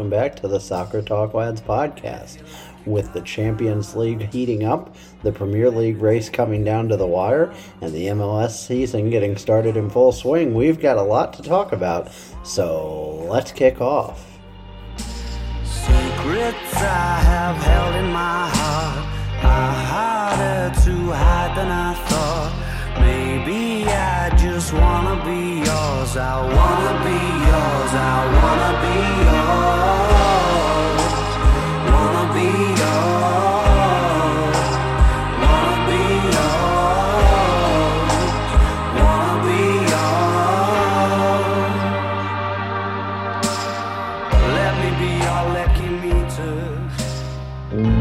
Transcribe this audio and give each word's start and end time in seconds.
welcome 0.00 0.18
back 0.18 0.34
to 0.34 0.48
the 0.48 0.58
Soccer 0.58 1.02
Talk 1.02 1.34
Lads 1.34 1.60
podcast. 1.60 2.38
With 2.86 3.12
the 3.12 3.20
Champions 3.20 3.94
League 3.94 4.32
heating 4.32 4.64
up, 4.64 4.96
the 5.22 5.30
Premier 5.30 5.70
League 5.70 6.00
race 6.00 6.30
coming 6.30 6.64
down 6.64 6.88
to 6.88 6.96
the 6.96 7.06
wire, 7.06 7.52
and 7.82 7.92
the 7.92 8.06
MLS 8.06 8.66
season 8.66 9.10
getting 9.10 9.36
started 9.36 9.76
in 9.76 9.90
full 9.90 10.10
swing, 10.10 10.54
we've 10.54 10.80
got 10.80 10.96
a 10.96 11.02
lot 11.02 11.34
to 11.34 11.42
talk 11.42 11.72
about. 11.72 12.10
So 12.44 13.26
let's 13.28 13.52
kick 13.52 13.82
off. 13.82 14.38
Secrets 15.64 16.74
I 16.76 17.20
have 17.20 17.56
held 17.62 17.96
in 17.96 18.10
my 18.10 18.48
heart 18.48 19.04
are 19.44 19.72
harder 19.84 20.80
to 20.80 21.12
hide 21.12 21.54
than 21.58 21.70
I 21.70 21.92
thought. 22.08 23.00
Maybe 23.00 23.59
just 24.60 24.74
wanna 24.74 25.16
be 25.24 25.40
yours. 25.64 26.16
I 26.18 26.36
wanna 26.56 26.94
be 27.02 27.18
yours. 27.48 27.92
I 27.96 28.16
wanna 28.36 28.72
be 28.84 28.96
yours. 29.24 30.12
Wanna 31.90 32.24
be 32.36 32.48
yours. 32.80 34.58
Wanna 35.44 35.76
be 35.88 36.02
yours. 36.36 37.00
Wanna 39.00 39.36
be 39.46 39.60
yours. 39.92 41.80
Let 44.58 44.72
me 44.82 44.90
be 45.00 45.10
your 45.24 45.42
lucky 45.56 45.88
meter. 46.04 46.56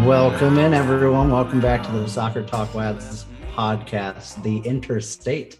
Welcome 0.05 0.55
in, 0.59 0.73
everyone. 0.73 1.27
Welcome 1.31 1.61
back 1.61 1.83
to 1.83 1.91
the 1.93 2.05
Soccer 2.09 2.43
Talk 2.43 2.75
Lads 2.75 3.27
podcast, 3.55 4.43
the 4.43 4.57
Interstate 4.59 5.57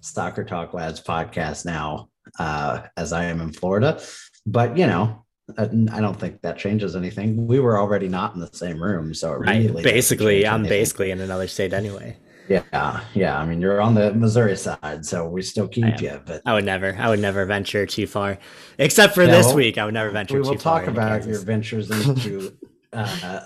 Soccer 0.00 0.44
Talk 0.44 0.74
Lads 0.74 1.00
podcast 1.00 1.64
now, 1.64 2.08
uh, 2.38 2.82
as 2.96 3.12
I 3.12 3.24
am 3.24 3.40
in 3.40 3.52
Florida. 3.52 4.00
But, 4.46 4.76
you 4.78 4.86
know, 4.86 5.24
I 5.56 5.64
I 5.64 6.00
don't 6.00 6.18
think 6.18 6.42
that 6.42 6.58
changes 6.58 6.94
anything. 6.94 7.46
We 7.46 7.58
were 7.60 7.78
already 7.78 8.08
not 8.08 8.34
in 8.34 8.40
the 8.40 8.50
same 8.52 8.82
room, 8.82 9.14
so 9.14 9.32
Right. 9.32 9.72
basically, 9.82 10.46
I'm 10.46 10.60
anything. 10.60 10.68
basically 10.68 11.10
in 11.10 11.20
another 11.20 11.48
state 11.48 11.72
anyway. 11.72 12.16
Yeah, 12.48 13.00
yeah. 13.14 13.38
I 13.38 13.44
mean, 13.44 13.60
you're 13.60 13.80
on 13.80 13.94
the 13.94 14.14
Missouri 14.14 14.56
side, 14.56 15.04
so 15.04 15.28
we 15.28 15.42
still 15.42 15.68
keep 15.68 16.00
you. 16.00 16.18
But 16.24 16.40
I 16.46 16.54
would 16.54 16.64
never, 16.64 16.96
I 16.98 17.10
would 17.10 17.20
never 17.20 17.44
venture 17.44 17.84
too 17.84 18.06
far, 18.06 18.38
except 18.78 19.14
for 19.14 19.24
Yeah, 19.24 19.32
this 19.32 19.52
week. 19.52 19.76
I 19.76 19.84
would 19.84 19.92
never 19.94 20.10
venture 20.10 20.38
too 20.38 20.42
far. 20.44 20.50
we 20.52 20.56
will 20.56 20.62
talk 20.62 20.86
about 20.86 21.20
Kansas. 21.22 21.30
your 21.30 21.40
ventures 21.42 21.90
into 21.90 22.56
uh, 22.94 23.40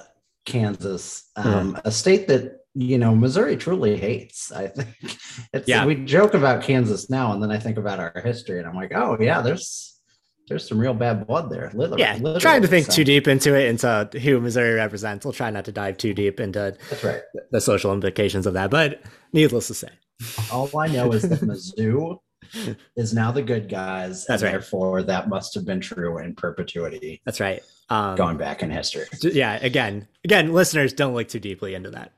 Kansas, 0.45 1.31
um, 1.37 1.79
a 1.85 1.91
state 1.91 2.29
that 2.29 2.62
you 2.75 2.99
know 2.99 3.15
Missouri 3.15 3.57
truly 3.57 3.97
hates. 3.97 4.51
I 4.53 4.69
think 4.69 4.89
it's 5.53 5.69
Yeah. 5.69 5.85
we 5.85 5.95
joke 5.97 6.35
about 6.35 6.63
Kansas 6.63 7.11
now, 7.11 7.33
and 7.33 7.43
then 7.43 7.51
I 7.51 7.59
think 7.59 7.77
about 7.79 7.99
our 8.01 8.13
history, 8.25 8.59
and 8.59 8.67
I'm 8.69 8.75
like, 8.75 8.93
oh 8.95 9.17
yeah, 9.21 9.41
there's 9.43 9.89
there's 10.49 10.69
some 10.69 10.79
real 10.79 10.93
bad 10.95 11.27
blood 11.27 11.51
there. 11.51 11.71
Literally, 11.73 12.03
Yeah, 12.03 12.15
literally, 12.15 12.41
trying 12.41 12.63
to 12.63 12.69
think 12.69 12.87
so- 12.87 12.93
too 12.93 13.05
deep 13.05 13.29
into 13.29 13.55
it, 13.55 13.69
into 13.69 14.09
who 14.21 14.41
Missouri 14.41 14.75
represents. 14.75 15.25
We'll 15.25 15.33
try 15.33 15.51
not 15.51 15.65
to 15.67 15.73
dive 15.73 15.97
too 15.99 16.13
deep 16.15 16.41
into 16.41 16.77
That's 16.91 17.05
right. 17.05 17.23
the 17.53 17.61
social 17.61 17.93
implications 17.93 18.47
of 18.47 18.55
that, 18.55 18.71
but 18.71 19.03
needless 19.33 19.69
to 19.69 19.75
say, 19.75 19.89
All 20.51 20.69
I 20.77 20.89
know 20.89 21.13
is 21.13 21.23
that 21.23 21.41
Mizzou 21.41 22.19
is 22.97 23.15
now 23.15 23.31
the 23.33 23.41
good 23.43 23.69
guys, 23.69 24.27
That's 24.27 24.43
and 24.43 24.49
right. 24.49 24.53
therefore 24.61 25.03
that 25.05 25.29
must 25.29 25.55
have 25.55 25.65
been 25.65 25.81
true 25.81 26.19
in 26.19 26.35
perpetuity 26.35 27.23
that's 27.25 27.39
right. 27.41 27.63
Um, 27.89 28.17
going 28.17 28.37
back 28.37 28.63
in 28.63 28.71
history. 28.71 29.07
yeah, 29.23 29.59
again, 29.63 30.09
again, 30.25 30.53
listeners, 30.53 30.93
don't 30.93 31.15
look 31.15 31.29
too 31.29 31.41
deeply 31.41 31.75
into 31.75 31.91
that. 31.91 32.13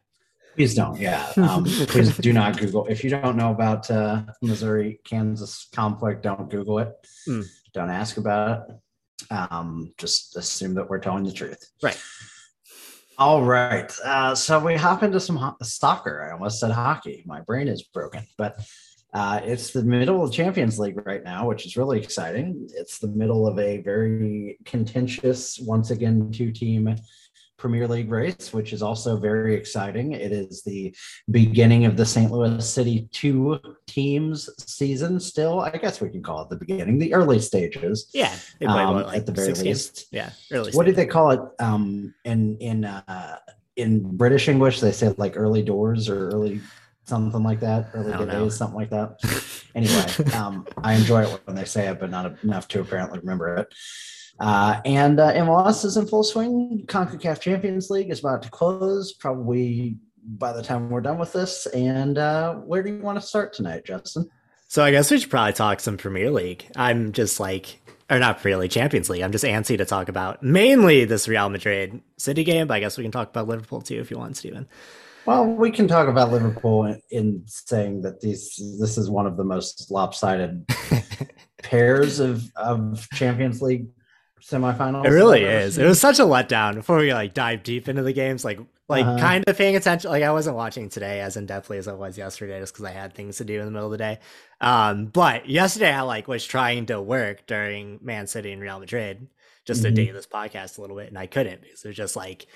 Please 0.54 0.74
don't. 0.74 0.98
Yeah. 0.98 1.30
Um, 1.36 1.64
please 1.64 2.16
do 2.16 2.32
not 2.32 2.58
Google. 2.58 2.86
If 2.86 3.04
you 3.04 3.10
don't 3.10 3.36
know 3.36 3.50
about 3.50 3.90
uh, 3.90 4.22
Missouri 4.42 5.00
Kansas 5.04 5.68
conflict, 5.74 6.22
don't 6.22 6.50
Google 6.50 6.78
it. 6.78 6.92
Mm. 7.28 7.44
Don't 7.74 7.90
ask 7.90 8.16
about 8.16 8.68
it. 8.68 9.32
Um, 9.32 9.92
just 9.98 10.36
assume 10.36 10.74
that 10.74 10.88
we're 10.88 10.98
telling 11.00 11.24
the 11.24 11.32
truth. 11.32 11.70
Right. 11.82 12.00
All 13.18 13.42
right. 13.44 13.92
Uh, 14.04 14.34
so 14.34 14.58
we 14.58 14.74
hop 14.74 15.02
into 15.02 15.20
some 15.20 15.36
ho- 15.36 15.56
soccer. 15.62 16.26
I 16.26 16.32
almost 16.32 16.58
said 16.58 16.72
hockey. 16.72 17.22
My 17.26 17.40
brain 17.40 17.68
is 17.68 17.82
broken, 17.82 18.26
but 18.36 18.58
uh, 19.12 19.40
it's 19.44 19.70
the 19.70 19.84
middle 19.84 20.24
of 20.24 20.32
Champions 20.32 20.78
League 20.80 21.00
right 21.06 21.22
now, 21.22 21.46
which 21.46 21.64
is 21.64 21.76
really 21.76 22.00
exciting. 22.00 22.68
It's 22.74 22.98
the 22.98 23.06
middle 23.08 23.46
of 23.46 23.58
a 23.60 23.78
very 23.78 24.58
contentious, 24.64 25.60
once 25.60 25.92
again, 25.92 26.32
two 26.32 26.50
team 26.50 26.96
Premier 27.64 27.88
League 27.88 28.10
race, 28.10 28.52
which 28.52 28.74
is 28.74 28.82
also 28.82 29.16
very 29.16 29.54
exciting. 29.54 30.12
It 30.12 30.32
is 30.32 30.62
the 30.64 30.94
beginning 31.30 31.86
of 31.86 31.96
the 31.96 32.04
St. 32.04 32.30
Louis 32.30 32.68
City 32.68 33.08
two 33.10 33.58
teams 33.86 34.50
season. 34.58 35.18
Still, 35.18 35.60
I 35.60 35.70
guess 35.70 35.98
we 35.98 36.10
can 36.10 36.22
call 36.22 36.42
it 36.42 36.50
the 36.50 36.56
beginning, 36.56 36.98
the 36.98 37.14
early 37.14 37.40
stages. 37.40 38.10
Yeah, 38.12 38.36
Um, 38.66 38.96
like 39.04 39.16
at 39.16 39.24
the 39.24 39.32
very 39.32 39.46
six 39.46 39.62
games? 39.62 39.66
least. 39.66 40.06
Yeah, 40.12 40.28
early. 40.52 40.72
What 40.72 40.84
did 40.84 40.94
stage. 40.94 41.06
they 41.06 41.10
call 41.10 41.30
it? 41.30 41.40
Um, 41.58 42.12
in 42.26 42.58
in 42.58 42.84
uh, 42.84 43.38
in 43.76 44.14
British 44.14 44.46
English, 44.46 44.80
they 44.80 44.92
say 44.92 45.14
like 45.16 45.32
early 45.38 45.62
doors 45.62 46.10
or 46.10 46.28
early 46.28 46.60
something 47.06 47.42
like 47.42 47.60
that, 47.60 47.88
early 47.94 48.12
days, 48.12 48.26
know. 48.26 48.48
something 48.50 48.76
like 48.76 48.90
that. 48.90 49.20
Anyway, 49.74 50.34
um, 50.34 50.66
I 50.82 50.92
enjoy 50.92 51.22
it 51.22 51.40
when 51.46 51.56
they 51.56 51.64
say 51.64 51.88
it, 51.88 51.98
but 51.98 52.10
not 52.10 52.44
enough 52.44 52.68
to 52.68 52.80
apparently 52.82 53.20
remember 53.20 53.56
it. 53.56 53.74
Uh, 54.40 54.80
and 54.84 55.20
uh, 55.20 55.32
MLS 55.34 55.84
is 55.84 55.96
in 55.96 56.06
full 56.06 56.24
swing. 56.24 56.84
CONCACAF 56.86 57.40
Champions 57.40 57.90
League 57.90 58.10
is 58.10 58.20
about 58.20 58.42
to 58.42 58.50
close, 58.50 59.12
probably 59.12 59.96
by 60.26 60.52
the 60.52 60.62
time 60.62 60.90
we're 60.90 61.00
done 61.00 61.18
with 61.18 61.32
this. 61.32 61.66
And 61.66 62.18
uh, 62.18 62.54
where 62.54 62.82
do 62.82 62.92
you 62.92 63.00
want 63.00 63.20
to 63.20 63.26
start 63.26 63.52
tonight, 63.52 63.84
Justin? 63.84 64.28
So 64.68 64.82
I 64.82 64.90
guess 64.90 65.10
we 65.10 65.18
should 65.18 65.30
probably 65.30 65.52
talk 65.52 65.80
some 65.80 65.96
Premier 65.96 66.30
League. 66.30 66.66
I'm 66.74 67.12
just 67.12 67.38
like, 67.38 67.80
or 68.10 68.18
not 68.18 68.40
Premier 68.40 68.58
League, 68.58 68.70
Champions 68.70 69.08
League. 69.08 69.22
I'm 69.22 69.32
just 69.32 69.44
antsy 69.44 69.78
to 69.78 69.84
talk 69.84 70.08
about 70.08 70.42
mainly 70.42 71.04
this 71.04 71.28
Real 71.28 71.48
Madrid 71.48 72.00
City 72.16 72.44
game, 72.44 72.66
but 72.66 72.74
I 72.74 72.80
guess 72.80 72.98
we 72.98 73.04
can 73.04 73.12
talk 73.12 73.28
about 73.28 73.46
Liverpool 73.46 73.82
too 73.82 74.00
if 74.00 74.10
you 74.10 74.18
want, 74.18 74.36
Stephen. 74.36 74.66
Well, 75.26 75.46
we 75.46 75.70
can 75.70 75.88
talk 75.88 76.08
about 76.08 76.32
Liverpool 76.32 76.84
in, 76.84 77.00
in 77.10 77.42
saying 77.46 78.02
that 78.02 78.20
these 78.20 78.60
this 78.78 78.98
is 78.98 79.08
one 79.08 79.26
of 79.26 79.36
the 79.36 79.44
most 79.44 79.90
lopsided 79.90 80.66
pairs 81.62 82.20
of, 82.20 82.44
of 82.56 83.08
Champions 83.14 83.62
League 83.62 83.86
semifinals. 84.50 85.04
It 85.06 85.10
really 85.10 85.42
is. 85.44 85.78
It 85.78 85.86
was 85.86 86.00
such 86.00 86.18
a 86.18 86.22
letdown 86.24 86.74
before 86.74 86.98
we 86.98 87.12
like 87.14 87.34
dive 87.34 87.62
deep 87.62 87.88
into 87.88 88.02
the 88.02 88.12
games. 88.12 88.44
Like, 88.44 88.60
like 88.88 89.04
Uh-huh. 89.06 89.18
kind 89.18 89.44
of 89.46 89.56
paying 89.56 89.76
attention. 89.76 90.10
Like 90.10 90.22
I 90.22 90.30
wasn't 90.32 90.56
watching 90.56 90.88
today 90.90 91.20
as 91.20 91.36
in 91.36 91.46
depthly 91.46 91.78
as 91.78 91.88
I 91.88 91.94
was 91.94 92.18
yesterday, 92.18 92.60
just 92.60 92.74
because 92.74 92.84
I 92.84 92.90
had 92.90 93.14
things 93.14 93.38
to 93.38 93.44
do 93.44 93.58
in 93.58 93.64
the 93.64 93.70
middle 93.70 93.86
of 93.86 93.92
the 93.92 93.98
day. 93.98 94.18
Um, 94.60 95.06
but 95.06 95.48
yesterday 95.48 95.92
I 95.92 96.02
like 96.02 96.28
was 96.28 96.44
trying 96.44 96.86
to 96.86 97.00
work 97.00 97.46
during 97.46 97.98
Man 98.02 98.26
City 98.26 98.52
and 98.52 98.60
Real 98.60 98.78
Madrid 98.80 99.28
just 99.64 99.80
to 99.82 99.88
Mhm. 99.90 99.94
date 99.94 100.12
this 100.12 100.26
podcast 100.26 100.76
a 100.76 100.82
little 100.82 100.96
bit, 100.96 101.08
and 101.08 101.16
I 101.18 101.26
couldn't 101.26 101.62
because 101.62 101.82
it 101.84 101.88
was 101.88 101.96
just 101.96 102.16
like 102.16 102.46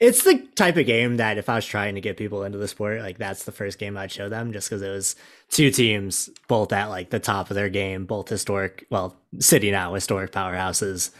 it's 0.00 0.24
the 0.24 0.38
type 0.56 0.78
of 0.78 0.86
game 0.86 1.18
that 1.18 1.36
if 1.36 1.50
I 1.50 1.56
was 1.56 1.66
trying 1.66 1.94
to 1.94 2.00
get 2.00 2.16
people 2.16 2.42
into 2.42 2.56
the 2.56 2.66
sport, 2.66 3.02
like 3.02 3.18
that's 3.18 3.44
the 3.44 3.52
first 3.52 3.78
game 3.78 3.98
I'd 3.98 4.10
show 4.10 4.30
them 4.30 4.52
just 4.52 4.68
because 4.68 4.80
it 4.80 4.88
was 4.88 5.14
two 5.50 5.70
teams 5.70 6.30
both 6.48 6.72
at 6.72 6.86
like 6.86 7.10
the 7.10 7.20
top 7.20 7.50
of 7.50 7.54
their 7.54 7.68
game, 7.68 8.06
both 8.06 8.30
historic, 8.30 8.86
well, 8.88 9.14
City 9.38 9.70
now 9.70 9.92
historic 9.92 10.32
powerhouses 10.32 11.10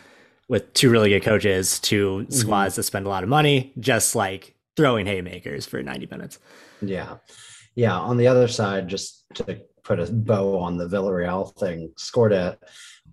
with 0.48 0.72
two 0.72 0.91
really 0.91 1.10
good 1.10 1.22
coaches, 1.22 1.78
2 1.78 2.09
mm-hmm. 2.09 2.32
squads 2.32 2.74
that 2.77 2.82
spend 2.84 3.04
a 3.04 3.10
lot 3.10 3.22
of 3.22 3.28
money, 3.28 3.72
just 3.78 4.16
like 4.16 4.54
throwing 4.77 5.04
haymakers 5.04 5.66
for 5.66 5.82
90 5.82 6.09
minutes. 6.10 6.38
Yeah. 6.80 7.16
Yeah. 7.74 7.98
On 7.98 8.16
the 8.16 8.28
other 8.28 8.48
side, 8.48 8.88
just 8.88 9.27
to 9.34 9.60
put 9.84 10.00
a 10.00 10.10
bow 10.10 10.59
on 10.59 10.78
the 10.78 10.88
Villarreal 10.88 11.54
thing, 11.59 11.92
scored 11.98 12.32
a 12.32 12.59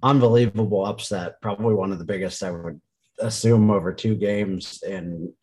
unbelievable 0.01 0.85
upset, 0.85 1.41
probably 1.41 1.73
one 1.73 1.91
of 1.91 1.99
the 1.99 2.05
biggest 2.05 2.41
I 2.41 2.51
would 2.51 2.79
assume 3.19 3.71
over 3.71 3.93
two 3.93 4.15
games 4.15 4.83
in 4.87 5.33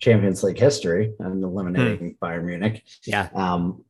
Champions 0.00 0.42
League 0.42 0.58
history 0.58 1.12
and 1.18 1.42
eliminating 1.42 2.16
Bayern 2.22 2.44
Munich. 2.44 2.84
Yeah. 3.06 3.28
Um, 3.34 3.84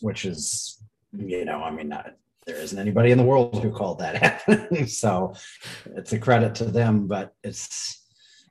which 0.00 0.24
is, 0.24 0.82
you 1.16 1.44
know, 1.44 1.62
I 1.62 1.70
mean, 1.70 1.88
not, 1.88 2.14
there 2.46 2.56
isn't 2.56 2.78
anybody 2.78 3.12
in 3.12 3.18
the 3.18 3.24
world 3.24 3.62
who 3.62 3.70
called 3.70 4.00
that 4.00 4.16
happening. 4.16 4.86
so 4.88 5.34
it's 5.96 6.12
a 6.12 6.18
credit 6.18 6.54
to 6.56 6.64
them, 6.64 7.06
but 7.06 7.34
it's 7.44 8.00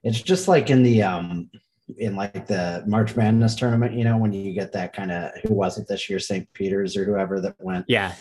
it's 0.03 0.21
just 0.21 0.47
like 0.47 0.69
in 0.69 0.81
the 0.81 1.03
um 1.03 1.49
in 1.97 2.15
like 2.15 2.47
the 2.47 2.83
March 2.87 3.15
Madness 3.15 3.55
tournament, 3.55 3.93
you 3.93 4.05
know, 4.05 4.17
when 4.17 4.31
you 4.31 4.53
get 4.53 4.71
that 4.71 4.93
kind 4.93 5.11
of 5.11 5.31
who 5.43 5.53
was 5.53 5.77
it 5.77 5.87
this 5.87 6.09
year, 6.09 6.19
St. 6.19 6.47
Peter's 6.53 6.95
or 6.95 7.03
whoever 7.03 7.41
that 7.41 7.55
went 7.59 7.85
Yeah. 7.87 8.13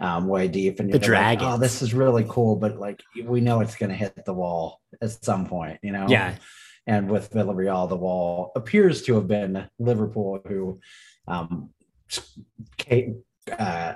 Um, 0.00 0.26
way 0.26 0.48
deep, 0.48 0.80
and 0.80 0.92
The 0.92 0.98
you're 0.98 1.16
like, 1.16 1.40
oh, 1.42 1.58
this 1.58 1.82
is 1.82 1.94
really 1.94 2.24
cool, 2.28 2.56
but 2.56 2.78
like 2.78 3.02
we 3.24 3.40
know 3.40 3.60
it's 3.60 3.76
going 3.76 3.90
to 3.90 3.96
hit 3.96 4.24
the 4.24 4.34
wall 4.34 4.80
at 5.00 5.10
some 5.24 5.46
point, 5.46 5.78
you 5.82 5.92
know. 5.92 6.06
Yeah. 6.08 6.34
And 6.86 7.10
with 7.10 7.30
Villarreal, 7.32 7.88
the 7.88 7.96
wall 7.96 8.52
appears 8.56 9.02
to 9.02 9.14
have 9.14 9.26
been 9.26 9.68
Liverpool, 9.78 10.40
who 10.46 10.80
um, 11.26 11.70
uh, 13.58 13.94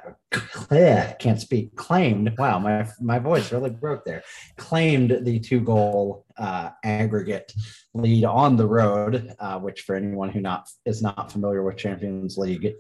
yeah, 0.71 1.13
can't 1.15 1.41
speak. 1.41 1.75
Claimed. 1.77 2.35
Wow, 2.39 2.59
my 2.59 2.89
my 3.01 3.19
voice 3.19 3.53
really 3.53 3.71
broke 3.71 4.05
there. 4.05 4.23
Claimed 4.57 5.19
the 5.23 5.39
two 5.41 5.61
goal 5.61 6.25
uh, 6.37 6.71
aggregate 6.85 7.53
lead 7.95 8.25
on 8.25 8.57
the 8.57 8.67
road, 8.67 9.35
uh, 9.39 9.59
which 9.59 9.83
for 9.83 9.95
anyone 9.97 10.31
who 10.31 10.41
not 10.41 10.69
is 10.85 11.03
not 11.03 11.33
familiar 11.33 11.63
with 11.63 11.77
Champions 11.77 12.37
League 12.37 12.75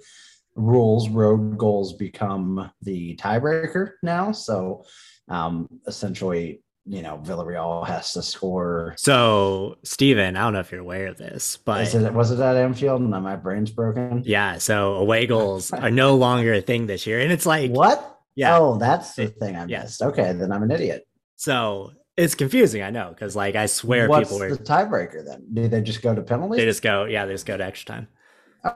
rules, 0.58 1.08
road 1.08 1.56
goals 1.56 1.93
become 1.94 2.70
the 2.82 3.16
tiebreaker 3.16 3.93
now. 4.02 4.32
So 4.32 4.84
um, 5.28 5.69
essentially, 5.87 6.62
you 6.87 7.02
know, 7.02 7.20
Villarreal 7.22 7.87
has 7.87 8.12
to 8.14 8.22
score. 8.22 8.94
So, 8.96 9.76
Steven, 9.84 10.37
I 10.37 10.40
don't 10.40 10.55
know 10.55 10.60
if 10.60 10.72
you're 10.72 10.81
aware 10.81 11.06
of 11.08 11.19
this, 11.19 11.58
but 11.58 11.93
it, 11.94 12.12
was 12.14 12.31
it 12.31 12.40
at 12.40 12.56
Anfield 12.56 13.02
and 13.02 13.10
my 13.10 13.37
brain's 13.37 13.70
broken? 13.70 14.22
yeah, 14.25 14.56
so 14.58 14.94
away 14.94 15.26
goals 15.26 15.70
are 15.70 15.90
no 15.90 16.16
longer 16.16 16.55
a 16.55 16.60
thing 16.62 16.87
this 16.87 17.06
year. 17.06 17.20
And 17.20 17.31
it's 17.31 17.44
like, 17.44 17.70
What? 17.70 18.20
yeah. 18.34 18.56
Oh, 18.58 18.78
that's 18.78 19.14
the 19.16 19.25
It- 19.25 19.38
thing 19.38 19.55
I 19.56 19.66
yeah. 19.66 19.82
missed. 19.82 20.00
Okay, 20.02 20.32
then 20.32 20.50
I'm 20.50 20.62
an 20.62 20.70
idiot. 20.70 21.06
So 21.37 21.93
it's 22.16 22.34
confusing, 22.34 22.82
I 22.82 22.88
know, 22.90 23.10
because 23.10 23.37
like 23.37 23.55
I 23.55 23.66
swear 23.66 24.08
What's 24.08 24.28
people 24.31 24.38
were, 24.40 24.56
the 24.56 24.64
tiebreaker 24.64 25.25
then? 25.26 25.44
Do 25.52 25.69
they 25.69 25.82
just 25.82 26.00
go 26.02 26.14
to 26.14 26.22
penalties? 26.22 26.56
they 26.56 26.64
just 26.64 26.82
go, 26.82 27.05
yeah, 27.05 27.26
they 27.26 27.32
just 27.32 27.46
go 27.46 27.56
to 27.58 27.64
extra 27.64 27.96
time. 27.96 28.08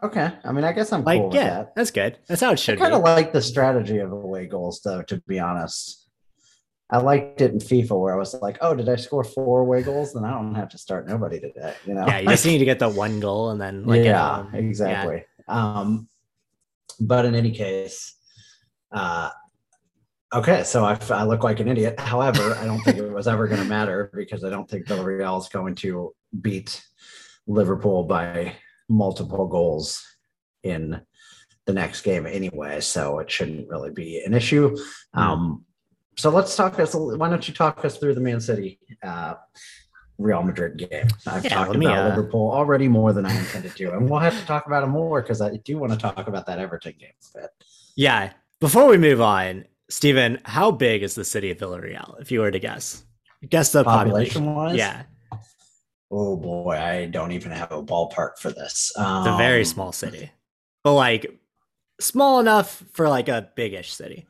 Okay. 0.02 0.32
I 0.44 0.52
mean, 0.52 0.64
I 0.64 0.72
guess 0.72 0.92
I'm 0.92 1.04
Like, 1.04 1.20
cool 1.20 1.28
with 1.28 1.36
yeah, 1.36 1.48
that. 1.48 1.74
that's 1.74 1.90
good. 1.90 2.18
That's 2.28 2.40
how 2.40 2.52
it 2.52 2.58
should. 2.58 2.76
Be. 2.76 2.82
I 2.82 2.84
kind 2.84 2.94
of 2.94 3.02
like 3.02 3.32
the 3.32 3.42
strategy 3.42 3.98
of 3.98 4.12
away 4.12 4.46
goals, 4.46 4.80
though. 4.84 5.02
To 5.02 5.20
be 5.26 5.38
honest, 5.38 6.08
I 6.90 6.98
liked 6.98 7.40
it 7.40 7.52
in 7.52 7.58
FIFA 7.58 8.00
where 8.00 8.14
I 8.14 8.18
was 8.18 8.34
like, 8.42 8.58
"Oh, 8.60 8.74
did 8.74 8.88
I 8.88 8.96
score 8.96 9.24
four 9.24 9.60
away 9.60 9.82
goals? 9.82 10.12
Then 10.12 10.24
I 10.24 10.30
don't 10.30 10.54
have 10.54 10.68
to 10.70 10.78
start 10.78 11.08
nobody 11.08 11.40
today." 11.40 11.74
You 11.86 11.94
know? 11.94 12.06
Yeah, 12.06 12.18
you 12.20 12.28
just 12.28 12.46
need 12.50 12.58
to 12.58 12.64
get 12.64 12.78
the 12.78 12.88
one 12.88 13.20
goal 13.20 13.50
and 13.50 13.60
then 13.60 13.84
like 13.86 14.04
yeah, 14.04 14.42
home. 14.44 14.54
exactly. 14.54 15.24
Um, 15.48 16.08
but 17.00 17.24
in 17.24 17.34
any 17.34 17.50
case, 17.50 18.14
uh, 18.92 19.30
okay, 20.32 20.62
so 20.64 20.84
I, 20.84 20.98
I 21.10 21.24
look 21.24 21.42
like 21.42 21.60
an 21.60 21.68
idiot. 21.68 21.98
However, 21.98 22.54
I 22.60 22.64
don't 22.66 22.80
think 22.82 22.98
it 22.98 23.10
was 23.10 23.26
ever 23.26 23.48
going 23.48 23.62
to 23.62 23.68
matter 23.68 24.10
because 24.14 24.44
I 24.44 24.50
don't 24.50 24.68
think 24.68 24.86
Villarreal 24.86 25.40
is 25.40 25.48
going 25.48 25.74
to 25.76 26.14
beat 26.40 26.84
Liverpool 27.46 28.04
by 28.04 28.54
multiple 28.92 29.46
goals 29.48 30.04
in 30.62 31.00
the 31.64 31.72
next 31.72 32.02
game 32.02 32.26
anyway. 32.26 32.80
So 32.80 33.18
it 33.18 33.30
shouldn't 33.30 33.68
really 33.68 33.90
be 33.90 34.22
an 34.24 34.34
issue. 34.34 34.76
Hmm. 35.14 35.20
Um, 35.20 35.64
so 36.16 36.30
let's 36.30 36.54
talk 36.54 36.78
us. 36.78 36.94
Why 36.94 37.30
don't 37.30 37.46
you 37.48 37.54
talk 37.54 37.84
us 37.84 37.96
through 37.96 38.14
the 38.14 38.20
Man 38.20 38.40
City 38.40 38.78
uh, 39.02 39.34
Real 40.18 40.42
Madrid 40.42 40.76
game? 40.76 41.08
I've 41.26 41.44
Yeah, 41.44 41.54
talked 41.54 41.76
me, 41.76 41.86
about 41.86 42.04
uh, 42.04 42.08
Liverpool 42.08 42.50
already 42.50 42.86
more 42.86 43.12
than 43.12 43.24
I 43.24 43.34
intended 43.36 43.74
to, 43.76 43.92
and 43.94 44.08
we'll 44.08 44.20
have 44.20 44.38
to 44.38 44.46
talk 44.46 44.66
about 44.66 44.84
it 44.84 44.88
more 44.88 45.22
because 45.22 45.40
I 45.40 45.56
do 45.64 45.78
want 45.78 45.92
to 45.92 45.98
talk 45.98 46.28
about 46.28 46.46
that 46.46 46.58
Everton 46.58 46.94
game. 46.98 47.10
But 47.34 47.50
Yeah. 47.96 48.32
Before 48.60 48.86
we 48.86 48.98
move 48.98 49.20
on, 49.20 49.64
Stephen, 49.88 50.38
how 50.44 50.70
big 50.70 51.02
is 51.02 51.14
the 51.14 51.24
city 51.24 51.50
of 51.50 51.58
Villarreal, 51.58 52.20
if 52.20 52.30
you 52.30 52.40
were 52.40 52.50
to 52.50 52.58
guess? 52.60 53.04
Guess 53.48 53.72
the 53.72 53.82
population. 53.82 54.44
population 54.44 54.54
wise, 54.54 54.76
Yeah, 54.76 55.02
Oh 56.14 56.36
boy, 56.36 56.76
I 56.76 57.06
don't 57.06 57.32
even 57.32 57.52
have 57.52 57.72
a 57.72 57.82
ballpark 57.82 58.38
for 58.38 58.50
this. 58.50 58.92
Um, 58.96 59.26
it's 59.26 59.34
a 59.34 59.38
very 59.38 59.64
small 59.64 59.92
city, 59.92 60.30
but 60.84 60.92
like 60.92 61.40
small 62.00 62.38
enough 62.38 62.84
for 62.92 63.08
like 63.08 63.28
a 63.28 63.48
biggish 63.56 63.94
city. 63.94 64.26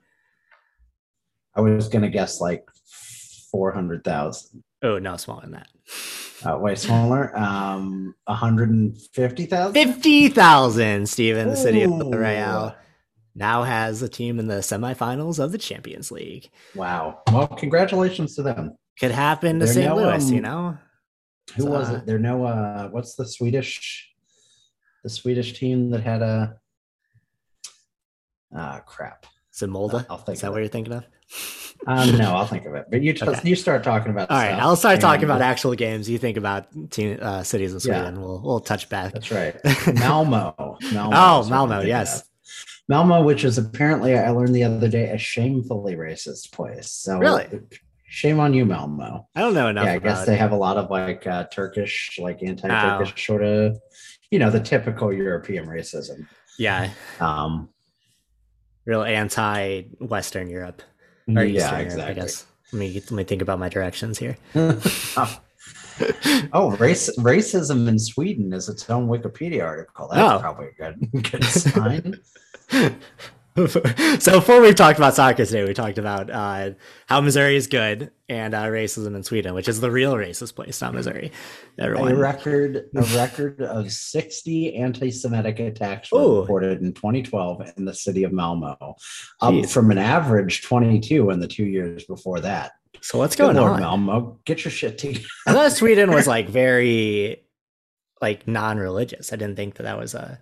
I 1.56 1.60
was 1.60 1.88
gonna 1.88 2.08
guess 2.08 2.40
like 2.40 2.68
four 3.50 3.72
hundred 3.72 4.04
thousand. 4.04 4.62
Oh 4.82 5.00
no, 5.00 5.16
smaller 5.16 5.42
than 5.42 5.50
that. 5.52 5.68
Uh, 6.44 6.56
way 6.58 6.76
smaller. 6.76 7.36
Um, 7.36 8.14
one 8.26 8.36
hundred 8.36 8.70
and 8.70 8.96
fifty 9.12 9.46
thousand. 9.46 9.74
Fifty 9.74 10.28
thousand. 10.28 11.08
Stephen. 11.08 11.48
the 11.48 11.56
city 11.56 11.82
of. 11.82 11.90
Villarreal 11.90 12.76
now 13.34 13.62
has 13.64 14.02
a 14.02 14.08
team 14.08 14.38
in 14.38 14.46
the 14.46 14.56
semifinals 14.56 15.42
of 15.42 15.52
the 15.52 15.58
Champions 15.58 16.12
League. 16.12 16.50
Wow. 16.74 17.22
Well, 17.32 17.48
congratulations 17.48 18.36
to 18.36 18.42
them. 18.42 18.76
Could 19.00 19.10
happen 19.10 19.58
to 19.58 19.64
They're 19.64 19.74
St. 19.74 19.86
now, 19.86 19.96
Louis, 19.96 20.30
you 20.30 20.36
um, 20.38 20.42
know. 20.42 20.78
Who 21.56 21.66
was 21.66 21.90
Uh, 21.90 21.94
it? 21.96 22.06
There 22.06 22.18
no 22.18 22.44
uh 22.44 22.88
what's 22.90 23.14
the 23.14 23.26
Swedish 23.26 24.10
the 25.02 25.10
Swedish 25.10 25.52
team 25.58 25.90
that 25.90 26.02
had 26.02 26.22
a 26.22 26.56
ah 28.54 28.80
crap. 28.86 29.26
Is 29.52 29.62
it 29.62 29.70
Molda? 29.70 30.06
I'll 30.08 30.16
think 30.18 30.36
Is 30.36 30.42
that 30.42 30.50
what 30.50 30.58
it. 30.58 30.62
you're 30.62 30.68
thinking 30.70 30.94
of? 30.94 31.04
Um 31.86 32.16
no, 32.16 32.34
I'll 32.36 32.46
think 32.46 32.64
of 32.66 32.74
it. 32.74 32.86
But 32.90 33.02
you 33.02 33.12
just 33.12 33.28
Okay. 33.40 33.48
you 33.48 33.56
start 33.56 33.82
talking 33.82 34.10
about 34.12 34.30
All 34.30 34.36
right, 34.36 34.50
stuff, 34.52 34.62
I'll 34.62 34.76
start 34.76 35.00
talking 35.00 35.24
about 35.24 35.40
actual 35.42 35.74
games. 35.74 36.08
You 36.08 36.18
think 36.18 36.36
about 36.36 36.66
team, 36.90 37.18
uh, 37.20 37.42
cities 37.42 37.72
in 37.72 37.80
Yeah. 37.90 38.02
Sweden. 38.02 38.20
We'll 38.22 38.40
we'll 38.40 38.60
touch 38.60 38.88
back. 38.88 39.12
That's 39.12 39.30
right. 39.30 39.56
Malmo. 39.94 40.54
Malmo 40.92 41.10
Oh, 41.16 41.40
is 41.40 41.50
what 41.50 41.58
I'm 41.58 41.68
Malmo, 41.68 41.80
yes. 41.80 42.20
of. 42.20 42.28
Malmo, 42.88 43.22
which 43.22 43.44
is 43.44 43.58
apparently 43.58 44.16
I 44.16 44.30
learned 44.30 44.54
the 44.54 44.64
other 44.64 44.88
day 44.88 45.10
a 45.10 45.18
shamefully 45.18 45.94
racist 45.96 46.52
place. 46.52 46.90
So 46.90 47.18
Really? 47.18 47.46
Shame 48.12 48.38
on 48.38 48.52
you, 48.52 48.66
Malmo. 48.66 49.26
I 49.34 49.40
don't 49.40 49.54
know 49.54 49.68
enough. 49.68 49.86
yeah, 49.86 49.94
I 49.94 49.98
guess 49.98 50.26
they 50.26 50.36
have 50.36 50.52
a 50.52 50.56
lot 50.56 50.76
of 50.76 50.90
like 50.90 51.26
uh, 51.26 51.44
Turkish, 51.44 52.18
like 52.20 52.42
anti-Turkish 52.42 53.12
Oh. 53.16 53.16
sort 53.16 53.42
of, 53.42 53.78
you 54.30 54.38
know, 54.38 54.50
the 54.50 54.60
typical 54.60 55.10
European 55.12 55.66
racism. 55.66 56.26
Yeah, 56.58 56.90
Um, 57.20 57.70
real 58.84 59.02
anti-Western 59.02 60.50
Europe 60.50 60.82
or 61.26 61.42
Eastern 61.44 61.54
yeah, 61.54 61.80
Europe. 61.94 62.00
I 62.06 62.12
guess. 62.12 62.44
Let 62.72 62.78
me 62.80 62.92
let 62.94 63.10
me 63.12 63.24
think 63.24 63.40
about 63.42 63.58
my 63.58 63.68
directions 63.70 64.18
here. 64.18 64.36
oh, 66.52 66.76
race 66.78 67.08
racism 67.18 67.88
in 67.88 67.98
Sweden 67.98 68.52
is 68.52 68.68
its 68.68 68.88
own 68.90 69.08
Wikipedia 69.08 69.64
article. 69.64 70.08
That's 70.12 70.20
Oh. 70.34 70.38
probably 70.38 70.68
a 70.68 70.72
good 70.82 71.32
good 71.32 71.44
sign. 71.44 72.20
so 74.18 74.32
before 74.32 74.62
we've 74.62 74.74
talked 74.74 74.98
about 74.98 75.14
soccer 75.14 75.44
today, 75.44 75.64
we 75.64 75.74
talked 75.74 75.98
about 75.98 76.30
uh, 76.30 76.70
how 77.06 77.20
Missouri 77.20 77.54
is 77.56 77.66
good 77.66 78.10
and 78.26 78.54
uh, 78.54 78.64
racism 78.64 79.14
in 79.14 79.22
Sweden, 79.22 79.52
which 79.52 79.68
is 79.68 79.80
the 79.80 79.90
real 79.90 80.14
racist 80.14 80.54
place, 80.54 80.80
not 80.80 80.94
Missouri. 80.94 81.30
a 81.78 81.82
Everyone. 81.82 82.16
record 82.16 82.88
a 82.96 83.02
record 83.14 83.60
of 83.60 83.92
60 83.92 84.76
anti-Semitic 84.76 85.60
attacks 85.60 86.10
were 86.10 86.20
Ooh. 86.20 86.40
reported 86.40 86.80
in 86.80 86.94
2012 86.94 87.72
in 87.76 87.84
the 87.84 87.92
city 87.92 88.24
of 88.24 88.32
Malmo, 88.32 88.76
up 88.80 88.96
Jeez. 89.42 89.70
from 89.70 89.90
an 89.90 89.98
average 89.98 90.62
22 90.62 91.28
in 91.28 91.38
the 91.38 91.48
two 91.48 91.66
years 91.66 92.04
before 92.04 92.40
that. 92.40 92.72
So 93.02 93.18
what's 93.18 93.36
going 93.36 93.56
Lord, 93.56 93.72
on? 93.72 93.80
Malmo, 93.80 94.38
get 94.46 94.64
your 94.64 94.72
shit 94.72 94.96
together. 94.96 95.26
I 95.46 95.52
thought 95.52 95.72
Sweden 95.72 96.10
was 96.10 96.26
like 96.26 96.48
very 96.48 97.44
like 98.22 98.48
non-religious. 98.48 99.30
I 99.30 99.36
didn't 99.36 99.56
think 99.56 99.74
that 99.74 99.82
that 99.82 99.98
was 99.98 100.14
a 100.14 100.38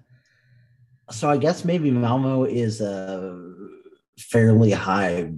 So 1.10 1.28
I 1.28 1.36
guess 1.36 1.64
maybe 1.64 1.90
Malmo 1.90 2.44
is 2.44 2.80
a 2.80 3.52
fairly 4.18 4.70
high 4.70 5.30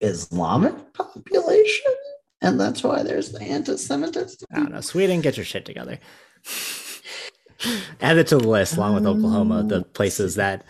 Islamic 0.00 0.92
population, 0.92 1.92
and 2.40 2.60
that's 2.60 2.82
why 2.82 3.02
there's 3.02 3.32
the 3.32 3.42
anti-Semitism. 3.42 4.46
I 4.52 4.56
don't 4.56 4.72
know. 4.72 4.80
Sweden, 4.80 5.20
get 5.20 5.36
your 5.36 5.44
shit 5.44 5.64
together. 5.64 5.98
Add 8.00 8.18
it 8.18 8.28
to 8.28 8.38
the 8.38 8.46
list 8.46 8.76
along 8.76 8.94
with 8.94 9.06
Oklahoma, 9.06 9.64
the 9.64 9.82
places 9.82 10.36
that 10.36 10.64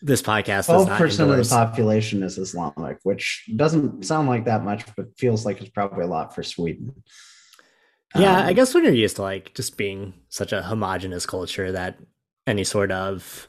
this 0.00 0.20
podcast 0.20 0.46
does 0.46 0.66
Twelve 0.66 0.88
not 0.88 0.98
percent 0.98 1.30
of 1.30 1.36
the 1.36 1.48
population 1.48 2.24
is 2.24 2.36
Islamic, 2.38 2.98
which 3.04 3.48
doesn't 3.54 4.04
sound 4.04 4.28
like 4.28 4.46
that 4.46 4.64
much, 4.64 4.84
but 4.96 5.16
feels 5.16 5.46
like 5.46 5.60
it's 5.60 5.70
probably 5.70 6.02
a 6.02 6.08
lot 6.08 6.34
for 6.34 6.42
Sweden. 6.42 6.92
Yeah, 8.16 8.40
Um, 8.40 8.46
I 8.46 8.52
guess 8.52 8.74
when 8.74 8.82
you're 8.84 8.92
used 8.92 9.16
to 9.16 9.22
like 9.22 9.54
just 9.54 9.76
being 9.76 10.14
such 10.28 10.52
a 10.52 10.62
homogenous 10.62 11.24
culture 11.24 11.70
that 11.70 11.98
any 12.48 12.64
sort 12.64 12.90
of 12.90 13.48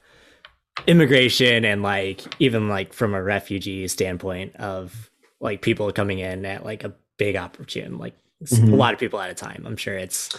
immigration 0.88 1.66
and 1.66 1.84
like 1.84 2.22
even 2.40 2.68
like 2.70 2.94
from 2.94 3.14
a 3.14 3.22
refugee 3.24 3.88
standpoint 3.88 4.56
of 4.58 5.10
like 5.40 5.62
people 5.62 5.92
coming 5.92 6.20
in 6.20 6.46
at 6.46 6.66
like 6.66 6.84
a 6.84 6.94
big 7.18 7.36
opportunity, 7.36 7.94
like 7.96 8.16
s- 8.42 8.60
a 8.60 8.66
lot 8.66 8.94
of 8.94 9.00
people 9.00 9.20
at 9.20 9.30
a 9.30 9.36
time. 9.36 9.64
I'm 9.66 9.78
sure 9.78 9.96
it's 9.96 10.30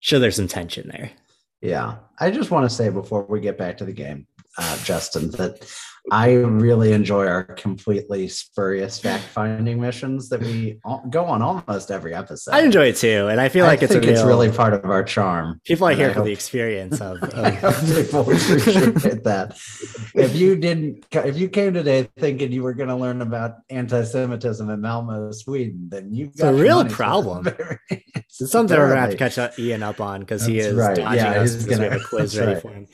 sure 0.00 0.18
there's 0.18 0.36
some 0.36 0.48
tension 0.48 0.88
there. 0.88 1.10
Yeah, 1.60 1.96
I 2.18 2.30
just 2.30 2.50
want 2.50 2.68
to 2.68 2.74
say 2.74 2.88
before 2.88 3.24
we 3.28 3.40
get 3.40 3.56
back 3.56 3.78
to 3.78 3.84
the 3.84 3.92
game, 3.92 4.26
uh, 4.58 4.76
Justin, 4.84 5.30
that 5.32 5.64
I 6.10 6.32
really 6.32 6.92
enjoy 6.92 7.26
our 7.28 7.44
completely 7.44 8.26
spurious 8.26 8.98
fact-finding 8.98 9.80
missions 9.80 10.28
that 10.30 10.40
we 10.40 10.80
go 11.10 11.24
on 11.24 11.42
almost 11.42 11.92
every 11.92 12.12
episode. 12.12 12.50
I 12.52 12.62
enjoy 12.62 12.86
it 12.88 12.96
too, 12.96 13.28
and 13.28 13.40
I 13.40 13.48
feel 13.48 13.64
like 13.64 13.80
I 13.80 13.84
it's 13.84 13.94
a 13.94 14.00
think 14.00 14.10
it's 14.10 14.22
really 14.24 14.50
part 14.50 14.74
of 14.74 14.84
our 14.84 15.04
charm. 15.04 15.60
people 15.64 15.86
are 15.86 15.94
here 15.94 16.06
I 16.10 16.12
for 16.12 16.18
hope- 16.20 16.24
the 16.26 16.32
experience 16.32 17.00
of, 17.00 17.22
I 17.34 17.50
of 17.60 17.80
people 17.94 18.20
appreciate 18.22 19.22
that. 19.24 19.56
If 20.14 20.34
you 20.34 20.56
didn't, 20.56 21.06
if 21.12 21.38
you 21.38 21.48
came 21.48 21.72
today 21.72 22.08
thinking 22.18 22.50
you 22.50 22.64
were 22.64 22.74
going 22.74 22.88
to 22.88 22.96
learn 22.96 23.22
about 23.22 23.58
anti-Semitism 23.70 24.68
in 24.68 24.80
Malmo, 24.80 25.30
Sweden, 25.30 25.88
then 25.88 26.12
you 26.12 26.32
got 26.36 26.52
a 26.54 26.56
real 26.56 26.84
problem. 26.84 27.46
It's 27.90 28.50
something 28.50 28.76
we're 28.76 28.88
gonna 28.88 29.00
have 29.00 29.10
to 29.10 29.16
catch 29.16 29.38
up 29.38 29.58
Ian 29.58 29.82
up 29.82 30.00
on 30.00 30.20
because 30.20 30.44
he 30.46 30.58
is 30.58 30.74
right. 30.74 30.96
dodging 30.96 31.16
Yeah, 31.18 31.40
us 31.42 31.52
he's 31.54 31.64
because 31.64 31.78
gonna- 31.78 31.90
have 31.92 32.00
a 32.00 32.04
quiz 32.04 32.38
ready 32.38 32.52
right. 32.54 32.62
for 32.62 32.70
him. 32.70 32.86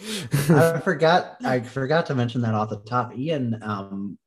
I 0.59 0.81
forgot. 0.85 1.37
I 1.45 1.61
forgot 1.61 2.07
to 2.07 2.15
mention 2.15 2.41
that 2.43 2.55
off 2.55 2.69
the 2.71 2.81
top. 2.81 2.98
Ian, 3.17 3.59
um, 3.63 4.19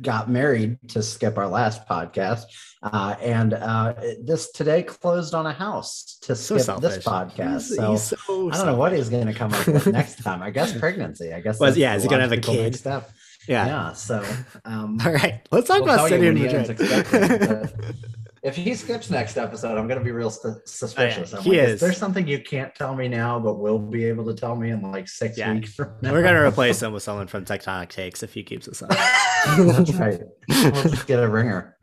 got 0.00 0.30
married 0.30 0.78
to 0.88 1.02
skip 1.02 1.36
our 1.36 1.46
last 1.48 1.86
podcast, 1.86 2.44
uh, 2.82 3.14
and 3.20 3.52
uh, 3.52 3.94
this 4.22 4.50
today 4.52 4.82
closed 4.82 5.34
on 5.34 5.46
a 5.46 5.52
house 5.52 6.18
to 6.22 6.34
So 6.34 6.56
skip 6.58 6.76
this 6.80 6.98
podcast. 7.04 7.68
He's- 7.68 7.76
so 7.76 7.90
he's 7.90 8.02
so 8.02 8.50
I 8.50 8.56
don't 8.56 8.66
know 8.66 8.76
what 8.76 8.92
he's 8.92 9.10
going 9.10 9.26
to 9.26 9.34
come 9.34 9.52
up 9.52 9.66
with 9.66 9.86
next 9.88 10.22
time. 10.24 10.42
I 10.42 10.50
guess 10.50 10.76
pregnancy. 10.78 11.32
I 11.34 11.40
guess. 11.40 11.58
That's 11.58 11.76
yeah, 11.76 11.96
is 11.96 12.02
he 12.02 12.08
gonna 12.08 12.22
have 12.22 12.32
a 12.32 12.38
kid? 12.38 12.76
Step. 12.76 13.10
Yeah. 13.48 13.66
Yeah. 13.66 13.92
So. 13.92 14.24
Um, 14.64 14.98
All 15.04 15.12
right. 15.12 15.46
Let's 15.50 15.68
talk 15.68 15.82
we'll 15.82 15.94
about 15.94 16.08
City 16.08 16.28
and 16.28 16.38
when 16.38 18.00
he 18.42 18.46
ends 18.46 18.46
Madrid. 18.46 18.46
expecting, 18.46 18.46
but 18.46 18.48
if 18.48 18.56
he 18.56 18.74
skips 18.74 19.10
next 19.10 19.36
episode, 19.36 19.78
I'm 19.78 19.86
going 19.86 19.98
to 19.98 20.04
be 20.04 20.12
real 20.12 20.30
sus- 20.30 20.60
suspicious. 20.66 21.34
Oh, 21.34 21.38
I'm 21.38 21.42
he 21.42 21.50
like, 21.50 21.58
is. 21.60 21.74
is 21.74 21.80
there 21.80 21.92
something 21.92 22.26
you 22.26 22.40
can't 22.40 22.74
tell 22.74 22.94
me 22.94 23.08
now, 23.08 23.38
but 23.38 23.54
will 23.54 23.78
be 23.78 24.04
able 24.04 24.24
to 24.26 24.34
tell 24.34 24.56
me 24.56 24.70
in 24.70 24.90
like 24.92 25.08
six 25.08 25.36
Yeah. 25.38 25.52
weeks 25.52 25.74
from 25.74 25.92
now? 26.02 26.12
We're 26.12 26.22
gonna 26.22 26.42
replace 26.46 26.82
him 26.82 26.92
with 26.92 27.02
someone 27.02 27.26
from 27.26 27.44
Tectonic 27.44 27.88
Takes 27.90 28.22
if 28.22 28.32
he 28.34 28.42
keeps 28.42 28.66
us 28.68 28.82
up. 28.82 28.88
That's 28.90 29.92
right. 29.94 30.20
We'll 30.48 30.72
just 30.84 31.06
get 31.06 31.22
a 31.22 31.28
ringer. 31.28 31.76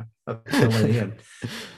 Fill 0.49 0.73
it 0.73 0.95
in. 0.95 1.13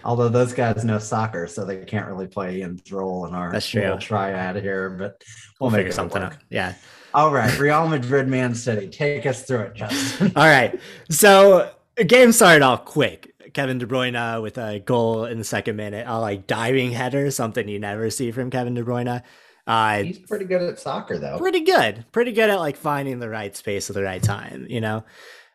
Although 0.04 0.30
those 0.30 0.54
guys 0.54 0.84
know 0.84 0.98
soccer, 0.98 1.46
so 1.46 1.66
they 1.66 1.86
can't 1.86 2.08
really 2.08 2.26
play 2.28 2.58
Ian's 2.58 2.92
role 2.92 3.28
in 3.28 3.36
our 3.36 3.52
That's 3.52 3.68
true. 3.68 3.82
little 3.82 4.00
triad 4.00 4.56
here, 4.56 4.90
but 4.90 5.22
We'll, 5.60 5.70
we'll, 5.70 5.70
make 5.72 5.80
figure 5.80 5.90
it 5.92 5.94
something 5.94 6.22
work. 6.24 6.34
out. 6.34 6.40
Yeah. 6.50 6.74
All 7.14 7.32
right, 7.32 7.56
Real 7.60 7.88
Madrid, 7.88 8.28
Man 8.28 8.56
City. 8.56 8.88
Take 8.88 9.26
us 9.28 9.44
through 9.44 9.60
it, 9.62 9.76
Justin. 9.76 10.32
All 10.36 10.46
right. 10.48 10.80
So 11.12 11.72
the 11.96 12.04
game 12.06 12.32
started 12.32 12.64
off 12.64 12.86
quick. 12.86 13.29
Kevin 13.54 13.78
De 13.78 13.86
Bruyne 13.86 14.16
uh, 14.16 14.42
with 14.42 14.58
a 14.58 14.80
goal 14.80 15.26
in 15.26 15.38
the 15.38 15.44
second 15.44 15.76
minute, 15.76 16.06
a 16.08 16.20
like 16.20 16.48
diving 16.48 16.92
header, 16.92 17.32
something 17.32 17.68
you 17.68 17.80
never 17.80 18.10
see 18.10 18.32
from 18.32 18.50
Kevin 18.50 18.74
De 18.76 18.84
Bruyne. 18.84 19.22
Uh, 19.68 20.04
He's 20.04 20.20
pretty 20.20 20.46
good 20.46 20.62
at 20.62 20.80
soccer, 20.80 21.18
though. 21.20 21.38
pretty 21.38 21.60
good, 21.62 22.06
pretty 22.12 22.32
good 22.32 22.50
at 22.50 22.60
like 22.60 22.76
finding 22.78 23.20
the 23.20 23.30
right 23.30 23.56
space 23.56 23.90
at 23.90 23.94
the 23.96 24.02
right 24.04 24.22
time. 24.24 24.66
You 24.70 24.82
know, 24.82 25.04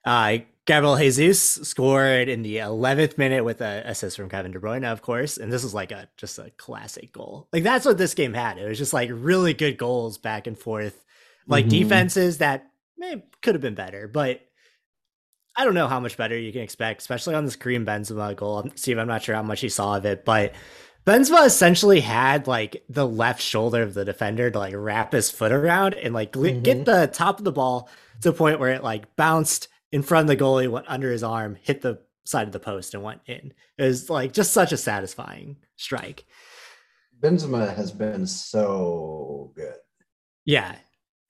uh, 0.05 0.39
Gabriel 0.67 0.97
Jesus 0.97 1.41
scored 1.43 2.29
in 2.29 2.43
the 2.43 2.57
11th 2.59 3.19
minute 3.19 3.45
with 3.45 3.61
an 3.61 3.87
assist 3.87 4.17
from 4.17 4.29
Kevin 4.29 4.53
De 4.53 4.59
Bruyne, 4.61 4.85
of 4.91 5.03
course, 5.03 5.37
and 5.37 5.53
this 5.53 5.63
was 5.65 5.75
like 5.75 5.91
a 5.93 6.09
just 6.17 6.39
a 6.39 6.51
classic 6.57 7.13
goal. 7.13 7.49
Like 7.53 7.65
that's 7.65 7.85
what 7.85 7.99
this 7.99 8.15
game 8.15 8.35
had. 8.35 8.57
It 8.59 8.69
was 8.69 8.79
just 8.79 8.93
like 8.93 9.11
really 9.13 9.53
good 9.53 9.77
goals 9.79 10.17
back 10.17 10.47
and 10.47 10.57
forth, 10.59 11.05
like 11.49 11.67
Mhm. 11.67 11.71
defenses 11.71 12.39
that 12.39 12.71
may 12.97 13.25
could 13.43 13.55
have 13.55 13.63
been 13.63 13.75
better, 13.75 14.07
but. 14.09 14.41
I 15.57 15.65
don't 15.65 15.75
know 15.75 15.89
how 15.89 16.01
much 16.01 16.17
better 16.17 16.37
you 16.37 16.53
can 16.53 16.63
expect, 16.63 17.01
especially 17.01 17.35
on 17.35 17.45
this 17.45 17.57
Karim 17.57 17.87
Benzema 17.87 18.35
goal. 18.35 18.69
Steve, 18.75 18.99
I'm 18.99 19.07
not 19.07 19.23
sure 19.23 19.35
how 19.35 19.43
much 19.43 19.61
he 19.61 19.69
saw 19.69 19.97
of 19.97 20.05
it, 20.05 20.25
but 20.25 20.53
Benzema 21.07 21.47
essentially 21.47 22.01
had 22.01 22.47
like 22.47 22.83
the 22.89 23.07
left 23.07 23.41
shoulder 23.41 23.83
of 23.83 23.95
the 23.95 24.05
defender 24.05 24.51
to 24.51 24.59
like 24.59 24.75
wrap 24.77 25.13
his 25.13 25.31
foot 25.31 25.53
around 25.53 25.95
and 25.95 26.15
like 26.15 26.33
gl- 26.33 26.51
mm-hmm. 26.51 26.63
get 26.63 26.85
the 26.85 27.11
top 27.13 27.39
of 27.39 27.45
the 27.45 27.53
ball 27.53 27.89
to 28.23 28.31
the 28.31 28.37
point 28.37 28.59
where 28.59 28.73
it 28.73 28.83
like 28.83 29.15
bounced 29.17 29.69
in 29.93 30.03
front 30.03 30.29
of 30.29 30.37
the 30.37 30.43
goalie, 30.43 30.69
went 30.69 30.87
under 30.89 31.13
his 31.13 31.23
arm, 31.23 31.57
hit 31.61 31.83
the 31.83 32.01
side 32.25 32.47
of 32.47 32.53
the 32.53 32.59
post, 32.59 32.95
and 32.95 33.03
went 33.03 33.21
in. 33.27 33.53
It 33.79 33.85
was 33.85 34.11
like 34.11 34.33
just 34.33 34.53
such 34.53 34.73
a 34.73 34.77
satisfying 34.77 35.57
strike. 35.77 36.25
Benzema 37.21 37.75
has 37.75 37.93
been 37.93 38.27
so 38.27 39.53
good. 39.55 39.77
Yeah. 40.45 40.75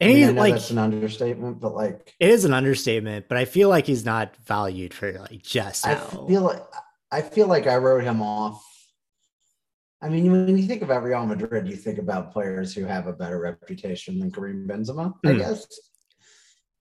I, 0.00 0.06
mean, 0.06 0.16
he 0.16 0.24
I 0.24 0.32
know 0.32 0.40
like 0.40 0.54
that's 0.54 0.70
an 0.70 0.78
understatement, 0.78 1.60
but 1.60 1.74
like 1.74 2.14
it 2.18 2.30
is 2.30 2.44
an 2.44 2.52
understatement, 2.52 3.26
but 3.28 3.38
I 3.38 3.44
feel 3.44 3.68
like 3.68 3.86
he's 3.86 4.04
not 4.04 4.36
valued 4.44 4.92
for 4.92 5.12
like 5.12 5.42
just 5.42 5.86
I 5.86 5.94
how 5.94 6.26
feel 6.26 6.42
like 6.42 6.62
I 7.12 7.22
feel 7.22 7.46
like 7.46 7.66
I 7.66 7.76
wrote 7.76 8.04
him 8.04 8.20
off. 8.20 8.64
I 10.02 10.08
mean, 10.08 10.30
when 10.30 10.58
you 10.58 10.66
think 10.66 10.82
about 10.82 11.02
Real 11.02 11.24
Madrid, 11.24 11.66
you 11.68 11.76
think 11.76 11.98
about 11.98 12.32
players 12.32 12.74
who 12.74 12.84
have 12.84 13.06
a 13.06 13.12
better 13.12 13.40
reputation 13.40 14.18
than 14.18 14.30
Karim 14.30 14.68
Benzema, 14.68 15.14
I 15.24 15.28
Mm. 15.28 15.38
guess. 15.38 15.66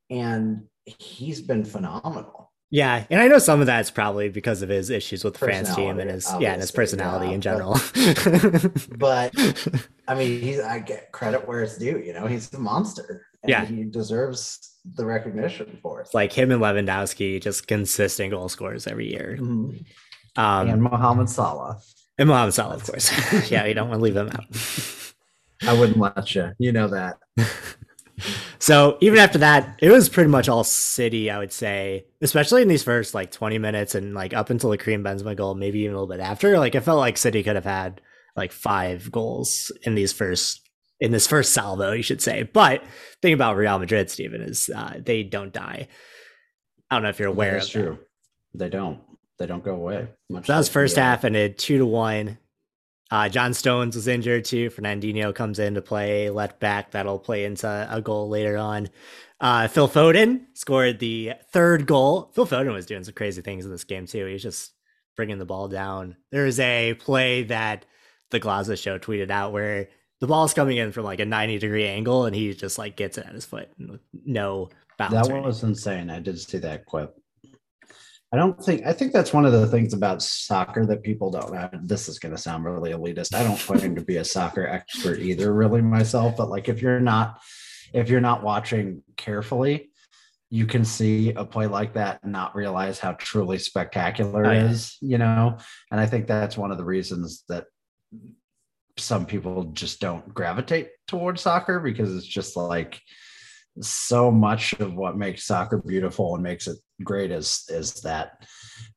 And 0.09 0.67
he's 0.85 1.41
been 1.41 1.63
phenomenal. 1.63 2.42
Yeah, 2.73 3.05
and 3.11 3.21
I 3.21 3.27
know 3.27 3.37
some 3.37 3.59
of 3.59 3.67
that's 3.67 3.91
probably 3.91 4.29
because 4.29 4.63
of 4.63 4.69
his 4.69 4.89
issues 4.89 5.23
with 5.23 5.33
the 5.33 5.39
France 5.45 5.75
team 5.75 5.99
and 5.99 6.09
his 6.09 6.27
yeah, 6.39 6.53
and 6.53 6.59
his 6.59 6.71
personality 6.71 7.27
yeah, 7.27 7.33
in 7.33 7.41
general. 7.41 7.77
But 8.97 9.31
I 10.07 10.15
mean, 10.15 10.41
he's 10.41 10.59
I 10.59 10.79
get 10.79 11.11
credit 11.11 11.47
where 11.47 11.61
it's 11.61 11.77
due. 11.77 11.99
You 11.99 12.13
know, 12.13 12.25
he's 12.25 12.51
a 12.51 12.57
monster. 12.57 13.27
Yeah. 13.45 13.63
he 13.63 13.83
deserves 13.83 14.79
the 14.95 15.05
recognition 15.05 15.77
for 15.83 16.01
it. 16.01 16.09
Like 16.15 16.33
him 16.33 16.49
and 16.49 16.59
Lewandowski, 16.59 17.39
just 17.39 17.67
consistent 17.67 18.31
goal 18.31 18.49
scorers 18.49 18.87
every 18.87 19.11
year. 19.11 19.37
Mhm. 19.39 19.85
Um, 20.35 20.67
and 20.67 20.81
Mohamed 20.81 21.29
Salah. 21.29 21.79
and 22.17 22.27
Mohamed 22.27 22.55
Salah, 22.55 22.73
of 22.73 22.83
course. 22.85 23.11
yeah, 23.51 23.65
you 23.65 23.75
don't 23.75 23.89
want 23.89 23.99
to 23.99 24.03
leave 24.03 24.15
them 24.15 24.29
out. 24.29 24.47
I 25.61 25.79
wouldn't 25.79 25.99
let 25.99 26.33
you. 26.33 26.53
You 26.57 26.71
know 26.71 26.87
that. 26.87 27.17
So 28.63 28.97
even 29.01 29.19
after 29.19 29.39
that, 29.39 29.77
it 29.81 29.89
was 29.91 30.07
pretty 30.07 30.29
much 30.29 30.47
all 30.47 30.63
City, 30.63 31.29
I 31.29 31.37
would 31.37 31.51
say, 31.51 32.05
especially 32.21 32.61
in 32.61 32.69
these 32.69 32.81
first 32.81 33.13
like 33.13 33.29
20 33.29 33.57
minutes 33.57 33.93
and 33.93 34.13
like 34.13 34.33
up 34.33 34.49
until 34.49 34.69
the 34.69 34.77
Karim 34.77 35.03
Benzema 35.03 35.35
goal, 35.35 35.53
maybe 35.53 35.79
even 35.79 35.93
a 35.93 35.99
little 35.99 36.07
bit 36.07 36.21
after. 36.21 36.57
Like 36.57 36.73
I 36.73 36.79
felt 36.79 36.99
like 36.99 37.17
City 37.17 37.43
could 37.43 37.55
have 37.55 37.65
had 37.65 37.99
like 38.37 38.53
five 38.53 39.11
goals 39.11 39.69
in 39.81 39.95
these 39.95 40.13
first 40.13 40.61
in 41.01 41.11
this 41.11 41.27
first 41.27 41.51
salvo, 41.51 41.91
you 41.91 42.03
should 42.03 42.21
say. 42.21 42.43
But 42.43 42.85
thing 43.21 43.33
about 43.33 43.57
Real 43.57 43.79
Madrid, 43.79 44.09
Stephen, 44.09 44.39
is 44.39 44.69
uh, 44.73 44.93
they 44.97 45.23
don't 45.23 45.51
die. 45.51 45.89
I 46.89 46.95
don't 46.95 47.03
know 47.03 47.09
if 47.09 47.19
you're 47.19 47.27
aware 47.27 47.55
That's 47.55 47.67
of 47.67 47.73
that. 47.73 47.79
true. 47.81 47.99
They 48.53 48.69
don't. 48.69 49.01
They 49.39 49.45
don't 49.45 49.65
go 49.65 49.75
away. 49.75 50.07
Much 50.29 50.45
So 50.45 50.53
that 50.53 50.59
was 50.59 50.69
first 50.69 50.95
half 50.95 51.25
ended 51.25 51.57
two 51.57 51.79
to 51.79 51.85
one. 51.85 52.37
Uh, 53.13 53.29
John 53.29 53.53
Stones 53.53 53.95
was 53.95 54.07
injured 54.07 54.43
too. 54.43 54.71
Fernandinho 54.71 55.35
comes 55.35 55.59
in 55.59 55.75
to 55.75 55.83
play 55.83 56.31
left 56.31 56.59
back. 56.59 56.89
That'll 56.89 57.19
play 57.19 57.45
into 57.45 57.87
a 57.87 58.01
goal 58.01 58.27
later 58.27 58.57
on. 58.57 58.89
Uh, 59.39 59.67
Phil 59.67 59.87
Foden 59.87 60.45
scored 60.55 60.97
the 60.97 61.33
third 61.51 61.85
goal. 61.85 62.31
Phil 62.33 62.47
Foden 62.47 62.73
was 62.73 62.87
doing 62.87 63.03
some 63.03 63.13
crazy 63.13 63.43
things 63.43 63.65
in 63.65 63.71
this 63.71 63.83
game 63.83 64.07
too. 64.07 64.25
He 64.25 64.33
was 64.33 64.41
just 64.41 64.71
bringing 65.15 65.37
the 65.37 65.45
ball 65.45 65.67
down. 65.67 66.15
There 66.31 66.47
is 66.47 66.59
a 66.59 66.95
play 66.95 67.43
that 67.43 67.85
the 68.31 68.39
Glaza 68.39 68.81
show 68.81 68.97
tweeted 68.97 69.29
out 69.29 69.53
where 69.53 69.89
the 70.19 70.25
ball's 70.25 70.55
coming 70.55 70.77
in 70.77 70.91
from 70.91 71.03
like 71.03 71.19
a 71.19 71.25
90 71.25 71.59
degree 71.59 71.85
angle 71.85 72.25
and 72.25 72.35
he 72.35 72.51
just 72.55 72.79
like 72.79 72.95
gets 72.95 73.19
it 73.19 73.27
at 73.27 73.35
his 73.35 73.45
foot 73.45 73.69
no 74.25 74.69
bounce. 74.97 75.13
That 75.13 75.31
one 75.31 75.43
was 75.43 75.61
insane. 75.61 76.09
I 76.09 76.19
did 76.19 76.39
see 76.39 76.57
that 76.57 76.87
clip. 76.87 77.15
I 78.33 78.35
don't 78.35 78.59
think 78.59 78.83
I 78.83 78.93
think 78.93 79.13
that's 79.13 79.31
one 79.31 79.45
of 79.45 79.51
the 79.51 79.67
things 79.67 79.93
about 79.93 80.23
soccer 80.23 80.87
that 80.87 81.03
people 81.03 81.29
don't 81.29 81.53
know. 81.53 81.69
This 81.83 82.09
is 82.09 82.17
going 82.17 82.35
to 82.35 82.41
sound 82.41 82.65
really 82.65 82.91
elitist. 82.91 83.35
I 83.35 83.43
don't 83.43 83.59
claim 83.59 83.93
to 83.95 84.01
be 84.01 84.17
a 84.17 84.25
soccer 84.25 84.65
expert 84.65 85.19
either, 85.19 85.53
really 85.53 85.83
myself. 85.83 86.35
But 86.35 86.49
like, 86.49 86.67
if 86.67 86.81
you're 86.81 86.99
not, 86.99 87.39
if 87.93 88.09
you're 88.09 88.21
not 88.21 88.41
watching 88.41 89.03
carefully, 89.17 89.91
you 90.49 90.65
can 90.65 90.83
see 90.83 91.29
a 91.33 91.45
play 91.45 91.67
like 91.67 91.93
that 91.93 92.21
and 92.23 92.31
not 92.31 92.55
realize 92.55 92.97
how 92.97 93.11
truly 93.13 93.59
spectacular 93.59 94.47
Oh, 94.47 94.49
it 94.49 94.55
yeah. 94.55 94.69
is. 94.71 94.97
You 94.99 95.19
know, 95.19 95.57
and 95.91 96.01
I 96.01 96.07
think 96.07 96.25
that's 96.25 96.57
one 96.57 96.71
of 96.71 96.79
the 96.79 96.85
reasons 96.85 97.43
that 97.49 97.65
some 98.97 99.27
people 99.27 99.65
just 99.73 99.99
don't 99.99 100.33
gravitate 100.33 100.89
towards 101.07 101.41
soccer 101.41 101.79
because 101.79 102.15
it's 102.15 102.25
just 102.25 102.57
like 102.57 102.99
so 103.81 104.29
much 104.31 104.73
of 104.73 104.93
what 104.93 105.17
makes 105.17 105.45
soccer 105.45 105.79
beautiful 105.79 106.35
and 106.35 106.43
makes 106.43 106.67
it 106.67 106.77
great 107.03 107.31
is 107.31 107.65
is 107.69 107.93
that 108.01 108.43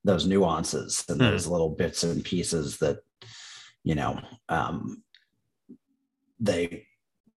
those 0.04 0.26
nuances 0.26 1.04
and 1.08 1.20
Hmm. 1.20 1.26
those 1.28 1.46
little 1.46 1.70
bits 1.70 2.04
and 2.04 2.24
pieces 2.24 2.78
that 2.78 2.98
you 3.84 3.94
know 3.94 4.20
um 4.48 5.02
they 6.40 6.86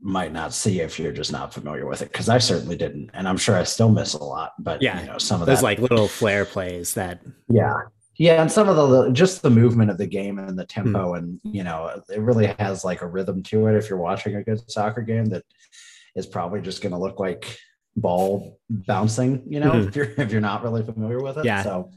might 0.01 0.31
not 0.31 0.53
see 0.53 0.79
if 0.79 0.97
you're 0.97 1.11
just 1.11 1.31
not 1.31 1.53
familiar 1.53 1.85
with 1.85 2.01
it 2.01 2.11
because 2.11 2.29
I 2.29 2.37
certainly 2.37 2.77
didn't 2.77 3.09
and 3.13 3.27
I'm 3.27 3.37
sure 3.37 3.55
I 3.55 3.63
still 3.63 3.89
miss 3.89 4.13
a 4.13 4.23
lot 4.23 4.53
but 4.59 4.81
Yeah. 4.81 5.01
you 5.01 5.07
know 5.07 5.17
some 5.17 5.41
of 5.41 5.45
There's 5.47 5.59
that 5.59 5.65
like 5.65 5.79
little 5.79 6.07
flair 6.07 6.45
plays 6.45 6.93
that 6.93 7.21
yeah. 7.49 7.81
Yeah, 8.15 8.41
and 8.41 8.51
some 8.51 8.67
of 8.67 8.75
the 8.75 9.11
just 9.11 9.41
the 9.41 9.49
movement 9.49 9.89
of 9.89 9.97
the 9.97 10.05
game 10.05 10.39
and 10.39 10.59
the 10.59 10.65
tempo, 10.65 11.13
and 11.13 11.39
you 11.45 11.63
know, 11.63 12.01
it 12.09 12.19
really 12.19 12.47
has 12.59 12.83
like 12.83 13.01
a 13.01 13.07
rhythm 13.07 13.41
to 13.43 13.67
it. 13.67 13.77
If 13.77 13.89
you're 13.89 13.97
watching 13.97 14.35
a 14.35 14.43
good 14.43 14.59
soccer 14.69 15.01
game, 15.01 15.27
that 15.27 15.45
is 16.17 16.27
probably 16.27 16.59
just 16.59 16.81
going 16.81 16.91
to 16.91 16.97
look 16.97 17.17
like 17.17 17.57
ball 17.99 18.59
bouncing. 18.69 19.43
You 19.47 19.59
know, 19.59 19.71
Mhm. 19.71 19.87
if 19.87 19.95
you're 19.95 20.11
if 20.17 20.31
you're 20.31 20.41
not 20.41 20.63
really 20.63 20.83
familiar 20.83 21.21
with 21.21 21.37
it. 21.37 21.45
Yeah. 21.45 21.63
So 21.63 21.91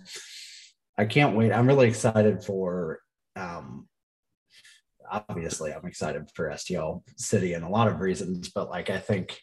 I 0.98 1.04
can't 1.06 1.36
wait. 1.36 1.52
I'm 1.52 1.66
really 1.66 1.88
excited 1.88 2.44
for. 2.44 2.98
um 3.36 3.88
Obviously, 5.28 5.74
I'm 5.74 5.84
excited 5.86 6.30
for 6.34 6.48
STL 6.50 7.02
City 7.18 7.52
and 7.52 7.64
a 7.64 7.68
lot 7.68 7.86
of 7.88 8.00
reasons, 8.00 8.48
but 8.48 8.70
like 8.70 8.88
I 8.88 8.98
think 8.98 9.38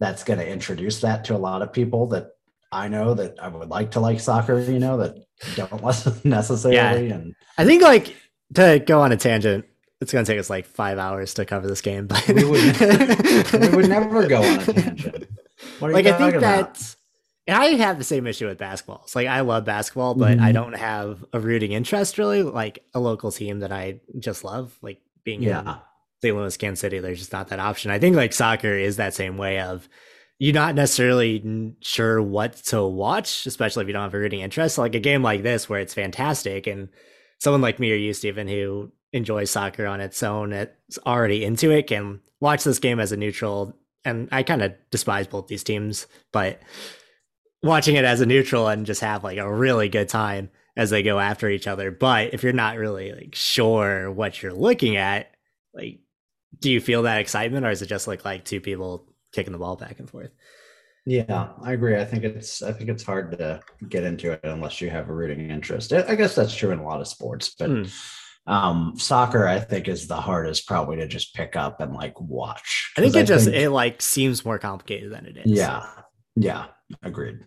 that's 0.00 0.24
going 0.24 0.40
to 0.40 0.48
introduce 0.48 1.00
that 1.02 1.24
to 1.26 1.36
a 1.36 1.38
lot 1.38 1.62
of 1.62 1.72
people 1.72 2.08
that 2.08 2.30
I 2.72 2.88
know 2.88 3.14
that 3.14 3.36
I 3.40 3.46
would 3.46 3.68
like 3.68 3.92
to 3.92 4.00
like 4.00 4.18
soccer, 4.18 4.58
you 4.60 4.80
know, 4.80 4.96
that 4.98 5.14
don't 5.54 6.24
necessarily. 6.24 7.10
And 7.10 7.34
I 7.56 7.64
think 7.64 7.82
like 7.82 8.16
to 8.54 8.82
go 8.84 9.00
on 9.00 9.12
a 9.12 9.16
tangent, 9.16 9.64
it's 10.00 10.12
gonna 10.12 10.24
take 10.26 10.40
us 10.40 10.50
like 10.50 10.66
five 10.66 10.98
hours 10.98 11.34
to 11.34 11.44
cover 11.44 11.68
this 11.68 11.80
game, 11.82 12.08
but 12.08 12.26
we 12.26 12.42
would, 12.44 12.80
we 13.52 13.68
would 13.76 13.88
never 13.88 14.26
go 14.26 14.42
on 14.42 14.58
a 14.58 14.64
tangent. 14.64 15.28
What 15.78 15.90
are 15.90 15.94
like 15.94 16.04
you 16.04 16.12
I 16.12 16.18
think 16.18 16.34
about? 16.34 16.74
that 16.74 16.96
and 17.48 17.56
I 17.56 17.66
have 17.76 17.98
the 17.98 18.04
same 18.04 18.26
issue 18.26 18.46
with 18.46 18.58
basketball. 18.58 19.02
It's 19.04 19.14
like 19.14 19.28
I 19.28 19.40
love 19.40 19.64
basketball, 19.64 20.14
but 20.14 20.38
I 20.40 20.50
Mhm. 20.50 20.54
don't 20.54 20.72
have 20.76 21.24
a 21.32 21.38
rooting 21.40 21.72
interest 21.72 22.18
really. 22.18 22.42
Like 22.42 22.80
a 22.94 23.00
local 23.00 23.30
team 23.30 23.60
that 23.60 23.70
I 23.72 24.00
just 24.18 24.42
love, 24.44 24.76
like 24.82 25.00
being 25.24 25.42
in 25.42 25.48
yeah, 25.50 25.78
St. 26.22 26.34
Louis, 26.36 26.56
Kansas 26.56 26.80
City, 26.80 26.98
there's 26.98 27.18
just 27.20 27.32
not 27.32 27.48
that 27.48 27.60
option. 27.60 27.90
I 27.90 27.98
think 27.98 28.16
like 28.16 28.32
soccer 28.32 28.72
is 28.74 28.96
that 28.96 29.14
same 29.14 29.36
way 29.38 29.60
of 29.60 29.88
you're 30.38 30.52
not 30.54 30.74
necessarily 30.74 31.74
sure 31.80 32.20
what 32.20 32.54
to 32.64 32.84
watch, 32.84 33.46
especially 33.46 33.82
if 33.82 33.86
you 33.88 33.92
don't 33.94 34.02
have 34.02 34.12
a 34.14 34.18
rooting 34.18 34.40
interest. 34.40 34.76
Like 34.76 34.94
a 34.94 35.00
game 35.00 35.22
like 35.22 35.42
this, 35.42 35.68
where 35.68 35.80
it's 35.80 35.94
fantastic, 35.94 36.66
and 36.66 36.88
someone 37.38 37.62
like 37.62 37.78
me 37.78 37.90
or 37.92 37.96
you, 37.96 38.12
Stephen, 38.12 38.46
who 38.48 38.92
enjoys 39.12 39.50
soccer 39.50 39.86
on 39.86 40.00
its 40.00 40.22
own, 40.22 40.52
it's 40.52 40.98
already 41.06 41.44
into 41.44 41.70
it, 41.70 41.86
can 41.86 42.20
watch 42.40 42.64
this 42.64 42.78
game 42.80 43.00
as 43.00 43.12
a 43.12 43.16
neutral. 43.16 43.78
And 44.06 44.28
I 44.32 44.42
kind 44.42 44.62
of 44.62 44.72
despise 44.90 45.26
both 45.26 45.48
these 45.48 45.64
teams, 45.64 46.06
but 46.32 46.62
watching 47.62 47.96
it 47.96 48.04
as 48.04 48.20
a 48.20 48.26
neutral 48.26 48.68
and 48.68 48.86
just 48.86 49.00
have 49.00 49.24
like 49.24 49.38
a 49.38 49.52
really 49.52 49.88
good 49.88 50.08
time 50.08 50.50
as 50.76 50.90
they 50.90 51.02
go 51.02 51.18
after 51.18 51.50
each 51.50 51.66
other. 51.66 51.90
But 51.90 52.32
if 52.32 52.42
you're 52.42 52.52
not 52.52 52.78
really 52.78 53.12
like 53.12 53.34
sure 53.34 54.10
what 54.10 54.42
you're 54.42 54.52
looking 54.52 54.96
at, 54.96 55.34
like, 55.74 55.98
do 56.58 56.70
you 56.70 56.80
feel 56.80 57.02
that 57.02 57.20
excitement, 57.20 57.66
or 57.66 57.70
is 57.70 57.82
it 57.82 57.86
just 57.86 58.06
like 58.06 58.24
like 58.24 58.44
two 58.44 58.60
people 58.60 59.06
kicking 59.32 59.52
the 59.52 59.58
ball 59.58 59.76
back 59.76 59.98
and 59.98 60.08
forth? 60.08 60.30
Yeah, 61.04 61.48
I 61.62 61.72
agree. 61.72 61.96
I 61.96 62.04
think 62.04 62.24
it's 62.24 62.62
I 62.62 62.72
think 62.72 62.88
it's 62.88 63.02
hard 63.02 63.36
to 63.38 63.60
get 63.88 64.04
into 64.04 64.32
it 64.32 64.40
unless 64.44 64.80
you 64.80 64.88
have 64.90 65.08
a 65.08 65.12
rooting 65.12 65.50
interest. 65.50 65.92
I 65.92 66.14
guess 66.14 66.34
that's 66.34 66.54
true 66.54 66.70
in 66.70 66.78
a 66.78 66.84
lot 66.84 67.00
of 67.00 67.08
sports, 67.08 67.54
but 67.58 67.70
mm. 67.70 67.92
Um, 68.46 68.94
soccer 68.96 69.46
I 69.46 69.58
think 69.58 69.88
is 69.88 70.06
the 70.06 70.16
hardest 70.20 70.68
probably 70.68 70.96
to 70.98 71.08
just 71.08 71.34
pick 71.34 71.56
up 71.56 71.80
and 71.80 71.92
like 71.94 72.20
watch. 72.20 72.92
I 72.96 73.00
think 73.00 73.16
it 73.16 73.20
I 73.20 73.22
just 73.24 73.46
think, 73.46 73.56
it 73.56 73.70
like 73.70 74.00
seems 74.00 74.44
more 74.44 74.58
complicated 74.58 75.12
than 75.12 75.26
it 75.26 75.36
is. 75.38 75.46
Yeah, 75.46 75.86
yeah, 76.36 76.66
agreed. 77.02 77.40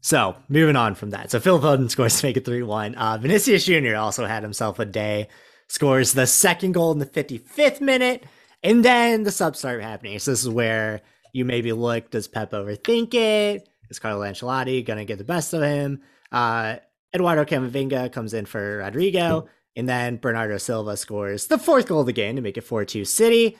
So 0.00 0.34
moving 0.48 0.76
on 0.76 0.94
from 0.94 1.10
that. 1.10 1.30
So 1.30 1.40
Phil 1.40 1.60
Foden 1.60 1.90
scores 1.90 2.20
to 2.20 2.26
make 2.26 2.36
it 2.36 2.44
3 2.44 2.62
1. 2.62 2.94
Uh, 2.94 3.18
Vinicius 3.18 3.64
Jr. 3.64 3.96
also 3.96 4.26
had 4.26 4.42
himself 4.42 4.78
a 4.78 4.84
day, 4.84 5.28
scores 5.68 6.12
the 6.12 6.26
second 6.26 6.72
goal 6.72 6.92
in 6.92 6.98
the 6.98 7.06
55th 7.06 7.80
minute, 7.80 8.24
and 8.62 8.84
then 8.84 9.22
the 9.22 9.30
subs 9.30 9.58
start 9.58 9.82
happening. 9.82 10.18
So 10.18 10.30
this 10.30 10.42
is 10.42 10.48
where 10.48 11.02
you 11.32 11.44
maybe 11.44 11.72
look, 11.72 12.10
does 12.10 12.28
Pep 12.28 12.52
overthink 12.52 13.14
it? 13.14 13.68
Is 13.90 13.98
Carlo 13.98 14.22
Ancelotti 14.22 14.84
going 14.84 14.98
to 14.98 15.04
get 15.04 15.18
the 15.18 15.24
best 15.24 15.52
of 15.52 15.62
him? 15.62 16.02
Uh, 16.32 16.76
Eduardo 17.14 17.44
Camavinga 17.44 18.12
comes 18.12 18.34
in 18.34 18.46
for 18.46 18.78
Rodrygo, 18.78 19.48
and 19.76 19.88
then 19.88 20.16
Bernardo 20.16 20.58
Silva 20.58 20.96
scores 20.96 21.46
the 21.46 21.58
fourth 21.58 21.86
goal 21.86 22.00
of 22.00 22.06
the 22.06 22.12
game 22.12 22.36
to 22.36 22.42
make 22.42 22.56
it 22.56 22.64
4 22.64 22.84
2 22.84 23.04
City. 23.04 23.58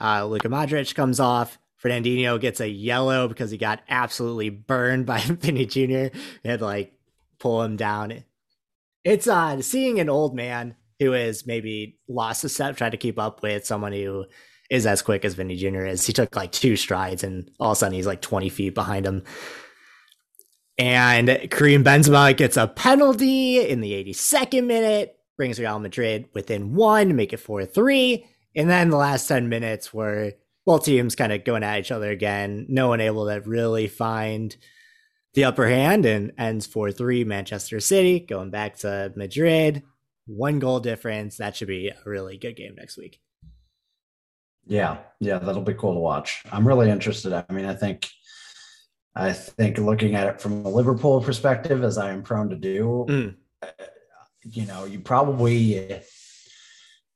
Uh, 0.00 0.26
Luka 0.26 0.48
Modric 0.48 0.94
comes 0.94 1.20
off. 1.20 1.58
Fernandinho 1.82 2.40
gets 2.40 2.60
a 2.60 2.68
yellow 2.68 3.28
because 3.28 3.50
he 3.50 3.58
got 3.58 3.82
absolutely 3.88 4.48
burned 4.48 5.06
by 5.06 5.20
Vinny 5.24 5.66
Jr. 5.66 6.16
He 6.42 6.48
had 6.48 6.60
to 6.60 6.64
like 6.64 6.94
pull 7.38 7.62
him 7.62 7.76
down. 7.76 8.24
It's 9.04 9.28
uh 9.28 9.60
seeing 9.60 10.00
an 10.00 10.08
old 10.08 10.34
man 10.34 10.76
who 10.98 11.12
is 11.12 11.46
maybe 11.46 11.98
lost 12.08 12.44
a 12.44 12.48
step, 12.48 12.76
trying 12.76 12.92
to 12.92 12.96
keep 12.96 13.18
up 13.18 13.42
with 13.42 13.66
someone 13.66 13.92
who 13.92 14.24
is 14.70 14.86
as 14.86 15.02
quick 15.02 15.24
as 15.24 15.34
Vinny 15.34 15.56
Jr. 15.56 15.84
is. 15.84 16.06
He 16.06 16.12
took 16.12 16.34
like 16.34 16.52
two 16.52 16.76
strides 16.76 17.22
and 17.22 17.50
all 17.60 17.72
of 17.72 17.76
a 17.76 17.78
sudden 17.78 17.94
he's 17.94 18.06
like 18.06 18.22
20 18.22 18.48
feet 18.48 18.74
behind 18.74 19.04
him. 19.04 19.22
And 20.78 21.28
Karim 21.50 21.84
Benzema 21.84 22.36
gets 22.36 22.56
a 22.56 22.66
penalty 22.66 23.60
in 23.60 23.80
the 23.80 23.92
82nd 23.92 24.66
minute, 24.66 25.16
brings 25.36 25.58
Real 25.58 25.78
Madrid 25.78 26.28
within 26.34 26.74
one, 26.74 27.16
make 27.16 27.32
it 27.32 27.38
4 27.38 27.64
3. 27.64 28.26
And 28.56 28.70
then 28.70 28.90
the 28.90 28.96
last 28.96 29.26
10 29.26 29.48
minutes 29.48 29.92
were 29.92 30.32
both 30.64 30.84
teams 30.84 31.16
kind 31.16 31.32
of 31.32 31.44
going 31.44 31.62
at 31.62 31.80
each 31.80 31.90
other 31.90 32.10
again. 32.10 32.66
No 32.68 32.88
one 32.88 33.00
able 33.00 33.26
to 33.26 33.40
really 33.40 33.88
find 33.88 34.56
the 35.34 35.44
upper 35.44 35.68
hand 35.68 36.06
and 36.06 36.32
ends 36.38 36.66
4 36.66 36.92
3 36.92 37.24
Manchester 37.24 37.80
City 37.80 38.20
going 38.20 38.50
back 38.50 38.76
to 38.78 39.12
Madrid. 39.16 39.82
One 40.26 40.58
goal 40.58 40.80
difference. 40.80 41.36
That 41.36 41.56
should 41.56 41.68
be 41.68 41.88
a 41.88 41.96
really 42.06 42.38
good 42.38 42.56
game 42.56 42.74
next 42.76 42.96
week. 42.96 43.20
Yeah, 44.66 44.98
yeah, 45.20 45.38
that'll 45.38 45.62
be 45.62 45.74
cool 45.74 45.94
to 45.94 46.00
watch. 46.00 46.42
I'm 46.50 46.66
really 46.66 46.90
interested. 46.90 47.32
I 47.34 47.44
mean, 47.52 47.66
I 47.66 47.74
think 47.74 48.08
I 49.14 49.32
think 49.32 49.78
looking 49.78 50.14
at 50.14 50.26
it 50.26 50.40
from 50.40 50.64
a 50.64 50.68
Liverpool 50.68 51.20
perspective, 51.20 51.84
as 51.84 51.98
I 51.98 52.10
am 52.10 52.22
prone 52.22 52.48
to 52.48 52.56
do, 52.56 53.06
mm. 53.08 53.34
You 54.44 54.66
know, 54.66 54.84
you 54.84 55.00
probably 55.00 56.00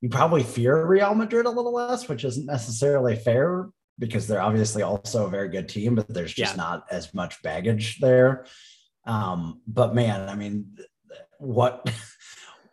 you 0.01 0.09
probably 0.09 0.43
fear 0.43 0.85
Real 0.85 1.13
Madrid 1.13 1.45
a 1.45 1.49
little 1.49 1.73
less, 1.73 2.07
which 2.07 2.23
isn't 2.23 2.45
necessarily 2.45 3.15
fair 3.15 3.69
because 3.97 4.27
they're 4.27 4.41
obviously 4.41 4.81
also 4.81 5.25
a 5.25 5.29
very 5.29 5.49
good 5.49 5.67
team, 5.67 5.95
but 5.95 6.07
there's 6.07 6.33
just 6.33 6.53
yeah. 6.53 6.63
not 6.63 6.85
as 6.89 7.13
much 7.13 7.41
baggage 7.43 7.99
there. 7.99 8.45
Um, 9.05 9.61
but 9.67 9.93
man, 9.93 10.29
I 10.29 10.35
mean, 10.35 10.77
what? 11.37 11.89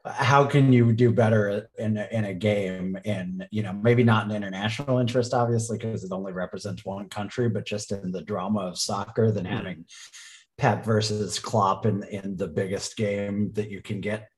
How 0.09 0.45
can 0.45 0.73
you 0.73 0.93
do 0.93 1.11
better 1.11 1.69
in 1.77 1.97
a, 1.97 2.07
in 2.13 2.27
a 2.27 2.35
game? 2.35 2.97
In 3.05 3.45
you 3.51 3.65
know, 3.65 3.73
maybe 3.73 4.05
not 4.05 4.31
in 4.31 4.37
international 4.37 4.99
interest, 4.99 5.35
obviously, 5.35 5.79
because 5.79 6.05
it 6.05 6.13
only 6.13 6.33
represents 6.33 6.85
one 6.85 7.09
country, 7.09 7.49
but 7.49 7.67
just 7.67 7.91
in 7.91 8.13
the 8.13 8.23
drama 8.23 8.61
of 8.61 8.79
soccer 8.79 9.33
than 9.33 9.47
mm-hmm. 9.47 9.57
having 9.57 9.85
Pep 10.59 10.85
versus 10.85 11.41
Klopp 11.41 11.87
in 11.87 12.05
in 12.05 12.37
the 12.37 12.47
biggest 12.47 12.97
game 12.97 13.51
that 13.55 13.69
you 13.69 13.83
can 13.83 14.01
get 14.01 14.29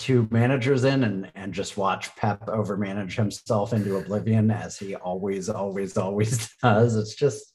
two 0.00 0.26
managers 0.30 0.84
in 0.84 1.04
and 1.04 1.30
and 1.36 1.52
just 1.52 1.76
watch 1.76 2.14
Pep 2.16 2.46
overmanage 2.46 3.14
himself 3.14 3.72
into 3.72 3.98
oblivion 3.98 4.50
as 4.50 4.78
he 4.78 4.96
always, 4.96 5.48
always, 5.48 5.96
always 5.96 6.50
does. 6.62 6.96
It's 6.96 7.14
just 7.14 7.54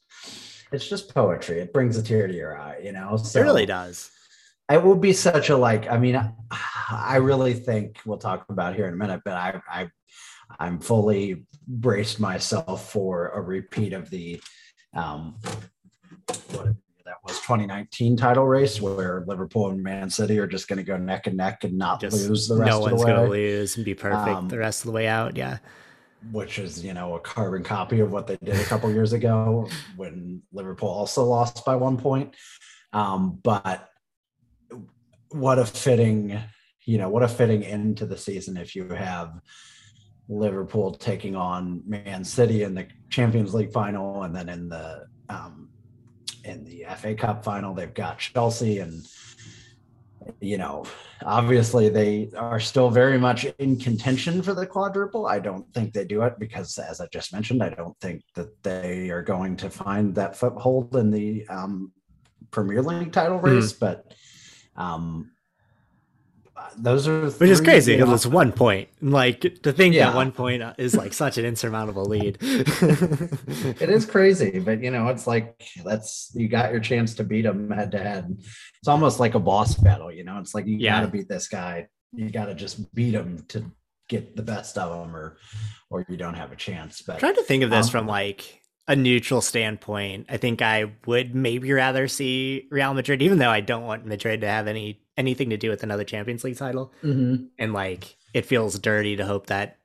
it's 0.72 0.88
just 0.88 1.14
poetry. 1.14 1.60
It 1.60 1.74
brings 1.74 1.98
a 1.98 2.04
tear 2.04 2.28
to 2.28 2.34
your 2.34 2.58
eye, 2.58 2.80
you 2.84 2.92
know. 2.92 3.18
So 3.18 3.40
it 3.40 3.44
really 3.44 3.66
does. 3.66 4.12
It 4.72 4.82
will 4.82 4.96
be 4.96 5.14
such 5.14 5.50
a 5.50 5.58
like. 5.58 5.90
I 5.90 5.98
mean, 5.98 6.16
I, 6.90 7.18
really 7.18 7.54
think 7.54 8.00
we'll 8.06 8.18
talk 8.18 8.46
about 8.50 8.76
here 8.76 8.88
in 8.88 8.94
a 8.94 8.98
minute, 8.98 9.22
but 9.26 9.34
I 9.34 9.62
I 9.70 9.90
I'm 10.60 10.80
fully 10.80 11.46
braced 11.68 12.20
myself 12.20 12.92
for 12.92 13.30
a 13.30 13.42
repeat 13.42 13.94
of 13.94 14.10
the 14.10 14.42
um 14.94 15.36
what 16.52 16.68
that 17.06 17.18
was 17.24 17.40
2019 17.42 18.18
title 18.18 18.46
race 18.46 18.82
where 18.82 19.24
Liverpool 19.28 19.70
and 19.70 19.82
Man 19.82 20.10
City 20.10 20.40
are 20.40 20.48
just 20.48 20.68
going 20.68 20.78
to 20.78 20.84
go 20.84 20.98
neck 20.98 21.28
and 21.28 21.38
neck 21.38 21.64
and 21.64 21.78
not 21.78 22.02
just 22.02 22.28
lose 22.28 22.48
the 22.48 22.56
rest 22.56 22.72
no 22.72 22.84
of 22.84 22.90
the 22.90 22.96
way. 22.96 23.04
No 23.04 23.04
one's 23.04 23.04
going 23.04 23.26
to 23.26 23.32
lose 23.32 23.76
and 23.76 23.86
be 23.86 23.94
perfect 23.94 24.36
um, 24.36 24.48
the 24.50 24.58
rest 24.58 24.82
of 24.82 24.88
the 24.88 24.92
way 24.92 25.08
out. 25.08 25.38
Yeah. 25.38 25.60
Which 26.32 26.58
is, 26.58 26.84
you 26.84 26.96
know, 26.96 27.14
a 27.14 27.20
carbon 27.20 27.64
copy 27.64 28.00
of 28.00 28.12
what 28.12 28.26
they 28.26 28.38
did 28.38 28.56
a 28.56 28.64
couple 28.64 28.92
years 28.92 29.14
ago 29.14 29.70
when 29.96 30.42
Liverpool 30.52 30.90
also 30.90 31.24
lost 31.24 31.64
by 31.64 31.76
one 31.76 31.98
point. 31.98 32.36
Um, 32.92 33.40
but 33.44 33.88
what 35.30 35.60
a 35.60 35.66
fitting, 35.66 36.40
you 36.86 36.98
know, 36.98 37.10
what 37.10 37.22
a 37.22 37.28
fitting 37.28 37.64
end 37.64 37.98
to 37.98 38.08
the 38.08 38.18
season 38.18 38.58
if 38.58 38.76
you 38.76 38.90
have 38.90 39.40
Liverpool 40.28 40.92
taking 40.92 41.36
on 41.36 41.84
Man 41.86 42.24
City 42.24 42.64
in 42.64 42.74
the 42.74 42.88
Champions 43.12 43.54
League 43.54 43.72
final 43.72 44.24
and 44.24 44.36
then 44.36 44.50
in 44.50 44.70
the 44.70 45.06
um, 45.30 45.70
in 46.46 46.64
the 46.64 46.86
FA 46.98 47.16
Cup 47.16 47.44
final. 47.44 47.74
They've 47.74 47.94
got 47.94 48.20
Chelsea, 48.20 48.80
and 48.80 49.06
you 50.40 50.58
know, 50.58 50.86
obviously 51.24 51.90
they 51.90 52.30
are 52.36 52.60
still 52.60 52.90
very 52.90 53.18
much 53.18 53.46
in 53.60 53.78
contention 53.78 54.42
for 54.42 54.54
the 54.54 54.66
quadruple. 54.66 55.28
I 55.28 55.40
don't 55.40 55.72
think 55.74 55.94
they 55.94 56.06
do 56.06 56.22
it 56.24 56.40
because, 56.40 56.78
as 56.78 57.02
I 57.02 57.08
just 57.08 57.34
mentioned, 57.34 57.64
I 57.64 57.70
don't 57.70 58.00
think 58.00 58.24
that 58.36 58.64
they 58.64 59.10
are 59.10 59.22
going 59.22 59.56
to 59.58 59.70
find 59.70 60.16
that 60.16 60.38
foothold 60.38 60.96
in 60.96 61.12
the 61.12 61.48
um, 61.48 61.92
Premier 62.52 62.82
League 62.82 63.12
title 63.12 63.40
race. 63.40 63.74
Mm. 63.74 63.80
But 63.80 64.14
um, 64.76 65.32
those 66.78 67.08
are 67.08 67.30
which 67.30 67.50
is 67.50 67.62
crazy 67.62 67.96
because 67.96 68.14
it's 68.14 68.26
one 68.26 68.52
point. 68.52 68.90
Like 69.02 69.42
to 69.64 69.72
think 69.72 69.94
yeah. 69.94 70.08
that 70.08 70.16
one 70.16 70.32
point 70.32 70.64
is 70.78 70.96
like 70.96 71.14
such 71.14 71.38
an 71.38 71.46
insurmountable 71.46 72.06
lead. 72.06 72.38
it 72.42 73.90
is 73.90 74.06
crazy, 74.06 74.60
but 74.60 74.82
you 74.82 74.92
know, 74.92 75.08
it's 75.10 75.28
like 75.28 75.62
that's 75.84 76.32
you 76.34 76.48
got 76.48 76.72
your 76.72 76.80
chance 76.80 77.16
to 77.16 77.24
beat 77.24 77.44
them 77.44 77.72
head 77.72 77.92
to 77.92 78.00
head. 78.00 78.38
It's 78.80 78.88
almost 78.88 79.20
like 79.20 79.36
a 79.36 79.40
boss 79.40 79.76
battle. 79.76 80.12
You 80.12 80.24
know, 80.24 80.40
it's 80.40 80.54
like 80.54 80.66
you 80.66 80.78
yeah. 80.78 81.00
got 81.00 81.06
to 81.06 81.12
beat 81.12 81.28
this 81.28 81.48
guy. 81.48 81.88
You 82.14 82.30
got 82.30 82.46
to 82.46 82.56
just 82.56 82.94
beat 82.96 83.14
him 83.14 83.46
to 83.50 83.72
get 84.08 84.36
the 84.36 84.44
best 84.44 84.78
of 84.78 84.92
them, 84.92 85.16
or 85.16 85.38
or 85.90 86.06
you 86.08 86.18
don't 86.18 86.36
have 86.36 86.52
a 86.52 86.56
chance. 86.56 87.02
But 87.02 87.14
I'm 87.14 87.20
trying 87.20 87.36
to 87.36 87.44
think 87.44 87.64
of 87.64 87.70
this 87.70 87.88
um, 87.88 87.92
from 87.92 88.08
like 88.08 88.62
a 88.88 88.96
neutral 88.96 89.42
standpoint, 89.42 90.28
I 90.30 90.38
think 90.38 90.62
I 90.62 90.92
would 91.06 91.34
maybe 91.34 91.72
rather 91.72 92.08
see 92.08 92.68
Real 92.70 92.94
Madrid, 92.94 93.22
even 93.22 93.40
though 93.40 93.50
I 93.50 93.62
don't 93.62 93.84
want 93.84 94.06
Madrid 94.06 94.42
to 94.42 94.48
have 94.48 94.68
any 94.68 95.02
anything 95.18 95.50
to 95.50 95.58
do 95.58 95.70
with 95.70 95.82
another 95.82 96.04
Champions 96.04 96.44
League 96.44 96.58
title. 96.58 96.94
Mm-hmm. 97.04 97.46
And 97.58 97.74
like, 97.74 98.16
it 98.34 98.46
feels 98.46 98.78
dirty 98.78 99.16
to 99.16 99.26
hope 99.26 99.48
that 99.48 99.78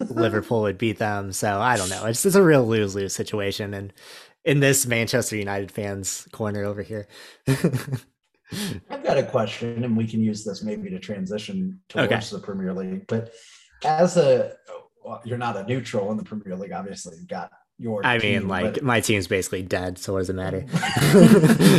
Liverpool 0.00 0.62
would 0.62 0.78
beat 0.78 0.98
them. 0.98 1.32
So 1.32 1.60
I 1.60 1.76
don't 1.76 1.90
know. 1.90 2.06
It's 2.06 2.22
just 2.22 2.36
a 2.36 2.42
real 2.42 2.66
lose 2.66 2.94
lose 2.94 3.14
situation. 3.14 3.74
And 3.74 3.92
in 4.44 4.60
this 4.60 4.86
Manchester 4.86 5.36
United 5.36 5.70
fans 5.70 6.26
corner 6.32 6.64
over 6.64 6.82
here. 6.82 7.06
I've 8.90 9.02
got 9.02 9.16
a 9.16 9.22
question, 9.22 9.84
and 9.84 9.96
we 9.96 10.06
can 10.06 10.22
use 10.22 10.44
this 10.44 10.62
maybe 10.62 10.90
to 10.90 10.98
transition 10.98 11.80
towards 11.88 12.12
okay. 12.12 12.20
the 12.30 12.38
Premier 12.38 12.74
League. 12.74 13.06
But 13.06 13.32
as 13.84 14.16
a, 14.16 14.52
well, 15.02 15.22
you're 15.24 15.38
not 15.38 15.56
a 15.56 15.64
neutral 15.64 16.10
in 16.10 16.18
the 16.18 16.24
Premier 16.24 16.56
League, 16.56 16.72
obviously. 16.72 17.16
You've 17.16 17.28
got 17.28 17.50
your 17.82 18.06
I 18.06 18.18
team, 18.18 18.42
mean, 18.42 18.48
like 18.48 18.74
but... 18.74 18.82
my 18.82 19.00
team's 19.00 19.26
basically 19.26 19.62
dead, 19.62 19.98
so 19.98 20.12
what 20.12 20.20
does 20.20 20.30
it 20.30 20.36
matter? 20.36 20.64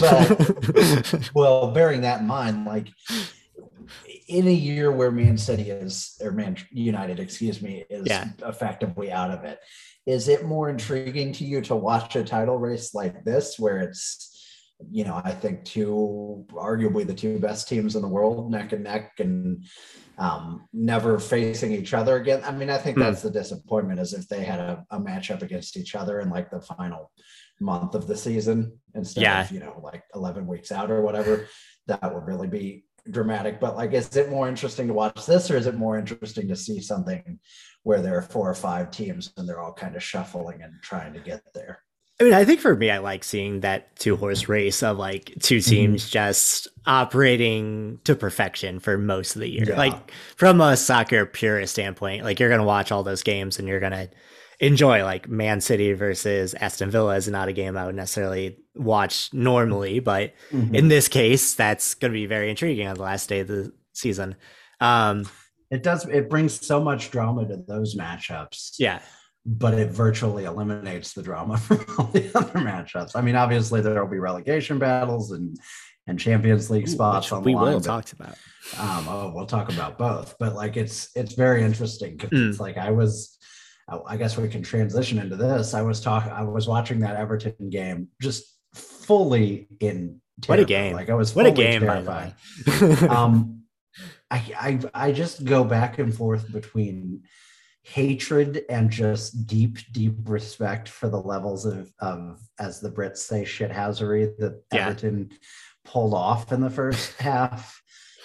but, 0.02 1.30
well, 1.34 1.72
bearing 1.72 2.02
that 2.02 2.20
in 2.22 2.28
mind, 2.28 2.66
like 2.66 2.90
in 4.28 4.48
a 4.48 4.52
year 4.52 4.92
where 4.92 5.12
Man 5.12 5.38
City 5.38 5.70
is 5.70 6.20
or 6.22 6.32
Man 6.32 6.58
United, 6.72 7.20
excuse 7.20 7.62
me, 7.62 7.86
is 7.90 8.08
Yeah. 8.08 8.30
effectively 8.46 9.12
out 9.12 9.32
of 9.32 9.44
it. 9.44 9.60
Is 10.06 10.28
it 10.28 10.44
more 10.44 10.70
intriguing 10.70 11.32
to 11.34 11.46
you 11.46 11.62
to 11.62 11.76
watch 11.76 12.16
a 12.18 12.24
title 12.24 12.58
race 12.58 12.94
like 12.94 13.24
this, 13.24 13.58
where 13.58 13.78
it's 13.80 14.33
you 14.92 15.04
know, 15.04 15.22
I 15.24 15.32
think 15.32 15.66
two 15.66 16.46
arguably 16.52 17.06
the 17.06 17.14
two 17.14 17.40
best 17.40 17.68
teams 17.68 17.96
in 17.96 18.02
the 18.02 18.08
world, 18.08 18.52
neck 18.52 18.74
and 18.74 18.84
neck, 18.84 19.14
and 19.20 19.66
um, 20.18 20.68
never 20.74 21.20
facing 21.20 21.72
each 21.72 21.94
other 21.94 22.18
again. 22.18 22.42
I 22.44 22.52
mean, 22.52 22.70
I 22.70 22.78
think 22.78 22.98
Hmm. 22.98 23.04
that's 23.04 23.22
the 23.22 23.32
disappointment 23.32 24.00
is 24.00 24.14
if 24.14 24.28
they 24.28 24.44
had 24.44 24.60
a, 24.60 24.86
a 24.92 25.00
matchup 25.00 25.42
against 25.42 25.78
each 25.78 25.96
other 25.96 26.20
in 26.20 26.30
like 26.30 26.52
the 26.52 26.62
final 26.62 27.12
month 27.60 27.96
of 27.96 28.08
the 28.08 28.16
season 28.18 28.80
instead 28.96 29.22
Yeah. 29.22 29.42
of 29.44 29.52
you 29.52 29.60
know 29.60 29.80
like 29.82 30.04
11 30.16 30.48
weeks 30.48 30.72
out 30.72 30.92
or 30.92 31.02
whatever 31.02 31.48
that 31.88 32.14
would 32.14 32.26
really 32.26 32.48
be 32.48 32.84
dramatic 33.10 33.60
but 33.60 33.78
like 33.78 33.94
is 33.94 34.16
it 34.18 34.30
more 34.30 34.50
interesting 34.50 34.88
to 34.88 34.94
watch 34.94 35.26
this 35.26 35.50
or 35.52 35.56
is 35.56 35.68
it 35.68 35.76
more 35.76 35.98
interesting 35.98 36.48
to 36.48 36.56
see 36.56 36.82
something 36.82 37.40
where 37.84 38.02
there 38.02 38.18
are 38.18 38.22
four 38.24 38.50
or 38.50 38.56
five 38.56 38.90
teams 38.92 39.32
and 39.38 39.48
they're 39.48 39.62
all 39.62 39.72
kind 39.72 39.96
of 39.96 40.04
shuffling 40.04 40.62
and 40.64 40.74
trying 40.82 41.14
to 41.14 41.20
get 41.20 41.42
there 41.54 41.80
I 42.20 42.26
mean, 42.26 42.34
I 42.34 42.46
think 42.46 42.60
for 42.60 42.76
me, 42.76 42.92
I 42.92 43.00
like 43.00 43.24
seeing 43.24 43.62
that 43.62 43.96
two 43.98 44.16
horse 44.16 44.48
race 44.48 44.84
of 44.84 44.98
like 44.98 45.34
two 45.42 45.58
Mm-hmm. 45.58 45.70
teams 45.70 46.10
just 46.10 46.68
operating 46.86 48.00
to 48.04 48.16
perfection 48.16 48.80
for 48.80 48.98
most 48.98 49.36
of 49.36 49.42
the 49.42 49.50
year. 49.50 49.66
Yeah. 49.68 49.78
Like 49.78 50.12
from 50.36 50.62
a 50.62 50.78
soccer 50.78 51.26
purist 51.26 51.74
standpoint, 51.74 52.24
like 52.24 52.40
you're 52.40 52.50
gonna 52.50 52.64
watch 52.64 52.92
all 52.92 53.04
those 53.04 53.24
games 53.24 53.60
and 53.60 53.68
you're 53.68 53.80
gonna 53.80 54.10
enjoy 54.60 55.04
like 55.04 55.28
Man 55.28 55.60
City 55.60 55.94
versus 55.94 56.54
Aston 56.54 56.92
Villa 56.92 57.16
is 57.16 57.28
not 57.28 57.48
a 57.48 57.54
game 57.54 57.76
I 57.76 57.86
would 57.86 57.96
necessarily 57.96 58.58
watch 58.76 59.34
normally, 59.34 60.00
but 60.00 60.34
Mm-hmm. 60.52 60.76
in 60.76 60.88
this 60.88 61.08
case, 61.08 61.56
that's 61.56 61.96
gonna 61.96 62.14
be 62.14 62.26
very 62.28 62.50
intriguing 62.50 62.88
on 62.88 62.96
the 62.96 63.02
last 63.04 63.28
day 63.30 63.40
of 63.40 63.48
the 63.48 63.74
season. 63.94 64.36
Um, 64.80 65.26
it 65.72 65.82
does 65.82 66.06
it 66.08 66.30
brings 66.30 66.66
so 66.66 66.80
much 66.82 67.10
drama 67.10 67.48
to 67.48 67.58
those 67.68 67.96
matchups 67.96 68.76
yeah, 68.78 69.02
but 69.46 69.74
it 69.74 69.90
virtually 69.92 70.46
eliminates 70.46 71.14
the 71.14 71.22
drama 71.24 71.58
from 71.66 71.86
all 71.98 72.06
the 72.08 72.30
other 72.36 72.60
matchups 72.60 73.12
i 73.16 73.22
mean 73.22 73.36
obviously 73.36 73.82
there 73.82 74.02
will 74.04 74.10
be 74.12 74.20
relegation 74.20 74.80
battles 74.80 75.32
and 75.32 75.58
and 76.08 76.20
champions 76.20 76.70
league 76.70 76.88
spots 76.88 77.28
which 77.28 77.34
on 77.34 77.44
we 77.44 77.54
the 77.54 77.58
line, 77.60 77.74
will 77.74 77.82
talk 77.82 78.12
about. 78.14 78.38
um 78.80 79.06
oh 79.10 79.32
we'll 79.36 79.46
talk 79.46 79.72
about 79.72 79.98
both 79.98 80.36
but 80.40 80.56
like 80.56 80.78
it's 80.78 81.10
it's 81.16 81.34
very 81.34 81.64
interesting 81.64 82.16
because 82.16 82.30
Mm. 82.32 82.50
it's 82.50 82.60
like 82.60 82.78
i 82.78 82.92
was 82.92 83.38
I- 84.08 84.16
guess 84.18 84.38
we 84.38 84.48
can 84.48 84.64
transition 84.64 85.20
into 85.20 85.36
this 85.36 85.74
i 85.74 85.82
was 85.82 86.00
talking 86.00 86.32
i 86.32 86.42
was 86.44 86.68
watching 86.68 87.00
that 87.02 87.16
everton 87.18 87.70
game 87.70 88.08
just 88.22 88.46
fully 88.74 89.68
in 89.82 90.22
What 90.48 90.60
a 90.60 90.66
game. 90.66 90.94
like 90.94 91.10
i 91.10 91.14
was 91.14 91.36
What 91.36 91.46
a 91.46 91.52
game, 91.52 91.86
by 91.86 92.02
the 92.02 92.34
terrified. 92.66 93.02
way. 93.02 93.08
um 93.18 93.64
I, 94.32 94.40
I 94.58 94.80
i 95.08 95.12
just 95.12 95.44
go 95.46 95.64
back 95.64 96.00
and 96.00 96.14
forth 96.16 96.52
between 96.52 97.24
hatred 97.84 98.64
and 98.70 98.90
just 98.90 99.46
deep 99.46 99.78
deep 99.92 100.16
respect 100.24 100.88
for 100.88 101.10
the 101.10 101.20
levels 101.20 101.66
of 101.66 101.92
of 102.00 102.40
as 102.58 102.80
the 102.80 102.90
brits 102.90 103.18
say 103.18 103.44
shithousery 103.44 104.36
that 104.38 104.64
Yeah. 104.72 104.88
everton 104.88 105.30
pulled 105.84 106.14
off 106.14 106.54
in 106.54 106.62
the 106.62 106.70
first 106.70 107.14
half 107.20 107.82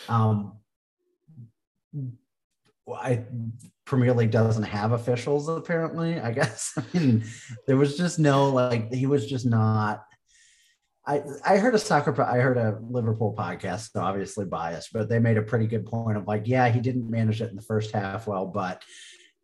um 0.09 0.53
I 2.91 3.25
Premier 3.85 4.15
League 4.15 4.31
doesn't 4.31 4.63
have 4.63 4.93
officials 4.93 5.49
apparently. 5.49 6.21
I 6.21 6.33
guess. 6.33 6.73
I 6.95 6.99
mean, 6.99 7.25
there 7.67 7.77
was 7.77 7.97
just 7.97 8.19
no 8.19 8.51
like 8.51 8.93
he 8.93 9.07
was 9.07 9.27
just 9.27 9.45
not. 9.47 10.05
I 11.07 11.23
I 11.45 11.59
heard 11.59 11.75
a 11.75 11.79
soccer. 11.79 12.21
I 12.23 12.39
heard 12.39 12.57
a 12.59 12.79
Liverpool 12.89 13.35
podcast, 13.37 13.91
so 13.93 14.01
obviously 14.01 14.45
biased, 14.47 14.93
but 14.93 15.09
they 15.09 15.19
made 15.19 15.37
a 15.37 15.43
pretty 15.43 15.67
good 15.67 15.87
point 15.87 16.17
of 16.17 16.27
like, 16.27 16.47
yeah, 16.47 16.69
he 16.69 16.81
didn't 16.81 17.11
manage 17.11 17.41
it 17.43 17.51
in 17.51 17.57
the 17.57 17.63
first 17.63 17.91
half 17.93 18.27
well, 18.27 18.47
but 18.47 18.83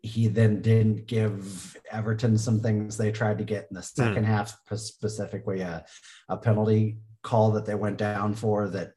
he 0.04 0.28
then 0.28 0.60
didn't 0.60 1.06
give 1.06 1.76
Everton 1.90 2.36
some 2.36 2.60
things 2.60 2.96
they 2.96 3.10
tried 3.10 3.38
to 3.38 3.44
get 3.44 3.66
in 3.70 3.74
the 3.74 3.82
second 3.82 4.24
half, 4.24 4.54
specifically 4.74 5.60
a, 5.60 5.84
a 6.28 6.36
penalty 6.36 6.98
call 7.22 7.52
that 7.52 7.64
they 7.64 7.74
went 7.74 7.96
down 7.96 8.34
for 8.34 8.68
that 8.68 8.92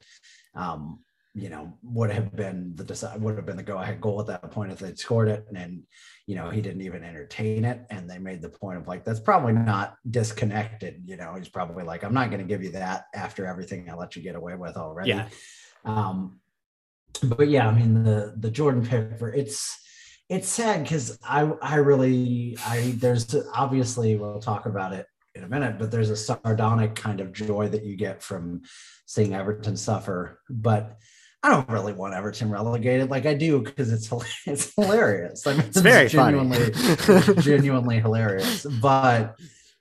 um, 0.54 0.98
you 1.34 1.48
know, 1.48 1.72
would 1.82 2.10
have 2.10 2.34
been 2.36 2.72
the 2.74 2.84
decide 2.84 3.22
would 3.22 3.36
have 3.36 3.46
been 3.46 3.56
the 3.56 3.62
go 3.62 3.78
ahead 3.78 4.00
goal 4.00 4.20
at 4.20 4.26
that 4.26 4.50
point 4.50 4.72
if 4.72 4.80
they'd 4.80 4.98
scored 4.98 5.28
it. 5.28 5.44
And 5.48 5.56
then, 5.56 5.82
you 6.26 6.34
know, 6.34 6.50
he 6.50 6.60
didn't 6.60 6.82
even 6.82 7.02
entertain 7.04 7.64
it. 7.64 7.86
And 7.88 8.10
they 8.10 8.18
made 8.18 8.42
the 8.42 8.48
point 8.50 8.78
of 8.78 8.86
like, 8.86 9.04
that's 9.04 9.20
probably 9.20 9.52
not 9.54 9.94
disconnected. 10.10 11.02
You 11.06 11.16
know, 11.16 11.34
he's 11.38 11.48
probably 11.48 11.84
like, 11.84 12.02
I'm 12.02 12.14
not 12.14 12.30
going 12.30 12.42
to 12.42 12.46
give 12.46 12.62
you 12.62 12.72
that 12.72 13.04
after 13.14 13.46
everything 13.46 13.88
I 13.88 13.94
let 13.94 14.14
you 14.16 14.22
get 14.22 14.34
away 14.34 14.56
with 14.56 14.76
already. 14.76 15.10
Yeah. 15.10 15.28
Um, 15.84 16.40
but 17.22 17.48
yeah, 17.48 17.66
I 17.66 17.72
mean 17.72 18.02
the 18.02 18.34
the 18.36 18.50
Jordan 18.50 18.84
Pickford, 18.84 19.34
it's 19.34 19.78
it's 20.28 20.48
sad 20.48 20.82
because 20.82 21.18
I 21.22 21.50
I 21.62 21.76
really 21.76 22.56
I 22.66 22.94
there's 22.98 23.34
obviously 23.54 24.16
we'll 24.16 24.40
talk 24.40 24.66
about 24.66 24.92
it 24.92 25.06
in 25.34 25.44
a 25.44 25.48
minute, 25.48 25.78
but 25.78 25.90
there's 25.90 26.10
a 26.10 26.16
sardonic 26.16 26.94
kind 26.94 27.20
of 27.20 27.32
joy 27.32 27.68
that 27.68 27.84
you 27.84 27.96
get 27.96 28.22
from 28.22 28.62
seeing 29.06 29.34
Everton 29.34 29.76
suffer. 29.76 30.40
But 30.50 30.98
I 31.42 31.50
don't 31.50 31.68
really 31.68 31.92
want 31.92 32.14
Everton 32.14 32.50
relegated 32.50 33.10
like 33.10 33.24
I 33.24 33.34
do 33.34 33.62
because 33.62 33.92
it's 33.92 34.10
it's 34.46 34.74
hilarious. 34.74 35.46
I 35.46 35.52
mean, 35.52 35.60
It's 35.66 35.80
very 35.80 36.08
genuinely 36.08 36.72
genuinely 37.42 38.00
hilarious, 38.00 38.66
but 38.82 39.38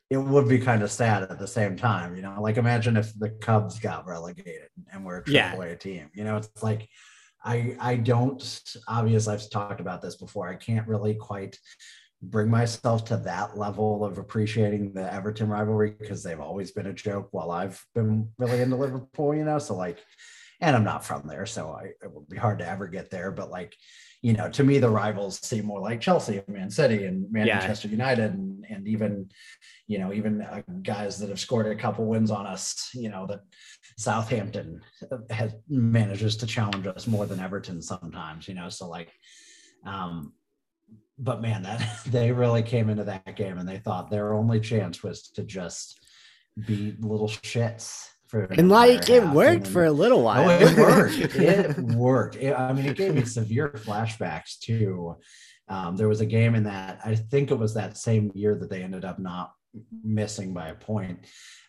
it 0.10 0.17
would 0.17 0.47
be 0.47 0.60
kind 0.60 0.83
of 0.83 0.91
sad 0.91 1.23
at 1.23 1.39
the 1.39 1.47
same 1.47 1.75
time. 1.75 2.15
You 2.15 2.21
know, 2.21 2.38
like 2.39 2.57
imagine 2.57 2.95
if 2.95 3.12
the 3.19 3.31
Cubs 3.31 3.79
got 3.79 4.07
relegated 4.07 4.69
and 4.93 5.05
we're 5.05 5.19
a 5.19 5.23
Yeah. 5.29 5.53
AAA 5.55 5.79
team. 5.79 6.10
You 6.13 6.23
know, 6.23 6.38
it's 6.38 6.63
like 6.63 6.88
I 7.47 7.75
I 7.79 7.95
don't 7.95 8.41
obvious 8.88 9.27
I've 9.27 9.49
talked 9.49 9.79
about 9.79 10.01
this 10.01 10.17
before. 10.17 10.47
I 10.47 10.55
can't 10.55 10.88
really 10.88 11.15
quite 11.15 11.57
bring 12.21 12.49
myself 12.49 13.05
to 13.05 13.17
that 13.17 13.57
level 13.57 14.03
of 14.03 14.17
appreciating 14.17 14.93
the 14.93 15.12
Everton 15.13 15.47
rivalry 15.49 15.95
because 15.97 16.23
they've 16.23 16.39
always 16.39 16.71
been 16.71 16.88
a 16.88 16.93
joke 16.93 17.29
while 17.31 17.51
I've 17.51 17.83
been 17.95 18.29
really 18.38 18.62
into 18.62 18.75
Liverpool, 18.75 19.33
you 19.33 19.45
know. 19.45 19.60
So 19.60 19.75
like 19.75 19.97
and 20.60 20.75
I'm 20.75 20.83
not 20.83 21.05
from 21.05 21.27
there, 21.27 21.45
so 21.45 21.71
I, 21.71 21.89
it 22.03 22.12
would 22.12 22.27
be 22.27 22.38
hard 22.38 22.60
to 22.60 22.67
ever 22.67 22.88
get 22.88 23.12
there. 23.12 23.31
But 23.31 23.51
like, 23.51 23.75
you 24.23 24.33
know, 24.33 24.49
to 24.49 24.63
me, 24.63 24.79
the 24.79 24.89
rivals 24.89 25.39
seem 25.39 25.65
more 25.65 25.79
like 25.79 26.01
Chelsea 26.01 26.38
and 26.39 26.47
Man 26.47 26.71
City 26.71 27.05
and 27.05 27.27
Yeah. 27.33 27.45
Manchester 27.45 27.88
United, 27.88 28.33
and 28.33 28.46
and 28.88 28.93
even, 28.93 29.30
you 29.88 30.00
know, 30.00 30.13
even 30.13 30.41
uh, 30.41 30.62
guys 30.82 31.19
that 31.19 31.30
have 31.30 31.39
scored 31.39 31.67
a 31.67 31.76
couple 31.76 32.06
wins 32.06 32.32
on 32.32 32.45
us. 32.45 32.89
You 32.93 33.10
know, 33.10 33.28
that 33.28 33.41
Southampton 33.97 34.82
has 35.30 35.54
manages 35.69 36.38
to 36.38 36.45
challenge 36.47 36.88
us 36.88 37.08
more 37.08 37.26
than 37.26 37.39
Everton 37.39 37.82
sometimes. 37.82 38.47
You 38.47 38.56
know, 38.56 38.69
so 38.69 38.88
like, 38.88 39.12
um, 39.86 40.34
but 41.19 41.41
man, 41.41 41.63
that 41.63 42.00
they 42.08 42.32
really 42.32 42.63
came 42.63 42.89
into 42.89 43.04
that 43.04 43.36
game 43.36 43.58
and 43.58 43.67
they 43.67 43.80
thought 43.80 44.10
their 44.10 44.34
only 44.34 44.60
chance 44.60 45.04
was 45.04 45.30
to 45.32 45.43
just 45.43 46.00
be 46.65 46.95
little 47.00 47.30
shits. 47.30 48.08
For 48.28 48.43
an 48.43 48.60
and 48.60 48.67
like 48.69 49.10
it 49.10 49.23
half, 49.23 49.34
worked 49.34 49.63
then- 49.63 49.71
for 49.71 49.86
a 49.86 49.91
little 49.91 50.21
while. 50.21 50.50
Oh, 50.50 50.60
it 50.60 50.78
worked. 50.78 51.13
It 51.36 51.78
worked. 51.80 52.36
It- 52.36 52.54
I 52.54 52.73
mean, 52.73 52.86
it 52.86 52.97
gave 52.97 53.15
me 53.15 53.23
severe 53.23 53.69
flashbacks 53.69 54.60
too. 54.60 55.15
Um, 55.69 55.97
there 55.97 56.08
was 56.08 56.21
a 56.21 56.25
game 56.25 56.56
in 56.56 56.63
that 56.63 56.99
I 57.03 57.15
think 57.15 57.51
it 57.51 57.60
was 57.60 57.73
that 57.73 57.97
same 57.97 58.32
year 58.34 58.56
that 58.56 58.69
they 58.69 58.84
ended 58.84 59.06
up 59.06 59.19
not 59.19 59.51
missing 60.03 60.53
by 60.53 60.69
a 60.69 60.75
point. 60.75 61.19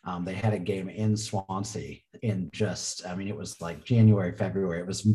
Um, 0.04 0.24
they 0.24 0.34
had 0.34 0.54
a 0.54 0.58
game 0.58 0.88
in 0.88 1.16
Swansea 1.16 1.96
in 2.22 2.50
just, 2.52 3.06
I 3.06 3.14
mean, 3.14 3.28
it 3.28 3.36
was 3.36 3.60
like 3.60 3.84
January, 3.84 4.32
February. 4.32 4.80
It 4.80 4.86
was, 4.86 5.06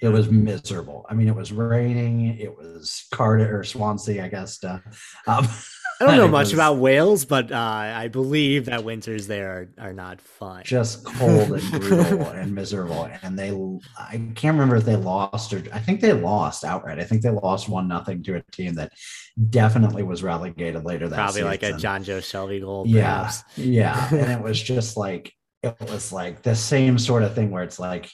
it 0.00 0.08
was 0.08 0.30
miserable. 0.30 1.04
I 1.10 1.14
mean, 1.14 1.28
it 1.28 1.34
was 1.34 1.52
raining. 1.52 2.38
It 2.38 2.56
was 2.56 3.06
Cardiff 3.12 3.50
or 3.50 3.64
Swansea, 3.64 4.24
I 4.24 4.28
guess. 4.28 4.62
Uh, 4.64 4.78
um, 5.26 5.46
I 6.00 6.06
don't 6.06 6.16
know 6.16 6.28
much 6.28 6.46
was- 6.46 6.54
about 6.54 6.78
Wales, 6.78 7.24
but 7.24 7.52
uh, 7.52 7.56
I 7.56 8.08
believe 8.08 8.66
that 8.66 8.84
winters 8.84 9.26
there 9.26 9.68
are, 9.78 9.88
are 9.88 9.92
not 9.92 10.20
fun. 10.20 10.62
just 10.64 11.04
cold 11.04 11.52
and 11.52 11.70
brutal 11.70 12.22
and 12.28 12.54
miserable. 12.54 13.10
And 13.22 13.38
they, 13.38 13.50
I 13.98 14.16
can't 14.34 14.54
remember 14.54 14.76
if 14.76 14.84
they 14.84 14.96
lost 14.96 15.52
or 15.52 15.62
I 15.72 15.78
think 15.78 16.00
they 16.00 16.12
lost 16.14 16.64
outright. 16.64 16.98
I 16.98 17.04
think 17.04 17.22
they 17.22 17.30
lost 17.30 17.68
one 17.68 17.86
nothing 17.86 18.22
to 18.24 18.36
a 18.36 18.42
team 18.50 18.74
that 18.76 18.92
definitely 19.50 20.02
was 20.02 20.22
relegated 20.22 20.84
later 20.84 21.08
that 21.08 21.16
Probably 21.16 21.42
like 21.42 21.62
a 21.62 21.74
season. 21.74 21.80
Jonjo 21.80 22.18
Shelvey 22.18 22.60
goal, 22.60 22.84
yeah, 22.86 23.30
yeah. 23.56 24.08
And 24.12 24.32
it 24.32 24.42
was 24.42 24.60
just 24.60 24.96
like 24.96 25.32
it 25.62 25.76
was 25.80 26.12
like 26.12 26.42
the 26.42 26.54
same 26.54 26.98
sort 26.98 27.22
of 27.22 27.34
thing 27.34 27.50
where 27.50 27.62
it's 27.62 27.78
like 27.78 28.10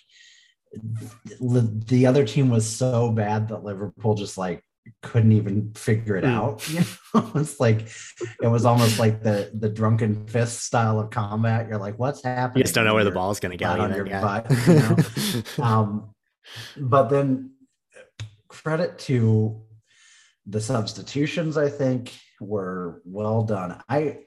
the 1.40 2.06
other 2.06 2.26
team 2.26 2.50
was 2.50 2.66
so 2.68 3.10
bad 3.10 3.48
that 3.48 3.64
Liverpool 3.64 4.14
just 4.14 4.36
like 4.36 4.62
couldn't 5.02 5.32
even 5.32 5.72
figure 5.74 6.16
it 6.16 6.24
Hmm. 6.24 6.30
out. 6.30 6.68
You 6.72 6.80
know, 7.14 7.30
it's 7.36 7.58
like 7.60 7.88
it 8.42 8.46
was 8.48 8.64
almost 8.64 8.98
like 8.98 9.22
the 9.22 9.50
the 9.54 9.68
drunken 9.68 10.26
fist 10.26 10.60
style 10.64 11.00
of 11.00 11.10
combat. 11.10 11.68
You're 11.68 11.78
like, 11.78 11.98
what's 11.98 12.22
happening? 12.22 12.58
You 12.60 12.64
just 12.64 12.74
don't 12.74 12.84
know 12.84 12.94
where 12.94 13.04
the 13.04 13.10
You're 13.10 13.14
ball's 13.14 13.40
going 13.40 13.56
to 13.56 13.58
go. 13.58 13.68
on 13.68 13.94
your 13.94 14.04
butt, 14.06 14.50
you 14.66 14.74
know? 14.74 14.96
um, 15.64 16.14
but 16.76 17.08
then 17.08 17.52
credit 18.48 18.98
to 19.00 19.62
the 20.46 20.60
substitutions, 20.60 21.56
I 21.56 21.68
think 21.68 22.12
were 22.40 23.00
well 23.04 23.42
done. 23.42 23.80
I 23.88 24.18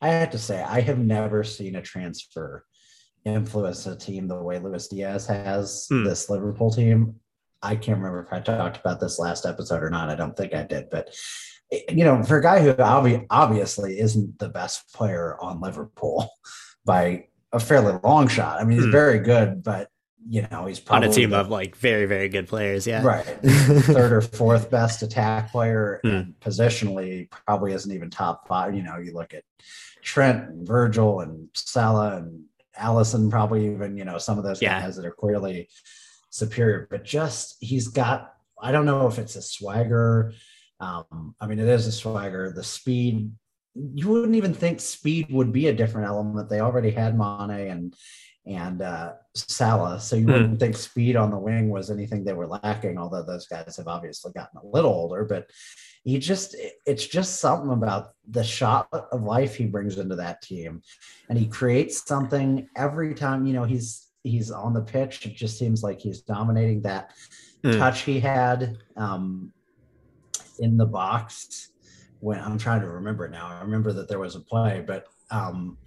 I 0.00 0.08
have 0.08 0.30
to 0.32 0.38
say, 0.38 0.62
I 0.62 0.80
have 0.80 0.98
never 0.98 1.44
seen 1.44 1.76
a 1.76 1.82
transfer 1.82 2.64
influence 3.24 3.86
a 3.86 3.94
team 3.96 4.26
the 4.26 4.42
way 4.42 4.58
Luis 4.58 4.88
Diaz 4.88 5.26
has 5.28 5.86
Hmm. 5.88 6.04
this 6.04 6.28
Liverpool 6.28 6.70
team. 6.72 7.14
I 7.62 7.76
can't 7.76 7.98
remember 7.98 8.22
if 8.24 8.32
I 8.32 8.40
talked 8.40 8.78
about 8.78 9.00
this 9.00 9.18
last 9.18 9.46
episode 9.46 9.82
or 9.82 9.90
not. 9.90 10.08
I 10.10 10.14
don't 10.16 10.36
think 10.36 10.54
I 10.54 10.62
did, 10.64 10.90
but 10.90 11.14
you 11.88 12.04
know, 12.04 12.22
for 12.22 12.38
a 12.38 12.42
guy 12.42 12.60
who 12.60 12.74
obvi- 12.74 13.26
obviously 13.30 13.98
isn't 13.98 14.38
the 14.38 14.48
best 14.48 14.92
player 14.92 15.36
on 15.40 15.60
Liverpool 15.60 16.28
by 16.84 17.26
a 17.52 17.60
fairly 17.60 17.98
long 18.02 18.28
shot. 18.28 18.60
I 18.60 18.64
mean, 18.64 18.78
he's 18.78 18.86
Hmm. 18.86 18.92
very 18.92 19.18
good, 19.20 19.62
but 19.62 19.88
you 20.28 20.46
know, 20.52 20.66
he's 20.66 20.78
probably 20.78 21.08
on 21.08 21.12
a 21.12 21.14
team 21.14 21.32
of 21.32 21.48
like 21.48 21.74
very 21.76 22.06
very 22.06 22.28
good 22.28 22.46
players. 22.46 22.86
Yeah, 22.86 23.02
right 23.02 23.24
third 23.24 24.12
or 24.12 24.20
fourth 24.20 24.70
best 24.70 25.02
attack 25.02 25.50
player 25.50 25.98
Hmm. 26.02 26.08
and 26.10 26.34
positionally 26.40 27.28
probably 27.30 27.72
isn't 27.72 27.90
even 27.92 28.08
top 28.10 28.46
five 28.46 28.74
you 28.76 28.82
know 28.84 28.98
you 28.98 29.12
look 29.14 29.34
at 29.34 29.42
trent 30.02 30.48
and 30.48 30.66
virgil 30.66 31.20
and 31.20 31.48
salah 31.54 32.16
and 32.18 32.44
alisson 32.78 33.30
probably 33.30 33.72
even 33.72 33.96
you 33.96 34.04
know 34.04 34.16
some 34.18 34.38
of 34.38 34.44
those 34.44 34.62
Yeah. 34.62 34.80
guys 34.80 34.94
that 34.96 35.04
are 35.04 35.10
clearly 35.12 35.68
superior 36.32 36.88
but 36.90 37.04
just 37.04 37.56
he's 37.60 37.88
got 37.88 38.34
i 38.60 38.72
don't 38.72 38.86
know 38.86 39.06
if 39.06 39.18
it's 39.18 39.36
a 39.36 39.42
swagger 39.42 40.32
um 40.80 41.34
i 41.40 41.46
mean 41.46 41.58
it 41.58 41.68
is 41.68 41.86
a 41.86 41.92
swagger 41.92 42.52
the 42.56 42.64
speed 42.64 43.30
you 43.94 44.08
wouldn't 44.08 44.34
even 44.34 44.52
think 44.54 44.80
speed 44.80 45.26
would 45.30 45.52
be 45.52 45.68
a 45.68 45.74
different 45.74 46.08
element 46.08 46.48
they 46.48 46.60
already 46.60 46.90
had 46.90 47.16
mane 47.16 47.50
and 47.50 47.94
and 48.44 48.82
uh, 48.82 49.12
Salah. 49.36 50.00
So 50.00 50.16
you 50.16 50.26
Hmm. 50.26 50.32
wouldn't 50.32 50.58
think 50.60 50.76
speed 50.76 51.14
on 51.14 51.30
the 51.30 51.38
wing 51.38 51.70
was 51.70 51.92
anything 51.92 52.24
they 52.24 52.32
were 52.32 52.48
lacking, 52.48 52.98
although 52.98 53.22
those 53.22 53.46
guys 53.46 53.76
have 53.76 53.86
obviously 53.86 54.32
gotten 54.32 54.58
a 54.60 54.66
little 54.66 54.90
older. 54.90 55.24
But 55.24 55.48
he 56.02 56.18
just 56.18 56.56
it's 56.84 57.06
just 57.06 57.38
something 57.38 57.70
about 57.70 58.08
the 58.28 58.42
shot 58.42 58.88
of 58.92 59.22
life 59.22 59.54
he 59.54 59.66
brings 59.66 59.96
into 59.96 60.16
that 60.16 60.42
team. 60.42 60.82
And 61.28 61.38
he 61.38 61.46
creates 61.46 62.04
something 62.04 62.68
every 62.76 63.14
time, 63.14 63.46
you 63.46 63.52
know, 63.52 63.62
he's, 63.62 64.08
he's 64.24 64.50
on 64.50 64.72
the 64.72 64.80
pitch. 64.80 65.26
It 65.26 65.34
just 65.34 65.58
seems 65.58 65.82
like 65.82 66.00
he's 66.00 66.22
dominating 66.22 66.82
that 66.82 67.10
Hmm. 67.64 67.78
touch 67.78 68.00
he 68.00 68.18
had 68.18 68.78
um, 68.96 69.52
in 70.58 70.76
the 70.76 70.86
box 70.86 71.70
when 72.18 72.40
I'm 72.40 72.58
trying 72.58 72.80
to 72.80 72.88
remember 72.88 73.26
it 73.26 73.30
now. 73.30 73.46
I 73.46 73.60
remember 73.60 73.92
that 73.92 74.08
there 74.08 74.18
was 74.18 74.34
a 74.34 74.40
play, 74.40 74.82
but 74.84 75.06
um, 75.30 75.78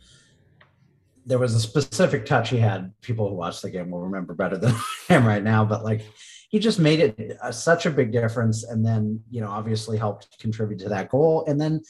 there 1.26 1.38
was 1.38 1.54
a 1.54 1.60
specific 1.60 2.26
touch 2.26 2.50
he 2.50 2.58
had. 2.58 2.94
People 3.02 3.28
who 3.30 3.36
watch 3.36 3.62
the 3.62 3.70
game 3.70 3.92
will 3.92 4.02
remember 4.04 4.34
better 4.34 4.58
than 4.58 4.74
I 5.10 5.16
am 5.16 5.26
right 5.26 5.44
now, 5.44 5.66
but 5.66 5.84
like 5.84 6.06
he 6.50 6.60
just 6.60 6.80
made 6.80 7.00
it 7.02 7.38
uh, 7.42 7.52
such 7.52 7.86
a 7.86 7.90
big 7.90 8.14
difference, 8.14 8.64
and 8.64 8.86
then 8.86 9.22
you 9.30 9.42
know 9.42 9.50
obviously 9.50 9.98
helped 9.98 10.40
contribute 10.40 10.80
to 10.80 10.90
that 10.90 11.10
goal. 11.10 11.44
And 11.46 11.60
then 11.60 11.82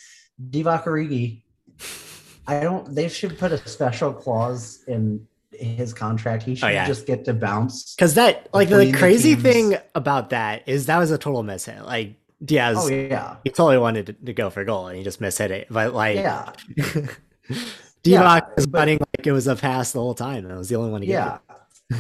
Divock 0.49 0.85
Origi, 0.85 1.43
I 2.47 2.59
don't. 2.59 2.93
They 2.95 3.07
should 3.07 3.37
put 3.37 3.51
a 3.51 3.67
special 3.67 4.13
clause 4.13 4.83
in 4.87 5.27
his 5.59 5.93
contract. 5.93 6.43
He 6.43 6.55
should 6.55 6.65
Oh, 6.65 6.69
yeah. 6.69 6.87
just 6.87 7.05
get 7.05 7.25
to 7.25 7.33
bounce. 7.33 7.95
Because 7.95 8.13
that, 8.15 8.47
like, 8.53 8.69
the 8.69 8.77
the 8.77 8.91
crazy 8.93 9.31
teams. 9.35 9.43
thing 9.43 9.77
about 9.95 10.29
that 10.31 10.67
is 10.67 10.85
that 10.87 10.97
was 10.97 11.11
a 11.11 11.17
total 11.17 11.43
mishit. 11.43 11.83
Like 11.85 12.15
Diaz, 12.43 12.77
Oh 12.79 12.87
yeah, 12.89 13.37
he 13.43 13.49
totally 13.49 13.77
wanted 13.77 14.07
to, 14.07 14.13
to 14.13 14.33
go 14.33 14.49
for 14.49 14.63
goal 14.65 14.87
and 14.87 14.97
he 14.97 15.03
just 15.03 15.19
mishit 15.21 15.49
it. 15.51 15.67
But 15.69 15.93
like, 15.93 16.17
yeah. 16.17 16.51
Divock 16.77 17.19
Yeah, 18.03 18.39
was 18.55 18.65
but- 18.67 18.79
running 18.79 18.99
like 18.99 19.25
it 19.27 19.31
was 19.31 19.47
a 19.47 19.55
pass 19.55 19.91
the 19.91 19.99
whole 19.99 20.13
time. 20.15 20.47
That 20.47 20.57
was 20.57 20.69
the 20.69 20.75
only 20.75 20.91
one 20.91 21.01
he 21.01 21.09
Yeah. 21.11 21.39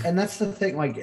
and 0.03 0.17
that's 0.17 0.37
the 0.37 0.51
thing. 0.51 0.77
Like 0.77 0.95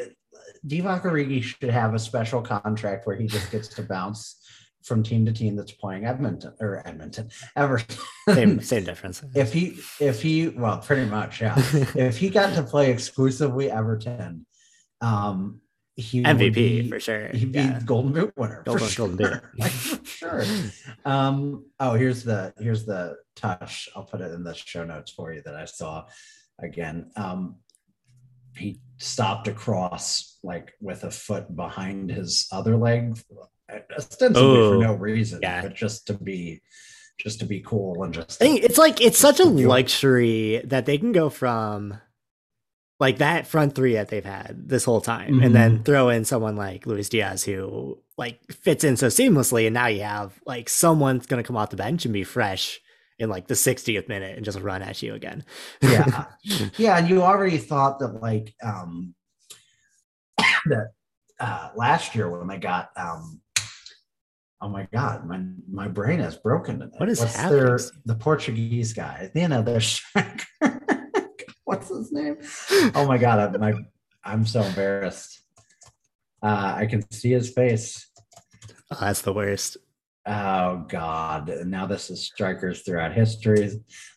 Divock 0.66 1.02
Origi 1.02 1.42
should 1.42 1.70
have 1.70 1.94
a 1.94 1.98
special 1.98 2.40
contract 2.42 3.06
where 3.06 3.16
he 3.16 3.26
just 3.26 3.50
gets 3.50 3.68
to 3.68 3.82
bounce 3.82 4.36
from 4.84 5.02
team 5.02 5.24
to 5.26 5.32
team 5.32 5.56
that's 5.56 5.72
playing 5.72 6.04
Edmonton 6.06 6.54
or 6.60 6.86
Edmonton, 6.86 7.30
Everton. 7.56 7.96
Same, 8.28 8.60
same 8.72 8.84
difference. 8.84 9.22
if 9.34 9.52
he, 9.52 9.78
if 10.00 10.22
he, 10.22 10.48
well, 10.48 10.78
pretty 10.78 11.04
much, 11.08 11.40
yeah. 11.40 11.54
if 11.94 12.18
he 12.18 12.30
got 12.30 12.54
to 12.54 12.62
play 12.62 12.90
exclusively 12.90 13.70
Everton, 13.70 14.46
um, 15.00 15.60
he 15.94 16.20
would 16.20 16.26
MVP 16.26 16.54
be- 16.54 16.88
for 16.88 16.98
sure. 17.00 17.28
He'd 17.28 17.52
be 17.52 17.58
Yeah. 17.58 17.80
Golden 17.84 18.12
Boot 18.12 18.32
winner. 18.36 18.62
Golden- 18.64 18.86
for 18.88 18.96
Golden 18.96 19.18
sure. 19.18 19.30
Boot. 19.30 19.42
Like, 19.58 19.72
sure. 20.06 20.44
Um, 21.04 21.66
oh, 21.80 21.92
here's 21.94 22.24
the 22.24 22.54
here's 22.58 22.84
the 22.86 23.16
touch. 23.36 23.88
I'll 23.94 24.04
put 24.04 24.20
it 24.22 24.32
in 24.32 24.42
the 24.42 24.54
show 24.54 24.84
notes 24.84 25.10
for 25.10 25.32
you 25.34 25.42
that 25.44 25.54
I 25.54 25.66
saw 25.66 26.06
again. 26.60 27.10
Um, 27.16 27.56
he 28.56 28.80
stopped 28.98 29.48
across 29.48 30.38
like 30.42 30.72
with 30.80 31.04
a 31.04 31.10
foot 31.10 31.54
behind 31.54 32.10
his 32.10 32.48
other 32.52 32.76
leg, 32.76 33.18
ostensibly 33.96 34.42
Oh, 34.42 34.78
for 34.78 34.84
no 34.84 34.94
reason, 34.94 35.40
yeah. 35.42 35.62
but 35.62 35.74
just 35.74 36.06
to 36.08 36.14
be 36.14 36.60
just 37.18 37.38
to 37.40 37.44
be 37.46 37.60
cool 37.60 38.02
and 38.02 38.12
just 38.14 38.40
I 38.42 38.46
think 38.46 38.64
it's 38.64 38.78
like 38.78 39.00
it's 39.00 39.18
such 39.18 39.38
a 39.40 39.44
to 39.44 39.54
feel- 39.56 39.68
luxury 39.68 40.60
that 40.64 40.86
they 40.86 40.98
can 40.98 41.12
go 41.12 41.28
from 41.30 41.98
like 42.98 43.18
that 43.18 43.46
front 43.48 43.74
three 43.74 43.94
that 43.94 44.08
they've 44.08 44.24
had 44.24 44.68
this 44.68 44.84
whole 44.84 45.00
time, 45.00 45.42
and 45.42 45.54
then 45.54 45.82
throw 45.82 46.08
in 46.08 46.24
someone 46.24 46.54
like 46.56 46.86
Luis 46.86 47.08
Diaz 47.08 47.42
who 47.42 47.98
like 48.16 48.40
fits 48.52 48.84
in 48.84 48.96
so 48.96 49.08
seamlessly, 49.08 49.66
and 49.66 49.74
now 49.74 49.86
you 49.88 50.02
have 50.02 50.38
like 50.46 50.68
someone's 50.68 51.26
gonna 51.26 51.42
come 51.42 51.56
off 51.56 51.70
the 51.70 51.76
bench 51.76 52.04
and 52.04 52.14
be 52.14 52.22
fresh 52.24 52.80
in 53.18 53.28
like 53.28 53.46
the 53.46 53.54
60th 53.54 54.08
minute 54.08 54.36
and 54.36 54.44
just 54.44 54.58
run 54.60 54.82
at 54.82 55.02
you 55.02 55.14
again. 55.14 55.44
yeah 55.82 56.26
yeah 56.76 56.96
and 56.98 57.08
you 57.08 57.22
already 57.22 57.58
thought 57.58 57.98
that 57.98 58.20
like 58.22 58.54
um 58.62 59.14
that 60.66 60.92
uh 61.40 61.70
last 61.76 62.14
year 62.14 62.28
when 62.30 62.46
they 62.48 62.56
got 62.58 62.90
um 62.96 63.40
oh 64.62 64.68
my 64.68 64.86
god 64.92 65.26
my 65.26 65.42
my 65.70 65.88
brain 65.88 66.20
is 66.20 66.36
broken 66.36 66.78
today. 66.78 66.94
What 66.96 67.08
is 67.08 67.20
what's 67.20 67.36
happening, 67.36 67.64
their 67.64 67.80
the 68.06 68.14
portuguese 68.14 68.92
guy 68.92 69.30
you 69.34 69.48
know 69.48 69.62
their 69.62 69.80
what's 71.64 71.88
his 71.88 72.10
name 72.12 72.36
oh 72.94 73.06
my 73.06 73.18
god 73.18 73.54
i'm 73.54 73.60
my 73.60 73.74
i'm 74.24 74.46
so 74.46 74.62
embarrassed 74.62 75.42
uh 76.42 76.74
i 76.76 76.86
can 76.86 77.02
see 77.10 77.32
his 77.32 77.50
face 77.50 78.08
Oh, 78.92 78.98
that's 79.00 79.22
the 79.22 79.32
worst. 79.32 79.78
Oh 80.26 80.84
God! 80.88 81.50
Now 81.64 81.86
this 81.86 82.10
is 82.10 82.22
strikers 82.22 82.82
throughout 82.82 83.14
history. 83.14 83.70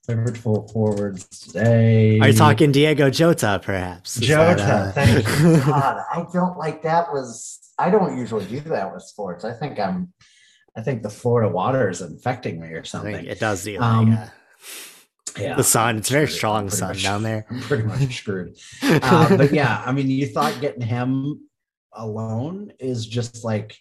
Liverpool 0.08 0.68
forwards 0.68 1.26
today. 1.30 2.20
Are 2.20 2.28
you 2.28 2.34
talking 2.34 2.72
Diogo 2.74 3.10
Jota, 3.10 3.62
perhaps? 3.64 4.18
Is 4.18 4.28
that, 4.28 4.58
Jota? 4.58 4.74
uh, 4.74 4.92
Thank 4.92 5.28
you. 5.40 5.66
God, 5.66 6.04
I 6.12 6.26
don't 6.34 6.58
like 6.58 6.84
that. 6.84 7.12
Was 7.14 7.72
I 7.80 7.90
don't 7.90 8.18
usually 8.18 8.46
do 8.46 8.60
that 8.62 8.94
with 8.94 9.04
sports. 9.04 9.46
I 9.46 9.54
think 9.54 9.80
I'm. 9.80 10.14
I 10.78 10.82
think 10.82 11.04
the 11.04 11.10
Florida 11.10 11.50
water 11.50 11.90
is 11.90 12.02
infecting 12.02 12.60
me 12.60 12.68
or 12.70 12.84
something. 12.84 13.26
it 13.26 13.40
does 13.40 13.64
the 13.64 13.78
Um, 13.78 14.12
yeah. 14.12 14.30
yeah, 15.40 15.56
the 15.56 15.64
sun. 15.64 15.98
It's 15.98 16.10
very 16.10 16.26
Pretty- 16.26 16.38
strong 16.38 16.64
pretty 16.68 16.78
sun 16.78 16.90
much- 16.90 17.04
down 17.04 17.24
there. 17.24 17.46
I'm 17.50 17.62
pretty 17.62 17.84
much 17.84 18.16
screwed. 18.18 18.58
uh, 18.84 19.38
but 19.38 19.54
yeah, 19.54 19.82
I 19.86 19.92
mean, 19.92 20.10
you 20.10 20.28
thought 20.28 20.60
getting 20.62 20.82
him 20.82 21.42
alone 21.94 22.74
is 22.80 23.06
just 23.06 23.44
like, 23.46 23.78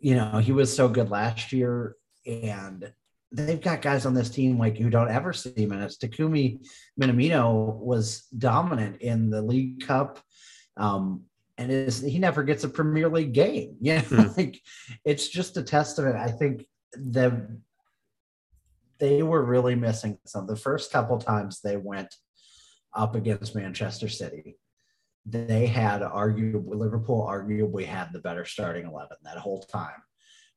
you 0.00 0.14
know, 0.14 0.38
he 0.38 0.52
was 0.52 0.74
so 0.74 0.86
good 0.88 1.10
last 1.10 1.52
year, 1.52 1.96
and 2.26 2.92
they've 3.32 3.60
got 3.60 3.80
guys 3.82 4.04
on 4.06 4.12
this 4.14 4.28
team 4.30 4.58
like 4.58 4.76
who 4.76 4.90
don't 4.90 5.10
ever 5.10 5.32
see 5.32 5.64
minutes. 5.66 5.96
Takumi 5.96 6.64
Minamino 7.00 7.74
was 7.78 8.26
dominant 8.36 9.00
in 9.00 9.30
the 9.30 9.40
League 9.42 9.86
Cup. 9.86 10.20
Um, 10.76 11.22
and 11.58 11.70
is 11.70 12.00
he 12.00 12.18
never 12.18 12.42
gets 12.42 12.64
a 12.64 12.68
Premier 12.68 13.08
League 13.08 13.32
game. 13.32 13.76
Yeah, 13.80 14.00
Hmm. 14.02 14.26
like 14.36 14.60
it's 15.04 15.28
just 15.28 15.56
a 15.56 15.62
testament. 15.62 16.16
I 16.16 16.28
think 16.28 16.66
the 16.92 17.60
they 18.98 19.22
were 19.22 19.44
really 19.44 19.74
missing 19.74 20.18
some. 20.26 20.46
The 20.46 20.56
first 20.56 20.92
couple 20.92 21.18
times 21.18 21.60
they 21.60 21.76
went 21.76 22.14
up 22.94 23.14
against 23.16 23.54
Manchester 23.56 24.08
City, 24.08 24.56
they 25.26 25.66
had 25.66 26.02
arguably 26.02 26.76
Liverpool 26.76 27.26
arguably 27.28 27.84
had 27.84 28.12
the 28.12 28.20
better 28.20 28.44
starting 28.44 28.86
eleven 28.86 29.16
that 29.24 29.38
whole 29.38 29.62
time, 29.62 30.02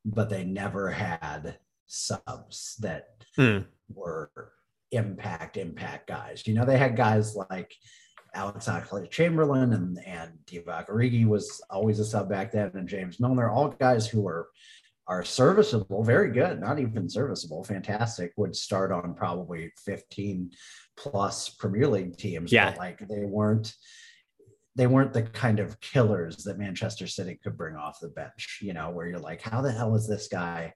but 0.06 0.30
they 0.30 0.44
never 0.44 0.92
had 0.92 1.58
subs 1.88 2.76
that 2.82 3.06
Hmm. 3.36 3.60
were 3.94 4.30
impact 4.92 5.58
impact 5.58 6.08
guys. 6.08 6.46
You 6.48 6.54
know, 6.54 6.66
they 6.66 6.78
had 6.78 6.96
guys 6.96 7.36
like 7.36 7.74
Alex 8.38 8.68
Oxlade 8.68 9.10
Chamberlain 9.10 9.74
and 9.74 10.00
and 10.06 10.32
Divock 10.46 10.90
Origi 10.90 11.26
was 11.26 11.60
always 11.72 12.00
a 12.00 12.06
sub 12.06 12.30
back 12.30 12.52
then, 12.52 12.72
and 12.76 12.88
James 12.88 13.20
Milner, 13.20 13.50
all 13.50 13.70
guys 13.70 14.08
who 14.08 14.22
were 14.22 14.50
are 15.08 15.24
serviceable, 15.24 16.04
very 16.04 16.32
good, 16.32 16.60
not 16.60 16.80
even 16.80 17.10
serviceable, 17.10 17.64
fantastic, 17.64 18.34
would 18.38 18.56
start 18.56 18.92
on 18.92 19.16
probably 19.16 19.72
15 19.86 20.52
plus 20.98 21.50
Premier 21.50 21.88
League 21.88 22.18
teams. 22.18 22.52
Yeah. 22.52 22.72
But 22.72 22.78
like 22.78 23.08
they 23.08 23.26
weren't 23.26 23.74
they 24.76 24.86
weren't 24.86 25.14
the 25.14 25.24
kind 25.24 25.60
of 25.60 25.80
killers 25.82 26.44
that 26.44 26.60
Manchester 26.60 27.08
City 27.08 27.40
could 27.44 27.58
bring 27.58 27.76
off 27.76 28.00
the 28.00 28.10
bench, 28.10 28.60
you 28.62 28.74
know, 28.74 28.92
where 28.92 29.08
you're 29.08 29.18
like, 29.18 29.42
how 29.42 29.62
the 29.62 29.72
hell 29.72 29.96
is 29.96 30.08
this 30.08 30.28
guy 30.28 30.74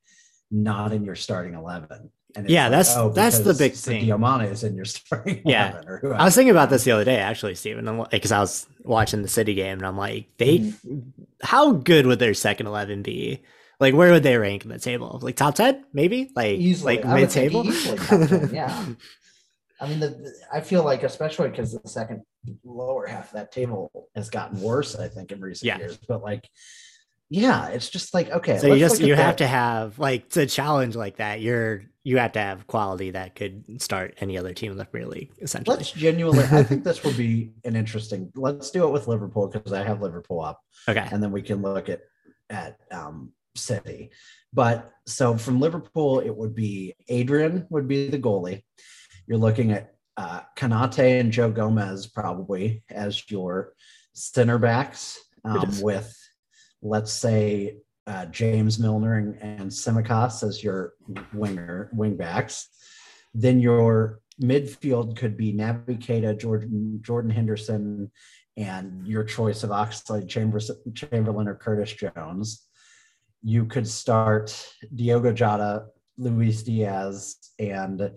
not 0.49 0.93
in 0.93 1.05
your 1.05 1.15
starting 1.15 1.53
11? 1.53 2.09
Yeah, 2.47 2.69
that's- 2.69 2.95
that's 3.13 3.39
the 3.39 3.53
big 3.53 3.73
thing. 3.73 4.05
Sadio 4.05 4.19
Mane 4.19 4.49
is 4.49 4.63
in 4.63 4.75
your 4.75 4.85
starting 4.97 5.41
Yeah. 5.45 5.81
I 6.15 6.25
was 6.25 6.35
thinking 6.35 6.51
about 6.51 6.69
this 6.69 6.83
the 6.83 6.91
other 6.91 7.03
day, 7.05 7.17
actually, 7.17 7.55
Steven, 7.55 8.05
because 8.11 8.31
I 8.31 8.39
was 8.39 8.67
watching 8.83 9.21
the 9.21 9.27
City 9.27 9.53
game, 9.53 9.77
and 9.79 9.85
I'm 9.87 9.97
like, 9.97 10.25
they, 10.37 10.59
Mm-hmm. 10.59 10.99
how 11.43 11.71
good 11.73 12.05
would 12.05 12.19
their 12.19 12.33
second 12.33 12.67
eleven 12.67 13.01
be? 13.01 13.41
Like, 13.79 13.95
where 13.95 14.11
would 14.11 14.21
they 14.23 14.37
rank 14.37 14.63
in 14.63 14.69
the 14.69 14.77
table? 14.79 15.19
Like 15.23 15.35
top 15.35 15.55
ten, 15.55 15.83
maybe? 15.91 16.31
Like, 16.35 16.59
easily, 16.59 16.97
like 16.97 17.05
mid 17.05 17.29
table? 17.31 17.65
easily 17.65 17.97
top 17.97 18.27
10, 18.29 18.53
yeah. 18.53 18.85
I 19.81 19.87
mean, 19.87 19.99
the, 19.99 20.31
I 20.53 20.61
feel 20.61 20.83
like 20.83 21.01
especially 21.01 21.49
because 21.49 21.73
the 21.73 21.89
second 21.89 22.21
lower 22.63 23.07
half 23.07 23.29
of 23.29 23.33
that 23.33 23.51
table 23.51 23.91
has 24.15 24.29
gotten 24.29 24.61
worse. 24.61 24.95
I 24.95 25.07
think 25.07 25.31
in 25.31 25.41
recent 25.41 25.65
Yeah. 25.67 25.79
years, 25.79 25.97
but 26.07 26.21
like, 26.21 26.47
yeah, 27.31 27.67
it's 27.69 27.89
just 27.89 28.13
like 28.13 28.29
okay. 28.29 28.57
So 28.57 28.73
you 28.73 28.79
just 28.79 28.99
you 28.99 29.15
have 29.15 29.37
that. 29.37 29.37
to 29.37 29.47
have 29.47 29.97
like 29.97 30.27
to 30.31 30.45
challenge 30.45 30.97
like 30.97 31.15
that. 31.15 31.39
You're 31.39 31.83
you 32.03 32.17
have 32.17 32.33
to 32.33 32.39
have 32.39 32.67
quality 32.67 33.11
that 33.11 33.35
could 33.35 33.81
start 33.81 34.15
any 34.19 34.37
other 34.37 34.53
team 34.53 34.69
in 34.73 34.77
the 34.77 34.83
Premier 34.83 35.07
League 35.07 35.31
essentially. 35.41 35.77
Let's 35.77 35.91
genuinely. 35.91 36.43
I 36.43 36.61
think 36.63 36.83
this 36.83 37.05
would 37.05 37.15
be 37.27 37.53
an 37.63 37.77
interesting. 37.77 38.33
Let's 38.35 38.69
do 38.69 38.85
it 38.85 38.91
with 38.91 39.07
Liverpool 39.07 39.47
because 39.47 39.71
I 39.71 39.81
have 39.81 40.01
Liverpool 40.01 40.41
up. 40.41 40.59
okay. 40.89 41.07
and 41.09 41.23
then 41.23 41.31
we 41.31 41.41
can 41.41 41.61
look 41.61 41.87
at 41.87 42.01
at 42.49 42.77
um, 42.91 43.31
City. 43.55 44.11
But 44.51 44.91
so 45.07 45.37
from 45.37 45.61
Liverpool, 45.61 46.19
it 46.19 46.35
would 46.35 46.53
be 46.53 46.95
Adrian 47.07 47.65
would 47.69 47.87
be 47.87 48.09
the 48.09 48.19
goalie. 48.19 48.61
You're 49.25 49.37
looking 49.37 49.71
at 49.71 49.93
uh, 50.17 50.41
Konate 50.57 51.21
and 51.21 51.31
Joe 51.31 51.49
Gomez 51.49 52.07
probably 52.07 52.83
as 52.89 53.23
your 53.31 53.71
center 54.11 54.57
backs, 54.57 55.17
um, 55.45 55.81
with 55.81 56.13
let's 56.81 57.11
say 57.11 57.77
uh, 58.07 58.25
James 58.25 58.79
Milner 58.79 59.17
and, 59.17 59.37
and 59.41 59.71
Tsimikas 59.71 60.47
as 60.47 60.63
your 60.63 60.93
winger 61.33 61.89
wing 61.93 62.17
backs. 62.17 62.67
Then 63.33 63.59
your 63.59 64.19
midfield 64.41 65.15
could 65.15 65.37
be 65.37 65.53
Naby 65.53 65.99
Keita, 65.99 66.39
Jordan 66.39 66.99
Jordan 67.01 67.31
Henderson, 67.31 68.11
and 68.57 69.07
your 69.07 69.23
choice 69.23 69.63
of 69.63 69.69
Oxlade 69.69 70.27
Chamberlain 70.95 71.47
or 71.47 71.55
Curtis 71.55 71.93
Jones. 71.93 72.67
You 73.43 73.65
could 73.65 73.87
start 73.87 74.73
Diogo 74.93 75.31
Jota, 75.31 75.85
Luis 76.17 76.63
Diaz, 76.63 77.37
and 77.59 78.11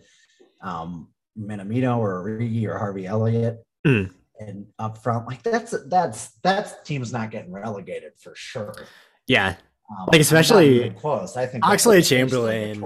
um, 0.61 1.09
Minamino 1.39 1.99
or 1.99 2.25
Origi 2.25 2.67
or 2.67 2.79
Harvey 2.79 3.07
Elliott. 3.07 3.65
Mm. 3.87 4.13
And 4.47 4.67
up 4.79 4.99
front, 5.03 5.27
like 5.27 5.43
that's 5.43 5.75
that's 5.89 6.33
that's 6.43 6.75
team's 6.85 7.13
not 7.13 7.31
getting 7.31 7.53
relegated 7.53 8.13
for 8.19 8.35
sure. 8.35 8.75
Yeah. 9.27 9.57
Um, 9.91 10.07
Like, 10.13 10.21
especially 10.21 10.91
close. 10.91 11.37
I 11.37 11.47
think 11.47 11.65
that's 11.65 11.85
Oxlade 11.85 11.89
like 11.89 12.05
the 12.05 12.09
Chamberlain. 12.09 12.85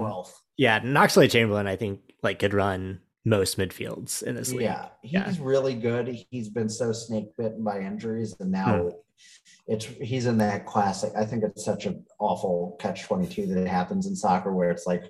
Yeah. 0.57 0.79
Oxlade 0.81 1.31
Chamberlain, 1.31 1.67
I 1.67 1.75
think, 1.75 2.01
like 2.23 2.39
could 2.39 2.53
run 2.53 3.01
most 3.25 3.57
midfields 3.57 4.23
in 4.23 4.35
this 4.35 4.51
league. 4.51 4.61
Yeah, 4.61 4.87
he's 5.01 5.11
Yeah. 5.13 5.33
really 5.41 5.75
good. 5.75 6.07
He's 6.29 6.49
been 6.49 6.69
so 6.69 6.91
snake 6.93 7.35
bitten 7.37 7.63
by 7.63 7.79
injuries, 7.79 8.35
and 8.39 8.51
now 8.51 8.83
Hmm. 8.83 8.89
it's 9.67 9.85
he's 9.85 10.25
in 10.25 10.37
that 10.39 10.65
classic. 10.65 11.11
I 11.17 11.25
think 11.25 11.43
it's 11.43 11.63
such 11.65 11.85
an 11.85 12.05
awful 12.19 12.77
catch 12.79 13.03
twenty 13.03 13.27
two 13.27 13.45
that 13.47 13.57
it 13.61 13.67
happens 13.67 14.07
in 14.07 14.15
soccer, 14.15 14.53
where 14.53 14.71
it's 14.71 14.87
like 14.87 15.03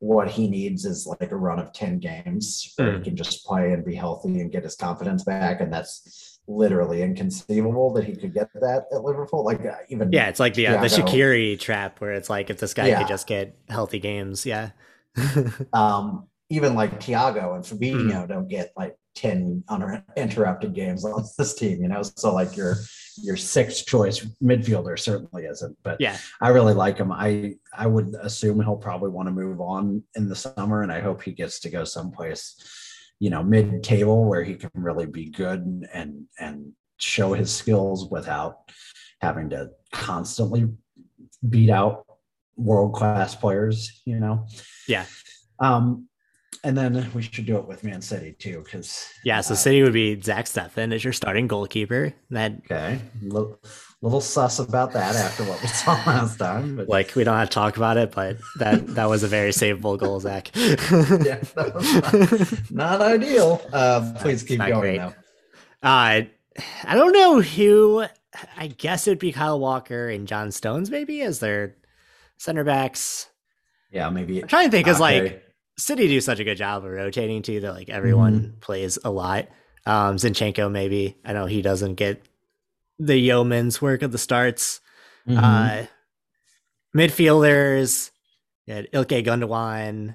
what 0.00 0.28
he 0.28 0.48
needs 0.48 0.84
is 0.84 1.06
like 1.06 1.30
a 1.30 1.36
run 1.36 1.58
of 1.58 1.72
ten 1.72 1.98
games 1.98 2.72
where 2.76 2.90
Hmm. 2.92 2.98
he 2.98 3.04
can 3.04 3.16
just 3.16 3.44
play 3.46 3.72
and 3.72 3.84
be 3.84 3.94
healthy 3.94 4.40
and 4.40 4.50
get 4.50 4.64
his 4.64 4.74
confidence 4.76 5.22
back, 5.24 5.60
and 5.60 5.72
that's 5.72 6.40
literally 6.48 7.02
inconceivable 7.02 7.92
that 7.92 8.04
he 8.04 8.16
could 8.16 8.34
get 8.34 8.48
that 8.54 8.86
at 8.92 9.02
Liverpool. 9.04 9.44
Like 9.44 9.64
uh, 9.64 9.76
even 9.88 10.10
Yeah, 10.12 10.28
it's 10.28 10.40
like 10.40 10.54
the 10.54 10.66
uh, 10.66 10.80
the. 10.80 10.88
Shaqiri 10.88 11.58
trap 11.60 12.00
where 12.00 12.12
it's 12.12 12.28
like 12.30 12.50
if 12.50 12.58
this 12.58 12.74
guy 12.74 12.88
Yeah. 12.88 12.98
could 12.98 13.08
just 13.08 13.26
get 13.26 13.56
healthy 13.68 13.98
games, 14.00 14.44
yeah. 14.46 14.70
um, 15.72 16.26
even 16.48 16.74
like 16.74 16.98
Thiago 17.00 17.54
and 17.54 17.64
Fabinho 17.64 18.22
Hmm. 18.22 18.26
don't 18.28 18.48
get 18.48 18.72
like 18.76 18.96
10 19.20 19.64
uninterrupted 19.68 20.74
games 20.74 21.04
on 21.04 21.24
this 21.38 21.54
team, 21.54 21.82
you 21.82 21.88
know. 21.88 22.02
So 22.02 22.32
like 22.32 22.56
your 22.56 22.76
your 23.22 23.36
sixth 23.36 23.86
choice 23.86 24.26
midfielder 24.42 24.98
certainly 24.98 25.44
isn't. 25.44 25.76
But 25.82 26.00
Yeah. 26.00 26.16
I 26.40 26.48
really 26.48 26.72
like 26.72 26.96
him. 26.96 27.12
I 27.12 27.56
I 27.76 27.86
would 27.86 28.14
assume 28.22 28.60
he'll 28.60 28.76
probably 28.76 29.10
want 29.10 29.28
to 29.28 29.32
move 29.32 29.60
on 29.60 30.02
in 30.16 30.28
the 30.28 30.36
summer, 30.36 30.82
and 30.82 30.90
I 30.90 31.00
hope 31.00 31.22
he 31.22 31.32
gets 31.32 31.60
to 31.60 31.70
go 31.70 31.84
someplace, 31.84 32.56
you 33.18 33.28
know, 33.28 33.42
mid 33.42 33.82
table 33.82 34.24
where 34.24 34.42
he 34.42 34.54
can 34.54 34.70
really 34.74 35.06
be 35.06 35.26
good 35.26 35.60
and 35.60 35.86
and, 35.92 36.24
and 36.38 36.72
show 36.96 37.34
his 37.34 37.54
skills 37.54 38.10
without 38.10 38.70
having 39.20 39.50
to 39.50 39.70
constantly 39.92 40.66
beat 41.46 41.70
out 41.70 42.06
world 42.56 42.94
class 42.94 43.34
players, 43.34 44.02
you 44.06 44.18
know. 44.18 44.46
Yeah. 44.88 45.04
Um, 45.58 46.08
and 46.64 46.76
then 46.76 47.10
we 47.14 47.22
should 47.22 47.46
do 47.46 47.56
it 47.56 47.66
with 47.66 47.84
Man 47.84 48.02
City 48.02 48.32
too, 48.38 48.62
because 48.64 49.08
Yeah, 49.24 49.40
so 49.40 49.54
Uh, 49.54 49.56
City 49.56 49.82
would 49.82 49.92
be 49.92 50.20
Zach 50.20 50.44
Steffen 50.46 50.92
as 50.94 51.02
your 51.02 51.12
starting 51.12 51.46
goalkeeper. 51.46 52.12
That 52.30 52.52
okay, 52.64 53.00
little, 53.22 53.58
little 54.02 54.20
sus 54.20 54.58
about 54.58 54.92
that 54.92 55.16
after 55.16 55.44
what 55.44 55.60
we 55.62 55.68
saw 55.82 55.92
last 56.06 56.38
time, 56.38 56.76
but 56.76 56.88
like 56.88 57.14
we 57.16 57.24
don't 57.24 57.36
have 57.36 57.48
to 57.50 57.54
talk 57.54 57.76
about 57.76 57.96
it, 57.96 58.12
but 58.12 58.36
that 58.58 58.86
that 58.94 59.08
was 59.08 59.22
a 59.22 59.28
very 59.28 59.50
savable 59.50 59.98
goal, 59.98 60.20
Zach. 60.20 60.50
yeah, 60.54 61.40
not, 61.56 62.70
not 62.70 63.00
ideal. 63.00 63.62
Um, 63.72 64.14
please 64.14 64.42
keep 64.42 64.58
going 64.58 64.80
great. 64.80 64.98
though. 64.98 65.14
Uh, 65.82 66.22
I 66.84 66.94
don't 66.94 67.12
know 67.12 67.40
who. 67.40 68.04
I 68.56 68.68
guess 68.68 69.06
it 69.06 69.10
would 69.10 69.18
be 69.18 69.32
Kyle 69.32 69.58
Walker 69.58 70.08
and 70.08 70.28
John 70.28 70.50
Stones, 70.52 70.90
maybe 70.90 71.22
as 71.22 71.40
their 71.40 71.74
center 72.36 72.64
backs. 72.64 73.28
Yeah, 73.90 74.08
maybe 74.10 74.42
I'm 74.42 74.48
trying 74.48 74.66
to 74.66 74.70
think, 74.70 74.84
because 74.84 75.00
like. 75.00 75.46
City 75.80 76.08
do 76.08 76.20
such 76.20 76.38
a 76.40 76.44
good 76.44 76.56
job 76.58 76.84
of 76.84 76.90
rotating 76.90 77.42
too 77.42 77.60
that 77.60 77.72
like 77.72 77.88
everyone 77.88 78.40
Mm-hmm. 78.40 78.58
plays 78.60 78.98
a 79.04 79.10
lot. 79.10 79.48
Um, 79.86 80.16
Zinchenko 80.16 80.70
maybe. 80.70 81.16
I 81.24 81.32
know 81.32 81.46
he 81.46 81.62
doesn't 81.62 81.94
get 81.94 82.22
the 82.98 83.16
yeoman's 83.16 83.80
work 83.80 84.02
of 84.02 84.12
the 84.12 84.18
starts. 84.18 84.80
Mhm. 85.26 85.38
Uh, 85.42 85.86
midfielders, 86.96 88.10
had 88.68 88.90
Ilkay 88.92 89.24
Gundogan. 89.24 90.14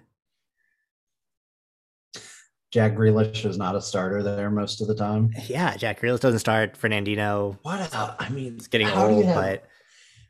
Jack 2.71 2.93
Grealish 2.95 3.45
is 3.45 3.57
not 3.57 3.75
a 3.75 3.81
starter 3.81 4.21
there 4.21 4.49
most 4.51 4.81
of 4.81 4.87
the 4.87 4.95
time. 4.95 5.31
Yeah, 5.47 5.77
Jack 5.77 6.01
Grealish 6.01 6.19
doesn't 6.19 6.39
start. 6.39 6.77
Fernandinho 6.79 7.57
What? 7.61 7.79
A, 7.93 8.15
I 8.19 8.29
mean, 8.29 8.55
it's 8.57 8.67
getting 8.67 8.87
how 8.87 9.07
do 9.07 9.13
you 9.13 9.17
old, 9.19 9.25
have- 9.27 9.35
but 9.35 9.65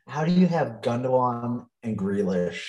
how 0.06 0.24
do 0.24 0.32
you 0.32 0.46
have 0.46 0.80
Gundogan 0.82 1.66
and 1.82 1.98
Grealish 1.98 2.62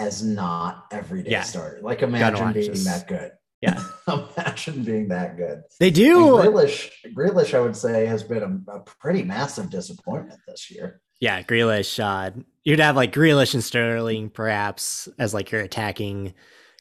as 0.00 0.22
not 0.24 0.86
everyday 0.90 1.30
Yeah. 1.30 1.42
starter? 1.42 1.80
Like 1.82 2.02
imagine 2.02 2.52
being 2.52 2.72
just- 2.72 2.84
that 2.86 3.06
good. 3.06 3.32
yeah, 3.60 3.82
imagine 4.08 4.82
being 4.84 5.08
that 5.08 5.36
good. 5.36 5.62
they 5.78 5.88
And 5.88 5.94
do. 5.96 6.16
Grealish, 6.16 6.90
Grealish, 7.14 7.52
I 7.54 7.60
would 7.60 7.76
say, 7.76 8.06
has 8.06 8.22
been 8.22 8.42
a, 8.68 8.72
a 8.72 8.80
pretty 8.80 9.22
massive 9.22 9.68
disappointment 9.70 10.40
this 10.48 10.70
year. 10.70 11.00
Yeah, 11.20 11.42
Grealish. 11.42 12.02
Uh, 12.02 12.30
you'd 12.64 12.78
have 12.80 12.96
like 12.96 13.12
Grealish 13.12 13.52
and 13.52 13.62
Sterling 13.62 14.30
perhaps 14.30 15.08
as 15.18 15.34
like 15.34 15.50
your 15.52 15.60
attacking 15.60 16.32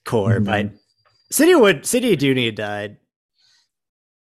core, 0.05 0.39
Mhm. 0.39 0.45
but 0.45 0.69
City 1.31 1.53
would 1.53 1.85
City 1.85 2.15
do 2.15 2.33
need 2.33 2.55
to 2.57 2.95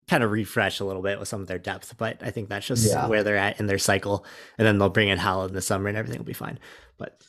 kind 0.08 0.24
of 0.24 0.32
refresh 0.32 0.80
a 0.80 0.84
little 0.84 1.02
bit 1.02 1.20
with 1.20 1.28
some 1.28 1.40
of 1.40 1.46
their 1.46 1.58
depth. 1.60 1.96
But 1.96 2.20
I 2.20 2.32
think 2.32 2.48
that's 2.48 2.66
just 2.66 2.90
Yeah. 2.90 3.06
where 3.06 3.22
they're 3.22 3.36
at 3.36 3.60
in 3.60 3.66
their 3.66 3.78
cycle, 3.78 4.26
and 4.58 4.66
then 4.66 4.78
they'll 4.78 4.88
bring 4.88 5.08
in 5.08 5.18
Haaland 5.20 5.50
in 5.50 5.54
the 5.54 5.62
summer, 5.62 5.88
and 5.88 5.96
everything 5.96 6.18
will 6.18 6.26
be 6.26 6.32
fine. 6.32 6.58
But 6.98 7.22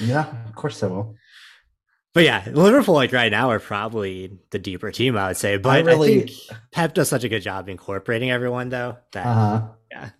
Yeah, 0.00 0.26
of 0.46 0.54
course 0.54 0.80
they 0.80 0.88
will. 0.88 1.14
but 2.14 2.24
yeah, 2.24 2.44
Liverpool 2.50 2.94
like 2.94 3.12
right 3.12 3.30
now 3.30 3.50
are 3.50 3.60
probably 3.60 4.38
the 4.50 4.58
deeper 4.58 4.90
team, 4.90 5.16
I 5.16 5.28
would 5.28 5.36
say. 5.36 5.56
But 5.58 5.70
I, 5.70 5.78
really- 5.80 6.20
think 6.26 6.30
Pep 6.72 6.94
does 6.94 7.08
such 7.08 7.24
a 7.24 7.28
good 7.28 7.42
job 7.42 7.68
incorporating 7.68 8.30
everyone, 8.30 8.68
though. 8.70 8.96
That 9.12 9.26
Uh 9.26 9.34
huh. 9.34 9.68
Yeah. 9.90 10.10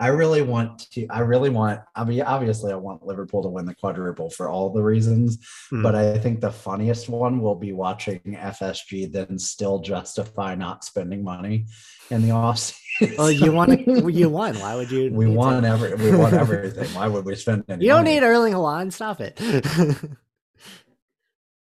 I 0.00 0.06
really 0.08 0.40
want 0.40 0.90
to. 0.92 1.06
I 1.08 1.20
really 1.20 1.50
want. 1.50 1.80
I 1.94 2.04
mean, 2.04 2.22
obviously, 2.22 2.72
I 2.72 2.76
want 2.76 3.04
Liverpool 3.04 3.42
to 3.42 3.50
win 3.50 3.66
the 3.66 3.74
quadruple 3.74 4.30
for 4.30 4.48
all 4.48 4.70
the 4.72 4.82
reasons. 4.82 5.38
Hmm. 5.68 5.82
But 5.82 5.94
I 5.94 6.16
think 6.18 6.40
the 6.40 6.50
funniest 6.50 7.10
one 7.10 7.42
will 7.42 7.54
be 7.54 7.74
watching 7.74 8.20
FSG 8.24 9.12
then 9.12 9.38
still 9.38 9.80
justify 9.80 10.54
not 10.54 10.84
spending 10.84 11.22
money 11.22 11.66
in 12.10 12.22
the 12.22 12.30
offseason. 12.30 13.18
well, 13.18 13.30
you 13.30 13.52
want 13.52 13.84
to, 13.84 14.08
you 14.12 14.30
won. 14.30 14.58
Why 14.58 14.74
would 14.74 14.90
you? 14.90 15.12
we 15.12 15.26
need 15.26 15.32
to- 15.32 15.36
won 15.38 15.64
every. 15.66 15.94
We 15.94 16.16
won 16.16 16.32
everything. 16.32 16.88
Why 16.94 17.06
would 17.06 17.26
we 17.26 17.34
spend 17.36 17.64
any? 17.68 17.84
You 17.90 17.90
don't 17.90 18.04
money? 18.04 18.14
need 18.20 18.22
Erling 18.26 18.54
Haaland. 18.54 18.94
Stop 18.94 19.20
it. 19.20 19.38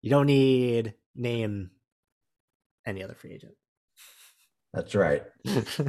you 0.00 0.10
don't 0.10 0.26
need 0.26 0.94
name 1.16 1.70
any 2.86 3.02
other 3.02 3.14
free 3.14 3.32
agent. 3.32 3.54
That's 4.72 4.94
right. 4.94 5.24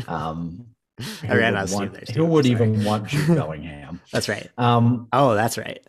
Um, 0.08 0.68
I 1.24 1.36
ran 1.36 1.56
out 1.56 1.64
of 1.64 1.70
steam 1.70 1.80
want- 1.80 1.94
there, 1.94 2.16
Who 2.16 2.26
would 2.26 2.46
even 2.46 2.84
want 2.84 3.08
Jude 3.08 3.28
Bellingham? 3.36 4.02
That's 4.12 4.28
right. 4.30 4.50
Um, 4.58 5.08
Oh, 5.14 5.34
that's 5.36 5.58
right. 5.58 5.86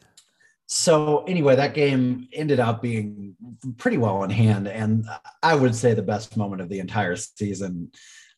so 0.67 1.25
anyway, 1.25 1.57
that 1.57 1.75
game 1.75 2.29
ended 2.33 2.61
up 2.61 2.81
being 2.83 3.35
pretty 3.77 3.99
well 3.99 4.23
in 4.25 4.31
hand, 4.31 4.69
and 4.69 5.05
I 5.43 5.55
would 5.55 5.75
say 5.75 5.95
the 5.95 6.03
best 6.03 6.37
moment 6.37 6.61
of 6.63 6.69
the 6.69 6.79
entire 6.79 7.17
season. 7.17 7.91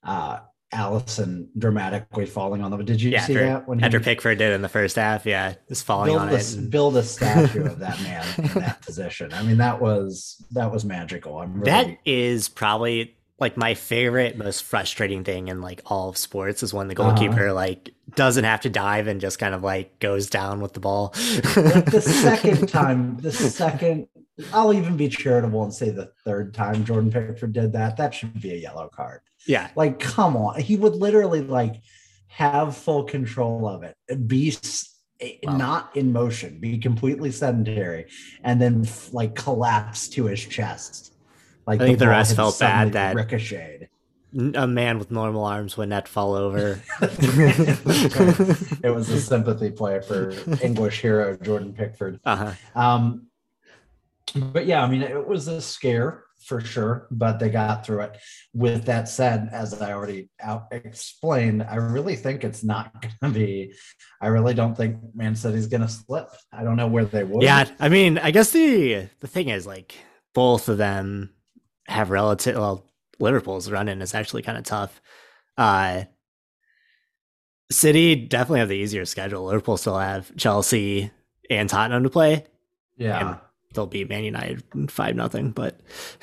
Uh, 0.03 0.39
Alisson 0.75 1.49
dramatically 1.59 2.25
falling 2.25 2.63
on 2.63 2.71
the. 2.71 2.79
Did 2.83 3.03
you 3.03 3.11
Yeah, 3.11 3.21
see 3.27 3.35
after, 3.35 3.47
that 3.47 3.69
when 3.69 3.85
after 3.85 4.01
Pickford 4.01 4.39
did 4.39 4.55
in 4.55 4.63
the 4.63 4.71
first 4.71 4.97
half, 4.97 5.27
yeah, 5.27 5.53
just 5.69 5.85
falling 5.85 6.17
on 6.17 6.31
a, 6.31 6.33
it. 6.33 6.55
and- 6.55 6.71
build 6.71 6.97
a 6.97 7.03
statue 7.03 7.67
of 7.67 7.79
that 7.81 8.01
man 8.03 8.25
in 8.39 8.45
that 8.61 8.81
position? 8.81 9.35
I 9.35 9.43
mean, 9.43 9.59
that 9.59 9.83
was 9.83 10.43
that 10.53 10.73
was 10.73 10.87
magical. 10.87 11.39
I'm 11.39 11.53
really, 11.61 11.65
That 11.71 11.99
is 12.07 12.49
probably 12.49 13.15
like 13.43 13.57
my 13.59 13.75
favorite, 13.75 14.39
most 14.39 14.63
frustrating 14.65 15.25
thing 15.25 15.49
in 15.49 15.61
like 15.61 15.83
all 15.87 16.09
of 16.09 16.17
sports 16.17 16.63
is 16.63 16.73
when 16.73 16.89
the 16.89 16.99
Uh-huh. 16.99 17.11
goalkeeper 17.11 17.53
like 17.53 17.91
doesn't 18.15 18.45
have 18.45 18.63
to 18.63 18.71
dive 18.71 19.07
and 19.09 19.21
just 19.21 19.39
kind 19.39 19.55
of 19.55 19.63
like 19.63 19.99
goes 19.99 20.31
down 20.31 20.61
with 20.61 20.73
the 20.73 20.81
ball. 20.81 21.13
like 21.57 21.91
the 21.91 22.01
second 22.23 22.69
time, 22.69 23.19
the 23.19 23.33
second 23.33 24.09
I'll 24.55 24.73
even 24.73 24.97
be 24.97 25.09
charitable 25.09 25.63
and 25.63 25.75
say 25.75 25.91
the 25.91 26.11
third 26.25 26.55
time 26.55 26.85
Jordan 26.85 27.11
Pickford 27.11 27.53
did 27.53 27.73
that, 27.75 27.99
that 27.99 28.15
should 28.15 28.41
be 28.41 28.53
a 28.53 28.57
yellow 28.57 28.89
card. 28.89 29.21
Yeah. 29.47 29.69
Like, 29.77 30.01
come 30.01 30.37
on. 30.37 30.59
He 30.61 30.77
would 30.77 30.95
literally 30.95 31.43
like 31.43 31.77
have 32.29 32.77
full 32.77 33.05
control 33.05 33.69
of 33.69 33.83
it, 33.83 33.95
be 34.27 34.57
wow. 35.45 35.57
not 35.57 35.97
in 35.97 36.13
motion, 36.13 36.59
be 36.61 36.79
completely 36.79 37.31
sedentary, 37.31 38.07
and 38.43 38.61
then 38.61 38.87
like 39.13 39.35
collapse 39.35 40.09
to 40.11 40.25
his 40.27 40.41
chest. 40.41 41.12
Like 41.67 41.81
I 41.81 41.87
think 41.87 41.99
the, 41.99 42.07
the 42.07 42.11
rest 42.11 42.37
felt 42.37 42.59
bad 42.59 42.93
that 42.93 43.15
ricocheted. 43.15 43.89
A 44.55 44.67
man 44.67 44.99
with 44.99 45.11
normal 45.11 45.45
arms 45.45 45.77
would 45.77 45.91
not 45.91 46.09
fall 46.09 46.35
over. 46.35 46.81
it 47.03 48.95
was 48.95 49.11
a 49.11 49.21
sympathy 49.21 49.71
play 49.71 50.01
for 50.01 50.33
English 50.63 51.03
hero 51.03 51.37
Jordan 51.37 51.75
Pickford. 51.75 52.19
Uh-huh. 52.25 52.53
Um, 52.75 53.27
but 54.35 54.65
yeah, 54.65 54.83
I 54.83 54.89
mean, 54.89 55.03
it 55.03 55.27
was 55.27 55.49
a 55.49 55.61
scare 55.61 56.25
for 56.45 56.61
sure, 56.61 57.07
but 57.11 57.39
they 57.39 57.49
got 57.49 57.87
through 57.87 58.01
it. 58.01 58.17
With 58.55 58.85
that 58.87 59.09
said, 59.09 59.49
as 59.53 59.81
I 59.81 59.93
already 59.93 60.29
out 60.41 60.67
explained, 60.71 61.63
I 61.63 61.77
really 61.77 62.17
think 62.17 62.45
it's 62.45 62.65
not 62.65 62.93
going 63.21 63.33
to 63.33 63.39
be. 63.39 63.75
I 64.21 64.29
really 64.29 64.55
don't 64.55 64.77
think 64.77 64.97
Man 65.15 65.35
City's 65.35 65.67
going 65.67 65.83
to 65.83 65.89
slip. 65.89 66.29
I 66.53 66.65
don't 66.65 66.77
know 66.77 66.89
where 66.89 67.05
they 67.05 67.25
will. 67.25 67.43
Yeah, 67.43 67.69
I 67.79 67.89
mean, 67.89 68.19
I 68.19 68.31
guess 68.31 68.51
the 68.51 69.09
the 69.21 69.29
thing 69.29 69.49
is 69.49 69.67
like 69.67 69.95
both 70.35 70.69
of 70.69 70.79
them 70.79 71.31
have 71.87 72.11
relative. 72.11 72.57
Well, 72.57 72.87
Liverpool's 73.19 73.71
running 73.71 74.01
is 74.01 74.15
actually 74.15 74.43
kind 74.43 74.59
of 74.59 74.65
tough. 74.65 75.01
Uh 75.57 76.05
City 77.71 78.15
definitely 78.15 78.61
have 78.61 78.69
the 78.69 78.77
easier 78.77 79.05
schedule. 79.05 79.47
Liverpool 79.47 79.77
still 79.77 79.99
have 79.99 80.35
Chelsea 80.37 81.11
and 81.49 81.69
Tottenham 81.69 82.03
to 82.03 82.11
play. 82.11 82.45
Yeah 82.97 83.39
they'll 83.75 83.87
beat 83.87 84.09
Man 84.09 84.25
United 84.25 84.63
five 84.91 85.15
nothing. 85.17 85.51
But 85.51 85.81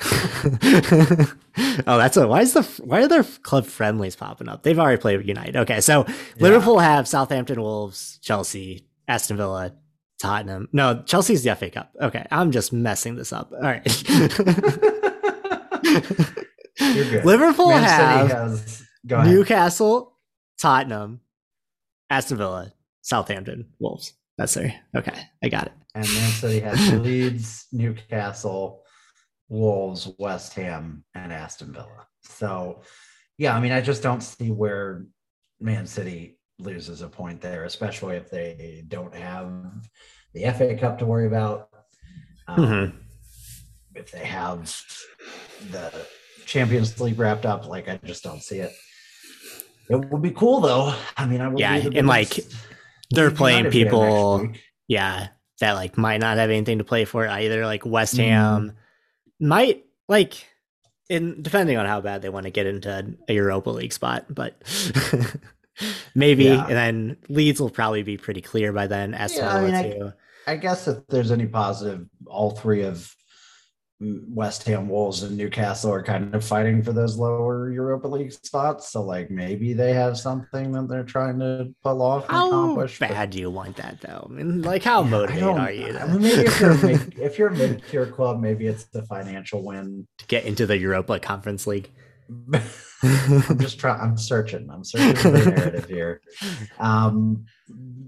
oh, 1.86 1.98
that's 1.98 2.16
a 2.16 2.26
why 2.26 2.40
is 2.40 2.52
the 2.52 2.62
why 2.84 3.02
are 3.02 3.08
their 3.08 3.24
club 3.24 3.66
friendlies 3.66 4.16
popping 4.16 4.48
up? 4.48 4.62
They've 4.62 4.78
already 4.78 5.00
played 5.00 5.26
United. 5.26 5.56
Okay, 5.56 5.80
so 5.80 6.04
yeah. 6.06 6.14
Liverpool 6.38 6.78
have 6.78 7.08
Southampton, 7.08 7.60
Wolves, 7.60 8.18
Chelsea, 8.22 8.86
Aston 9.08 9.36
Villa, 9.36 9.72
Tottenham. 10.18 10.68
No, 10.72 11.02
Chelsea's 11.04 11.44
the 11.44 11.54
FA 11.54 11.70
Cup. 11.70 11.94
Okay, 12.00 12.26
I'm 12.30 12.50
just 12.50 12.72
messing 12.72 13.16
this 13.16 13.32
up. 13.32 13.52
All 13.52 13.60
right. 13.60 13.86
Liverpool 17.24 17.68
Man 17.68 17.82
have 17.82 18.30
has, 18.30 18.82
Newcastle, 19.04 20.16
Tottenham, 20.60 21.20
Aston 22.08 22.38
Villa, 22.38 22.72
Southampton, 23.02 23.68
Wolves. 23.78 24.14
That's 24.38 24.54
there. 24.54 24.74
Okay, 24.96 25.20
I 25.42 25.48
got 25.48 25.66
it 25.66 25.72
and 25.94 26.06
Man 26.06 26.30
City 26.30 26.60
has 26.60 26.92
Leeds, 27.00 27.66
Newcastle, 27.72 28.82
Wolves, 29.48 30.08
West 30.18 30.54
Ham, 30.54 31.04
and 31.14 31.32
Aston 31.32 31.72
Villa. 31.72 32.06
So, 32.22 32.82
yeah, 33.38 33.56
I 33.56 33.60
mean, 33.60 33.72
I 33.72 33.80
just 33.80 34.02
don't 34.02 34.22
see 34.22 34.50
where 34.50 35.06
Man 35.60 35.86
City 35.86 36.38
loses 36.58 37.02
a 37.02 37.08
point 37.08 37.40
there, 37.40 37.64
especially 37.64 38.16
if 38.16 38.30
they 38.30 38.84
don't 38.88 39.14
have 39.14 39.50
the 40.34 40.50
FA 40.52 40.76
Cup 40.76 40.98
to 40.98 41.06
worry 41.06 41.26
about. 41.26 41.68
Um, 42.46 42.58
mm-hmm. 42.58 42.98
If 43.94 44.12
they 44.12 44.24
have 44.24 44.64
the 45.70 46.06
Champions 46.46 47.00
League 47.00 47.18
wrapped 47.18 47.46
up, 47.46 47.66
like 47.66 47.88
I 47.88 47.98
just 48.04 48.22
don't 48.22 48.42
see 48.42 48.58
it. 48.58 48.72
It 49.88 49.96
would 50.10 50.22
be 50.22 50.30
cool 50.30 50.60
though. 50.60 50.94
I 51.16 51.26
mean, 51.26 51.40
I 51.40 51.48
would. 51.48 51.58
Yeah, 51.58 51.74
and 51.94 52.06
like 52.06 52.38
they're 53.10 53.30
playing 53.30 53.70
people. 53.70 54.48
Yeah, 54.86 55.28
that 55.60 55.72
like 55.72 55.98
might 55.98 56.20
not 56.20 56.38
have 56.38 56.50
anything 56.50 56.78
to 56.78 56.84
play 56.84 57.04
for 57.04 57.26
either. 57.26 57.66
Like 57.66 57.84
West 57.84 58.14
mm-hmm. 58.14 58.22
Ham 58.22 58.70
mm. 58.70 59.46
might 59.46 59.84
like 60.08 60.46
in 61.08 61.42
depending 61.42 61.76
on 61.76 61.86
how 61.86 62.00
bad 62.00 62.22
they 62.22 62.28
want 62.28 62.44
to 62.44 62.50
get 62.50 62.66
into 62.66 63.14
a 63.28 63.32
Europa 63.32 63.70
League 63.70 63.92
spot, 63.92 64.26
but 64.28 64.54
maybe. 66.14 66.44
Yeah. 66.44 66.66
And 66.66 66.76
then 66.76 67.16
Leeds 67.28 67.60
will 67.60 67.70
probably 67.70 68.02
be 68.02 68.16
pretty 68.16 68.40
clear 68.40 68.72
by 68.72 68.86
then. 68.86 69.14
as 69.14 69.36
yeah, 69.36 69.54
I, 69.54 69.60
mean, 69.60 69.74
I, 70.46 70.52
I 70.52 70.56
guess 70.56 70.86
if 70.88 71.06
there's 71.08 71.32
any 71.32 71.46
positive, 71.46 72.06
all 72.26 72.52
three 72.52 72.82
of 72.82 73.14
West 74.00 74.62
Ham, 74.64 74.88
Wolves, 74.88 75.22
and 75.22 75.36
Newcastle 75.36 75.92
are 75.92 76.02
kind 76.02 76.34
of 76.34 76.42
fighting 76.42 76.82
for 76.82 76.92
those 76.92 77.18
lower 77.18 77.70
Europa 77.70 78.08
League 78.08 78.32
spots. 78.32 78.90
So, 78.90 79.02
like, 79.02 79.30
maybe 79.30 79.74
they 79.74 79.92
have 79.92 80.18
something 80.18 80.72
that 80.72 80.88
they're 80.88 81.04
trying 81.04 81.38
to 81.40 81.74
pull 81.82 82.00
off 82.00 82.24
and 82.24 82.32
how 82.32 82.46
accomplish. 82.46 82.98
bad 82.98 83.30
do 83.30 83.38
you 83.38 83.50
want 83.50 83.76
that, 83.76 84.00
though? 84.00 84.26
I 84.28 84.32
mean, 84.32 84.62
like, 84.62 84.82
how 84.82 85.02
yeah, 85.02 85.10
motivated 85.10 85.48
are 85.48 85.72
you? 85.72 85.98
I 85.98 86.06
mean, 86.06 86.22
maybe 86.22 86.42
if 86.46 86.60
you're, 86.60 86.74
mid, 86.78 87.14
if 87.18 87.38
you're 87.38 87.48
a 87.48 87.56
mid-tier 87.56 88.06
club, 88.06 88.40
maybe 88.40 88.66
it's 88.66 88.84
the 88.84 89.02
financial 89.02 89.62
win 89.62 90.06
to 90.16 90.26
get 90.26 90.44
into 90.46 90.66
the 90.66 90.78
Europa 90.78 91.20
Conference 91.20 91.66
League. 91.66 91.90
I'm 93.02 93.58
just 93.58 93.80
trying. 93.80 94.00
I'm 94.00 94.16
searching. 94.16 94.68
I'm 94.70 94.84
searching 94.84 95.16
for 95.16 95.30
the 95.30 95.50
narrative 95.50 95.88
here. 95.88 96.20
Um, 96.78 97.44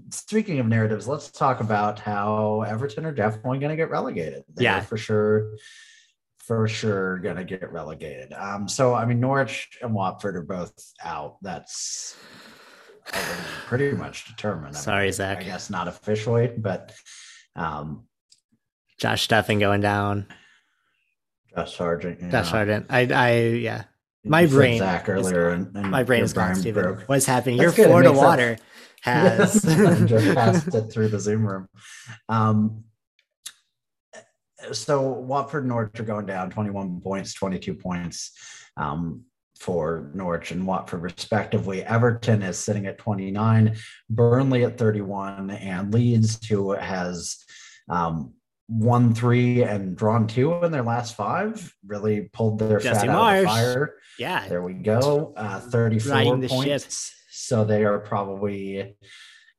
speaking 0.09 0.59
of 0.59 0.67
narratives, 0.67 1.07
let's 1.07 1.31
talk 1.31 1.59
about 1.59 1.99
how 1.99 2.61
Everton 2.61 3.05
are 3.05 3.11
definitely 3.11 3.59
going 3.59 3.71
to 3.71 3.75
get 3.75 3.89
relegated. 3.89 4.43
They 4.53 4.63
yeah, 4.65 4.81
for 4.81 4.97
sure 4.97 5.51
for 6.39 6.67
sure 6.67 7.19
going 7.19 7.37
to 7.37 7.43
get 7.43 7.71
relegated. 7.71 8.33
Um, 8.33 8.67
so 8.67 8.93
I 8.93 9.05
mean, 9.05 9.19
Norwich 9.19 9.77
and 9.81 9.93
Watford 9.93 10.35
are 10.35 10.43
both 10.43 10.73
out. 11.03 11.37
That's 11.41 12.17
pretty 13.05 13.91
much 13.93 14.25
determined. 14.27 14.75
Sorry, 14.75 15.03
I 15.03 15.05
mean, 15.05 15.13
Zach. 15.13 15.37
I 15.39 15.43
guess 15.43 15.69
not 15.69 15.87
officially, 15.87 16.47
but 16.47 16.93
um, 17.55 18.07
Josh 18.99 19.27
Steffen 19.27 19.59
going 19.59 19.81
down. 19.81 20.27
Josh 21.55 21.75
Sargent. 21.75 22.19
Josh 22.19 22.31
know. 22.31 22.43
Sargent. 22.43 22.85
I, 22.89 22.99
I, 23.13 23.39
yeah. 23.39 23.83
My 24.25 24.45
brain. 24.45 24.79
Zach 24.79 25.09
earlier, 25.09 25.49
and, 25.49 25.75
and 25.75 25.91
my 25.91 26.03
brain 26.03 26.23
is 26.23 26.33
gone, 26.33 26.55
Steven. 26.55 27.03
What's 27.07 27.25
happening? 27.25 27.57
That's 27.57 27.77
Your 27.77 27.87
Florida 27.87 28.11
water 28.11 28.57
has 29.03 29.61
just 30.05 30.35
passed 30.35 30.73
it 30.73 30.91
through 30.91 31.09
the 31.09 31.19
Zoom 31.19 31.45
room. 31.45 31.67
Um, 32.29 32.85
so 34.71 35.01
Watford 35.01 35.63
and 35.63 35.69
Norwich 35.69 35.99
are 35.99 36.03
going 36.03 36.25
down 36.25 36.49
21 36.49 37.01
points, 37.01 37.33
22 37.33 37.73
points 37.73 38.31
um, 38.77 39.23
for 39.59 40.09
Norwich 40.13 40.51
and 40.51 40.65
Watford, 40.65 41.01
respectively. 41.01 41.83
Everton 41.83 42.41
is 42.41 42.57
sitting 42.57 42.85
at 42.85 42.97
29, 42.97 43.75
Burnley 44.09 44.63
at 44.63 44.77
31, 44.77 45.51
and 45.51 45.93
Leeds, 45.93 46.45
who 46.47 46.71
has 46.71 47.43
um, 47.89 48.33
won 48.69 49.13
three 49.13 49.63
and 49.63 49.97
drawn 49.97 50.27
two 50.27 50.53
in 50.63 50.71
their 50.71 50.83
last 50.83 51.15
five, 51.15 51.75
really 51.85 52.29
pulled 52.31 52.59
their 52.59 52.79
Jesse 52.79 53.07
fat 53.07 53.15
Marsch. 53.15 53.19
out 53.19 53.35
of 53.35 53.41
the 53.41 53.47
fire. 53.47 53.95
Yeah. 54.17 54.47
There 54.47 54.63
we 54.63 54.73
go. 54.75 55.33
Uh, 55.35 55.59
34 55.59 56.47
points. 56.47 57.13
So 57.43 57.65
they 57.65 57.83
are 57.83 57.99
probably 57.99 58.95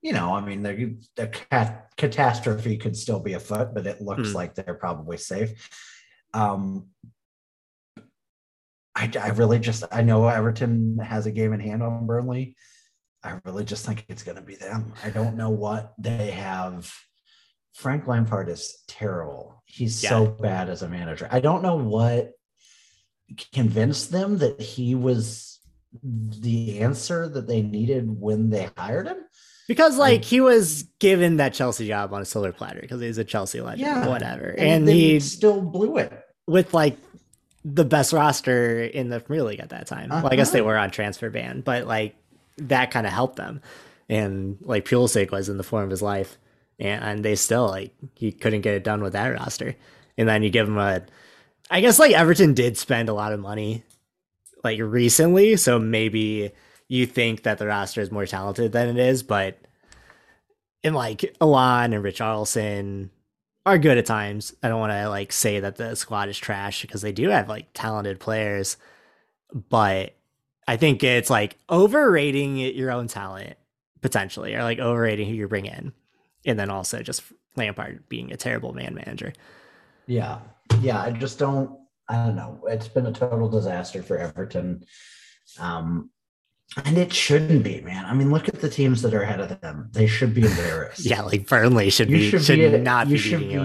you 0.04 0.12
know, 0.12 0.34
I 0.34 0.44
mean, 0.44 0.62
the, 0.62 0.98
the 1.16 1.28
cat, 1.28 1.88
catastrophe 1.96 2.76
could 2.76 2.94
still 2.94 3.20
be 3.20 3.32
afoot, 3.32 3.70
but 3.72 3.86
it 3.86 4.02
looks 4.02 4.28
mm. 4.28 4.34
like 4.34 4.54
they're 4.54 4.74
probably 4.74 5.16
safe. 5.16 5.70
Um, 6.34 6.88
I, 8.94 9.10
I 9.18 9.28
really 9.28 9.58
just, 9.58 9.82
I 9.90 10.02
know 10.02 10.28
Everton 10.28 10.98
has 10.98 11.24
a 11.24 11.30
game 11.30 11.54
in 11.54 11.60
hand 11.60 11.82
on 11.82 12.06
Burnley. 12.06 12.54
I 13.22 13.40
really 13.46 13.64
just 13.64 13.86
think 13.86 14.04
it's 14.10 14.22
going 14.22 14.36
to 14.36 14.42
be 14.42 14.56
them. 14.56 14.92
I 15.02 15.08
don't 15.08 15.36
know 15.36 15.48
what 15.48 15.94
they 15.98 16.32
have. 16.32 16.92
Frank 17.72 18.06
Lampard 18.06 18.50
is 18.50 18.84
terrible. 18.86 19.62
He's 19.64 20.04
yeah. 20.04 20.10
so 20.10 20.26
bad 20.26 20.68
as 20.68 20.82
a 20.82 20.88
manager. 20.88 21.28
I 21.30 21.40
don't 21.40 21.62
know 21.62 21.76
what 21.76 22.32
convinced 23.54 24.12
them 24.12 24.36
that 24.38 24.60
he 24.60 24.94
was 24.94 25.53
the 26.02 26.80
answer 26.80 27.28
that 27.28 27.46
they 27.46 27.62
needed 27.62 28.20
when 28.20 28.50
they 28.50 28.68
hired 28.76 29.06
him. 29.06 29.18
Because 29.66 29.96
like 29.96 30.24
he 30.24 30.40
was 30.40 30.82
given 30.98 31.38
that 31.38 31.54
Chelsea 31.54 31.88
job 31.88 32.12
on 32.12 32.20
a 32.20 32.24
silver 32.24 32.52
platter 32.52 32.80
because 32.80 33.00
he's 33.00 33.18
a 33.18 33.24
Chelsea 33.24 33.60
legend, 33.60 33.80
yeah. 33.80 34.06
whatever, 34.06 34.50
and, 34.50 34.60
and 34.60 34.88
he 34.88 35.20
still 35.20 35.62
blew 35.62 35.96
it 35.96 36.12
with 36.46 36.74
like 36.74 36.98
the 37.64 37.84
best 37.84 38.12
roster 38.12 38.82
in 38.82 39.08
the 39.08 39.20
Premier 39.20 39.44
League 39.44 39.60
at 39.60 39.70
that 39.70 39.86
time. 39.86 40.12
Uh-huh. 40.12 40.20
Well, 40.24 40.32
I 40.32 40.36
guess 40.36 40.50
they 40.50 40.60
uh-huh. 40.60 40.68
were 40.68 40.76
on 40.76 40.90
transfer 40.90 41.30
ban, 41.30 41.62
but 41.62 41.86
like 41.86 42.14
that 42.58 42.90
kind 42.90 43.06
of 43.06 43.12
helped 43.12 43.36
them. 43.36 43.62
And 44.08 44.58
like 44.60 44.84
Pulisic 44.84 45.30
was 45.30 45.48
in 45.48 45.56
the 45.56 45.64
form 45.64 45.84
of 45.84 45.90
his 45.90 46.02
life, 46.02 46.36
and, 46.78 47.02
and 47.02 47.24
they 47.24 47.34
still 47.34 47.66
like 47.66 47.94
he 48.14 48.32
couldn't 48.32 48.60
get 48.60 48.74
it 48.74 48.84
done 48.84 49.02
with 49.02 49.14
that 49.14 49.28
roster. 49.28 49.76
And 50.18 50.28
then 50.28 50.42
you 50.42 50.50
give 50.50 50.68
him 50.68 50.76
a, 50.76 51.02
I 51.70 51.80
guess 51.80 51.98
like 51.98 52.12
Everton 52.12 52.52
did 52.52 52.76
spend 52.76 53.08
a 53.08 53.14
lot 53.14 53.32
of 53.32 53.40
money 53.40 53.82
like 54.64 54.80
recently, 54.80 55.56
so 55.56 55.78
maybe 55.78 56.50
you 56.88 57.06
think 57.06 57.42
that 57.44 57.58
the 57.58 57.66
roster 57.66 58.00
is 58.00 58.10
more 58.10 58.26
talented 58.26 58.72
than 58.72 58.88
it 58.88 58.98
is, 58.98 59.22
but 59.22 59.58
in 60.82 60.94
like 60.94 61.34
Allan 61.40 61.92
and 61.92 62.02
Rich 62.02 62.18
Richarlison 62.18 63.10
are 63.66 63.78
good 63.78 63.98
at 63.98 64.06
times. 64.06 64.54
I 64.62 64.68
don't 64.68 64.80
want 64.80 64.92
to 64.92 65.08
like 65.08 65.32
say 65.32 65.60
that 65.60 65.76
the 65.76 65.94
squad 65.94 66.28
is 66.28 66.38
trash 66.38 66.82
because 66.82 67.02
they 67.02 67.12
do 67.12 67.28
have 67.30 67.48
like 67.48 67.68
talented 67.74 68.20
players, 68.20 68.76
but 69.52 70.14
I 70.66 70.76
think 70.76 71.04
it's 71.04 71.30
like 71.30 71.56
overrating 71.70 72.56
your 72.56 72.90
own 72.90 73.08
talent 73.08 73.56
potentially, 74.00 74.54
or 74.54 74.62
like 74.62 74.78
overrating 74.78 75.28
who 75.28 75.34
you 75.34 75.48
bring 75.48 75.66
in, 75.66 75.92
and 76.44 76.58
then 76.58 76.70
also 76.70 77.02
just 77.02 77.22
Lampard 77.56 78.08
being 78.08 78.32
a 78.32 78.36
terrible 78.36 78.72
man 78.72 78.94
manager. 78.94 79.32
Yeah. 80.06 80.40
Yeah. 80.80 81.00
I 81.00 81.12
just 81.12 81.38
don't, 81.38 81.78
I 82.08 82.16
don't 82.16 82.36
know. 82.36 82.60
It's 82.68 82.88
been 82.88 83.06
a 83.06 83.12
total 83.12 83.48
disaster 83.48 84.02
for 84.02 84.18
Everton. 84.18 84.84
Um, 85.58 86.10
and 86.84 86.98
it 86.98 87.12
shouldn't 87.12 87.62
be, 87.62 87.80
man. 87.82 88.04
I 88.04 88.14
mean, 88.14 88.32
look 88.32 88.48
at 88.48 88.60
the 88.60 88.68
teams 88.68 89.00
that 89.02 89.14
are 89.14 89.22
ahead 89.22 89.38
of 89.38 89.60
them. 89.60 89.90
They 89.92 90.08
should 90.08 90.34
be 90.34 90.44
embarrassed. 90.44 91.04
yeah, 91.06 91.22
like 91.22 91.46
Burnley 91.46 91.88
should 91.88 92.10
you 92.10 92.16
be 92.16 92.30
should, 92.30 92.42
should 92.42 92.58
be, 92.58 92.78
not 92.78 93.06
you 93.06 93.14
be 93.14 93.18
should 93.18 93.38
be, 93.40 93.58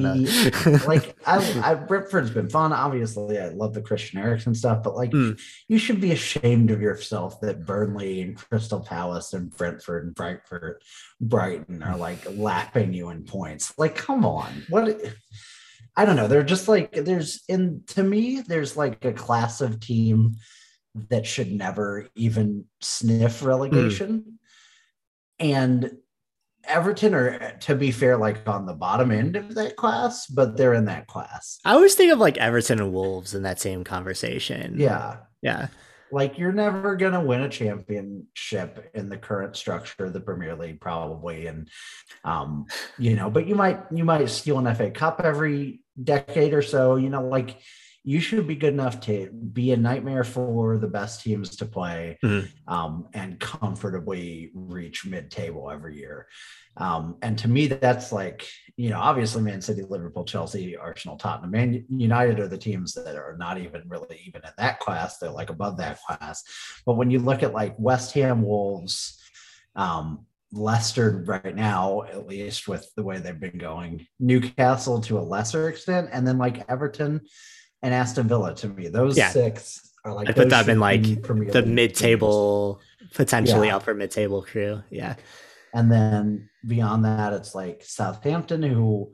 like 0.86 1.16
I, 1.26 1.62
I 1.64 1.74
Brentford's 1.74 2.30
been 2.30 2.50
fun. 2.50 2.72
Obviously, 2.72 3.40
I 3.40 3.50
love 3.50 3.74
the 3.74 3.82
Christian 3.82 4.20
Eriksen 4.20 4.54
stuff, 4.54 4.84
but 4.84 4.96
like 4.96 5.10
mm. 5.10 5.40
you 5.68 5.80
should 5.80 6.00
be 6.00 6.12
ashamed 6.12 6.70
of 6.70 6.82
yourself 6.82 7.42
that 7.42 7.66
Burnley 7.66 8.22
and 8.22 8.38
Crystal 8.38 8.82
Palace 8.82 9.34
and 9.34 9.50
Brentford 9.58 10.06
and 10.06 10.16
Frankfurt, 10.16 10.84
Brighton 11.20 11.82
are 11.82 11.98
like 11.98 12.20
lapping 12.38 12.94
you 12.94 13.10
in 13.10 13.24
points. 13.24 13.74
Like, 13.78 13.96
come 13.96 14.24
on. 14.24 14.66
What 14.70 15.02
I 16.00 16.06
don't 16.06 16.16
know. 16.16 16.30
They're 16.30 16.43
just 16.43 16.70
like 16.70 16.93
there's 16.93 17.43
in 17.50 17.84
to 17.88 18.04
me, 18.04 18.39
there's 18.39 18.78
like 18.78 19.04
a 19.04 19.12
class 19.12 19.60
of 19.60 19.82
team 19.82 20.38
that 21.10 21.28
should 21.28 21.52
never 21.52 22.08
even 22.16 22.64
sniff 22.80 23.43
relegation. 23.43 24.20
Mm. 24.20 24.34
And 25.41 25.91
Everton 26.64 27.14
are, 27.14 27.58
to 27.62 27.76
be 27.76 27.91
fair, 27.91 28.16
like 28.16 28.47
on 28.47 28.66
the 28.66 28.74
bottom 28.74 29.12
end 29.12 29.36
of 29.36 29.56
that 29.56 29.76
class, 29.76 30.26
but 30.28 30.56
they're 30.56 30.74
in 30.74 30.86
that 30.86 31.08
class. 31.08 31.60
I 31.66 31.74
always 31.74 31.95
think 31.95 32.14
of 32.14 32.20
like 32.20 32.38
Everton 32.38 32.80
and 32.80 32.93
Wolves 32.93 33.36
in 33.36 33.43
that 33.43 33.60
same 33.60 33.84
conversation. 33.84 34.76
Yeah. 34.78 35.18
Yeah. 35.41 35.68
Like 36.12 36.38
you're 36.38 36.54
never 36.54 36.95
going 36.95 37.14
to 37.14 37.20
win 37.20 37.41
a 37.41 37.50
championship 37.50 38.89
in 38.93 39.10
the 39.10 39.18
current 39.18 39.58
structure 39.58 40.06
of 40.06 40.14
the 40.14 40.22
Premier 40.22 40.56
League, 40.56 40.80
probably. 40.80 41.47
And, 41.47 41.70
um, 42.24 42.68
you 42.97 43.16
know, 43.16 43.30
but 43.30 43.47
you 43.47 43.56
might, 43.56 43.80
you 43.91 44.06
might 44.06 44.28
steal 44.30 44.60
an 44.60 44.74
FA 44.74 44.89
Cup 44.91 45.22
every 45.24 45.82
decade 46.04 46.54
or 46.54 46.62
so, 46.62 46.95
you 46.95 47.10
know, 47.10 47.28
like 47.28 47.60
you 48.04 48.20
should 48.20 48.47
be 48.47 48.56
good 48.56 48.74
enough 48.74 49.02
to 49.02 49.30
be 49.32 49.72
a 49.72 49.78
nightmare 49.78 50.24
for 50.24 50.78
the 50.78 50.88
best 50.88 51.22
teams 51.22 51.58
to 51.58 51.66
play 51.66 52.18
mm-hmm. 52.24 52.74
um, 52.74 53.08
and 53.14 53.39
comfortably 53.39 54.52
reach 54.54 55.06
mid-table 55.06 55.70
every 55.70 55.97
year. 55.97 56.28
Um, 56.78 57.18
and 57.22 57.38
to 57.39 57.50
me, 57.50 57.68
that's 57.68 58.12
like, 58.12 58.47
you 58.78 58.89
know, 58.89 59.00
obviously 59.00 59.41
Man 59.41 59.62
City, 59.62 59.84
Liverpool, 59.84 60.24
Chelsea, 60.24 60.78
Arsenal, 60.78 61.18
Tottenham, 61.18 61.52
Man 61.52 61.86
United 61.89 62.39
are 62.39 62.47
the 62.47 62.58
teams 62.58 62.93
that 62.93 63.18
are 63.18 63.36
not 63.38 63.60
even 63.60 63.84
really 63.88 64.22
even 64.26 64.41
in 64.45 64.52
that 64.58 64.80
class. 64.80 65.18
They're 65.18 65.30
like 65.30 65.50
above 65.50 65.78
that 65.78 66.00
class. 66.02 66.43
But 66.86 66.95
when 66.95 67.12
you 67.12 67.20
look 67.20 67.43
at 67.43 67.54
like 67.54 67.76
West 67.78 68.14
Ham, 68.14 68.41
Wolves, 68.43 69.22
um, 69.76 70.26
Leicester 70.52 71.24
right 71.28 71.56
now, 71.56 72.04
at 72.04 72.28
least 72.28 72.68
with 72.68 72.89
the 72.95 73.04
way 73.04 73.20
they've 73.20 73.39
been 73.39 73.58
going, 73.58 74.08
Newcastle 74.20 75.00
to 75.02 75.20
a 75.20 75.22
lesser 75.22 75.70
extent, 75.70 76.10
and 76.12 76.28
then 76.28 76.38
like 76.38 76.70
Everton 76.70 77.22
and 77.82 77.93
Aston 77.93 78.28
Villa 78.28 78.56
to 78.56 78.68
me. 78.68 78.88
Those 78.88 79.18
yeah. 79.18 79.30
six 79.30 79.93
are 80.04 80.14
like 80.14 80.28
I 80.30 80.32
put 80.32 80.50
them 80.50 80.70
in 80.70 80.80
like 80.80 81.04
the 81.04 81.64
mid-table, 81.66 82.82
potentially 83.14 83.68
yeah. 83.68 83.76
upper 83.76 83.93
mid-table 83.93 84.41
crew. 84.41 84.82
Yeah. 84.89 85.16
And 85.74 85.91
then 85.91 86.50
beyond 86.66 87.06
that, 87.06 87.34
it's 87.34 87.54
like 87.54 87.84
Southampton, 87.84 88.64
who 88.64 89.12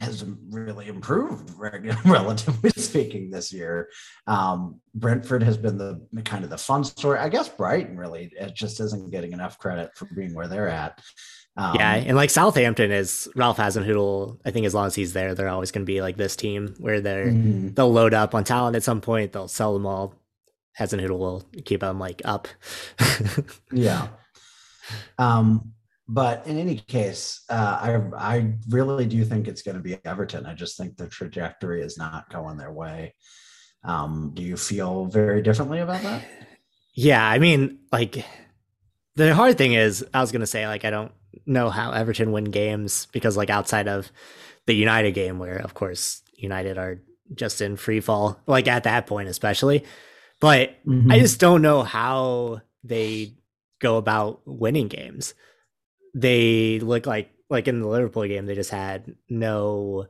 has 0.00 0.24
really 0.50 0.88
improved, 0.88 1.50
relatively 2.04 2.70
speaking, 2.76 3.30
this 3.30 3.52
year. 3.52 3.88
Um, 4.26 4.80
Brentford 4.94 5.42
has 5.42 5.56
been 5.56 5.78
the 5.78 6.06
kind 6.24 6.44
of 6.44 6.50
the 6.50 6.58
fun 6.58 6.84
story. 6.84 7.18
I 7.18 7.28
guess 7.28 7.48
Brighton 7.48 7.96
really 7.96 8.32
it 8.38 8.54
just 8.54 8.80
isn't 8.80 9.10
getting 9.10 9.32
enough 9.32 9.58
credit 9.58 9.90
for 9.94 10.06
being 10.16 10.34
where 10.34 10.48
they're 10.48 10.68
at. 10.68 11.00
Um, 11.56 11.74
yeah, 11.74 11.94
and 11.94 12.16
like 12.16 12.30
Southampton 12.30 12.90
is 12.90 13.28
Ralph 13.34 13.58
Hasenhüttl. 13.58 14.38
I 14.44 14.50
think 14.50 14.66
as 14.66 14.74
long 14.74 14.86
as 14.86 14.94
he's 14.94 15.12
there, 15.12 15.34
they're 15.34 15.48
always 15.48 15.70
going 15.70 15.84
to 15.84 15.92
be 15.92 16.00
like 16.00 16.16
this 16.16 16.36
team 16.36 16.74
where 16.78 17.00
they're 17.00 17.26
mm-hmm. 17.26 17.74
they'll 17.74 17.92
load 17.92 18.14
up 18.14 18.34
on 18.34 18.44
talent 18.44 18.76
at 18.76 18.82
some 18.82 19.00
point. 19.00 19.32
They'll 19.32 19.48
sell 19.48 19.74
them 19.74 19.86
all. 19.86 20.14
Hasenhüttl 20.78 21.18
will 21.18 21.44
keep 21.64 21.80
them 21.80 21.98
like 21.98 22.22
up. 22.24 22.48
yeah. 23.72 24.08
Um, 25.18 25.72
but 26.10 26.46
in 26.46 26.58
any 26.58 26.76
case, 26.76 27.42
uh, 27.48 27.78
I 27.80 28.32
I 28.34 28.54
really 28.68 29.06
do 29.06 29.24
think 29.24 29.46
it's 29.46 29.62
going 29.62 29.76
to 29.76 29.82
be 29.82 29.96
Everton. 30.04 30.44
I 30.44 30.54
just 30.54 30.76
think 30.76 30.96
the 30.96 31.06
trajectory 31.06 31.82
is 31.82 31.96
not 31.96 32.28
going 32.30 32.56
their 32.56 32.72
way. 32.72 33.14
Um, 33.84 34.32
do 34.34 34.42
you 34.42 34.56
feel 34.56 35.06
very 35.06 35.40
differently 35.40 35.78
about 35.78 36.02
that? 36.02 36.24
Yeah, 36.94 37.24
I 37.24 37.38
mean, 37.38 37.78
like 37.92 38.24
the 39.14 39.34
hard 39.34 39.56
thing 39.56 39.74
is, 39.74 40.04
I 40.12 40.20
was 40.20 40.32
going 40.32 40.40
to 40.40 40.46
say, 40.46 40.66
like, 40.66 40.84
I 40.84 40.90
don't 40.90 41.12
know 41.46 41.70
how 41.70 41.92
Everton 41.92 42.32
win 42.32 42.44
games 42.44 43.06
because 43.12 43.36
like 43.36 43.50
outside 43.50 43.86
of 43.86 44.10
the 44.66 44.74
United 44.74 45.12
game 45.12 45.38
where 45.38 45.56
of 45.56 45.74
course 45.74 46.22
United 46.34 46.76
are 46.76 47.00
just 47.34 47.60
in 47.60 47.76
free 47.76 48.00
fall 48.00 48.40
like 48.46 48.66
at 48.66 48.84
that 48.84 49.06
point 49.06 49.28
especially 49.28 49.84
but 50.40 50.70
mm-hmm. 50.84 51.10
I 51.10 51.20
just 51.20 51.38
don't 51.38 51.62
know 51.62 51.82
how 51.82 52.62
they 52.82 53.34
go 53.78 53.96
about 53.96 54.40
winning 54.44 54.88
games 54.88 55.34
they 56.14 56.80
look 56.80 57.06
like 57.06 57.30
like 57.48 57.68
in 57.68 57.80
the 57.80 57.88
Liverpool 57.88 58.26
game 58.26 58.46
they 58.46 58.54
just 58.54 58.70
had 58.70 59.14
no 59.28 60.06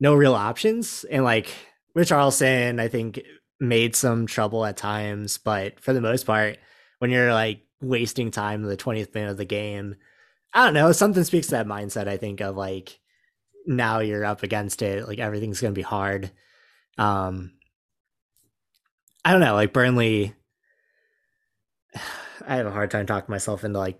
no 0.00 0.14
real 0.14 0.34
options 0.34 1.04
and 1.10 1.24
like 1.24 1.52
Richarlison 1.96 2.80
I 2.80 2.88
think 2.88 3.20
made 3.60 3.94
some 3.94 4.26
trouble 4.26 4.64
at 4.64 4.76
times 4.76 5.38
but 5.38 5.78
for 5.80 5.92
the 5.92 6.00
most 6.00 6.24
part 6.26 6.58
when 6.98 7.10
you're 7.10 7.32
like 7.32 7.62
wasting 7.80 8.30
time 8.30 8.62
in 8.62 8.68
the 8.68 8.76
20th 8.76 9.14
minute 9.14 9.30
of 9.30 9.36
the 9.36 9.44
game 9.44 9.96
I 10.54 10.64
don't 10.64 10.74
know. 10.74 10.92
Something 10.92 11.24
speaks 11.24 11.46
to 11.48 11.52
that 11.52 11.66
mindset. 11.66 12.08
I 12.08 12.16
think 12.16 12.40
of 12.40 12.56
like 12.56 13.00
now 13.66 14.00
you're 14.00 14.24
up 14.24 14.42
against 14.42 14.82
it. 14.82 15.06
Like 15.06 15.18
everything's 15.18 15.60
gonna 15.60 15.72
be 15.72 15.82
hard. 15.82 16.30
Um, 16.98 17.52
I 19.24 19.32
don't 19.32 19.40
know. 19.40 19.54
Like 19.54 19.72
Burnley, 19.72 20.34
I 22.46 22.56
have 22.56 22.66
a 22.66 22.72
hard 22.72 22.90
time 22.90 23.06
talking 23.06 23.32
myself 23.32 23.64
into 23.64 23.78
like 23.78 23.98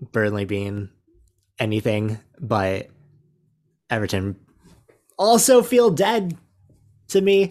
Burnley 0.00 0.44
being 0.44 0.90
anything, 1.58 2.18
but 2.40 2.88
Everton 3.90 4.36
also 5.18 5.62
feel 5.62 5.90
dead 5.90 6.36
to 7.08 7.20
me. 7.20 7.50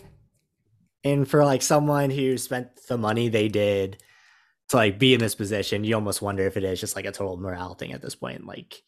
And 1.03 1.27
for 1.27 1.45
like 1.45 1.61
someone 1.61 2.09
who 2.09 2.37
spent 2.37 2.69
the 2.87 2.97
money 2.97 3.29
they 3.29 3.47
did 3.47 4.01
to 4.69 4.77
like 4.77 4.99
be 4.99 5.13
in 5.13 5.19
this 5.19 5.35
position, 5.35 5.83
you 5.83 5.95
almost 5.95 6.21
wonder 6.21 6.45
if 6.45 6.57
it 6.57 6.63
is 6.63 6.79
just 6.79 6.95
like 6.95 7.05
a 7.05 7.11
total 7.11 7.37
morale 7.37 7.75
thing 7.75 7.93
at 7.93 8.01
this 8.01 8.15
point, 8.15 8.45
like 8.45 8.81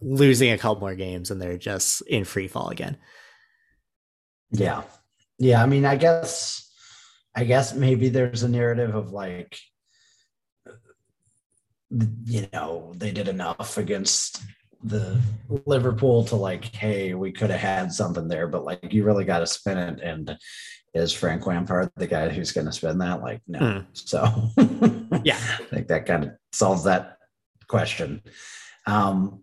losing 0.00 0.50
a 0.50 0.58
couple 0.58 0.80
more 0.80 0.94
games 0.94 1.30
and 1.30 1.40
they're 1.40 1.58
just 1.58 2.02
in 2.02 2.24
free 2.24 2.48
fall 2.48 2.70
again. 2.70 2.96
Yeah. 4.50 4.82
Yeah. 5.38 5.62
I 5.62 5.66
mean, 5.66 5.84
I 5.84 5.96
guess, 5.96 6.70
I 7.34 7.44
guess 7.44 7.74
maybe 7.74 8.08
there's 8.08 8.42
a 8.42 8.48
narrative 8.48 8.94
of 8.94 9.12
like, 9.12 9.58
you 11.90 12.48
know, 12.52 12.92
they 12.96 13.12
did 13.12 13.28
enough 13.28 13.78
against 13.78 14.42
the 14.82 15.20
Liverpool 15.64 16.24
to 16.24 16.36
like, 16.36 16.64
hey, 16.64 17.14
we 17.14 17.32
could 17.32 17.50
have 17.50 17.60
had 17.60 17.92
something 17.92 18.28
there, 18.28 18.46
but 18.46 18.64
like 18.64 18.92
you 18.92 19.04
really 19.04 19.24
got 19.24 19.40
to 19.40 19.46
spin 19.46 19.78
it. 19.78 20.00
And 20.00 20.36
is 20.94 21.12
Frank 21.12 21.46
Lampard 21.46 21.90
the 21.96 22.06
guy 22.06 22.28
who's 22.28 22.52
going 22.52 22.66
to 22.66 22.72
spend 22.72 23.00
that? 23.00 23.22
Like, 23.22 23.40
no. 23.46 23.58
Mm. 23.58 23.86
So, 23.92 24.22
yeah, 25.24 25.38
I 25.60 25.64
think 25.64 25.88
that 25.88 26.06
kind 26.06 26.24
of 26.24 26.30
solves 26.52 26.84
that 26.84 27.18
question. 27.68 28.22
Um, 28.86 29.42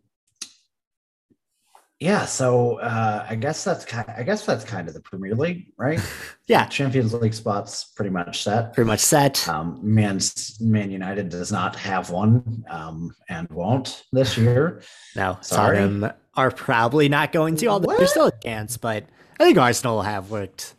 yeah, 2.03 2.25
so 2.25 2.79
uh, 2.79 3.25
I 3.29 3.35
guess 3.35 3.63
that's 3.63 3.85
kind. 3.85 4.07
Of, 4.09 4.15
I 4.17 4.23
guess 4.23 4.45
that's 4.45 4.65
kind 4.65 4.89
of 4.89 4.93
the 4.93 4.99
Premier 4.99 5.35
League, 5.35 5.71
right? 5.77 6.01
yeah, 6.47 6.65
Champions 6.65 7.13
League 7.13 7.33
spots 7.33 7.85
pretty 7.95 8.09
much 8.09 8.43
set. 8.43 8.73
Pretty 8.73 8.89
much 8.89 8.99
set. 8.99 9.47
Um, 9.47 9.79
Man 9.81 10.19
Man 10.59 10.91
United 10.91 11.29
does 11.29 11.49
not 11.49 11.77
have 11.77 12.09
one, 12.09 12.65
um, 12.69 13.15
and 13.29 13.49
won't 13.49 14.03
this 14.11 14.37
year. 14.37 14.81
No, 15.15 15.37
sorry, 15.39 15.77
Tottenham 15.77 16.11
are 16.35 16.51
probably 16.51 17.07
not 17.07 17.31
going 17.31 17.55
to. 17.55 17.67
Although 17.67 17.95
there's 17.95 18.11
still 18.11 18.27
a 18.27 18.39
chance, 18.43 18.75
but 18.75 19.05
I 19.39 19.45
think 19.45 19.57
Arsenal 19.57 20.01
have 20.01 20.29
worked 20.29 20.75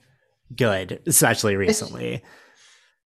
good, 0.55 1.01
especially 1.07 1.57
recently. 1.57 2.23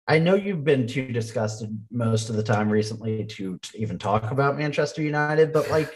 I 0.06 0.18
know 0.18 0.34
you've 0.34 0.64
been 0.64 0.86
too 0.86 1.12
disgusted 1.12 1.78
most 1.90 2.30
of 2.30 2.36
the 2.36 2.42
time 2.42 2.70
recently 2.70 3.26
to 3.26 3.60
even 3.74 3.98
talk 3.98 4.30
about 4.30 4.56
Manchester 4.56 5.02
United, 5.02 5.52
but 5.52 5.70
like, 5.70 5.94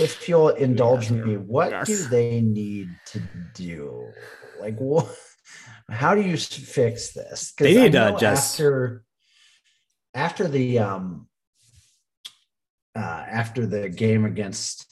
if 0.00 0.28
you'll 0.28 0.48
indulge 0.66 1.10
me, 1.10 1.36
what 1.36 1.70
yes. 1.70 1.86
do 1.86 1.96
they 2.08 2.40
need 2.40 2.88
to 3.06 3.22
do? 3.54 4.10
Like, 4.60 4.78
what? 4.78 5.08
How 5.88 6.14
do 6.14 6.22
you 6.22 6.36
fix 6.36 7.12
this? 7.12 7.52
They 7.58 7.74
need 7.74 7.92
to 7.92 8.16
just 8.18 8.54
after 8.54 9.04
after 10.14 10.48
the 10.48 10.78
um 10.78 11.28
uh 12.94 13.24
after 13.28 13.66
the 13.66 13.88
game 13.88 14.24
against 14.24 14.89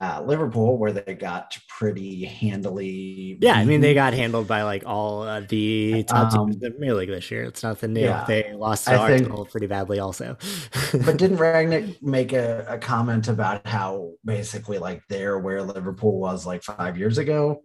uh, 0.00 0.22
Liverpool, 0.24 0.76
where 0.76 0.92
they 0.92 1.14
got 1.14 1.56
pretty 1.68 2.24
handily. 2.24 3.38
Yeah, 3.40 3.54
I 3.54 3.64
mean 3.64 3.80
they 3.80 3.94
got 3.94 4.12
handled 4.12 4.46
by 4.46 4.62
like 4.62 4.82
all 4.86 5.22
of 5.24 5.48
the 5.48 6.02
top 6.04 6.32
Um, 6.34 6.48
teams 6.50 6.56
in 6.56 6.60
the 6.62 6.70
Premier 6.72 6.94
League 6.94 7.08
this 7.08 7.30
year. 7.30 7.44
It's 7.44 7.62
nothing 7.62 7.92
new. 7.94 8.00
yeah, 8.02 8.24
they 8.26 8.52
lost 8.54 8.84
to 8.86 8.92
I 9.00 9.08
think- 9.08 9.22
Arsenal 9.22 9.46
pretty 9.46 9.66
badly 9.66 9.98
also. 9.98 10.36
But 11.04 11.16
didn't 11.18 11.38
Rangnick 11.38 12.02
make 12.02 12.32
a, 12.32 12.66
a 12.68 12.78
comment 12.78 13.28
about 13.28 13.66
how 13.66 14.12
basically 14.24 14.78
like 14.78 15.02
they're 15.08 15.38
where 15.38 15.62
Liverpool 15.62 16.18
was 16.20 16.44
like 16.46 16.62
five 16.62 16.98
years 16.98 17.18
ago, 17.18 17.62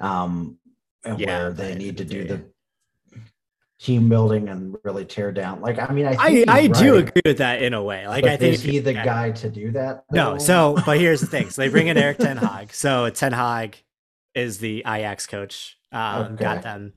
um, 0.00 0.58
and 1.04 1.18
Yeah, 1.20 1.26
where 1.44 1.52
they 1.52 1.74
need 1.74 1.98
to 1.98 2.04
do 2.04 2.24
the 2.24 2.50
team 3.84 4.08
building 4.08 4.48
and 4.48 4.76
really 4.82 5.04
tear 5.04 5.30
down. 5.30 5.60
Like, 5.60 5.78
I 5.78 5.92
mean, 5.92 6.06
I 6.06 6.16
I, 6.18 6.30
think 6.32 6.48
I 6.48 6.60
he's 6.62 6.78
do 6.78 6.96
agree 6.96 7.20
with 7.24 7.38
that 7.38 7.62
in 7.62 7.74
a 7.74 7.82
way. 7.82 8.08
Like 8.08 8.22
but 8.22 8.32
I 8.32 8.36
think 8.38 8.54
is 8.54 8.62
he 8.62 8.78
the 8.78 8.94
yeah. 8.94 9.04
guy 9.04 9.30
to 9.32 9.50
do 9.50 9.70
that? 9.72 10.04
No, 10.10 10.38
so 10.38 10.78
but 10.86 10.98
here's 10.98 11.20
the 11.20 11.26
thing. 11.26 11.50
So 11.50 11.60
they 11.62 11.68
bring 11.68 11.88
in 11.88 11.98
Erik 11.98 12.18
Ten 12.18 12.36
Hag. 12.38 12.72
So 12.72 13.10
Ten 13.10 13.32
Hag 13.32 13.76
is 14.34 14.58
the 14.58 14.78
Ajax 14.86 15.26
coach. 15.26 15.78
Um, 15.92 16.32
Okay. 16.32 16.42
Got 16.44 16.62
them 16.62 16.94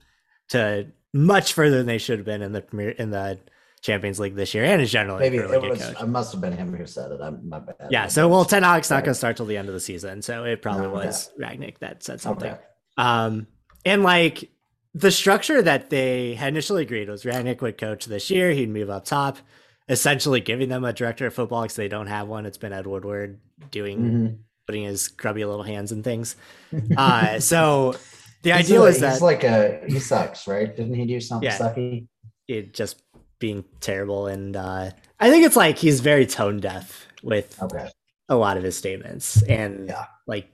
to 0.50 0.88
much 1.14 1.54
further 1.54 1.78
than 1.78 1.88
they 1.88 1.98
should 1.98 2.20
have 2.20 2.26
been 2.26 2.42
in 2.42 2.54
the 2.54 2.62
premier 2.62 2.90
in 2.92 3.12
the 3.12 3.38
Champions 3.82 4.20
League 4.20 4.36
this 4.36 4.54
year, 4.54 4.64
and 4.64 4.82
is 4.82 4.90
generally 4.92 5.20
maybe 5.30 5.38
it 5.38 5.62
was. 5.62 5.80
coach. 5.82 6.02
It 6.02 6.08
must 6.08 6.32
have 6.32 6.42
been 6.42 6.54
him 6.54 6.74
who 6.74 6.86
said 6.86 7.12
it. 7.12 7.20
I'm 7.22 7.48
my 7.48 7.60
bad. 7.60 7.76
Yeah. 7.92 8.08
So 8.08 8.30
well, 8.30 8.46
Ten 8.46 8.64
Hag's 8.64 8.90
not 8.90 9.04
going 9.04 9.12
to 9.12 9.18
start 9.18 9.36
till 9.38 9.46
the 9.46 9.58
end 9.58 9.68
of 9.68 9.74
the 9.74 9.80
season, 9.82 10.22
so 10.22 10.46
it 10.46 10.62
probably 10.62 10.88
Okay. 10.88 11.06
was 11.08 11.32
Rangnick 11.40 11.80
that 11.80 12.02
said 12.02 12.22
something. 12.22 12.52
Okay. 12.54 12.62
Um, 12.98 13.46
and 13.86 14.04
like 14.04 14.50
the 14.94 15.12
structure 15.12 15.62
that 15.62 15.90
they 15.90 16.34
had 16.36 16.50
initially 16.50 16.84
agreed 16.84 17.10
was 17.10 17.24
Rangnick 17.24 17.62
would 17.62 17.78
coach 17.78 18.06
this 18.06 18.30
year. 18.30 18.52
He'd 18.52 18.70
move 18.70 18.90
up 18.90 19.06
top, 19.06 19.38
essentially 19.90 20.40
giving 20.42 20.70
them 20.70 20.84
a 20.84 20.94
director 20.94 21.28
of 21.28 21.34
football 21.34 21.64
because 21.64 21.76
they 21.76 21.88
don't 21.88 22.08
have 22.08 22.28
one. 22.28 22.46
It's 22.46 22.58
been 22.58 22.74
Ed 22.74 22.88
Woodward 22.88 23.40
doing 23.72 24.00
Mhm. 24.00 24.38
putting 24.66 24.84
his 24.84 25.08
grubby 25.08 25.46
little 25.46 25.64
hands 25.64 25.92
in 25.92 26.04
things. 26.04 26.36
Uh, 26.98 27.40
so 27.40 27.94
the 28.44 28.52
He's 28.54 28.66
ideal 28.72 28.86
a- 28.86 28.90
is 28.90 29.00
that 29.00 29.14
he's 29.14 29.22
like 29.22 29.44
a 29.44 29.82
he 29.88 30.00
sucks, 30.00 30.48
right? 30.48 30.76
Didn't 30.76 30.94
he 30.96 31.06
do 31.06 31.20
something 31.22 31.48
Yeah. 31.50 31.58
sucky? 31.58 32.08
it 32.48 32.74
just 32.74 33.02
being 33.40 33.66
terrible, 33.82 34.28
and 34.28 34.56
uh, 34.56 34.90
I 35.20 35.30
think 35.30 35.46
it's 35.46 35.56
like 35.58 35.78
he's 35.78 36.00
very 36.00 36.26
tone 36.26 36.60
deaf 36.62 37.06
with 37.22 37.62
Okay. 37.62 37.90
a 38.30 38.36
lot 38.36 38.56
of 38.58 38.64
his 38.64 38.76
statements, 38.78 39.42
and 39.44 39.90
Yeah. 39.90 40.06
like 40.28 40.48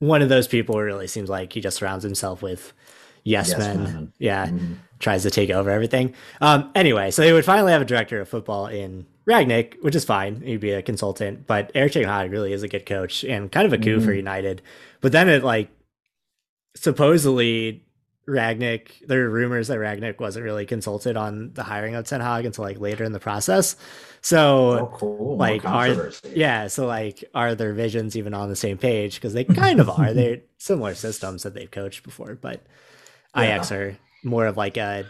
one 0.00 0.22
of 0.22 0.28
those 0.28 0.48
people 0.48 0.78
really 0.80 1.06
seems 1.06 1.28
like 1.30 1.52
he 1.52 1.60
just 1.60 1.76
surrounds 1.78 2.02
himself 2.04 2.42
with 2.42 2.72
yes, 3.24 3.48
Yes 3.48 3.58
men. 3.58 3.82
men. 3.82 4.12
Yeah. 4.18 4.46
Mhm. 4.46 4.76
tries 5.00 5.22
to 5.24 5.30
take 5.30 5.50
over 5.50 5.68
everything. 5.70 6.14
Um, 6.40 6.70
anyway, 6.74 7.10
so 7.10 7.20
they 7.22 7.32
would 7.32 7.44
finally 7.44 7.72
have 7.72 7.82
a 7.82 7.84
director 7.84 8.20
of 8.20 8.28
football 8.28 8.68
in 8.68 9.04
Rangnick, 9.28 9.74
which 9.82 9.94
is 9.94 10.04
fine. 10.04 10.40
He'd 10.40 10.60
be 10.60 10.70
a 10.70 10.80
consultant, 10.82 11.46
but 11.46 11.70
Erik 11.74 11.92
Ten 11.92 12.04
Hag 12.04 12.30
really 12.30 12.52
is 12.54 12.62
a 12.62 12.68
good 12.68 12.86
coach 12.86 13.22
and 13.24 13.50
kind 13.52 13.66
of 13.66 13.72
a 13.74 13.78
coup 13.78 14.00
for 14.00 14.12
Mhm. 14.12 14.16
United. 14.16 14.62
But 15.02 15.12
then 15.12 15.28
it 15.28 15.44
like 15.44 15.68
supposedly 16.76 17.82
Rangnick, 18.26 19.06
there 19.06 19.22
are 19.26 19.28
rumors 19.28 19.68
that 19.68 19.78
Rangnick 19.78 20.18
wasn't 20.18 20.44
really 20.46 20.64
consulted 20.64 21.14
on 21.16 21.52
the 21.52 21.62
hiring 21.62 21.94
of 21.94 22.06
Ten 22.06 22.22
Hag 22.22 22.46
until 22.46 22.64
like 22.64 22.80
later 22.80 23.04
in 23.04 23.12
the 23.12 23.20
process. 23.20 23.76
So 24.22 24.78
Oh, 24.78 24.86
cool. 24.94 25.36
Like 25.36 25.66
are 25.66 26.10
yeah 26.32 26.68
so 26.68 26.86
like 26.86 27.22
are 27.34 27.54
their 27.54 27.74
visions 27.74 28.16
even 28.16 28.32
on 28.32 28.48
the 28.48 28.56
same 28.56 28.78
page 28.78 29.16
because 29.16 29.34
they 29.34 29.44
kind 29.44 29.78
of 29.80 29.90
are 29.90 30.12
they're 30.14 30.38
similar 30.56 30.94
systems 30.94 31.42
that 31.42 31.52
they've 31.52 31.70
coached 31.70 32.02
before 32.04 32.38
but 32.40 32.62
Yeah. 33.36 33.56
ix 33.56 33.72
are 33.72 33.96
more 34.22 34.46
of 34.46 34.56
like 34.56 34.76
a 34.76 35.04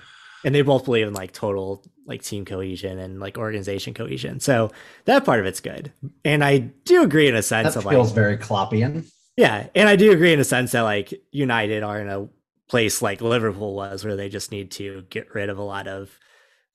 and 0.45 0.55
they 0.55 0.62
both 0.62 0.85
believe 0.85 1.07
in 1.07 1.14
like 1.14 1.33
total 1.33 1.83
like 2.07 2.22
team 2.22 2.45
cohesion 2.45 2.99
and 2.99 3.20
like 3.20 3.39
organization 3.39 3.95
cohesion 3.95 4.41
so 4.41 4.70
that 5.07 5.25
part 5.25 5.41
of 5.41 5.47
it's 5.47 5.61
good 5.61 5.93
and 6.25 6.45
i 6.45 6.59
do 6.59 7.03
agree 7.03 7.29
in 7.29 7.35
a 7.35 7.43
sense 7.43 7.75
That 7.75 7.85
of 7.85 7.91
feels 7.91 8.09
like 8.09 8.14
very 8.14 8.37
Kloppian. 8.37 9.07
yeah 9.37 9.68
and 9.75 9.89
i 9.89 9.97
do 9.97 10.12
agree 10.12 10.33
in 10.33 10.41
a 10.41 10.45
sense 10.45 10.72
that 10.72 10.83
like 10.83 11.14
united 11.33 11.83
are 11.83 12.01
in 12.01 12.09
a 12.09 12.29
place 12.68 13.01
like 13.03 13.20
liverpool 13.20 13.75
was 13.75 14.05
where 14.05 14.16
they 14.16 14.29
just 14.29 14.51
need 14.53 14.70
to 14.72 15.03
get 15.11 15.35
rid 15.35 15.49
of 15.49 15.59
a 15.59 15.62
lot 15.62 15.87
of 15.87 16.11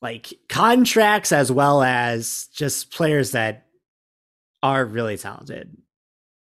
like 0.01 0.33
contracts 0.47 1.31
as 1.31 1.51
well 1.51 1.83
as 1.83 2.47
just 2.53 2.91
players 2.91 3.31
that 3.31 3.65
are 4.63 4.85
really 4.85 5.17
talented. 5.17 5.75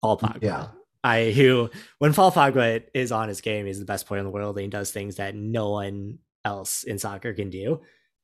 All 0.02 0.16
Pogba. 0.18 0.42
Yeah. 0.42 0.66
I 1.02 1.30
who 1.30 1.70
when 1.98 2.12
Paul 2.12 2.32
Pogba 2.32 2.84
is 2.94 3.12
on 3.12 3.28
his 3.28 3.40
game, 3.40 3.66
he's 3.66 3.78
the 3.78 3.84
best 3.84 4.06
player 4.06 4.20
in 4.20 4.26
the 4.26 4.30
world 4.30 4.56
and 4.56 4.64
he 4.64 4.70
does 4.70 4.90
things 4.90 5.16
that 5.16 5.34
no 5.34 5.70
one 5.70 6.18
else 6.44 6.82
in 6.82 6.98
soccer 6.98 7.32
can 7.32 7.50
do. 7.50 7.80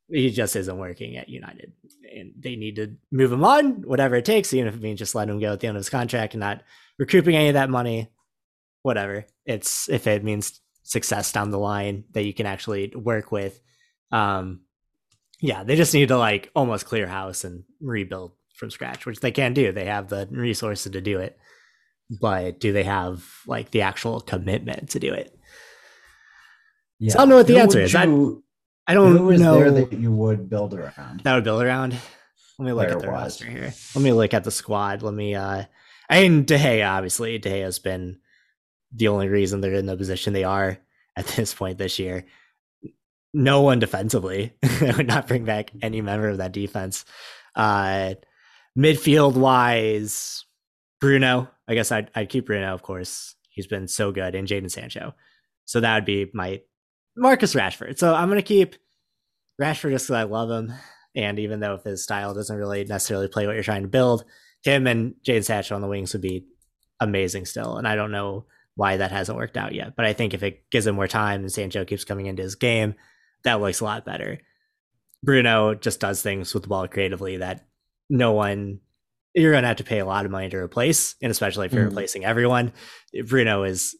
He 0.08 0.30
just 0.30 0.54
isn't 0.54 0.78
working 0.78 1.16
at 1.16 1.28
United. 1.28 1.72
And 2.14 2.32
they 2.38 2.54
need 2.56 2.76
to 2.76 2.96
move 3.10 3.32
him 3.32 3.44
on, 3.44 3.82
whatever 3.82 4.16
it 4.16 4.24
takes, 4.24 4.54
even 4.54 4.68
if 4.68 4.74
it 4.74 4.82
means 4.82 4.98
just 4.98 5.14
letting 5.14 5.34
him 5.34 5.40
go 5.40 5.52
at 5.52 5.60
the 5.60 5.66
end 5.66 5.76
of 5.76 5.80
his 5.80 5.90
contract 5.90 6.34
and 6.34 6.40
not 6.40 6.62
recouping 6.98 7.34
any 7.34 7.48
of 7.48 7.54
that 7.54 7.70
money. 7.70 8.08
Whatever. 8.82 9.26
It's 9.44 9.88
if 9.88 10.06
it 10.06 10.22
means 10.22 10.60
success 10.82 11.32
down 11.32 11.50
the 11.50 11.58
line 11.58 12.04
that 12.12 12.24
you 12.24 12.32
can 12.32 12.46
actually 12.46 12.92
work 12.94 13.32
with. 13.32 13.60
Um 14.12 14.60
yeah, 15.40 15.64
they 15.64 15.76
just 15.76 15.92
need 15.92 16.08
to 16.08 16.18
like 16.18 16.50
almost 16.54 16.86
clear 16.86 17.06
house 17.06 17.44
and 17.44 17.64
rebuild 17.80 18.32
from 18.54 18.70
scratch, 18.70 19.04
which 19.04 19.20
they 19.20 19.32
can 19.32 19.52
do. 19.52 19.72
They 19.72 19.84
have 19.86 20.08
the 20.08 20.28
resources 20.30 20.92
to 20.92 21.00
do 21.00 21.18
it. 21.18 21.38
But 22.08 22.60
do 22.60 22.72
they 22.72 22.84
have 22.84 23.24
like 23.46 23.70
the 23.70 23.82
actual 23.82 24.20
commitment 24.20 24.90
to 24.90 25.00
do 25.00 25.12
it? 25.12 25.36
Yeah. 26.98 27.14
I 27.14 27.18
don't 27.18 27.28
know 27.30 27.36
what 27.36 27.46
the 27.46 27.54
Who 27.54 27.58
answer 27.60 27.80
is. 27.80 27.94
I- 27.94 28.04
you- 28.04 28.42
I 28.88 28.94
don't 28.94 29.16
who 29.16 29.30
is 29.30 29.40
know 29.40 29.58
there 29.58 29.72
that 29.72 29.92
you 29.92 30.12
would 30.12 30.48
build 30.48 30.72
around? 30.72 31.22
that 31.24 31.34
would 31.34 31.42
build 31.42 31.60
around. 31.62 31.96
Let 32.58 32.64
me 32.66 32.72
look 32.72 32.88
at 32.88 33.00
the 33.00 33.08
roster 33.08 33.44
here. 33.44 33.74
Let 33.96 34.02
me 34.04 34.12
look 34.12 34.32
at 34.32 34.44
the 34.44 34.52
squad. 34.52 35.02
Let 35.02 35.12
me 35.12 35.34
uh 35.34 35.64
I 36.08 36.20
mean 36.22 36.44
De 36.44 36.56
Gea, 36.56 36.88
obviously. 36.88 37.36
De 37.38 37.50
Gea's 37.50 37.80
been 37.80 38.20
the 38.94 39.08
only 39.08 39.26
reason 39.28 39.60
they're 39.60 39.74
in 39.74 39.86
the 39.86 39.96
position 39.96 40.32
they 40.32 40.44
are 40.44 40.78
at 41.16 41.26
this 41.36 41.52
point 41.52 41.78
this 41.78 41.98
year. 41.98 42.26
No 43.34 43.60
one 43.62 43.80
defensively. 43.80 44.52
I 44.62 44.94
would 44.96 45.08
not 45.08 45.26
bring 45.26 45.44
back 45.44 45.72
any 45.82 46.00
member 46.00 46.28
of 46.28 46.38
that 46.38 46.52
defense. 46.52 47.04
Uh 47.56 48.14
midfield 48.78 49.34
wise, 49.34 50.44
Bruno. 51.00 51.48
I 51.68 51.74
guess 51.74 51.92
I'd 51.92 52.10
I'd 52.14 52.28
keep 52.28 52.46
Bruno, 52.46 52.72
of 52.72 52.82
course. 52.82 53.34
He's 53.50 53.66
been 53.66 53.88
so 53.88 54.12
good, 54.12 54.34
and 54.34 54.46
Jaden 54.46 54.70
Sancho. 54.70 55.14
So 55.64 55.80
that 55.80 55.94
would 55.94 56.04
be 56.04 56.30
my 56.34 56.60
Marcus 57.16 57.54
Rashford. 57.54 57.98
So 57.98 58.14
I'm 58.14 58.28
gonna 58.28 58.42
keep 58.42 58.76
Rashford 59.60 59.90
just 59.90 60.06
because 60.06 60.10
I 60.10 60.22
love 60.24 60.50
him. 60.50 60.72
And 61.14 61.38
even 61.38 61.60
though 61.60 61.74
if 61.74 61.84
his 61.84 62.02
style 62.02 62.34
doesn't 62.34 62.56
really 62.56 62.84
necessarily 62.84 63.28
play 63.28 63.46
what 63.46 63.54
you're 63.54 63.62
trying 63.62 63.82
to 63.82 63.88
build, 63.88 64.24
him 64.62 64.86
and 64.86 65.14
Jaden 65.26 65.44
Sancho 65.44 65.74
on 65.74 65.80
the 65.80 65.88
wings 65.88 66.12
would 66.12 66.20
be 66.20 66.46
amazing 67.00 67.46
still. 67.46 67.78
And 67.78 67.88
I 67.88 67.94
don't 67.94 68.12
know 68.12 68.44
why 68.74 68.98
that 68.98 69.12
hasn't 69.12 69.38
worked 69.38 69.56
out 69.56 69.74
yet. 69.74 69.96
But 69.96 70.04
I 70.04 70.12
think 70.12 70.34
if 70.34 70.42
it 70.42 70.70
gives 70.70 70.86
him 70.86 70.94
more 70.94 71.08
time 71.08 71.40
and 71.40 71.52
Sancho 71.52 71.84
keeps 71.86 72.04
coming 72.04 72.26
into 72.26 72.42
his 72.42 72.54
game, 72.54 72.94
that 73.44 73.60
looks 73.60 73.80
a 73.80 73.84
lot 73.84 74.04
better. 74.04 74.40
Bruno 75.22 75.74
just 75.74 76.00
does 76.00 76.20
things 76.22 76.52
with 76.52 76.64
the 76.64 76.68
ball 76.68 76.86
creatively 76.86 77.38
that 77.38 77.66
no 78.10 78.32
one 78.32 78.80
you're 79.36 79.52
gonna 79.52 79.68
have 79.68 79.76
to 79.76 79.84
pay 79.84 80.00
a 80.00 80.04
lot 80.06 80.24
of 80.24 80.30
money 80.32 80.48
to 80.48 80.56
replace, 80.56 81.14
and 81.22 81.30
especially 81.30 81.66
if 81.66 81.72
you're 81.72 81.84
Mhm. 81.84 81.88
replacing 81.90 82.24
everyone. 82.24 82.72
Bruno 83.28 83.62
is 83.62 83.94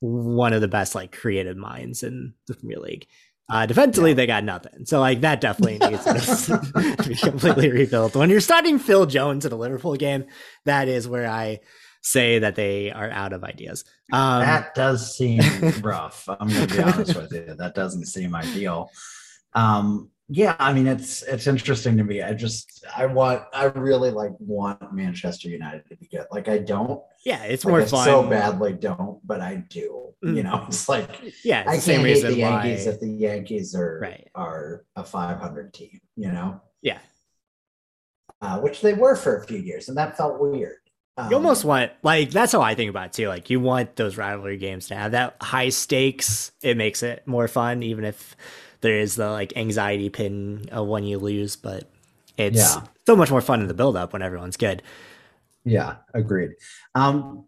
one 0.00 0.52
of 0.52 0.60
the 0.60 0.68
best 0.68 0.94
like 0.94 1.12
creative 1.16 1.56
minds 1.56 2.02
in 2.02 2.34
the 2.48 2.54
Premier 2.54 2.78
League. 2.80 3.06
Uh, 3.48 3.64
defensively, 3.64 4.12
they 4.12 4.26
got 4.26 4.42
nothing. 4.42 4.84
So 4.86 4.98
like 4.98 5.20
that 5.20 5.40
definitely 5.40 5.78
needs 5.78 6.04
to 6.04 6.96
be 7.08 7.14
completely 7.14 7.70
rebuilt. 7.70 8.16
When 8.16 8.28
you're 8.28 8.40
starting 8.40 8.78
Phil 8.78 9.06
Jones 9.06 9.44
in 9.46 9.52
a 9.52 9.56
Liverpool 9.56 9.94
game, 9.96 10.24
that 10.64 10.88
is 10.88 11.06
where 11.06 11.28
I 11.28 11.60
say 12.02 12.38
that 12.40 12.56
they 12.56 12.90
are 12.90 13.10
out 13.10 13.32
of 13.32 13.44
ideas. 13.44 13.84
Um, 14.12 14.40
that 14.42 14.74
does 14.74 15.16
seem 15.16 15.40
rough. 15.82 16.28
I'm 16.28 16.48
going 16.48 16.66
to 16.68 16.74
be 16.76 16.82
honest 16.82 17.16
with 17.16 17.32
you. 17.32 17.54
That 17.56 17.74
doesn't 17.74 18.06
seem 18.06 18.34
ideal. 18.34 18.90
Um, 19.54 20.10
yeah, 20.28 20.56
I 20.58 20.72
mean 20.72 20.86
it's 20.86 21.22
it's 21.22 21.46
interesting 21.46 21.96
to 21.98 22.04
me. 22.04 22.22
I 22.22 22.34
just 22.34 22.84
I 22.96 23.06
want 23.06 23.44
I 23.52 23.64
really 23.66 24.10
like 24.10 24.32
want 24.38 24.92
Manchester 24.92 25.48
United 25.48 25.86
to 25.88 25.96
be 25.96 26.08
good. 26.08 26.26
Like 26.32 26.48
I 26.48 26.58
don't 26.58 27.00
yeah, 27.24 27.42
it's 27.44 27.64
like, 27.64 27.72
more 27.72 27.82
I 27.82 27.86
fun. 27.86 28.04
so 28.04 28.22
badly 28.28 28.72
don't, 28.74 29.20
but 29.26 29.40
I 29.40 29.56
do. 29.56 30.14
You 30.28 30.42
Mm. 30.42 30.44
know, 30.44 30.64
it's 30.68 30.88
like 30.88 31.10
Yeah, 31.44 31.62
it's 31.64 31.72
I 31.72 31.76
the 31.76 31.80
same 31.82 31.98
can't 31.98 32.06
hate 32.08 32.26
reason 32.26 32.32
the 32.32 32.38
Yankees 32.38 32.86
why. 32.86 32.94
if 32.94 33.00
the 33.00 33.08
Yankees 33.10 33.74
are 33.74 34.00
Right. 34.00 34.28
are 34.34 34.84
a 34.96 35.04
500 35.04 35.74
team. 35.74 36.00
You 36.16 36.32
know, 36.32 36.60
Yeah, 36.82 36.98
uh, 38.40 38.58
which 38.60 38.80
they 38.80 38.94
were 38.94 39.16
for 39.16 39.36
a 39.36 39.46
few 39.46 39.58
years, 39.58 39.88
and 39.88 39.96
that 39.96 40.16
felt 40.16 40.40
weird. 40.40 40.76
Um, 41.16 41.30
you 41.30 41.36
almost 41.36 41.64
want 41.64 41.92
like 42.02 42.30
that's 42.30 42.52
how 42.52 42.60
I 42.60 42.74
think 42.74 42.90
about 42.90 43.06
it 43.06 43.12
too. 43.14 43.28
Like 43.28 43.50
you 43.50 43.58
want 43.60 43.96
those 43.96 44.16
rivalry 44.16 44.58
games 44.58 44.88
to 44.88 44.94
have 44.94 45.12
that 45.12 45.36
high 45.40 45.70
stakes. 45.70 46.52
It 46.62 46.76
makes 46.76 47.02
it 47.02 47.26
more 47.26 47.48
fun, 47.48 47.82
even 47.82 48.04
if 48.04 48.36
there 48.80 48.98
is 48.98 49.16
the 49.16 49.30
like 49.30 49.56
anxiety 49.56 50.08
pin 50.10 50.66
uh, 50.74 50.82
when 50.84 51.04
you 51.04 51.18
lose. 51.18 51.56
But 51.56 51.88
it's 52.36 52.56
Yeah. 52.58 52.82
so 53.06 53.16
much 53.16 53.30
more 53.30 53.40
fun 53.40 53.60
in 53.60 53.68
the 53.68 53.74
build 53.74 53.96
up 53.96 54.12
when 54.12 54.22
everyone's 54.22 54.56
good. 54.56 54.82
Yeah, 55.64 55.96
agreed. 56.14 56.50
Um, 56.94 57.46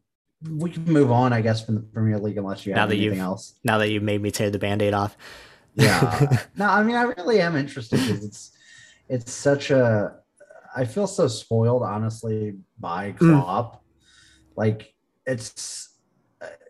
we 0.57 0.71
can 0.71 0.85
move 0.85 1.11
on, 1.11 1.33
I 1.33 1.41
guess, 1.41 1.65
from 1.65 1.75
the 1.77 1.81
Premier 1.81 2.19
League 2.19 2.37
unless 2.39 2.65
you 2.67 2.75
Now 2.75 2.81
have 2.83 2.91
anything 2.93 3.19
else. 3.19 3.55
Now 3.65 3.79
that 3.79 3.91
you've 3.91 4.03
made 4.03 4.21
me 4.23 4.31
tear 4.31 4.51
the 4.51 4.59
band-aid 4.59 4.95
off. 4.95 5.17
Yeah. 5.75 6.37
no, 6.57 6.67
I 6.67 6.83
mean, 6.83 6.97
I 6.97 7.03
really 7.03 7.41
am 7.41 7.55
interested 7.57 8.01
because 8.01 8.25
it's 8.25 8.53
it's 9.09 9.33
such 9.33 9.71
a. 9.71 10.15
I 10.77 10.85
feel 10.85 11.07
so 11.07 11.29
spoiled, 11.29 11.83
honestly, 11.83 12.55
by 12.79 13.13
Mm. 13.13 13.19
Klopp. 13.43 13.83
Like 14.57 14.95
it's, 15.27 15.91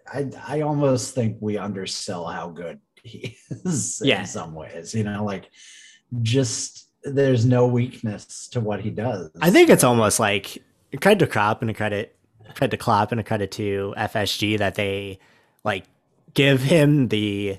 I 0.06 0.30
I 0.46 0.60
almost 0.62 1.14
think 1.14 1.38
we 1.40 1.56
undersell 1.58 2.26
how 2.26 2.48
good 2.50 2.80
he 3.08 3.36
is 3.48 4.00
Yeah. 4.04 4.20
in 4.20 4.26
some 4.26 4.54
ways. 4.54 4.94
You 4.94 5.04
know, 5.04 5.24
like 5.24 5.50
just 6.22 6.86
there's 7.04 7.44
no 7.46 7.66
weakness 7.66 8.48
to 8.48 8.60
what 8.60 8.80
he 8.80 8.90
does. 8.90 9.30
I 9.40 9.50
think 9.50 9.70
it's 9.70 9.84
almost 9.84 10.18
like 10.20 10.62
credit 11.00 11.18
to 11.24 11.26
Klopp 11.30 11.62
and 11.62 11.70
a 11.70 11.74
credit 11.74 12.14
credit 12.54 12.70
to 12.70 12.76
Klopp 12.82 13.12
and 13.12 13.20
a 13.20 13.24
credit 13.24 13.50
to 13.52 13.94
FSG 13.96 14.58
that 14.58 14.74
they 14.74 15.18
like 15.64 15.84
give 16.34 16.62
him 16.62 17.08
the 17.08 17.58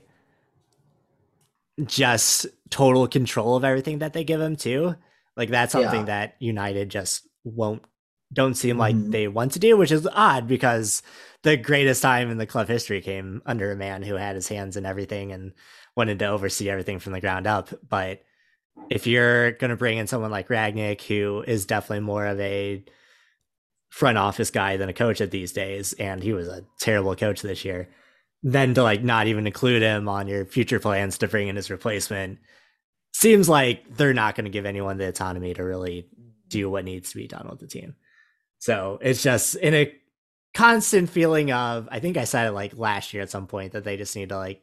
just 1.85 2.45
total 2.69 3.07
control 3.07 3.55
of 3.55 3.63
everything 3.63 3.99
that 3.99 4.13
they 4.13 4.23
give 4.23 4.41
him 4.41 4.55
too. 4.55 4.95
Like 5.35 5.49
that's 5.49 5.71
something 5.71 6.01
Yeah. 6.01 6.05
that 6.05 6.35
United 6.39 6.89
just 6.89 7.27
won't 7.43 7.83
don't 8.33 8.55
seem 8.55 8.77
like 8.77 8.95
Mhm. 8.95 9.11
they 9.11 9.27
want 9.27 9.51
to 9.53 9.59
do, 9.59 9.75
which 9.77 9.91
is 9.91 10.07
odd 10.13 10.47
because 10.47 11.01
the 11.43 11.57
greatest 11.57 12.01
time 12.01 12.29
in 12.29 12.37
the 12.37 12.45
club 12.45 12.67
history 12.67 13.01
came 13.01 13.41
under 13.45 13.71
a 13.71 13.75
man 13.75 14.03
who 14.03 14.15
had 14.15 14.35
his 14.35 14.47
hands 14.47 14.77
in 14.77 14.85
everything 14.85 15.31
and 15.31 15.53
wanted 15.95 16.19
to 16.19 16.27
oversee 16.27 16.69
everything 16.69 16.99
from 16.99 17.13
the 17.13 17.21
ground 17.21 17.47
up. 17.47 17.69
But 17.87 18.21
if 18.89 19.07
you're 19.07 19.53
going 19.53 19.71
to 19.71 19.77
bring 19.77 19.97
in 19.97 20.07
someone 20.07 20.31
like 20.31 20.49
Rangnick, 20.49 21.01
who 21.01 21.43
is 21.47 21.65
definitely 21.65 22.01
more 22.01 22.25
of 22.25 22.39
a 22.39 22.83
front 23.89 24.17
office 24.17 24.51
guy 24.51 24.77
than 24.77 24.89
a 24.89 24.93
coach 24.93 25.21
at 25.21 25.31
these 25.31 25.51
days, 25.51 25.93
and 25.93 26.21
he 26.21 26.33
was 26.33 26.47
a 26.47 26.63
terrible 26.79 27.15
coach 27.15 27.41
this 27.41 27.65
year, 27.65 27.89
then 28.43 28.73
to 28.75 28.83
like 28.83 29.03
not 29.03 29.27
even 29.27 29.47
include 29.47 29.81
him 29.81 30.07
on 30.07 30.27
your 30.27 30.45
future 30.45 30.79
plans 30.79 31.17
to 31.17 31.27
bring 31.27 31.47
in 31.47 31.55
his 31.55 31.71
replacement 31.71 32.39
seems 33.13 33.49
like 33.49 33.83
they're 33.97 34.13
not 34.13 34.35
going 34.35 34.45
to 34.45 34.51
give 34.51 34.65
anyone 34.65 34.97
the 34.97 35.07
autonomy 35.07 35.53
to 35.53 35.63
really 35.63 36.07
do 36.47 36.69
what 36.69 36.85
needs 36.85 37.09
to 37.09 37.17
be 37.17 37.27
done 37.27 37.47
with 37.49 37.59
the 37.59 37.67
team. 37.67 37.95
So 38.59 38.99
it's 39.01 39.23
just 39.23 39.55
in 39.55 39.73
a 39.73 39.93
constant 40.53 41.09
feeling 41.09 41.51
of 41.51 41.87
I 41.91 41.99
think 41.99 42.17
I 42.17 42.25
said 42.25 42.47
it 42.47 42.51
like 42.51 42.77
last 42.77 43.13
year 43.13 43.23
at 43.23 43.29
some 43.29 43.47
point 43.47 43.73
that 43.73 43.83
they 43.83 43.97
just 43.97 44.15
need 44.15 44.29
to 44.29 44.37
like 44.37 44.61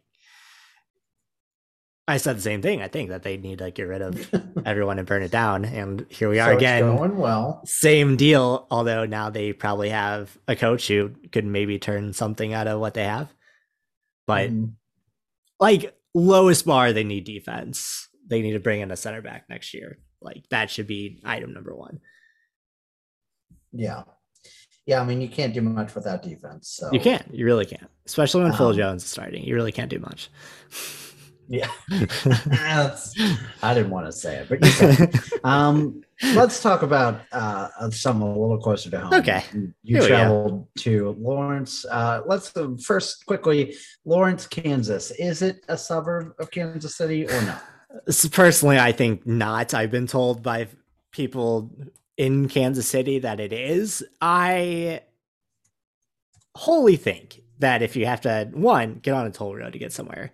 I 2.09 2.19
said 2.19 2.37
the 2.37 2.41
same 2.43 2.63
thing. 2.63 2.83
I 2.83 2.89
think 2.89 3.09
that 3.09 3.25
they 3.25 3.37
need 3.37 3.59
to 3.59 3.71
get 3.73 3.83
rid 3.85 4.01
of 4.01 4.31
everyone 4.65 4.99
and 5.01 5.09
burn 5.09 5.23
it 5.23 5.33
down. 5.33 5.65
And 5.65 6.07
here 6.09 6.29
we 6.29 6.39
are 6.39 6.53
So 6.53 6.57
again. 6.57 6.83
going 6.97 7.17
well. 7.17 7.63
Same 7.65 8.17
deal, 8.17 8.67
although 8.71 9.07
now 9.07 9.29
they 9.31 9.53
probably 9.53 9.89
have 9.91 10.39
a 10.47 10.55
coach 10.55 10.87
who 10.87 11.11
could 11.33 11.45
maybe 11.45 11.81
turn 11.81 12.13
something 12.13 12.53
out 12.55 12.69
of 12.69 12.79
what 12.79 12.95
they 12.95 13.03
have. 13.05 13.33
But 14.25 14.51
Mhm. 14.51 14.75
like 15.59 15.97
lowest 16.15 16.65
bar, 16.65 16.93
they 16.93 17.03
need 17.03 17.25
defense. 17.25 18.09
They 18.29 18.41
need 18.41 18.53
to 18.53 18.61
bring 18.61 18.81
in 18.83 18.93
a 18.93 18.97
center 18.97 19.21
back 19.21 19.49
next 19.49 19.75
year. 19.75 19.99
Like 20.21 20.45
that 20.51 20.71
should 20.71 20.87
be 20.87 21.21
item 21.25 21.53
number 21.55 21.75
one. 21.75 22.01
Yeah, 23.77 24.03
yeah. 24.87 25.01
I 25.01 25.05
mean, 25.05 25.21
you 25.21 25.29
can't 25.29 25.55
do 25.55 25.61
much 25.61 25.95
without 25.95 26.23
defense. 26.23 26.69
So 26.71 26.91
You 26.93 27.01
can't. 27.01 27.25
You 27.33 27.45
really 27.45 27.67
can't. 27.67 27.91
Especially 28.05 28.43
when 28.43 28.53
Phil 28.53 28.69
Um, 28.69 28.77
Jones 28.77 29.05
is 29.05 29.11
starting. 29.11 29.45
You 29.45 29.55
really 29.55 29.73
can't 29.73 29.91
do 29.91 29.99
much. 29.99 30.31
Yeah, 31.49 31.71
I 33.63 33.73
didn't 33.73 33.91
want 33.91 34.07
to 34.07 34.13
say 34.13 34.39
it, 34.39 34.49
but 34.49 34.65
you 34.65 34.73
can. 34.73 35.13
um, 35.45 36.03
let's 36.35 36.61
talk 36.61 36.83
about 36.83 37.21
uh, 37.31 37.89
some 37.91 38.21
a 38.21 38.29
little 38.29 38.59
closer 38.59 38.91
to 38.91 38.99
home. 38.99 39.15
Okay. 39.15 39.45
You 39.85 40.05
traveled 40.05 40.67
to 40.79 41.17
Lawrence. 41.21 41.85
Uh, 41.85 42.23
let's 42.27 42.57
uh, 42.57 42.71
first 42.83 43.27
quickly 43.27 43.77
Lawrence, 44.05 44.47
Kansas. 44.47 45.13
Is 45.13 45.41
it 45.43 45.65
a 45.69 45.79
suburb 45.79 46.33
of 46.41 46.51
Kansas 46.51 46.97
City 46.97 47.29
or 47.29 47.41
not? 47.43 47.63
Personally, 48.33 48.79
I 48.79 48.91
think 48.91 49.25
not. 49.25 49.73
I've 49.73 49.93
been 49.93 50.09
told 50.09 50.43
by 50.43 50.67
people 51.13 51.71
in 52.17 52.49
Kansas 52.49 52.89
City 52.89 53.19
that 53.21 53.41
it 53.41 53.53
is. 53.53 54.05
I 54.21 55.03
wholly 56.55 56.97
think 56.97 57.41
that 57.59 57.83
if 57.83 57.97
you 57.97 58.07
have 58.07 58.23
to, 58.23 58.51
one, 58.53 59.01
get 59.03 59.15
on 59.15 59.27
a 59.27 59.31
toll 59.31 59.55
road 59.55 59.73
to 59.73 59.79
get 59.79 59.93
somewhere, 59.93 60.33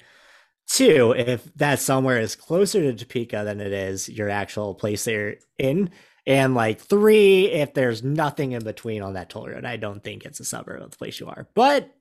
two, 0.66 1.14
if 1.16 1.52
that 1.54 1.80
somewhere 1.80 2.20
is 2.20 2.36
closer 2.36 2.80
to 2.80 2.94
Topeka 2.94 3.42
than 3.44 3.60
it 3.60 3.72
is 3.72 4.08
your 4.08 4.28
actual 4.28 4.74
place 4.74 5.04
they're 5.04 5.36
in, 5.58 5.90
and 6.26 6.54
like 6.54 6.80
three, 6.80 7.46
if 7.46 7.74
there's 7.74 8.02
nothing 8.02 8.52
in 8.52 8.62
between 8.62 9.02
on 9.02 9.14
that 9.14 9.30
toll 9.30 9.48
road, 9.48 9.64
I 9.64 9.76
don't 9.76 10.04
think 10.04 10.24
it's 10.24 10.40
a 10.40 10.44
suburb 10.44 10.82
of 10.82 10.92
the 10.92 10.96
place 10.96 11.18
you 11.18 11.26
are. 11.26 11.48
But 11.54 11.92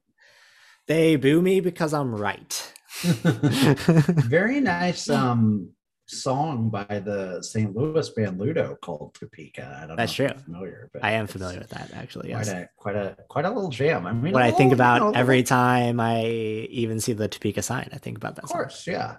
they 0.88 1.16
boo 1.16 1.42
me 1.42 1.60
because 1.60 1.94
I'm 1.94 2.14
right. 2.14 2.74
Very 3.02 4.60
nice 4.60 5.10
um, 5.10 5.72
song 6.12 6.70
by 6.70 6.84
the 6.86 7.42
St. 7.42 7.76
Louis 7.76 8.10
band 8.10 8.40
Ludo 8.40 8.76
called 8.82 9.14
Topeka. 9.16 9.80
I 9.84 9.88
don't 9.88 9.96
That's 9.98 10.18
know 10.20 10.26
if 10.26 10.32
true. 10.32 10.36
you're 10.38 10.44
familiar, 10.44 10.90
but 10.94 11.04
I 11.04 11.12
am 11.14 11.28
familiar 11.28 11.60
with 11.60 11.70
that 11.70 11.92
actually. 11.94 12.32
Quite 12.32 12.48
a 12.48 12.70
quite 12.78 12.96
a 12.96 13.18
quite 13.30 13.46
a 13.46 13.50
little 13.50 13.70
jam. 13.70 14.06
I 14.06 14.14
mean, 14.14 14.34
What 14.34 14.42
I 14.44 14.52
think 14.52 14.70
little, 14.70 14.70
you 14.70 14.74
about 14.76 15.14
know, 15.14 15.20
every 15.20 15.44
time 15.44 16.00
I 16.00 16.24
even 16.26 17.00
see 17.00 17.14
the 17.14 17.28
Topeka 17.28 17.62
sign, 17.62 17.90
I 17.94 17.98
think 17.98 18.18
about 18.18 18.36
that. 18.36 18.44
Of 18.46 18.50
song. 18.50 18.58
course, 18.58 18.86
yeah. 18.88 19.18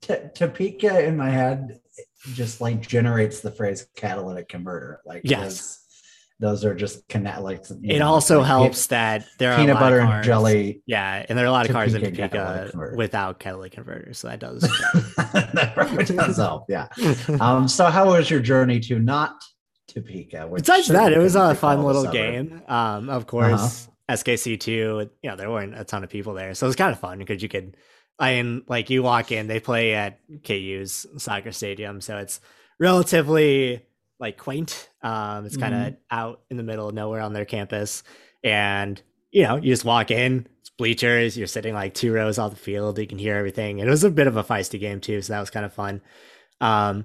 T- 0.00 0.14
Topeka 0.34 1.04
in 1.04 1.16
my 1.16 1.28
head 1.30 1.80
just 2.34 2.60
like 2.60 2.80
generates 2.86 3.40
the 3.40 3.50
phrase 3.50 3.86
catalytic 3.96 4.48
converter. 4.48 5.00
Like 5.04 5.22
Yes. 5.24 5.77
Those, 6.40 6.64
are 6.64 6.74
just 6.74 7.06
connect 7.08 7.40
like 7.40 7.64
It 7.82 7.98
know, 7.98 8.06
also 8.08 8.38
like 8.38 8.46
helps 8.46 8.86
that 8.88 9.26
there 9.38 9.50
pe- 9.50 9.56
are 9.56 9.58
peanut 9.66 9.78
butter 9.80 10.00
and 10.00 10.24
jelly. 10.24 10.82
Yeah, 10.86 11.26
and 11.28 11.36
there 11.36 11.44
are 11.44 11.48
a 11.48 11.52
lot 11.52 11.66
of 11.66 11.72
cars 11.72 11.94
in 11.94 12.00
Topeka 12.02 12.92
without 12.96 13.40
catalytic 13.40 13.72
converters, 13.72 14.18
so 14.18 14.28
that 14.28 14.38
does. 14.40 14.62
that 15.16 16.12
does 16.16 16.36
help. 16.36 16.66
Yeah. 16.68 16.88
Um. 17.40 17.68
So 17.68 17.86
how 17.86 18.06
was 18.10 18.30
your 18.30 18.40
journey 18.40 18.80
to 18.80 18.98
not 18.98 19.34
Topeka? 19.88 20.48
Besides 20.54 20.88
that, 20.88 21.12
it 21.12 21.18
was 21.18 21.34
a 21.36 21.54
fun 21.54 21.82
little 21.82 22.06
game. 22.10 22.62
Um, 22.68 23.08
of 23.08 23.22
Uh-huh. 23.22 23.24
course, 23.24 23.88
SKC 24.08 24.58
two. 24.60 25.10
You 25.22 25.30
know, 25.30 25.36
there 25.36 25.50
weren't 25.50 25.78
a 25.78 25.84
ton 25.84 26.04
of 26.04 26.10
people 26.10 26.34
there, 26.34 26.54
so 26.54 26.66
it 26.66 26.68
was 26.68 26.76
kind 26.76 26.92
of 26.92 26.98
fun 27.00 27.18
because 27.18 27.42
you 27.42 27.48
could. 27.48 27.76
I 28.20 28.34
mean, 28.42 28.62
like 28.68 28.90
you 28.90 29.02
walk 29.04 29.30
in, 29.30 29.46
they 29.46 29.60
play 29.60 29.94
at 29.94 30.18
KU's 30.44 31.06
soccer 31.18 31.52
stadium, 31.52 32.00
so 32.00 32.18
it's 32.18 32.40
relatively 32.80 33.82
like 34.20 34.36
quaint. 34.38 34.88
Um, 35.02 35.46
it's 35.46 35.56
kind 35.56 35.74
of 35.74 35.80
Mm-hmm. 35.80 35.94
out 36.10 36.40
in 36.50 36.56
the 36.56 36.62
middle 36.62 36.88
of 36.88 36.94
nowhere 36.94 37.20
on 37.20 37.32
their 37.32 37.44
campus, 37.44 38.02
and 38.42 39.00
you 39.30 39.42
know, 39.42 39.56
you 39.56 39.72
just 39.72 39.84
walk 39.84 40.10
in. 40.10 40.46
It's 40.60 40.70
bleachers. 40.70 41.36
You're 41.36 41.46
sitting 41.46 41.74
like 41.74 41.92
two 41.94 42.12
rows 42.12 42.38
off 42.38 42.50
the 42.50 42.56
field. 42.56 42.98
You 42.98 43.06
can 43.06 43.18
hear 43.18 43.36
everything. 43.36 43.80
And 43.80 43.86
it 43.88 43.90
was 43.90 44.04
a 44.04 44.10
bit 44.10 44.26
of 44.26 44.36
a 44.38 44.42
feisty 44.44 44.80
game 44.80 45.00
too, 45.00 45.20
so 45.22 45.32
that 45.34 45.40
was 45.40 45.50
kind 45.50 45.66
of 45.66 45.72
fun. 45.74 46.00
Um, 46.60 47.04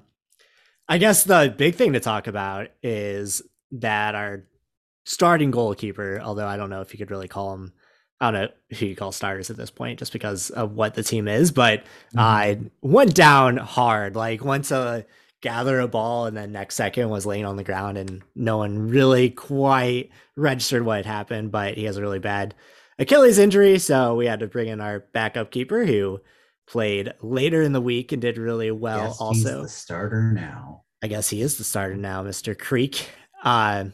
I 0.88 0.98
guess 0.98 1.24
the 1.24 1.54
big 1.56 1.74
thing 1.76 1.92
to 1.92 2.00
talk 2.00 2.26
about 2.26 2.68
is 2.82 3.42
that 3.72 4.14
our 4.14 4.44
starting 5.04 5.50
goalkeeper, 5.50 6.20
although 6.20 6.46
I 6.46 6.56
don't 6.56 6.70
know 6.70 6.80
if 6.80 6.92
you 6.94 6.98
could 6.98 7.10
really 7.10 7.28
call 7.28 7.52
him, 7.54 7.72
I 8.20 8.30
don't 8.30 8.40
know 8.42 8.48
who 8.78 8.86
you 8.86 8.96
call 8.96 9.12
starters 9.12 9.50
at 9.50 9.56
this 9.56 9.70
point, 9.70 9.98
just 9.98 10.12
because 10.12 10.48
of 10.50 10.72
what 10.72 10.94
the 10.94 11.02
team 11.02 11.28
is, 11.28 11.52
but 11.52 11.80
Mhm. 12.14 12.18
I 12.20 12.58
went 12.80 13.14
down 13.14 13.56
hard. 13.58 14.16
Like 14.16 14.42
once 14.44 14.70
a 14.70 15.04
gather 15.44 15.78
a 15.78 15.86
ball 15.86 16.24
and 16.24 16.34
then 16.34 16.52
next 16.52 16.74
second 16.74 17.10
was 17.10 17.26
laying 17.26 17.44
on 17.44 17.56
the 17.56 17.62
ground 17.62 17.98
and 17.98 18.22
no 18.34 18.56
one 18.56 18.88
really 18.88 19.28
quite 19.28 20.08
registered 20.36 20.82
what 20.84 20.96
had 20.96 21.06
happened, 21.06 21.52
but 21.52 21.76
he 21.76 21.84
has 21.84 21.98
a 21.98 22.00
really 22.00 22.18
bad 22.18 22.54
Achilles 22.98 23.38
injury, 23.38 23.78
so 23.78 24.14
we 24.14 24.24
had 24.24 24.40
to 24.40 24.46
bring 24.46 24.68
in 24.68 24.80
our 24.80 25.00
backup 25.12 25.50
keeper 25.50 25.84
who 25.84 26.20
played 26.66 27.12
later 27.20 27.60
in 27.60 27.72
the 27.72 27.80
week 27.80 28.10
and 28.12 28.22
did 28.22 28.38
really 28.38 28.70
well 28.70 28.98
Yes, 29.04 29.12
he's 29.12 29.20
also. 29.20 29.62
the 29.62 29.68
starter 29.68 30.32
now. 30.32 30.84
I 31.02 31.08
guess 31.08 31.28
he 31.28 31.42
is 31.42 31.58
the 31.58 31.64
starter 31.64 31.96
now, 31.96 32.24
Mr. 32.24 32.58
Creek. 32.58 33.06
Uh, 33.42 33.86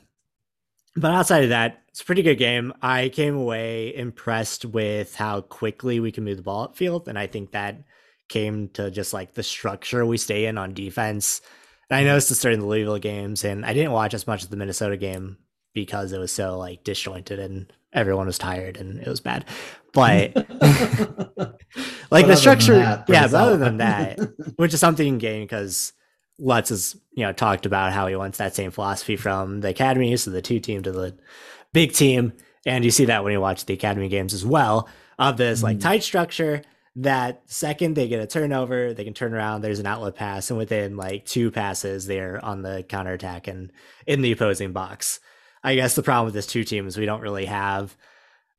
but 0.94 1.10
outside 1.10 1.42
of 1.42 1.48
that, 1.48 1.82
it's 1.88 2.02
a 2.02 2.04
pretty 2.04 2.22
good 2.22 2.36
game. 2.36 2.72
I 2.80 3.08
came 3.08 3.34
away 3.36 3.92
impressed 3.96 4.64
with 4.64 5.16
how 5.16 5.40
quickly 5.40 5.98
we 5.98 6.12
can 6.12 6.22
move 6.22 6.36
the 6.36 6.42
ball 6.44 6.68
upfield, 6.68 7.08
and 7.08 7.18
I 7.18 7.26
think 7.26 7.50
that 7.50 7.82
came 8.30 8.68
to 8.70 8.90
just 8.90 9.12
like 9.12 9.34
the 9.34 9.42
structure 9.42 10.06
we 10.06 10.16
stay 10.16 10.46
in 10.46 10.56
on 10.56 10.72
defense. 10.72 11.42
And 11.90 11.98
I 11.98 12.04
noticed 12.04 12.30
this 12.30 12.40
during 12.40 12.60
the 12.60 12.66
Louisville 12.66 12.98
games, 12.98 13.44
and 13.44 13.66
I 13.66 13.74
didn't 13.74 13.92
watch 13.92 14.14
as 14.14 14.26
much 14.26 14.42
of 14.44 14.48
the 14.50 14.56
Minnesota 14.56 14.96
game 14.96 15.36
because 15.74 16.12
it 16.12 16.18
was 16.18 16.32
so 16.32 16.56
like 16.58 16.82
disjointed 16.84 17.38
and 17.38 17.70
everyone 17.92 18.26
was 18.26 18.38
tired 18.38 18.76
and 18.76 19.00
it 19.00 19.06
was 19.08 19.20
bad. 19.20 19.44
But 19.92 20.34
like 22.10 22.24
But 22.24 22.26
the 22.26 22.36
structure, 22.36 22.76
that, 22.76 23.08
yeah. 23.08 23.26
But 23.26 23.34
other 23.34 23.56
than 23.56 23.78
that, 23.78 24.18
which 24.56 24.72
is 24.74 24.80
something 24.80 25.04
you 25.06 25.12
can 25.12 25.18
gain 25.18 25.42
because 25.42 25.92
Lutz 26.38 26.70
has 26.70 26.96
you 27.12 27.24
know 27.24 27.32
talked 27.32 27.66
about 27.66 27.92
how 27.92 28.06
he 28.06 28.16
wants 28.16 28.38
that 28.38 28.54
same 28.54 28.70
philosophy 28.70 29.16
from 29.16 29.60
the 29.60 29.68
academy, 29.68 30.16
so 30.16 30.30
the 30.30 30.40
two 30.42 30.60
team 30.60 30.82
to 30.82 30.92
the 30.92 31.16
big 31.72 31.92
team, 31.92 32.32
and 32.66 32.84
you 32.84 32.90
see 32.90 33.04
that 33.06 33.24
when 33.24 33.32
you 33.32 33.40
watch 33.40 33.66
the 33.66 33.74
academy 33.74 34.08
games 34.08 34.32
as 34.34 34.44
well 34.44 34.88
of 35.18 35.36
this 35.36 35.62
like 35.62 35.76
Mhm. 35.78 35.82
tight 35.82 36.02
structure. 36.02 36.62
That 36.96 37.42
second 37.46 37.94
they 37.94 38.08
get 38.08 38.20
a 38.20 38.26
turnover, 38.26 38.92
they 38.92 39.04
can 39.04 39.14
turn 39.14 39.32
around. 39.32 39.60
There's 39.62 39.78
an 39.78 39.86
outlet 39.86 40.16
pass, 40.16 40.50
and 40.50 40.58
within 40.58 40.96
like 40.96 41.24
two 41.24 41.50
passes, 41.50 42.06
they're 42.06 42.44
on 42.44 42.62
the 42.62 42.84
counterattack 42.88 43.46
and 43.46 43.70
in 44.06 44.22
the 44.22 44.32
opposing 44.32 44.72
box. 44.72 45.20
I 45.62 45.76
guess 45.76 45.94
the 45.94 46.02
problem 46.02 46.24
with 46.26 46.34
this 46.34 46.46
two 46.46 46.64
team 46.64 46.86
is 46.86 46.96
we 46.98 47.06
don't 47.06 47.20
really 47.20 47.46
have 47.46 47.96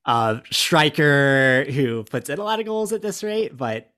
a 0.05 0.41
striker 0.51 1.65
who 1.69 2.03
puts 2.03 2.29
in 2.29 2.39
a 2.39 2.43
lot 2.43 2.59
of 2.59 2.65
goals 2.65 2.93
at 2.93 3.01
this 3.01 3.23
rate, 3.23 3.55
but 3.57 3.91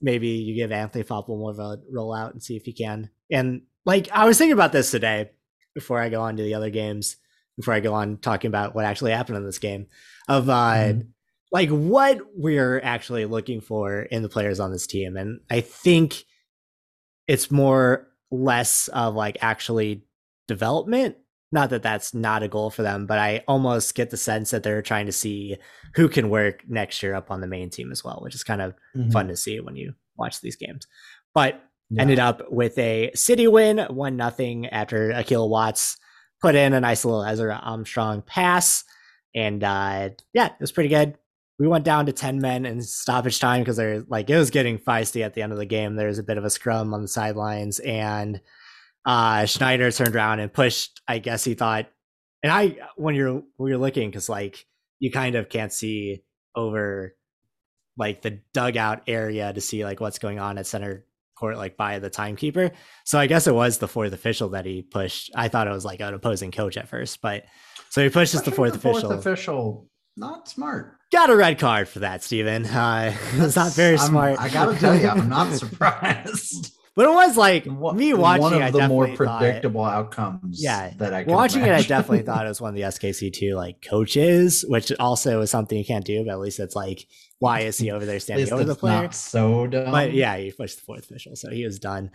maybe 0.00 0.28
you 0.28 0.54
give 0.54 0.72
Anthony 0.72 1.04
Foppel 1.04 1.38
more 1.38 1.50
of 1.50 1.58
a 1.58 1.78
rollout 1.94 2.32
and 2.32 2.42
see 2.42 2.56
if 2.56 2.64
he 2.64 2.72
can. 2.72 3.10
And 3.30 3.62
like 3.84 4.08
I 4.10 4.24
was 4.24 4.38
thinking 4.38 4.54
about 4.54 4.72
this 4.72 4.90
today 4.90 5.30
before 5.74 6.00
I 6.00 6.08
go 6.08 6.22
on 6.22 6.36
to 6.36 6.42
the 6.42 6.54
other 6.54 6.70
games. 6.70 7.16
before 7.56 7.74
I 7.74 7.80
go 7.80 7.92
on 7.92 8.16
talking 8.16 8.48
about 8.48 8.74
what 8.74 8.86
actually 8.86 9.12
happened 9.12 9.36
in 9.36 9.44
this 9.44 9.58
game 9.58 9.86
of 10.28 10.48
uh, 10.48 10.72
Mhm. 10.74 11.08
Like 11.52 11.68
what 11.68 12.18
we're 12.34 12.80
actually 12.80 13.24
looking 13.24 13.60
for 13.60 14.02
in 14.02 14.22
the 14.22 14.28
players 14.28 14.60
on 14.60 14.70
this 14.72 14.86
team. 14.86 15.16
And 15.16 15.40
I 15.50 15.60
think 15.60 16.22
it's 17.26 17.50
more 17.50 18.08
less 18.30 18.88
of 18.88 19.14
like 19.14 19.38
actually 19.40 20.04
development. 20.48 21.16
Not 21.52 21.70
that 21.70 21.82
that's 21.82 22.14
not 22.14 22.44
a 22.44 22.48
goal 22.48 22.70
for 22.70 22.82
them, 22.82 23.06
but 23.06 23.18
I 23.18 23.42
almost 23.48 23.96
get 23.96 24.10
the 24.10 24.16
sense 24.16 24.52
that 24.52 24.62
they're 24.62 24.82
trying 24.82 25.06
to 25.06 25.12
see 25.12 25.56
who 25.94 26.08
can 26.08 26.30
work 26.30 26.62
next 26.68 27.02
year 27.02 27.14
up 27.14 27.30
on 27.32 27.40
the 27.40 27.48
main 27.48 27.70
team 27.70 27.90
as 27.90 28.04
well, 28.04 28.20
which 28.22 28.36
is 28.36 28.44
kind 28.44 28.62
of 28.62 28.74
Mhm. 28.96 29.12
fun 29.12 29.28
to 29.28 29.36
see 29.36 29.58
when 29.58 29.74
you 29.74 29.94
watch 30.16 30.40
these 30.40 30.54
games. 30.56 30.86
But 31.34 31.60
Yeah. 31.88 32.02
ended 32.02 32.20
up 32.20 32.42
with 32.52 32.78
a 32.78 33.10
city 33.16 33.48
win, 33.48 33.78
one 33.88 34.16
nothing 34.16 34.66
after 34.68 35.10
Akil 35.10 35.48
Watts 35.48 35.96
put 36.40 36.54
in 36.54 36.72
a 36.72 36.80
nice 36.80 37.04
little 37.04 37.24
Ezra 37.24 37.56
Armstrong 37.60 38.22
pass, 38.22 38.84
and 39.34 39.64
uh, 39.64 40.10
yeah, 40.32 40.46
it 40.46 40.60
was 40.60 40.70
pretty 40.70 40.88
good. 40.88 41.18
We 41.60 41.68
went 41.68 41.84
down 41.84 42.06
to 42.06 42.12
ten 42.12 42.40
men 42.40 42.64
in 42.64 42.82
stoppage 42.82 43.38
time 43.38 43.60
because 43.60 43.76
they're 43.76 44.02
like 44.08 44.30
it 44.30 44.36
was 44.38 44.50
getting 44.50 44.78
feisty 44.78 45.22
at 45.22 45.34
the 45.34 45.42
end 45.42 45.52
of 45.52 45.58
the 45.58 45.66
game. 45.66 45.94
There 45.94 46.08
was 46.08 46.18
a 46.18 46.24
bit 46.24 46.38
of 46.38 46.44
a 46.44 46.50
scrum 46.50 46.94
on 46.94 47.02
the 47.02 47.08
sidelines, 47.08 47.78
and 47.78 48.40
uh, 49.04 49.44
Schneider 49.44 49.90
turned 49.92 50.16
around 50.16 50.40
and 50.40 50.52
pushed. 50.52 51.02
I 51.06 51.18
guess 51.18 51.44
he 51.44 51.52
thought, 51.54 51.86
and 52.42 52.50
I 52.50 52.78
when 52.96 53.14
you're 53.14 53.42
when 53.56 53.68
you're 53.68 53.78
looking 53.78 54.08
because 54.08 54.28
like 54.28 54.66
you 55.00 55.10
kind 55.10 55.36
of 55.36 55.50
can't 55.50 55.72
see 55.72 56.22
over 56.56 57.14
like 57.96 58.22
the 58.22 58.40
dugout 58.54 59.02
area 59.06 59.52
to 59.52 59.60
see 59.60 59.84
like 59.84 60.00
what's 60.00 60.18
going 60.18 60.38
on 60.38 60.56
at 60.56 60.66
center 60.66 61.04
court 61.38 61.58
like 61.58 61.76
by 61.76 61.98
the 61.98 62.08
timekeeper. 62.08 62.70
So 63.04 63.18
I 63.18 63.26
guess 63.26 63.46
it 63.46 63.54
was 63.54 63.78
the 63.78 63.88
fourth 63.88 64.12
official 64.12 64.50
that 64.50 64.64
he 64.64 64.82
pushed. 64.82 65.30
I 65.34 65.48
thought 65.48 65.66
it 65.66 65.72
was 65.72 65.84
like 65.84 66.00
an 66.00 66.14
opposing 66.14 66.52
coach 66.52 66.76
at 66.78 66.88
first, 66.88 67.20
but 67.20 67.44
so 67.90 68.02
he 68.02 68.08
pushes 68.08 68.42
the 68.42 68.50
Pushing 68.50 68.56
fourth 68.56 68.74
official. 68.76 69.12
official, 69.12 69.88
not 70.16 70.48
smart. 70.48 70.99
Got 71.12 71.30
a 71.30 71.36
red 71.36 71.58
card 71.58 71.88
for 71.88 72.00
that, 72.00 72.22
Steven. 72.22 72.64
Uh, 72.66 73.16
it's 73.34 73.56
not 73.56 73.72
very 73.72 73.96
I'm- 73.96 74.06
smart. 74.08 74.38
I 74.40 74.48
gotta 74.48 74.78
tell 74.78 74.94
you, 74.98 75.08
I'm 75.08 75.28
not 75.28 75.52
surprised. 75.58 76.72
but 76.94 77.06
it 77.06 77.10
was 77.12 77.36
like 77.36 77.64
One- 77.66 77.96
me 77.96 78.14
watching. 78.14 78.42
one 78.42 78.52
of 78.54 78.62
I 78.62 78.70
the 78.70 78.86
more 78.88 79.08
predictable 79.08 79.84
outcomes. 79.84 80.62
Yeah, 80.62 80.92
that 80.98 81.12
I 81.12 81.24
could 81.24 81.32
watching 81.32 81.62
it, 81.62 81.72
I 81.72 81.82
definitely 81.82 82.22
thought 82.22 82.44
it 82.46 82.48
was 82.48 82.60
one 82.60 82.70
of 82.70 82.74
the 82.76 82.82
SKC2 82.82 83.56
like 83.56 83.82
coaches, 83.82 84.64
which 84.68 84.92
also 85.00 85.40
is 85.40 85.50
something 85.50 85.76
you 85.76 85.84
can't 85.84 86.04
do. 86.04 86.24
But 86.24 86.30
at 86.32 86.38
least 86.38 86.60
it's 86.60 86.76
like, 86.76 87.08
why 87.40 87.60
is 87.60 87.76
he 87.76 87.90
over 87.90 88.06
there 88.06 88.20
standing 88.20 88.52
over 88.52 88.62
the 88.64 88.76
player? 88.76 89.08
so 89.10 89.66
dumb. 89.66 89.90
But 89.90 90.12
yeah, 90.12 90.36
he 90.36 90.52
pushed 90.52 90.76
the 90.78 90.84
fourth 90.84 91.10
official, 91.10 91.34
so 91.34 91.50
he 91.50 91.64
was 91.64 91.80
done. 91.80 92.12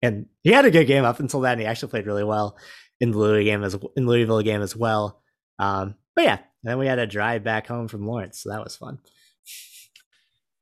and 0.00 0.26
he 0.42 0.52
had 0.52 0.64
a 0.64 0.70
good 0.70 0.84
game 0.86 1.04
up 1.04 1.18
until 1.18 1.40
then. 1.40 1.58
He 1.58 1.66
actually 1.66 1.88
played 1.90 2.06
really 2.06 2.24
well 2.24 2.56
in 3.00 3.10
the 3.10 3.18
Louis 3.18 3.44
game 3.44 3.64
as 3.64 3.76
in 3.96 4.06
Louisville 4.06 4.42
game 4.42 4.62
as 4.62 4.76
well. 4.76 5.20
Um, 5.58 5.96
but 6.14 6.24
yeah, 6.24 6.38
then 6.64 6.78
we 6.78 6.86
had 6.86 6.98
a 6.98 7.06
drive 7.06 7.44
back 7.44 7.66
home 7.66 7.88
from 7.88 8.06
Lawrence, 8.06 8.40
so 8.40 8.50
that 8.50 8.62
was 8.64 8.76
fun. 8.76 8.98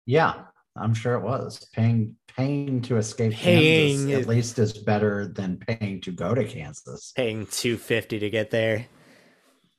yeah, 0.06 0.42
I'm 0.76 0.94
sure 0.94 1.14
it 1.14 1.22
was 1.22 1.68
paying 1.74 2.16
paying 2.36 2.80
to 2.82 2.96
escape 2.96 3.32
Paying- 3.34 3.98
Kansas. 4.08 4.20
At 4.22 4.28
least 4.28 4.58
is 4.58 4.72
better 4.78 5.28
than 5.28 5.58
paying 5.58 6.00
to 6.02 6.10
go 6.12 6.34
to 6.34 6.44
Kansas. 6.44 7.12
Paying 7.16 7.46
two 7.46 7.76
fifty 7.76 8.18
to 8.18 8.30
get 8.30 8.50
there. 8.50 8.78
I 8.78 8.86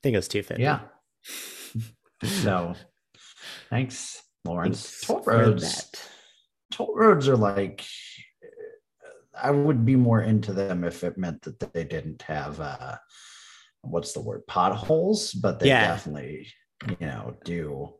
think 0.02 0.14
it 0.14 0.18
was 0.18 0.28
two 0.28 0.44
fifty. 0.44 0.64
Yeah. 0.64 0.82
So, 2.24 2.74
thanks, 3.70 4.22
Lawrence. 4.46 5.02
Toll 5.02 5.22
roads. 5.24 5.92
Toll 6.72 6.94
roads 6.96 7.28
are 7.28 7.36
like. 7.38 7.86
I 9.36 9.50
would 9.52 9.84
be 9.84 9.96
more 9.96 10.22
into 10.22 10.54
them 10.54 10.84
if 10.84 11.04
it 11.04 11.18
meant 11.18 11.42
that 11.42 11.60
they 11.74 11.84
didn't 11.84 12.22
have 12.22 12.60
uh 12.60 12.96
what's 13.84 14.14
the 14.14 14.22
word 14.22 14.46
potholes, 14.48 15.32
but 15.34 15.60
they 15.60 15.68
Yeah. 15.68 15.88
definitely 15.88 16.48
you 17.00 17.08
know 17.08 17.36
do. 17.46 17.94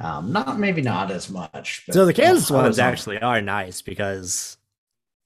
Um, 0.00 0.32
not 0.32 0.58
maybe 0.58 0.80
not 0.82 1.10
as 1.10 1.28
much. 1.30 1.82
But 1.86 1.94
So 1.94 2.06
the 2.06 2.14
Kansas 2.14 2.50
ones 2.50 2.78
on- 2.78 2.86
actually 2.86 3.18
are 3.20 3.40
nice 3.42 3.82
because, 3.82 4.56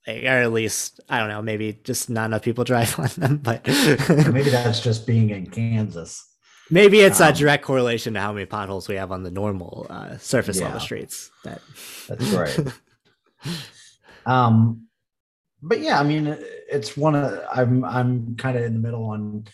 or 0.08 0.12
at 0.12 0.52
least 0.52 1.00
I 1.08 1.18
don't 1.18 1.28
know, 1.28 1.40
maybe 1.42 1.72
just 1.84 2.10
not 2.10 2.26
enough 2.26 2.42
people 2.42 2.64
drive 2.72 2.98
on 2.98 3.08
them, 3.16 3.36
but 3.38 3.66
maybe 3.66 4.50
that's 4.50 4.80
just 4.80 5.06
being 5.06 5.30
in 5.30 5.46
Kansas. 5.46 6.24
Maybe 6.68 6.98
it's 7.00 7.20
a 7.20 7.28
Um, 7.28 7.34
direct 7.34 7.64
correlation 7.64 8.14
to 8.14 8.20
how 8.20 8.32
many 8.32 8.44
potholes 8.46 8.88
we 8.88 8.96
have 8.96 9.12
on 9.12 9.22
the 9.22 9.30
normal 9.30 9.86
uh, 9.88 10.18
surface 10.18 10.60
level 10.60 10.78
Yeah. 10.80 10.84
streets. 10.84 11.30
That 11.44 11.62
That's 12.08 12.30
right. 12.30 12.58
um, 14.26 14.86
but 15.62 15.80
yeah, 15.80 16.00
I 16.00 16.02
mean, 16.02 16.36
it's 16.70 16.96
one 16.96 17.14
of 17.14 17.40
I'm 17.52 17.84
I'm 17.84 18.34
kind 18.36 18.56
of 18.58 18.64
in 18.64 18.72
the 18.74 18.80
middle 18.80 19.04
on 19.04 19.46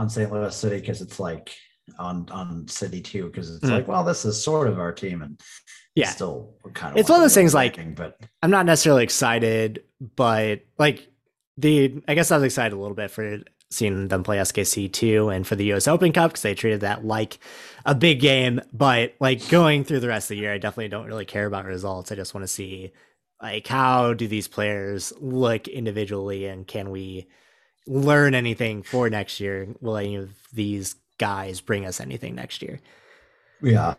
on 0.00 0.08
St. 0.08 0.32
Louis 0.32 0.56
City 0.56 0.80
because 0.80 1.02
it's 1.02 1.20
like 1.20 1.54
on 1.98 2.26
on 2.30 2.66
City 2.68 3.00
too 3.02 3.26
because 3.26 3.54
it's 3.54 3.64
Mm. 3.66 3.70
like 3.70 3.88
well 3.88 4.02
this 4.04 4.24
is 4.24 4.42
sort 4.42 4.66
of 4.68 4.78
our 4.78 4.92
team 4.92 5.20
and 5.22 5.38
yeah, 5.94 6.08
still 6.08 6.54
kind 6.72 6.92
of 6.92 6.98
It's 6.98 7.10
one 7.10 7.18
of 7.18 7.24
those 7.24 7.34
things 7.34 7.52
like- 7.52 7.94
but 7.96 8.18
I'm 8.42 8.50
not 8.50 8.64
necessarily 8.64 9.02
excited, 9.04 9.82
but 10.16 10.60
like 10.78 11.08
the 11.58 12.02
I 12.08 12.14
guess 12.14 12.30
I 12.30 12.36
was 12.36 12.44
excited 12.44 12.74
a 12.74 12.80
little 12.80 12.94
bit 12.96 13.10
for 13.10 13.40
seeing 13.72 14.08
them 14.08 14.22
play 14.22 14.38
SKC 14.38 14.88
two 14.92 15.28
and 15.28 15.46
for 15.46 15.56
the 15.56 15.64
U.S. 15.66 15.86
Open 15.88 16.12
Cup 16.12 16.30
because 16.30 16.42
they 16.42 16.54
treated 16.54 16.80
that 16.80 17.04
like 17.04 17.38
a 17.84 17.94
big 17.94 18.20
game. 18.20 18.60
But 18.72 19.14
like 19.20 19.48
going 19.48 19.84
through 19.84 20.00
the 20.00 20.08
rest 20.08 20.30
of 20.30 20.36
the 20.36 20.40
year, 20.42 20.52
I 20.54 20.58
definitely 20.58 20.88
don't 20.88 21.06
really 21.06 21.26
care 21.26 21.46
about 21.46 21.64
results. 21.66 22.10
I 22.10 22.14
just 22.14 22.34
want 22.34 22.44
to 22.44 22.48
see 22.48 22.92
like 23.42 23.66
how 23.66 24.14
do 24.14 24.26
these 24.28 24.48
players 24.48 25.12
look 25.20 25.66
individually 25.68 26.46
and 26.46 26.66
can 26.66 26.90
we 26.90 27.26
learn 27.86 28.34
anything 28.34 28.82
for 28.82 29.10
next 29.10 29.40
year? 29.40 29.68
Will 29.80 29.96
any 29.96 30.16
of 30.16 30.30
these 30.52 30.96
guys 31.18 31.60
bring 31.60 31.86
us 31.86 32.00
anything 32.00 32.34
next 32.34 32.62
year? 32.62 32.80
yeah. 33.62 33.94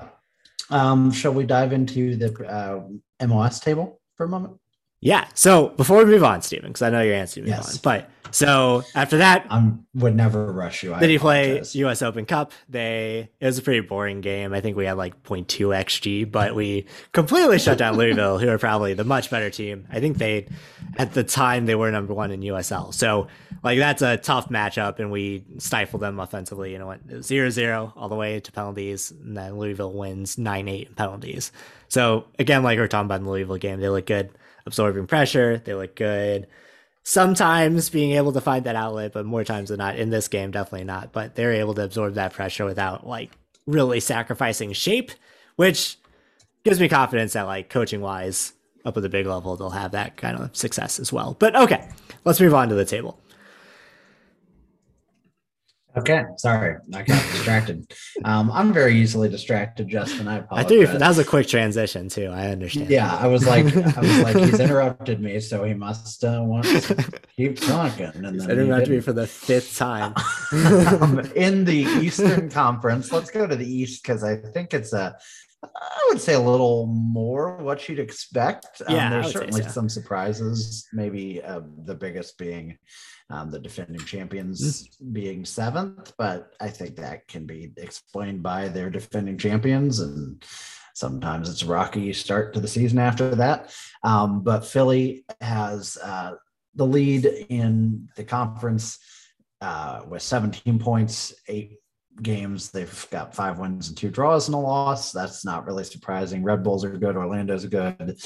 Um, 0.70 1.12
shall 1.12 1.34
we 1.34 1.46
dive 1.46 1.74
into 1.74 2.16
the 2.16 2.48
uh, 2.48 2.84
MLS 3.26 3.62
table 3.62 4.00
for 4.16 4.26
a 4.26 4.30
moment? 4.30 4.61
Yeah. 5.02 5.28
So 5.34 5.70
before 5.70 5.98
we 5.98 6.06
move 6.06 6.24
on, 6.24 6.42
Steven, 6.42 6.70
because 6.70 6.84
I 6.84 6.90
know 6.92 7.02
you're 7.02 7.16
answering 7.16 7.46
me 7.46 7.50
Yes. 7.52 7.74
on, 7.76 7.80
but 7.84 8.10
so 8.30 8.84
after 8.96 9.18
that, 9.18 9.46
I 9.50 9.72
would 9.96 10.16
never 10.16 10.52
rush 10.54 10.84
you. 10.84 10.94
I 10.94 11.00
Did 11.00 11.10
he 11.10 11.18
play. 11.18 11.62
U.S. 11.74 12.02
Open 12.02 12.26
Cup? 12.26 12.54
They 12.70 13.30
it 13.40 13.46
was 13.46 13.58
a 13.58 13.62
pretty 13.62 13.82
boring 13.82 14.22
game. 14.22 14.54
I 14.54 14.62
think 14.62 14.78
we 14.78 14.86
had 14.86 14.98
like 14.98 15.22
0.2 15.24 15.46
xG, 15.48 16.32
but 16.32 16.56
we 16.56 16.86
completely 17.12 17.60
shut 17.60 17.78
down 17.78 17.98
Louisville, 17.98 18.38
who 18.38 18.48
are 18.48 18.58
probably 18.58 18.94
the 18.94 19.04
much 19.04 19.30
better 19.30 19.50
team. 19.50 19.86
I 19.92 20.00
think 20.00 20.18
they, 20.18 20.48
at 20.98 21.14
the 21.14 21.24
time, 21.26 21.66
they 21.66 21.76
were 21.76 21.92
number 21.92 22.14
one 22.14 22.32
in 22.32 22.42
USL. 22.42 22.94
So 22.94 23.28
like 23.64 23.80
that's 23.80 24.02
a 24.02 24.18
tough 24.18 24.50
matchup, 24.50 25.00
and 25.00 25.12
we 25.12 25.44
stifled 25.58 26.02
them 26.02 26.20
offensively. 26.20 26.72
You 26.72 26.80
know 26.80 26.88
what? 26.88 27.06
0-0 27.08 27.94
all 27.98 28.08
the 28.08 28.16
way 28.16 28.40
to 28.40 28.52
penalties, 28.52 29.12
and 29.12 29.36
then 29.36 29.58
Louisville 29.58 29.94
wins 29.94 30.38
9-8 30.38 30.88
in 30.88 30.94
penalties. 30.94 31.52
So 31.90 32.26
again, 32.40 32.64
like 32.64 32.78
we 32.78 32.82
we're 32.82 32.88
talking 32.88 33.08
about 33.08 33.20
in 33.20 33.26
the 33.26 33.32
Louisville 33.32 33.58
game, 33.58 33.82
they 33.82 33.90
look 33.90 34.06
good 34.06 34.30
absorbing 34.66 35.08
pressure. 35.08 35.62
They 35.64 35.74
look 35.74 35.96
good 35.96 36.48
sometimes 37.04 37.90
being 37.90 38.12
able 38.12 38.32
to 38.34 38.42
find 38.42 38.66
that 38.66 38.76
outlet, 38.76 39.14
but 39.14 39.26
more 39.26 39.44
times 39.44 39.70
than 39.70 39.80
not 39.80 39.98
in 39.98 40.10
this 40.10 40.28
game, 40.28 40.52
definitely 40.52 40.86
not. 40.86 41.12
But 41.12 41.36
they're 41.36 41.54
able 41.54 41.74
to 41.76 41.84
absorb 41.84 42.16
that 42.16 42.34
pressure 42.34 42.66
without 42.66 43.08
like 43.08 43.32
really 43.66 44.00
sacrificing 44.00 44.74
shape, 44.74 45.12
which 45.56 45.98
gives 46.64 46.80
me 46.80 46.90
confidence 46.90 47.34
that 47.34 47.44
like 47.44 47.70
coaching 47.70 48.02
wise, 48.02 48.54
up 48.84 48.98
at 48.98 49.04
the 49.04 49.10
big 49.10 49.28
level, 49.28 49.56
they'll 49.56 49.70
have 49.70 49.92
that 49.92 50.18
kind 50.18 50.38
of 50.38 50.56
success 50.56 51.00
as 51.00 51.14
well. 51.14 51.36
But 51.38 51.56
okay, 51.56 51.88
let's 52.26 52.40
move 52.40 52.54
on 52.54 52.70
to 52.70 52.76
the 52.76 52.86
table. 52.86 53.20
Okay, 55.98 56.24
sorry, 56.38 56.78
I 56.94 57.04
got 57.04 57.22
distracted. 57.32 57.94
Um, 58.24 58.50
I'm 58.52 58.72
very 58.72 58.96
easily 58.96 59.28
distracted, 59.28 59.90
Justin. 59.90 60.28
I 60.28 60.36
I 60.36 60.38
apologize. 60.40 60.70
think 60.88 61.00
that 61.00 61.08
was 61.10 61.20
a 61.20 61.26
quick 61.26 61.48
transition 61.48 62.08
too. 62.08 62.28
I 62.28 62.48
understand. 62.48 62.90
Yeah, 62.90 63.14
I 63.14 63.28
was 63.28 63.46
like, 63.46 63.66
I 63.76 64.00
was 64.00 64.20
like, 64.20 64.36
he's 64.38 64.60
interrupted 64.68 65.20
me, 65.20 65.40
so 65.42 65.66
he 65.66 65.74
must 65.74 66.24
uh, 66.24 66.40
want 66.44 66.66
to 66.66 67.20
keep 67.36 67.60
talking. 67.60 68.06
And 68.16 68.36
He's 68.36 68.46
then 68.48 68.58
he 68.58 68.64
interrupted 68.64 68.90
me 68.90 69.00
for 69.02 69.12
the 69.12 69.28
fifth 69.28 69.76
time. 69.78 70.14
um, 70.54 71.20
in 71.36 71.66
the 71.66 71.80
Eastern 72.02 72.50
Conference. 72.50 73.12
Let's 73.12 73.30
go 73.32 73.46
to 73.46 73.56
the 73.56 73.68
East 73.70 74.02
because 74.04 74.24
I 74.24 74.38
think 74.38 74.74
it's 74.74 74.94
a, 74.94 75.18
I 75.64 76.08
would 76.10 76.22
say 76.22 76.36
a 76.36 76.40
little 76.40 76.86
more 76.88 77.58
what 77.58 77.90
you'd 77.90 78.00
expect. 78.00 78.82
Um, 78.88 78.96
Yeah, 78.96 79.08
I 79.08 79.10
there's 79.10 79.32
certainly 79.34 79.62
so. 79.64 79.68
some 79.70 79.90
surprises. 79.90 80.88
Maybe 80.94 81.42
uh, 81.44 81.62
the 81.84 81.96
biggest 81.96 82.38
being 82.38 82.78
um, 83.32 83.50
the 83.52 83.60
defending 83.60 84.02
champions 84.06 84.88
Mm. 85.02 85.14
being 85.14 85.46
seventh, 85.46 86.14
but 86.18 86.54
I 86.60 86.70
think 86.70 86.96
that 86.98 87.28
can 87.28 87.46
be 87.46 87.72
explained 87.78 88.44
by 88.44 88.68
their 88.68 88.90
defending 88.90 89.38
champions 89.38 90.00
and. 90.00 90.44
Sometimes 90.94 91.50
it's 91.50 91.64
a 91.64 91.68
rocky 91.68 92.12
start 92.12 92.54
to 92.54 92.60
the 92.60 92.68
season 92.68 93.00
after 93.00 93.34
that. 93.36 93.74
Um, 94.04 94.44
but 94.44 94.66
Philly 94.66 95.24
has 95.40 95.98
uh, 96.04 96.34
the 96.76 96.86
lead 96.86 97.26
in 97.26 98.10
the 98.18 98.26
conference 98.26 99.00
uh, 99.62 100.02
with 100.06 100.22
17 100.22 100.80
points, 100.80 101.34
eight 101.48 101.78
games. 102.22 102.72
They've 102.72 103.08
got 103.10 103.34
five 103.34 103.58
wins 103.58 103.88
and 103.88 103.98
two 103.98 104.10
draws 104.10 104.50
and 104.50 104.56
a 104.56 104.58
loss. 104.58 105.14
That's 105.14 105.46
not 105.46 105.66
really 105.66 105.86
surprising. 105.86 106.44
Red 106.44 106.62
Bulls 106.62 106.84
are 106.84 106.98
good. 106.98 107.16
Orlando's 107.16 107.66
good. 107.66 108.20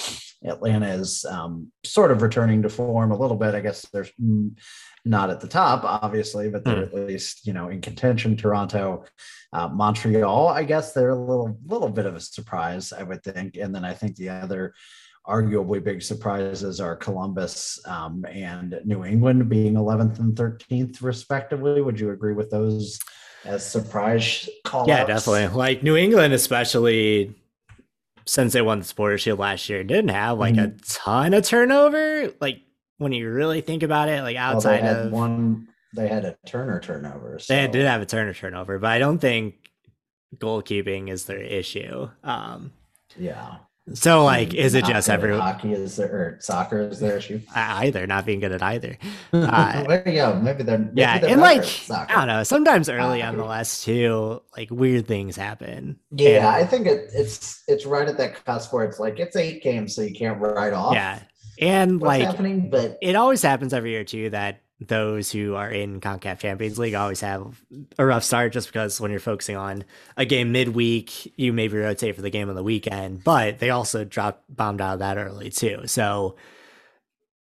Atlanta 0.43 0.87
is 0.87 1.23
um, 1.25 1.71
sort 1.83 2.09
of 2.11 2.23
returning 2.23 2.63
to 2.63 2.69
form 2.69 3.11
a 3.11 3.17
little 3.17 3.37
bit. 3.37 3.53
I 3.53 3.61
guess 3.61 3.83
they're 3.93 4.07
not 5.05 5.29
at 5.29 5.39
the 5.39 5.47
top, 5.47 5.83
obviously, 5.83 6.49
but 6.49 6.65
they're 6.65 6.87
mm. 6.87 6.87
at 6.87 7.07
least 7.07 7.45
you 7.45 7.53
know 7.53 7.69
in 7.69 7.79
contention. 7.79 8.35
Toronto, 8.35 9.05
uh, 9.53 9.67
Montreal. 9.69 10.49
I 10.49 10.63
guess 10.63 10.93
they're 10.93 11.09
a 11.09 11.15
little 11.15 11.57
little 11.65 11.89
bit 11.89 12.05
of 12.05 12.15
a 12.15 12.19
surprise, 12.19 12.91
I 12.91 13.03
would 13.03 13.23
think. 13.23 13.55
And 13.57 13.73
then 13.73 13.85
I 13.85 13.93
think 13.93 14.15
the 14.15 14.29
other 14.29 14.73
arguably 15.27 15.83
big 15.83 16.01
surprises 16.01 16.79
are 16.79 16.95
Columbus 16.95 17.79
um, 17.87 18.25
and 18.29 18.79
New 18.85 19.05
England 19.05 19.49
being 19.49 19.73
11th 19.73 20.19
and 20.19 20.35
13th, 20.35 21.01
respectively. 21.01 21.81
Would 21.81 21.99
you 21.99 22.11
agree 22.11 22.33
with 22.33 22.51
those 22.51 22.99
as 23.43 23.65
surprise 23.65 24.47
call? 24.63 24.87
Yeah, 24.87 25.05
definitely. 25.05 25.47
Like 25.55 25.83
New 25.83 25.95
England, 25.95 26.33
especially 26.33 27.35
since 28.25 28.53
they 28.53 28.61
won 28.61 28.79
the 28.79 28.85
Supporter 28.85 29.17
Shield 29.17 29.39
last 29.39 29.69
year, 29.69 29.83
didn't 29.83 30.09
have 30.09 30.37
like 30.37 30.55
mm-hmm. 30.55 30.77
a 30.77 30.79
ton 30.87 31.33
of 31.33 31.43
turnover. 31.43 32.31
Like 32.39 32.61
when 32.97 33.11
you 33.11 33.29
really 33.29 33.61
think 33.61 33.83
about 33.83 34.09
it, 34.09 34.21
like 34.21 34.37
outside 34.37 34.83
well, 34.83 35.07
of 35.07 35.11
one, 35.11 35.67
they 35.93 36.07
had 36.07 36.25
a 36.25 36.37
Turner 36.45 36.79
turnover. 36.79 37.39
So. 37.39 37.53
They 37.53 37.67
did 37.67 37.85
have 37.85 38.01
a 38.01 38.05
Turner 38.05 38.33
turnover, 38.33 38.79
but 38.79 38.91
I 38.91 38.99
don't 38.99 39.19
think 39.19 39.69
goalkeeping 40.37 41.09
is 41.09 41.25
their 41.25 41.41
issue. 41.41 42.09
Um, 42.23 42.71
yeah. 43.17 43.57
So 43.93 44.23
like, 44.23 44.55
is 44.55 44.73
it 44.73 44.83
just 44.85 45.09
every 45.11 45.37
hockey 45.37 45.73
is 45.73 45.97
there 45.97 46.11
or 46.11 46.37
soccer 46.41 46.81
is 46.81 46.99
their 46.99 47.17
issue? 47.17 47.39
Either 47.55 48.07
not 48.07 48.25
being 48.25 48.39
good 48.39 48.51
at 48.51 48.63
either. 48.63 48.97
Uh, 49.33 50.01
you 50.05 50.13
go. 50.13 50.39
Maybe 50.39 50.63
they're 50.63 50.77
maybe 50.77 51.01
yeah, 51.01 51.19
they're 51.19 51.31
and 51.31 51.41
like 51.41 51.63
I 51.91 52.05
don't 52.07 52.27
know. 52.27 52.43
Sometimes 52.43 52.89
early 52.89 53.21
on 53.21 53.37
the 53.37 53.43
last 53.43 53.83
two, 53.83 54.41
like 54.55 54.71
weird 54.71 55.07
things 55.07 55.35
happen. 55.35 55.99
Yeah, 56.11 56.37
and, 56.37 56.47
I 56.47 56.65
think 56.65 56.87
it, 56.87 57.09
it's 57.13 57.63
it's 57.67 57.85
right 57.85 58.07
at 58.07 58.17
that 58.17 58.43
cusp 58.45 58.73
where 58.73 58.85
it's 58.85 58.97
like 58.97 59.19
it's 59.19 59.35
eight 59.35 59.61
games, 59.61 59.93
so 59.93 60.01
you 60.01 60.15
can't 60.15 60.39
write 60.39 60.73
off. 60.73 60.93
Yeah, 60.93 61.19
and 61.59 62.01
like 62.01 62.23
happening, 62.23 62.69
but 62.69 62.97
it 63.01 63.15
always 63.15 63.41
happens 63.41 63.73
every 63.73 63.91
year 63.91 64.03
too 64.03 64.29
that 64.31 64.61
those 64.79 65.31
who 65.31 65.55
are 65.55 65.69
in 65.69 66.01
CONCACAF 66.01 66.39
Champions 66.39 66.77
League 66.77 66.95
always 66.95 67.21
have 67.21 67.63
a 67.97 68.05
rough 68.05 68.23
start 68.23 68.51
just 68.51 68.67
because 68.67 68.99
when 68.99 69.09
you're 69.09 69.19
focusing 69.19 69.55
on 69.55 69.85
a 70.17 70.25
game 70.25 70.51
midweek, 70.51 71.39
you 71.39 71.53
maybe 71.53 71.77
rotate 71.77 72.15
for 72.15 72.21
the 72.21 72.29
game 72.29 72.49
on 72.49 72.55
the 72.55 72.63
weekend, 72.63 73.23
but 73.23 73.59
they 73.59 73.69
also 73.69 74.03
drop 74.03 74.43
bombed 74.49 74.81
out 74.81 74.93
of 74.93 74.99
that 74.99 75.17
early 75.17 75.49
too. 75.49 75.87
So, 75.87 76.35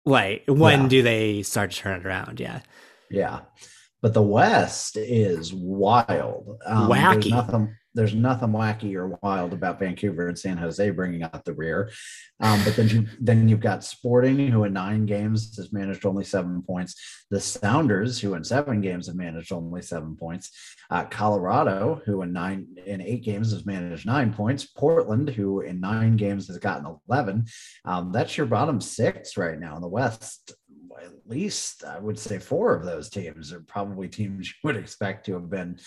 like, 0.04 0.44
when 0.48 0.82
yeah. 0.82 0.88
do 0.88 1.02
they 1.02 1.42
start 1.42 1.70
to 1.70 1.76
turn 1.76 2.00
it 2.00 2.06
around? 2.06 2.40
Yeah. 2.40 2.60
Yeah. 3.08 3.40
But 4.00 4.14
the 4.14 4.22
West 4.22 4.96
is 4.96 5.54
wild. 5.54 6.58
Um, 6.66 6.88
Wacky. 6.88 7.30
Nothing, 7.30 7.76
there's 7.94 8.14
nothing 8.14 8.48
wacky 8.48 8.94
or 8.94 9.18
wild 9.22 9.52
about 9.52 9.78
Vancouver 9.78 10.28
and 10.28 10.38
San 10.38 10.56
Jose 10.56 10.90
bringing 10.90 11.22
out 11.22 11.44
the 11.44 11.52
rear. 11.52 11.90
Um, 12.40 12.62
but 12.64 12.76
then 12.76 12.88
you 12.88 13.06
then 13.20 13.48
you've 13.48 13.60
got 13.60 13.84
Sporting, 13.84 14.48
who 14.48 14.64
in 14.64 14.72
nine 14.72 15.06
games 15.06 15.56
has 15.56 15.72
managed 15.72 16.06
only 16.06 16.24
seven 16.24 16.62
points. 16.62 17.24
The 17.30 17.40
Sounders, 17.40 18.20
who 18.20 18.34
in 18.34 18.44
seven 18.44 18.80
games 18.80 19.06
have 19.06 19.16
managed 19.16 19.52
only 19.52 19.82
seven 19.82 20.16
points. 20.16 20.50
Uh, 20.90 21.04
Colorado, 21.04 22.02
who 22.04 22.22
in 22.22 22.32
nine 22.32 22.66
in 22.86 23.00
eight 23.00 23.22
games 23.22 23.52
has 23.52 23.66
managed 23.66 24.06
nine 24.06 24.32
points. 24.32 24.64
Portland, 24.64 25.30
who 25.30 25.60
in 25.60 25.80
nine 25.80 26.16
games 26.16 26.48
has 26.48 26.58
gotten 26.58 26.98
eleven. 27.08 27.46
Um, 27.84 28.12
that's 28.12 28.36
your 28.36 28.46
bottom 28.46 28.80
six 28.80 29.36
right 29.36 29.58
now 29.58 29.76
in 29.76 29.82
the 29.82 29.88
West 29.88 30.52
at 31.04 31.12
least 31.26 31.84
I 31.84 31.98
would 31.98 32.18
say 32.18 32.38
four 32.38 32.74
of 32.74 32.84
those 32.84 33.08
teams 33.08 33.52
are 33.52 33.60
probably 33.60 34.08
teams 34.08 34.48
you 34.48 34.54
would 34.64 34.76
expect 34.76 35.26
to 35.26 35.34
have 35.34 35.50
been 35.50 35.78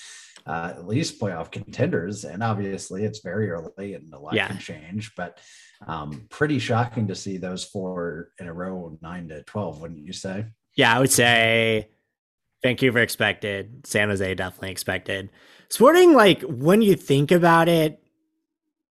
uh, 0.45 0.73
at 0.75 0.87
least 0.87 1.19
playoff 1.19 1.51
contenders. 1.51 2.23
And 2.23 2.43
obviously, 2.43 3.03
it's 3.03 3.19
very 3.19 3.49
early 3.49 3.93
and 3.93 4.13
a 4.13 4.19
lot 4.19 4.33
yeah. 4.33 4.47
can 4.47 4.59
change, 4.59 5.13
but 5.15 5.39
um, 5.87 6.27
pretty 6.29 6.59
shocking 6.59 7.07
to 7.07 7.15
see 7.15 7.37
those 7.37 7.63
four 7.63 8.29
in 8.39 8.47
a 8.47 8.53
row, 8.53 8.97
nine 9.01 9.27
to 9.29 9.43
12, 9.43 9.81
wouldn't 9.81 10.05
you 10.05 10.13
say? 10.13 10.45
Yeah, 10.75 10.95
I 10.95 10.99
would 10.99 11.11
say 11.11 11.89
Vancouver 12.63 12.99
expected, 12.99 13.85
San 13.85 14.09
Jose 14.09 14.35
definitely 14.35 14.71
expected. 14.71 15.29
Sporting, 15.69 16.13
like 16.13 16.41
when 16.41 16.81
you 16.81 16.95
think 16.95 17.31
about 17.31 17.69
it, 17.69 18.01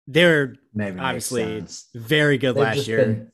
they're 0.06 0.56
Maybe 0.74 0.98
obviously 0.98 1.64
very 1.94 2.38
good 2.38 2.54
They've 2.54 2.64
last 2.64 2.88
year. 2.88 3.30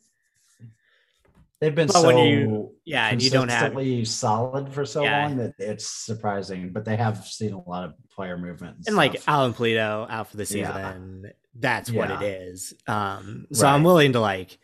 They've 1.60 1.74
been 1.74 1.86
but 1.86 2.02
so 2.02 2.24
you, 2.24 2.72
yeah, 2.84 3.08
and 3.08 3.22
you 3.22 3.30
don't 3.30 3.48
have 3.48 3.74
solid 4.06 4.72
for 4.72 4.84
so 4.84 5.02
yeah. 5.02 5.26
long 5.26 5.36
that 5.38 5.54
it's 5.58 5.88
surprising. 5.88 6.72
But 6.72 6.84
they 6.84 6.96
have 6.96 7.26
seen 7.26 7.52
a 7.52 7.68
lot 7.68 7.84
of 7.84 7.94
player 8.10 8.36
movement 8.36 8.78
and, 8.78 8.88
and 8.88 8.96
like 8.96 9.22
Alan 9.26 9.54
Pulido 9.54 10.06
out 10.10 10.28
for 10.28 10.36
the 10.36 10.46
season. 10.46 11.22
Yeah. 11.24 11.30
That's 11.56 11.90
yeah. 11.90 11.98
what 11.98 12.22
it 12.22 12.26
is. 12.26 12.74
Um, 12.86 13.46
so 13.52 13.64
right. 13.64 13.72
I'm 13.72 13.84
willing 13.84 14.12
to 14.12 14.20
like 14.20 14.58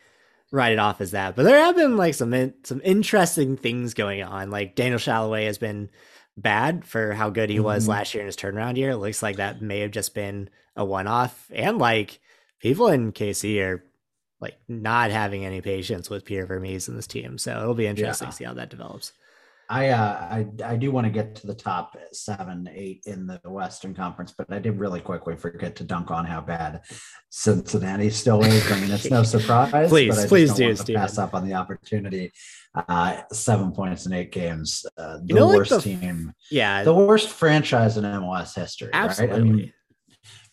write 0.51 0.73
it 0.73 0.79
off 0.79 1.01
as 1.01 1.13
that. 1.13 1.37
But 1.37 1.45
there 1.45 1.59
have 1.59 1.77
been 1.77 1.97
like 1.97 2.15
some 2.15 2.35
in, 2.35 2.55
some 2.65 2.81
interesting 2.85 3.57
things 3.57 3.95
going 3.95 4.23
on. 4.23 4.51
Like 4.51 4.75
Daniel 4.75 4.99
Salloi 4.99 5.47
has 5.47 5.59
been 5.59 5.91
bad 6.37 6.85
for 6.85 7.13
how 7.13 7.31
good 7.31 7.51
he 7.51 7.57
mm-hmm. 7.57 7.65
was 7.65 7.89
last 7.89 8.15
year 8.15 8.23
in 8.23 8.27
his 8.27 8.37
turnaround 8.37 8.77
year. 8.77 8.91
It 8.91 8.97
looks 8.97 9.23
like 9.23 9.37
that 9.37 9.63
may 9.63 9.81
have 9.81 9.91
just 9.91 10.15
been 10.15 10.51
a 10.77 10.85
one 10.85 11.07
off. 11.07 11.51
And 11.55 11.79
like 11.79 12.21
people 12.59 12.89
in 12.89 13.13
KC 13.13 13.61
are 13.63 13.85
like 14.41 14.57
not 14.69 15.11
having 15.11 15.45
any 15.45 15.61
patience 15.61 16.09
with 16.09 16.25
Peter 16.25 16.47
Vermes 16.47 16.89
in 16.89 16.97
this 16.97 17.07
team. 17.07 17.39
So 17.39 17.61
it'll 17.61 17.75
be 17.75 17.87
interesting 17.87 18.27
yeah. 18.27 18.31
to 18.31 18.37
see 18.37 18.45
how 18.45 18.55
that 18.55 18.71
develops. 18.71 19.13
I, 19.71 19.91
uh, 19.91 20.19
I 20.29 20.47
I 20.65 20.77
do 20.77 20.91
want 20.91 21.05
to 21.05 21.13
get 21.13 21.37
to 21.37 21.47
the 21.47 21.55
top 21.55 21.97
seven, 22.11 22.69
eight 22.75 23.05
in 23.07 23.29
the 23.29 23.41
Western 23.45 23.95
Conference, 23.95 24.35
but 24.37 24.53
I 24.53 24.59
did 24.59 24.81
really 24.81 25.01
quickly 25.01 25.37
forget 25.37 25.77
to 25.77 25.85
dunk 25.85 26.11
on 26.11 26.27
how 26.27 26.41
bad 26.41 26.81
Cincinnati 27.31 28.11
still 28.11 28.43
is. 28.43 28.71
I 28.73 28.81
mean, 28.81 28.91
it's 28.91 29.09
no 29.09 29.23
surprise. 29.23 29.89
please, 29.89 30.17
but 30.17 30.25
I 30.25 30.27
please 30.27 30.53
do. 30.55 30.67
Want 30.67 30.87
to 30.87 30.95
pass 30.95 31.19
up 31.19 31.35
on 31.35 31.47
the 31.47 31.55
opportunity. 31.55 32.33
Uh, 32.75 33.23
seven 33.33 33.71
points 33.71 34.07
in 34.07 34.13
eight 34.13 34.33
games. 34.33 34.85
Uh, 34.99 35.19
the 35.19 35.27
you 35.27 35.35
know, 35.37 35.47
worst 35.47 35.71
like 35.71 35.85
the, 35.85 35.97
team. 35.97 36.33
Yeah, 36.51 36.83
the 36.83 36.93
worst 36.93 37.29
franchise 37.29 37.97
in 37.97 38.03
MLS 38.03 38.57
history. 38.57 38.91
Absolutely. 38.93 39.41
Right? 39.41 39.41
I 39.41 39.53
mean, 39.53 39.73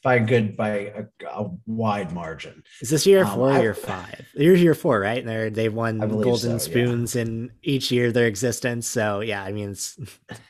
by 0.04 0.16
a 0.16 0.20
good 0.20 0.56
by 0.56 0.70
a, 0.70 1.06
a 1.30 1.50
wide 1.66 2.12
margin. 2.12 2.64
Is 2.82 2.90
this 2.90 3.06
year 3.06 3.24
um, 3.24 3.36
four 3.36 3.52
or 3.52 3.60
year 3.60 3.74
five? 3.74 4.28
Here's 4.36 4.62
year 4.62 4.76
four, 4.76 5.00
right? 5.00 5.26
They're 5.26 5.50
they've 5.50 5.74
won 5.74 6.00
golden 6.00 6.60
so, 6.60 6.70
spoons 6.70 7.16
yeah. 7.16 7.24
in 7.24 7.52
each 7.64 7.92
year 7.92 8.08
of 8.08 8.14
their 8.14 8.28
existence. 8.28 8.88
So 8.88 9.22
yeah, 9.22 9.44
I 9.44 9.52
mean 9.52 9.70
it's 9.72 9.98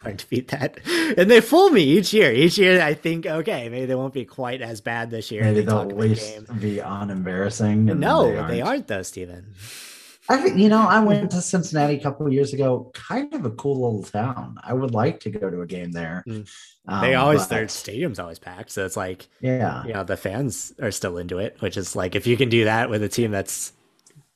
hard 0.02 0.20
to 0.20 0.30
beat 0.30 0.50
that. 0.50 0.80
And 1.18 1.32
they 1.32 1.42
fool 1.42 1.70
me 1.70 1.82
each 1.82 2.14
year. 2.14 2.32
Each 2.32 2.58
year 2.58 2.82
I 2.82 2.94
think, 2.94 3.26
okay, 3.26 3.70
maybe 3.70 3.86
they 3.86 3.96
won't 3.96 4.14
be 4.14 4.26
quite 4.26 4.62
as 4.62 4.82
bad 4.82 5.10
this 5.10 5.32
year. 5.32 5.44
Maybe 5.44 5.62
they'll 5.62 5.82
at 5.82 5.98
least 5.98 6.48
be 6.60 6.78
unembarrassing. 6.78 7.86
No, 7.98 8.30
they 8.30 8.38
aren't. 8.38 8.48
they 8.50 8.62
aren't 8.62 8.88
though, 8.88 9.04
Stephen. 9.04 9.54
I 10.30 10.38
think 10.38 10.58
you 10.58 10.70
know 10.70 10.88
I 10.88 11.00
went 11.00 11.32
to 11.32 11.42
Cincinnati 11.42 11.96
a 11.96 12.02
couple 12.02 12.26
of 12.26 12.34
years 12.34 12.54
ago. 12.54 12.92
Kind 12.94 13.34
of 13.34 13.46
a 13.46 13.52
cool 13.52 13.82
little 13.82 14.04
town. 14.04 14.58
I 14.64 14.74
would 14.74 14.94
like 14.94 15.20
to 15.22 15.30
go 15.30 15.50
to 15.50 15.62
a 15.62 15.68
game 15.68 15.92
there. 15.92 16.24
Mm. 16.28 16.50
Um, 16.88 17.02
they 17.02 17.16
always 17.16 17.42
but, 17.42 17.50
their 17.50 17.68
stadium's 17.68 18.20
always 18.20 18.40
packed, 18.40 18.72
so 18.72 18.86
it's 18.86 18.98
like 18.98 19.28
yeah, 19.42 19.86
you 19.86 19.94
know 19.94 20.04
the 20.04 20.18
fans 20.18 20.74
are 20.82 20.92
still 20.92 21.18
into 21.18 21.40
it, 21.40 21.58
which 21.60 21.78
is 21.78 21.96
like 21.96 22.16
if 22.16 22.28
you 22.28 22.38
can 22.38 22.50
do 22.50 22.66
that 22.66 22.90
with 22.90 23.04
a 23.04 23.10
team 23.10 23.32
that's 23.32 23.74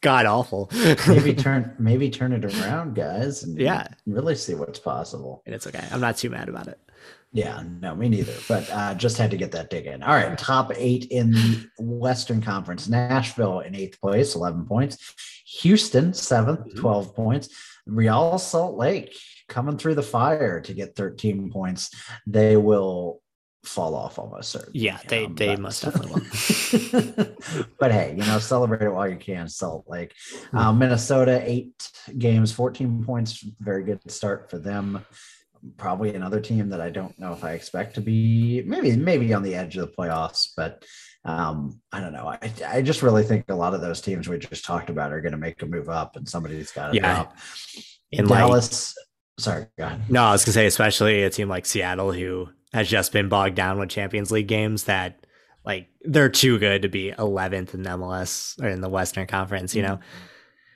god 0.01 0.25
awful, 0.25 0.69
maybe 1.07 1.33
turn 1.35 1.75
maybe 1.77 2.09
turn 2.09 2.33
it 2.33 2.45
around, 2.45 2.95
guys. 2.95 3.43
And 3.43 3.59
yeah, 3.59 3.87
really 4.05 4.35
see 4.35 4.55
what's 4.55 4.79
possible. 4.79 5.43
And 5.45 5.55
it's 5.55 5.67
okay. 5.67 5.85
I'm 5.91 6.01
not 6.01 6.17
too 6.17 6.29
mad 6.29 6.49
about 6.49 6.67
it. 6.67 6.79
Yeah, 7.33 7.63
no, 7.79 7.95
me 7.95 8.09
neither. 8.09 8.33
But 8.49 8.69
uh, 8.71 8.93
just 8.95 9.17
had 9.17 9.31
to 9.31 9.37
get 9.37 9.53
that 9.53 9.69
dig 9.69 9.85
in. 9.85 10.03
All 10.03 10.13
right, 10.13 10.37
top 10.37 10.73
eight 10.75 11.05
in 11.05 11.31
the 11.31 11.69
Western 11.79 12.41
Conference: 12.41 12.89
Nashville 12.89 13.61
in 13.61 13.73
eighth 13.75 14.01
place, 14.01 14.35
eleven 14.35 14.65
points. 14.65 14.97
Houston 15.59 16.11
7th 16.11 16.67
mm-hmm. 16.67 16.79
12 16.79 17.15
points. 17.15 17.49
Real 17.85 18.37
Salt 18.37 18.77
Lake 18.77 19.17
coming 19.49 19.77
through 19.77 19.95
the 19.95 20.03
fire 20.03 20.61
to 20.61 20.73
get 20.73 20.95
13 20.95 21.51
points. 21.51 21.89
They 22.25 22.55
will 22.55 23.21
fall 23.63 23.93
off 23.93 24.17
almost 24.17 24.49
certainly. 24.49 24.79
Yeah, 24.79 24.99
they, 25.07 25.25
um, 25.25 25.35
they 25.35 25.55
must 25.55 25.83
definitely 25.83 26.21
but 27.79 27.91
hey, 27.91 28.15
you 28.17 28.23
know, 28.23 28.39
celebrate 28.39 28.81
it 28.81 28.89
while 28.89 29.09
you 29.09 29.17
can, 29.17 29.47
Salt 29.47 29.85
Lake. 29.87 30.13
Mm-hmm. 30.33 30.57
Um, 30.57 30.79
Minnesota, 30.79 31.41
eight 31.43 31.91
games, 32.17 32.51
14 32.51 33.03
points. 33.03 33.45
Very 33.59 33.83
good 33.83 33.99
start 34.09 34.49
for 34.49 34.57
them 34.57 35.05
probably 35.77 36.13
another 36.15 36.39
team 36.39 36.69
that 36.69 36.81
I 36.81 36.89
don't 36.89 37.17
know 37.19 37.33
if 37.33 37.43
I 37.43 37.51
expect 37.51 37.95
to 37.95 38.01
be 38.01 38.63
maybe 38.65 38.95
maybe 38.95 39.33
on 39.33 39.43
the 39.43 39.55
edge 39.55 39.77
of 39.77 39.87
the 39.87 39.95
playoffs, 39.95 40.49
but 40.55 40.83
um, 41.23 41.79
I 41.91 41.99
don't 41.99 42.13
know. 42.13 42.27
I, 42.27 42.39
I 42.67 42.81
just 42.81 43.03
really 43.03 43.23
think 43.23 43.45
a 43.49 43.55
lot 43.55 43.73
of 43.73 43.81
those 43.81 44.01
teams 44.01 44.27
we 44.27 44.39
just 44.39 44.65
talked 44.65 44.89
about 44.89 45.11
are 45.11 45.21
going 45.21 45.33
to 45.33 45.37
make 45.37 45.61
a 45.61 45.65
move 45.65 45.89
up, 45.89 46.15
and 46.15 46.27
somebody's 46.27 46.71
got 46.71 46.89
to 46.89 46.95
yeah. 46.95 47.15
drop. 47.15 47.37
In 48.11 48.27
Dallas, 48.27 48.95
like, 48.97 49.43
sorry, 49.43 49.67
go 49.77 49.85
ahead. 49.85 50.09
No, 50.09 50.23
I 50.23 50.31
was 50.31 50.43
gonna 50.43 50.53
say, 50.53 50.65
especially 50.65 51.23
a 51.23 51.29
team 51.29 51.47
like 51.47 51.65
Seattle, 51.65 52.11
who 52.11 52.49
has 52.73 52.89
just 52.89 53.11
been 53.11 53.29
bogged 53.29 53.55
down 53.55 53.79
with 53.79 53.89
Champions 53.89 54.31
League 54.31 54.47
games 54.47 54.85
that 54.85 55.25
like 55.63 55.87
they're 56.01 56.29
too 56.29 56.57
good 56.57 56.81
to 56.81 56.89
be 56.89 57.11
11th 57.11 57.73
in 57.73 57.83
MLS 57.83 58.61
or 58.61 58.67
in 58.67 58.81
the 58.81 58.89
Western 58.89 59.27
Conference. 59.27 59.75
You 59.75 59.83
know. 59.83 59.99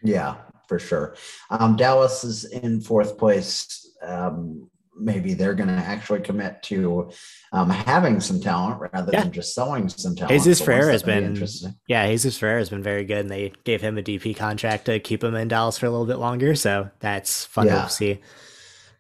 Yeah, 0.04 0.36
for 0.68 0.80
sure. 0.80 1.16
Um, 1.50 1.76
Dallas 1.76 2.24
is 2.24 2.46
in 2.46 2.80
fourth 2.80 3.18
place. 3.18 3.90
Um, 4.02 4.70
maybe 4.98 5.34
they're 5.34 5.54
going 5.54 5.68
to 5.68 5.74
actually 5.74 6.22
commit 6.22 6.62
to 6.64 7.12
um, 7.52 7.70
having 7.70 8.20
some 8.20 8.40
talent 8.40 8.80
rather 8.94 9.12
Yeah. 9.12 9.24
than 9.24 9.32
just 9.32 9.54
selling 9.54 9.90
some 9.90 10.16
talent. 10.16 10.32
Jesus 10.32 10.60
So 10.60 10.66
that's 10.66 10.88
has 10.88 11.04
be 11.04 11.12
been- 11.12 11.24
interesting. 11.26 11.76
Yeah, 11.88 12.08
Jesus 12.08 12.38
Ferreira 12.38 12.60
has 12.60 12.70
been 12.70 12.84
very 12.84 13.04
good, 13.06 13.20
and 13.20 13.30
they 13.30 13.54
gave 13.64 13.82
him 13.82 13.98
a 13.98 14.02
DP 14.02 14.36
contract 14.36 14.86
to 14.86 15.00
keep 15.00 15.24
him 15.24 15.36
in 15.36 15.48
Dallas 15.48 15.78
for 15.78 15.86
a 15.86 15.90
little 15.90 16.06
bit 16.06 16.18
longer. 16.18 16.56
So 16.56 16.90
that's 17.00 17.46
fun 17.46 17.68
Yeah. 17.68 17.84
to 17.84 17.90
see. 17.90 18.22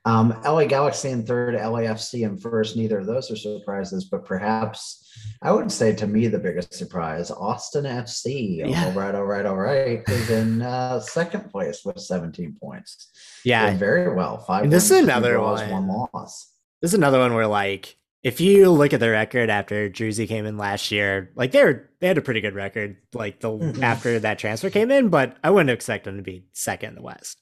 Um, 0.04 0.40
LA 0.46 0.66
Galaxy 0.66 1.10
in 1.10 1.26
third, 1.26 1.56
LAFC 1.56 2.24
in 2.24 2.38
first. 2.38 2.76
Neither 2.76 3.00
of 3.00 3.08
those 3.08 3.32
are 3.32 3.36
surprises, 3.36 4.06
but 4.06 4.24
perhaps 4.26 5.05
I 5.42 5.52
would 5.52 5.72
say 5.72 5.94
to 5.96 6.08
me 6.08 6.28
the 6.28 6.40
biggest 6.40 6.74
surprise, 6.74 7.30
Austin 7.32 7.84
FC. 7.86 8.68
Yeah. 8.70 8.86
All 8.86 8.92
right, 8.94 9.14
all 9.16 9.26
right, 9.26 9.46
all 9.46 9.58
right, 9.58 10.02
is 10.08 10.30
in 10.30 10.62
uh, 10.62 11.00
second 11.00 11.52
place 11.52 11.84
with 11.86 12.00
17 12.00 12.56
points. 12.60 13.10
Yeah, 13.44 13.66
Doing 13.68 13.78
very 13.78 14.16
well. 14.16 14.40
Five. 14.40 14.64
And 14.64 14.74
this 14.74 14.86
is 14.86 14.92
wins, 14.92 15.02
two 15.02 15.12
another 15.12 15.34
draws, 15.34 15.62
one. 15.62 15.88
One 15.88 16.08
loss. 16.14 16.52
this 16.82 16.92
is 16.92 16.96
another 16.96 17.20
one 17.20 17.34
where 17.36 17.48
like 17.48 17.98
if 18.24 18.42
you 18.42 18.72
look 18.72 18.92
at 18.94 19.00
the 19.00 19.10
record 19.12 19.52
after 19.52 19.88
Driussi 19.88 20.28
came 20.28 20.48
in 20.48 20.58
last 20.58 20.92
year, 20.92 21.32
like 21.36 21.52
they 21.52 21.64
were 21.64 21.90
they 22.00 22.08
had 22.08 22.18
a 22.18 22.22
pretty 22.24 22.42
good 22.42 22.56
record 22.56 22.98
like 23.14 23.40
the 23.40 23.50
Mhm. 23.52 23.84
after 23.84 24.18
that 24.20 24.40
transfer 24.40 24.72
came 24.72 24.90
in, 24.90 25.10
but 25.10 25.38
I 25.44 25.52
wouldn't 25.52 25.70
expect 25.70 26.06
them 26.06 26.18
to 26.18 26.24
be 26.24 26.46
second 26.54 26.90
in 26.90 26.96
the 26.96 27.02
West. 27.04 27.38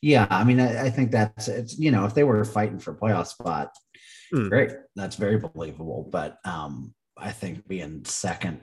Yeah, 0.00 0.28
I 0.30 0.44
mean, 0.44 0.60
I, 0.60 0.84
I 0.86 0.90
think 0.90 1.10
that's 1.10 1.48
it's 1.48 1.76
you 1.76 1.90
know 1.90 2.04
if 2.04 2.14
they 2.14 2.22
were 2.22 2.44
fighting 2.44 2.78
for 2.78 2.94
playoff 2.94 3.26
spot, 3.26 3.72
Hmm. 4.32 4.48
great, 4.48 4.70
that's 4.96 5.16
very 5.16 5.38
believable. 5.38 6.08
But 6.10 6.38
um, 6.44 6.94
I 7.16 7.30
think 7.32 7.66
being 7.66 8.04
second 8.04 8.60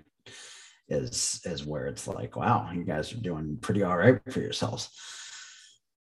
is 0.88 1.42
is 1.46 1.66
where 1.66 1.88
it's 1.88 2.08
like, 2.08 2.36
wow, 2.36 2.70
you 2.74 2.84
guys 2.84 3.12
are 3.14 3.18
doing 3.18 3.58
pretty 3.62 3.84
all 3.84 3.98
right 3.98 4.20
for 4.30 4.40
yourselves. 4.40 4.90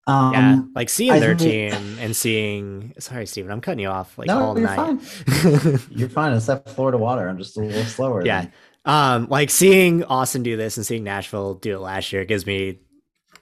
Um, 0.07 0.33
yeah, 0.33 0.59
like 0.75 0.89
seeing 0.89 1.11
I 1.13 1.19
their 1.19 1.35
think- 1.35 1.73
team 1.73 1.97
and 1.99 2.15
seeing 2.15 2.93
sorry, 2.99 3.25
Steven, 3.25 3.51
I'm 3.51 3.61
cutting 3.61 3.79
you 3.79 3.87
off 3.87 4.15
like 4.19 4.27
no, 4.27 4.39
all 4.39 4.59
you're 4.59 4.67
night. 4.67 5.01
fine. 5.01 5.79
You're 5.89 6.09
fine. 6.09 6.33
It's 6.33 6.45
that 6.45 6.69
Florida 6.69 6.97
water. 6.99 7.27
I'm 7.27 7.39
just 7.39 7.57
a 7.57 7.61
little 7.61 7.83
slower. 7.85 8.23
Yeah. 8.25 8.41
than- 8.41 8.51
um, 8.87 9.27
like 9.31 9.49
seeing 9.49 10.03
Austin 10.03 10.43
do 10.43 10.57
this 10.57 10.77
and 10.77 10.85
seeing 10.85 11.03
Nashville 11.03 11.55
do 11.55 11.75
it 11.75 11.79
last 11.79 12.13
year 12.13 12.23
gives 12.23 12.45
me 12.45 12.81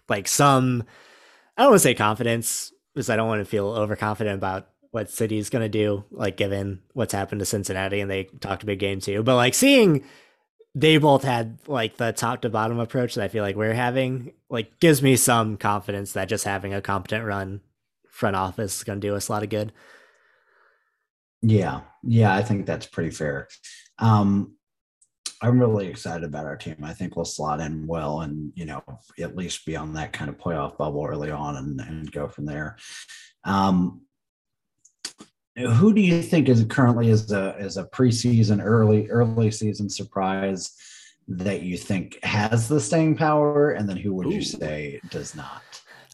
like 0.08 0.30
some 0.30 0.86
I 1.58 1.64
don't 1.64 1.72
want 1.72 1.82
to 1.82 1.84
say 1.84 1.96
confidence 1.96 2.72
because 2.94 3.10
I 3.10 3.18
don't 3.18 3.28
want 3.28 3.42
to 3.42 3.46
feel 3.46 3.68
overconfident 3.68 4.36
about 4.38 4.70
what 4.94 5.10
City's 5.10 5.50
gonna 5.50 5.70
do, 5.70 6.04
like 6.12 6.38
given 6.38 6.80
what's 6.94 7.14
happened 7.14 7.40
to 7.40 7.46
Cincinnati 7.46 8.00
and 8.00 8.12
they 8.12 8.26
talked 8.26 8.62
a 8.62 8.68
big 8.68 8.78
game 8.78 9.00
too. 9.00 9.24
But 9.24 9.38
like 9.38 9.56
seeing 9.56 10.04
they 10.76 11.00
both 11.00 11.24
had 11.24 11.58
like 11.66 11.98
the 11.98 12.12
top 12.12 12.42
to 12.42 12.50
bottom 12.52 12.78
approach 12.78 13.16
that 13.16 13.24
I 13.24 13.28
feel 13.28 13.44
like 13.44 13.56
we're 13.56 13.74
having, 13.74 14.34
like 14.52 14.80
gives 14.80 15.02
me 15.02 15.16
some 15.16 15.58
confidence 15.58 16.14
that 16.14 16.30
just 16.30 16.44
having 16.44 16.76
a 16.76 16.82
competent 16.82 17.26
run 17.26 17.62
front 18.08 18.36
office 18.36 18.78
is 18.78 18.84
gonna 18.84 19.00
do 19.00 19.16
us 19.16 19.30
a 19.30 19.32
lot 19.32 19.42
of 19.42 19.50
good. 19.50 19.74
Yeah, 21.42 21.82
yeah, 22.04 22.36
I 22.36 22.44
think 22.44 22.68
that's 22.68 22.86
pretty 22.86 23.10
fair. 23.10 23.48
Um, 23.98 24.58
I'm 25.42 25.60
really 25.60 25.88
excited 25.88 26.24
about 26.24 26.46
our 26.46 26.56
team. 26.56 26.78
I 26.84 26.94
think 26.94 27.16
we'll 27.16 27.26
slot 27.26 27.62
in 27.62 27.88
well, 27.88 28.22
and 28.22 28.54
you 28.54 28.66
know, 28.66 28.84
at 29.20 29.36
least 29.36 29.66
be 29.66 29.76
on 29.76 29.96
that 29.96 30.14
kind 30.14 30.30
of 30.30 30.38
playoff 30.38 30.78
bubble 30.78 31.04
early 31.04 31.32
on, 31.32 31.56
and, 31.56 31.82
and 31.82 32.12
go 32.12 32.28
from 32.28 32.46
there. 32.46 32.78
Um, 33.44 34.02
who 35.56 35.94
do 35.94 36.02
you 36.02 36.22
think 36.22 36.50
is 36.50 36.64
currently 36.70 37.10
is 37.10 37.32
a 37.32 37.56
is 37.58 37.78
a 37.78 37.84
preseason 37.86 38.64
early 38.64 39.08
early 39.10 39.52
season 39.52 39.90
surprise 39.90 40.72
that 41.28 41.62
you 41.62 41.78
think 41.78 42.20
has 42.24 42.68
the 42.68 42.82
staying 42.82 43.16
power, 43.16 43.72
and 43.72 43.88
then 43.88 43.96
who 43.98 44.14
would 44.14 44.32
you 44.32 44.42
say 44.42 45.00
does 45.10 45.36
not? 45.36 45.62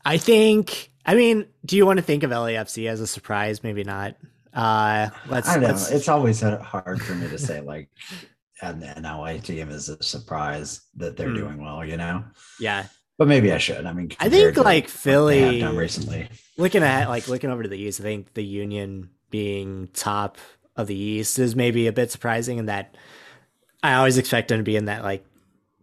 I 0.06 0.18
think. 0.18 0.92
I 1.06 1.16
mean, 1.16 1.48
do 1.66 1.76
you 1.76 1.86
want 1.86 1.98
to 1.98 2.04
think 2.04 2.22
of 2.24 2.30
LAFC 2.32 2.88
as 2.88 3.02
a 3.02 3.08
surprise? 3.08 3.64
Maybe 3.64 3.84
not. 3.84 4.16
Uh, 4.54 5.10
let's. 5.28 5.48
I 5.50 5.54
don't 5.54 5.64
know. 5.64 5.70
let's- 5.70 5.90
It's 5.92 6.08
always 6.10 6.42
hard 6.42 7.02
for 7.02 7.16
me 7.16 7.28
to 7.30 7.38
say 7.40 7.62
like 7.62 7.90
an, 8.62 8.82
LA 9.04 9.38
team 9.38 9.70
is 9.70 9.90
a 9.90 10.02
surprise 10.04 10.82
that 10.98 11.16
they're 11.18 11.30
Hmm. 11.30 11.36
doing 11.36 11.62
well, 11.64 11.84
you 11.86 11.98
know. 11.98 12.24
yeah, 12.60 12.86
But 13.18 13.28
maybe 13.30 13.52
I 13.54 13.58
should. 13.58 13.86
I 13.86 13.94
mean, 13.94 14.12
I 14.20 14.30
think 14.30 14.58
like 14.58 14.88
Philly 14.90 15.62
done 15.62 15.78
recently. 15.78 16.28
looking 16.58 16.84
at 16.84 17.08
like 17.10 17.28
looking 17.28 17.50
over 17.50 17.64
to 17.64 17.70
the 17.70 17.78
East. 17.80 18.00
I 18.02 18.04
think 18.04 18.34
the 18.34 18.44
Union 18.44 19.10
being 19.30 19.90
top 19.94 20.38
of 20.76 20.88
the 20.88 20.96
East 20.96 21.40
is 21.40 21.56
maybe 21.56 21.88
a 21.88 21.94
bit 21.94 22.12
surprising 22.12 22.58
in 22.58 22.66
that 22.68 22.96
I 23.84 23.96
always 23.96 24.18
expect 24.18 24.50
them 24.50 24.60
to 24.60 24.64
be 24.64 24.76
in 24.76 24.86
that 24.86 25.04
like 25.04 25.26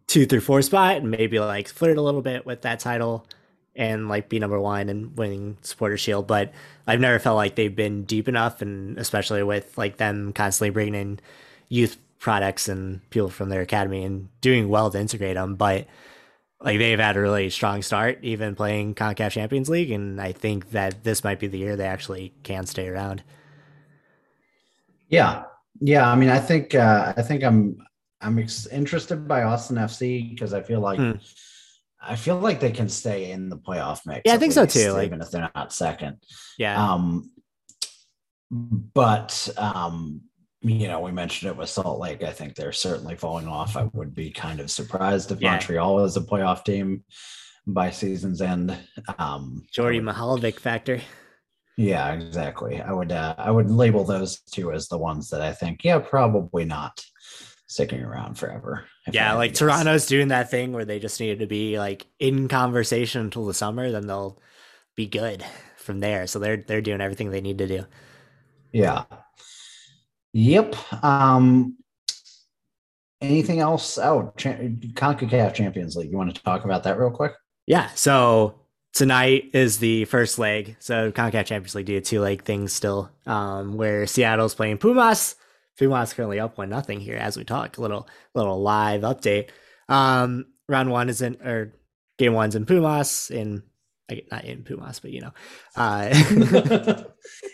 two 0.06 0.26
through 0.26 0.40
four 0.40 0.62
spot 0.62 0.96
and 0.98 1.10
maybe 1.10 1.38
like 1.38 1.68
flirt 1.68 1.96
a 1.96 2.02
little 2.02 2.22
bit 2.22 2.46
with 2.46 2.62
that 2.62 2.80
title 2.80 3.26
and 3.74 4.08
like 4.08 4.28
be 4.28 4.38
number 4.38 4.60
one 4.60 4.88
and 4.88 5.16
winning 5.16 5.58
supporter 5.62 5.96
shield. 5.96 6.26
But 6.26 6.52
i've 6.86 7.00
never 7.00 7.18
felt 7.18 7.36
like 7.36 7.54
they've 7.54 7.74
been 7.74 8.04
deep 8.04 8.28
enough 8.28 8.62
and 8.62 8.98
especially 8.98 9.42
with 9.42 9.76
like 9.76 9.96
them 9.96 10.32
constantly 10.32 10.70
bringing 10.70 10.94
in 10.94 11.20
youth 11.68 11.96
products 12.18 12.68
and 12.68 13.08
people 13.10 13.28
from 13.28 13.48
their 13.48 13.60
academy 13.60 14.04
and 14.04 14.28
doing 14.40 14.68
well 14.68 14.90
to 14.90 14.98
integrate 14.98 15.34
them 15.34 15.54
but 15.54 15.86
like 16.60 16.78
they've 16.78 16.98
had 16.98 17.16
a 17.16 17.20
really 17.20 17.50
strong 17.50 17.82
start 17.82 18.18
even 18.22 18.54
playing 18.54 18.94
concacaf 18.94 19.30
champions 19.32 19.68
league 19.68 19.90
and 19.90 20.20
i 20.20 20.32
think 20.32 20.70
that 20.70 21.04
this 21.04 21.22
might 21.22 21.38
be 21.38 21.46
the 21.46 21.58
year 21.58 21.76
they 21.76 21.86
actually 21.86 22.32
can 22.42 22.64
stay 22.66 22.88
around 22.88 23.22
Yeah, 25.08 25.44
yeah. 25.80 26.10
I 26.10 26.16
mean, 26.16 26.30
I 26.30 26.38
think 26.40 26.74
uh, 26.74 27.12
I 27.16 27.22
think 27.22 27.44
I'm 27.44 27.78
I'm 28.20 28.38
ex- 28.40 28.66
interested 28.66 29.28
by 29.28 29.42
Austin 29.42 29.76
FC 29.76 30.30
because 30.30 30.52
I 30.52 30.62
feel 30.62 30.80
like 30.80 30.98
Hmm. 30.98 31.12
I 32.02 32.16
feel 32.16 32.38
like 32.38 32.58
they 32.60 32.72
can 32.72 32.88
stay 32.88 33.30
in 33.30 33.48
the 33.48 33.56
playoff 33.56 34.00
mix. 34.06 34.22
Yeah, 34.24 34.34
I 34.34 34.38
think 34.38 34.52
so 34.52 34.66
too, 34.66 34.92
like- 34.92 35.06
even 35.06 35.20
if 35.20 35.30
they're 35.30 35.50
not 35.54 35.72
second. 35.72 36.16
yeah 36.58 36.74
Um, 36.82 37.30
but 38.50 39.48
um, 39.56 40.22
you 40.62 40.88
know, 40.88 41.00
we 41.00 41.12
mentioned 41.12 41.50
it 41.50 41.56
with 41.56 41.68
Salt 41.68 42.00
Lake. 42.00 42.22
I 42.22 42.32
think 42.32 42.54
they're 42.54 42.72
certainly 42.72 43.14
falling 43.14 43.46
off. 43.46 43.76
I 43.76 43.88
would 43.92 44.14
be 44.14 44.30
kind 44.30 44.60
of 44.60 44.70
surprised 44.70 45.30
if 45.30 45.40
Yeah. 45.40 45.52
Montreal 45.52 46.04
is 46.04 46.16
a 46.16 46.20
playoff 46.20 46.64
team 46.64 47.04
by 47.66 47.90
season's 47.90 48.40
end. 48.40 48.76
Um, 49.18 49.66
Djordje 49.74 50.02
Mihailovic 50.02 50.58
factor 50.58 51.00
yeah, 51.76 52.12
exactly. 52.12 52.80
I 52.80 52.92
would 52.92 53.12
uh, 53.12 53.34
I 53.36 53.50
would 53.50 53.70
label 53.70 54.04
those 54.04 54.40
two 54.40 54.72
as 54.72 54.88
the 54.88 54.98
ones 54.98 55.28
that 55.30 55.42
I 55.42 55.52
think, 55.52 55.84
yeah, 55.84 55.98
probably 55.98 56.64
not 56.64 57.04
sticking 57.66 58.02
around 58.02 58.38
forever. 58.38 58.84
Yeah, 59.12 59.34
like 59.34 59.50
guess. 59.52 59.58
Toronto's 59.58 60.06
doing 60.06 60.28
that 60.28 60.50
thing 60.50 60.72
where 60.72 60.86
they 60.86 60.98
just 60.98 61.20
needed 61.20 61.40
to 61.40 61.46
be 61.46 61.78
like 61.78 62.06
in 62.18 62.48
conversation 62.48 63.20
until 63.20 63.44
the 63.44 63.54
summer, 63.54 63.90
then 63.90 64.06
they'll 64.06 64.40
be 64.94 65.06
good 65.06 65.44
from 65.76 66.00
there. 66.00 66.26
So 66.26 66.38
they're 66.38 66.56
they're 66.56 66.80
doing 66.80 67.02
everything 67.02 67.30
they 67.30 67.42
need 67.42 67.58
to 67.58 67.66
do. 67.66 67.84
Yeah. 68.72 69.04
Yep. 70.36 70.76
Um 71.02 71.78
anything 73.22 73.60
else? 73.60 73.96
Oh, 73.96 74.34
cha- 74.36 74.50
CONCACAF 74.50 75.54
Champions 75.54 75.96
League. 75.96 76.10
You 76.10 76.18
want 76.18 76.34
to 76.34 76.42
talk 76.42 76.66
about 76.66 76.82
that 76.82 76.98
real 76.98 77.10
quick? 77.10 77.32
Yeah. 77.66 77.88
So 77.94 78.60
tonight 78.92 79.50
is 79.54 79.78
the 79.78 80.04
first 80.04 80.38
leg. 80.38 80.76
So 80.78 81.10
CONCACAF 81.10 81.46
Champions 81.46 81.74
League 81.74 81.86
do 81.86 82.00
two 82.02 82.20
leg 82.20 82.44
things 82.44 82.74
still, 82.74 83.10
um, 83.24 83.78
where 83.78 84.06
Seattle's 84.06 84.54
playing 84.54 84.76
Pumas. 84.76 85.36
Pumas 85.78 86.12
currently 86.12 86.38
up 86.38 86.58
one 86.58 86.68
nothing 86.68 87.00
here 87.00 87.16
as 87.16 87.38
we 87.38 87.44
talk. 87.44 87.78
A 87.78 87.80
little 87.80 88.06
little 88.34 88.60
live 88.60 89.02
update. 89.02 89.48
Um, 89.88 90.46
round 90.68 90.90
one 90.90 91.08
is 91.08 91.22
in 91.22 91.40
or 91.42 91.72
game 92.18 92.34
one's 92.34 92.54
in 92.54 92.66
Pumas 92.66 93.30
in 93.30 93.62
like, 94.10 94.28
not 94.30 94.44
in 94.44 94.62
Pumas, 94.62 95.00
but 95.00 95.10
you 95.10 95.20
know, 95.20 95.32
uh, 95.76 97.02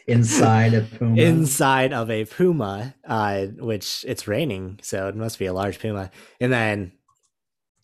Inside 0.06 0.74
of 0.74 0.90
Puma. 0.98 1.20
inside 1.20 1.92
of 1.92 2.10
a 2.10 2.24
puma, 2.24 2.94
uh, 3.06 3.46
which 3.58 4.04
it's 4.06 4.28
raining, 4.28 4.78
so 4.82 5.08
it 5.08 5.16
must 5.16 5.38
be 5.38 5.46
a 5.46 5.52
large 5.52 5.78
puma. 5.78 6.10
And 6.40 6.52
then 6.52 6.92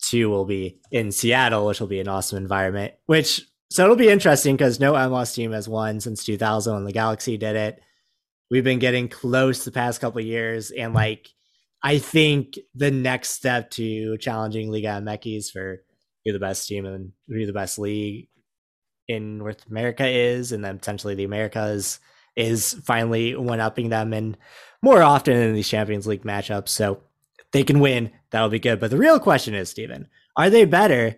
two 0.01 0.29
will 0.29 0.45
be 0.45 0.79
in 0.91 1.11
Seattle, 1.11 1.65
which 1.65 1.79
will 1.79 1.87
be 1.87 1.99
an 1.99 2.07
awesome 2.07 2.37
environment. 2.37 2.93
Which 3.05 3.41
so 3.71 3.83
it'll 3.83 3.95
be 3.95 4.09
interesting 4.09 4.55
because 4.55 4.79
no 4.79 4.93
MLS 4.93 5.33
team 5.33 5.51
has 5.51 5.69
won 5.69 5.99
since 5.99 6.23
2000 6.23 6.73
when 6.73 6.83
the 6.85 6.91
Galaxy 6.91 7.37
did 7.37 7.55
it. 7.55 7.79
We've 8.51 8.63
been 8.63 8.79
getting 8.79 9.09
close 9.09 9.63
the 9.63 9.71
past 9.71 10.01
couple 10.01 10.19
of 10.19 10.25
years, 10.25 10.71
and 10.71 10.93
like 10.93 11.29
I 11.83 11.99
think 11.99 12.57
the 12.75 12.91
next 12.91 13.31
step 13.31 13.71
to 13.71 14.17
challenging 14.17 14.71
Liga 14.71 15.01
MX 15.01 15.51
for 15.51 15.83
who 16.25 16.33
the 16.33 16.39
best 16.39 16.67
team 16.67 16.85
and 16.85 17.11
who 17.27 17.45
the 17.45 17.53
best 17.53 17.79
league 17.79 18.27
in 19.09 19.39
North 19.39 19.65
America 19.69 20.07
is, 20.07 20.51
and 20.51 20.63
then 20.63 20.77
potentially 20.77 21.15
the 21.15 21.23
Americas 21.23 21.99
is 22.35 22.75
finally 22.85 23.35
one 23.35 23.59
upping 23.59 23.89
them 23.89 24.13
and 24.13 24.37
more 24.81 25.01
often 25.01 25.35
in 25.35 25.53
these 25.55 25.67
Champions 25.67 26.07
League 26.07 26.23
matchups. 26.23 26.69
So 26.69 27.01
they 27.51 27.63
can 27.63 27.79
win, 27.79 28.11
that'll 28.29 28.49
be 28.49 28.59
good. 28.59 28.79
But 28.79 28.91
the 28.91 28.97
real 28.97 29.19
question 29.19 29.55
is, 29.55 29.69
Steven, 29.69 30.07
are 30.37 30.51
they 30.51 30.63
better 30.65 31.15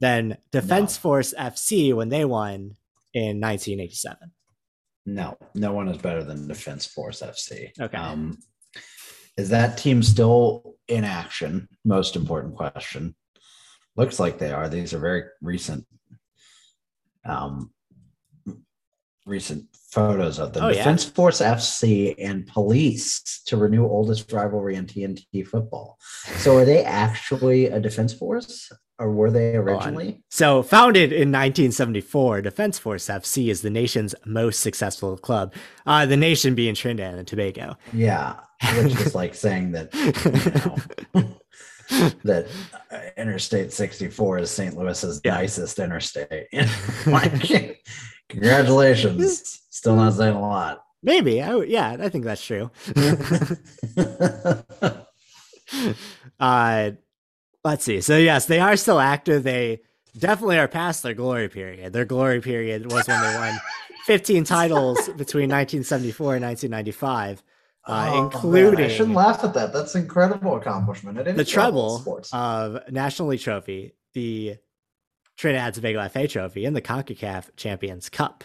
than 0.00 0.38
Defense 0.50 0.96
No. 0.96 1.00
Force 1.02 1.34
FC 1.38 1.94
when 1.94 2.08
they 2.08 2.24
won 2.24 2.76
in 3.12 3.38
1987? 3.40 4.32
No, 5.04 5.36
no 5.54 5.72
one 5.72 5.88
is 5.88 5.98
better 5.98 6.24
than 6.24 6.48
Defense 6.48 6.86
Force 6.86 7.20
FC. 7.20 7.70
Okay. 7.78 7.98
Um, 7.98 8.38
is 9.36 9.50
that 9.50 9.76
team 9.76 10.02
still 10.02 10.76
in 10.88 11.04
action? 11.04 11.68
Most 11.84 12.16
important 12.16 12.56
question. 12.56 13.14
Looks 13.94 14.18
like 14.18 14.38
they 14.38 14.52
are. 14.52 14.70
These 14.70 14.94
are 14.94 14.98
very 14.98 15.24
recent. 15.42 15.86
Um, 17.26 17.70
recent 19.26 19.66
photos 19.90 20.38
of 20.38 20.52
them. 20.52 20.64
Oh, 20.64 20.68
yeah. 20.68 20.78
Defense 20.78 21.04
Force 21.04 21.40
FC 21.40 22.14
and 22.18 22.46
Police 22.46 23.42
to 23.46 23.56
renew 23.56 23.84
oldest 23.84 24.32
rivalry 24.32 24.76
in 24.76 24.86
TNT 24.86 25.46
football. 25.46 25.98
So 26.36 26.56
are 26.56 26.64
they 26.64 26.84
actually 26.84 27.66
a 27.66 27.80
defense 27.80 28.14
force 28.14 28.70
or 28.98 29.12
were 29.12 29.30
they 29.30 29.56
originally? 29.56 30.22
So, 30.30 30.62
founded 30.62 31.12
in 31.12 31.30
1974, 31.30 32.42
Defense 32.42 32.78
Force 32.78 33.06
FC 33.06 33.48
is 33.48 33.62
the 33.62 33.70
nation's 33.70 34.14
most 34.24 34.60
successful 34.60 35.16
club. 35.18 35.52
Uh, 35.84 36.06
the 36.06 36.16
nation 36.16 36.54
being 36.54 36.74
Trinidad 36.74 37.14
and 37.14 37.26
Tobago. 37.26 37.76
Yeah, 37.92 38.36
which 38.76 38.98
is 39.00 39.14
like 39.14 39.34
saying 39.34 39.72
that 39.72 39.94
you 41.14 41.22
know, 41.22 41.28
that 42.24 42.46
uh, 42.90 42.98
Interstate 43.16 43.72
64 43.72 44.38
is 44.38 44.50
St. 44.50 44.76
Louis's 44.76 45.20
Yeah. 45.24 45.34
nicest 45.34 45.78
interstate. 45.78 46.48
like, 47.06 47.82
congratulations. 48.28 49.60
Still 49.70 49.96
not 49.96 50.14
saying 50.14 50.34
a 50.34 50.40
lot. 50.40 50.82
Maybe. 51.02 51.42
I, 51.42 51.56
yeah, 51.62 51.96
I 52.00 52.08
think 52.08 52.24
that's 52.24 52.44
true. 52.44 52.70
uh, 56.40 56.90
let's 57.64 57.84
see. 57.84 58.00
So, 58.00 58.16
yes, 58.16 58.46
they 58.46 58.58
are 58.60 58.76
still 58.76 58.98
active. 58.98 59.42
They 59.42 59.82
definitely 60.18 60.58
are 60.58 60.68
past 60.68 61.02
their 61.02 61.14
glory 61.14 61.48
period. 61.48 61.92
Their 61.92 62.04
glory 62.04 62.40
period 62.40 62.90
was 62.90 63.06
when 63.06 63.20
they 63.20 63.38
won 63.38 63.58
15 64.06 64.44
titles 64.44 64.98
between 65.10 65.50
1974 65.50 66.36
and 66.36 66.44
1995. 66.44 67.42
Uh, 67.86 68.10
Oh, 68.10 68.14
man, 68.14 68.24
including 68.24 68.84
I 68.84 68.88
shouldn't 68.88 69.14
laugh 69.14 69.44
at 69.44 69.54
that. 69.54 69.72
That's 69.72 69.94
an 69.94 70.02
incredible 70.02 70.56
accomplishment. 70.56 71.18
It 71.18 71.28
is 71.28 71.36
the 71.36 71.44
treble 71.44 72.04
of 72.32 72.80
National 72.90 73.28
League 73.28 73.40
Trophy, 73.40 73.92
the 74.12 74.56
Trinidad 75.36 75.66
and 75.66 75.74
Tobago 75.74 76.08
FA 76.08 76.26
Trophy, 76.26 76.64
and 76.64 76.74
the 76.74 76.82
CONCACAF 76.82 77.50
Champions 77.56 78.08
Cup. 78.08 78.42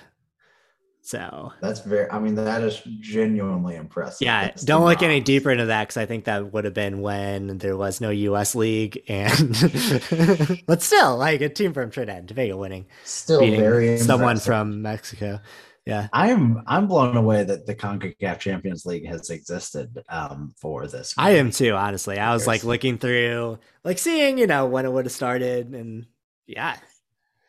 So, 1.04 1.52
That's 1.62 1.80
very. 1.80 2.08
I 2.12 2.20
mean, 2.20 2.36
that 2.36 2.62
is 2.62 2.80
genuinely 3.00 3.76
impressive. 3.76 4.24
yeah, 4.24 4.44
That's 4.44 4.62
don't 4.64 4.86
look 4.86 5.02
any 5.02 5.20
deeper 5.20 5.50
into 5.50 5.66
that 5.66 5.88
because 5.88 5.98
I 5.98 6.06
think 6.06 6.26
that 6.26 6.54
would 6.54 6.64
have 6.64 6.76
been 6.76 7.02
when 7.02 7.58
there 7.58 7.76
was 7.76 8.02
no 8.02 8.12
U.S. 8.12 8.54
League, 8.54 9.02
and 9.08 9.50
but 10.68 10.84
still, 10.84 11.18
like 11.18 11.42
a 11.42 11.50
team 11.50 11.74
from 11.74 11.90
Trinidad 11.90 12.20
and 12.20 12.28
Tobago 12.28 12.56
winning, 12.58 12.86
Still 13.04 13.40
very 13.40 13.98
someone 13.98 14.34
impressive. 14.34 14.46
from 14.46 14.82
Mexico. 14.84 15.40
Yeah, 15.86 16.08
I'm 16.14 16.62
I'm 16.68 16.88
blown 16.88 17.18
away 17.18 17.44
that 17.44 17.66
the 17.66 17.74
Concacaf 17.74 18.38
Champions 18.38 18.86
League 18.86 19.08
has 19.08 19.32
existed 19.32 20.04
um, 20.10 20.54
for 20.56 20.86
this. 20.88 21.16
I 21.18 21.32
am 21.32 21.50
too. 21.50 21.74
Honestly, 21.74 22.20
I 22.20 22.34
was 22.34 22.46
like 22.46 22.64
looking 22.64 23.00
through, 23.00 23.58
like 23.84 23.98
seeing, 23.98 24.38
you 24.38 24.46
know, 24.46 24.68
when 24.68 24.86
it 24.86 24.92
would 24.92 25.06
have 25.06 25.12
started, 25.12 25.74
and 25.74 26.06
yeah, 26.46 26.78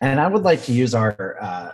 And 0.02 0.18
I 0.18 0.26
would 0.26 0.42
like 0.42 0.64
to 0.64 0.72
use 0.72 0.94
our 0.96 1.36
uh, 1.40 1.70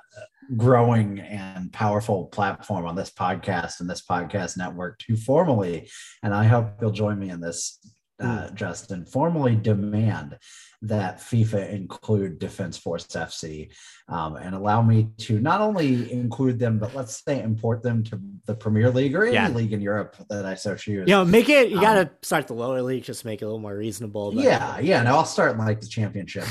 growing 0.57 1.19
and 1.19 1.73
powerful 1.73 2.27
platform 2.27 2.87
on 2.87 2.95
this 2.95 3.11
podcast 3.11 3.81
and 3.81 3.89
this 3.89 4.05
podcast 4.05 4.59
network 4.59 4.99
to 5.01 5.17
formally, 5.17 5.89
and 6.23 6.35
I 6.35 6.45
hope 6.45 6.73
you'll 6.81 6.91
join 6.91 7.19
me 7.19 7.31
in 7.31 7.41
this, 7.41 7.79
uh, 8.21 8.51
Justin, 8.51 9.07
formally 9.07 9.57
demand 9.57 10.37
that 10.83 11.19
FIFA 11.19 11.71
include 11.71 12.39
Defense 12.39 12.79
Force 12.79 13.05
FC 13.09 13.71
um, 14.09 14.37
and 14.37 14.55
allow 14.55 14.81
me 14.81 15.09
to 15.19 15.41
not 15.41 15.61
only 15.61 16.11
include 16.13 16.59
them, 16.59 16.79
but 16.79 16.95
let's 16.95 17.23
say 17.25 17.43
import 17.43 17.83
them 17.83 18.05
to 18.05 18.21
the 18.47 18.55
Premier 18.55 18.89
League 18.91 19.15
or 19.17 19.25
any 19.25 19.35
Yeah. 19.35 19.49
league 19.49 19.73
in 19.73 19.81
Europe 19.81 20.15
that 20.31 20.47
I 20.47 20.55
so 20.55 20.77
choose. 20.77 21.09
you 21.09 21.15
know, 21.15 21.25
make 21.25 21.49
it. 21.49 21.71
You 21.71 21.79
Um, 21.79 21.83
gotta 21.83 22.11
start 22.23 22.47
the 22.47 22.55
lower 22.55 22.81
league 22.81 23.03
just 23.03 23.23
to 23.23 23.27
make 23.27 23.43
it 23.43 23.45
a 23.45 23.49
little 23.49 23.59
more 23.59 23.77
reasonable. 23.77 24.31
but- 24.33 24.45
Yeah, 24.45 24.79
yeah. 24.79 25.03
No, 25.03 25.17
I'll 25.17 25.25
start 25.25 25.53
in 25.53 25.59
like 25.59 25.81
the 25.81 25.89
championship, 25.89 26.45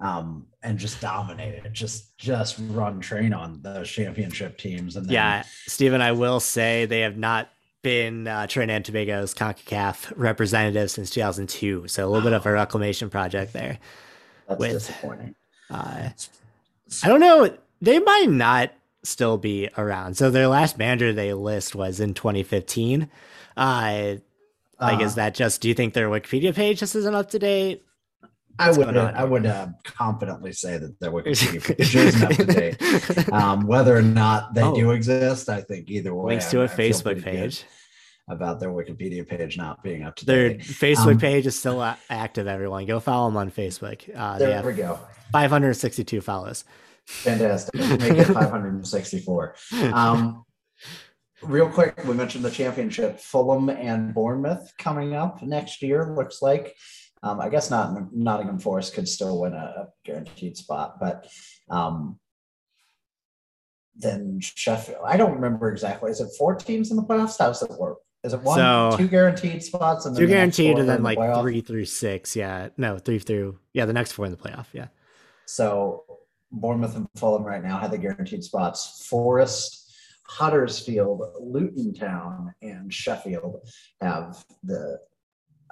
um, 0.00 0.46
and 0.64 0.76
just 0.78 1.00
dominate 1.00 1.64
it. 1.64 1.72
Just, 1.72 2.16
just 2.18 2.58
run 2.70 2.98
train 3.00 3.32
on 3.32 3.60
those 3.62 3.88
championship 3.88 4.58
teams, 4.58 4.96
and 4.96 5.06
then, 5.06 5.12
Yeah, 5.14 5.42
Stephen, 5.66 6.00
I 6.00 6.12
will 6.12 6.40
say 6.40 6.86
they 6.86 7.00
have 7.00 7.16
not 7.16 7.48
been 7.82 8.26
uh, 8.28 8.46
Trinidad 8.46 8.76
and 8.76 8.84
Tobago's 8.84 9.34
CONCACAF 9.34 10.12
representative 10.16 10.90
since 10.90 11.10
2002. 11.10 11.88
So 11.88 12.06
a 12.06 12.08
little 12.08 12.22
bit 12.22 12.32
of 12.32 12.46
a 12.46 12.52
reclamation 12.52 13.10
project 13.10 13.52
there. 13.52 13.78
that's 14.48 14.58
with- 14.60 14.72
disappointing. 14.72 15.34
Uh, 15.70 16.10
I 17.02 17.08
don't 17.08 17.20
know. 17.20 17.56
They 17.80 17.98
might 17.98 18.28
not 18.30 18.72
still 19.02 19.38
be 19.38 19.68
around. 19.76 20.16
So 20.16 20.30
their 20.30 20.46
last 20.46 20.78
manager 20.78 21.12
they 21.12 21.32
list 21.32 21.74
was 21.74 21.98
in 21.98 22.14
2015. 22.14 23.08
Uh, 23.56 24.14
like, 24.80 25.00
is 25.00 25.12
Uh, 25.12 25.16
that 25.16 25.34
just? 25.34 25.60
Do 25.60 25.68
you 25.68 25.74
think 25.74 25.94
their 25.94 26.08
Wikipedia 26.08 26.54
page 26.54 26.80
just 26.80 26.94
isn't 26.94 27.14
up 27.14 27.30
to 27.30 27.38
date? 27.38 27.84
I 28.68 28.70
would, 28.78 28.96
on 28.96 29.14
I 29.14 29.24
would 29.24 29.46
uh, 29.46 29.68
confidently 29.84 30.52
say 30.52 30.78
that 30.78 30.98
their 31.00 31.10
Wikipedia 31.10 31.62
page 31.76 31.94
isn't 31.96 32.22
up 32.22 32.36
to 32.36 32.44
date. 32.46 33.32
Um, 33.32 33.66
whether 33.66 33.96
or 33.96 34.02
not 34.02 34.54
they 34.54 34.62
Oh. 34.62 34.74
do 34.74 34.90
exist, 34.92 35.48
I 35.48 35.60
think 35.60 35.90
either 35.90 36.14
way. 36.14 36.32
Links 36.34 36.50
to 36.50 36.60
a 36.60 36.64
I 36.64 36.68
Facebook 36.68 37.22
page. 37.22 37.64
about 38.28 38.60
their 38.60 38.70
Wikipedia 38.70 39.26
page 39.26 39.56
not 39.56 39.82
being 39.82 40.04
up 40.04 40.16
to 40.16 40.24
Their 40.24 40.50
date. 40.50 40.58
Their 40.64 40.94
Facebook 40.94 41.12
Um, 41.12 41.18
page 41.18 41.46
is 41.46 41.58
still 41.58 41.82
active. 42.08 42.46
Everyone, 42.46 42.86
go 42.86 43.00
follow 43.00 43.28
them 43.28 43.36
on 43.36 43.50
Facebook. 43.50 44.08
Uh, 44.14 44.38
There 44.38 44.62
we 44.62 44.72
go. 44.74 44.98
562 45.32 46.20
follows. 46.20 46.64
Fantastic. 47.06 47.74
Make 47.74 48.18
it 48.18 48.26
564. 48.26 49.54
Um, 49.92 50.44
real 51.42 51.68
quick, 51.68 51.98
we 52.04 52.14
mentioned 52.14 52.44
the 52.44 52.50
championship. 52.50 53.18
Fulham 53.18 53.68
and 53.68 54.14
Bournemouth 54.14 54.72
coming 54.78 55.14
up 55.14 55.42
next 55.42 55.82
year. 55.82 56.14
Looks 56.16 56.40
like. 56.42 56.74
Um, 57.22 57.40
I 57.40 57.48
guess 57.48 57.70
not. 57.70 58.12
Nottingham 58.12 58.58
Forest 58.58 58.94
could 58.94 59.08
still 59.08 59.40
win 59.40 59.52
a, 59.52 59.88
guaranteed 60.04 60.56
spot, 60.56 60.98
but 60.98 61.28
um, 61.70 62.18
then 63.96 64.40
Sheffield. 64.40 65.02
I 65.06 65.16
don't 65.16 65.34
remember 65.34 65.70
exactly. 65.70 66.10
Is 66.10 66.20
it 66.20 66.30
four 66.36 66.54
teams 66.56 66.90
in 66.90 66.96
the 66.96 67.04
playoffs? 67.04 67.38
How 67.38 67.46
does 67.48 67.62
it 67.62 67.70
work? 67.78 67.98
Is 68.24 68.32
it 68.32 68.42
one, 68.42 68.58
So- 68.58 68.96
two 68.96 69.08
guaranteed 69.08 69.62
spots, 69.62 70.06
and 70.06 70.14
then 70.16 70.22
Two 70.22 70.28
guaranteed, 70.28 70.78
and 70.78 70.88
then 70.88 71.02
the 71.02 71.14
like 71.14 71.40
three 71.40 71.60
through 71.60 71.84
six. 71.86 72.34
Yeah, 72.34 72.68
no, 72.76 72.98
three 72.98 73.18
through. 73.18 73.58
Yeah, 73.72 73.84
the 73.84 73.92
next 73.92 74.12
four 74.12 74.26
in 74.26 74.32
the 74.32 74.38
playoff. 74.38 74.66
Yeah. 74.72 74.88
So 75.46 76.04
Bournemouth 76.52 76.96
and 76.96 77.08
Fulham 77.16 77.42
right 77.44 77.62
now 77.62 77.78
have 77.78 77.90
the 77.90 77.98
guaranteed 77.98 78.44
spots. 78.44 79.06
Forest, 79.08 79.92
Huddersfield, 80.26 81.22
Luton 81.40 81.94
Town, 81.94 82.54
and 82.62 82.92
Sheffield 82.92 83.68
have 84.00 84.44
the 84.62 84.98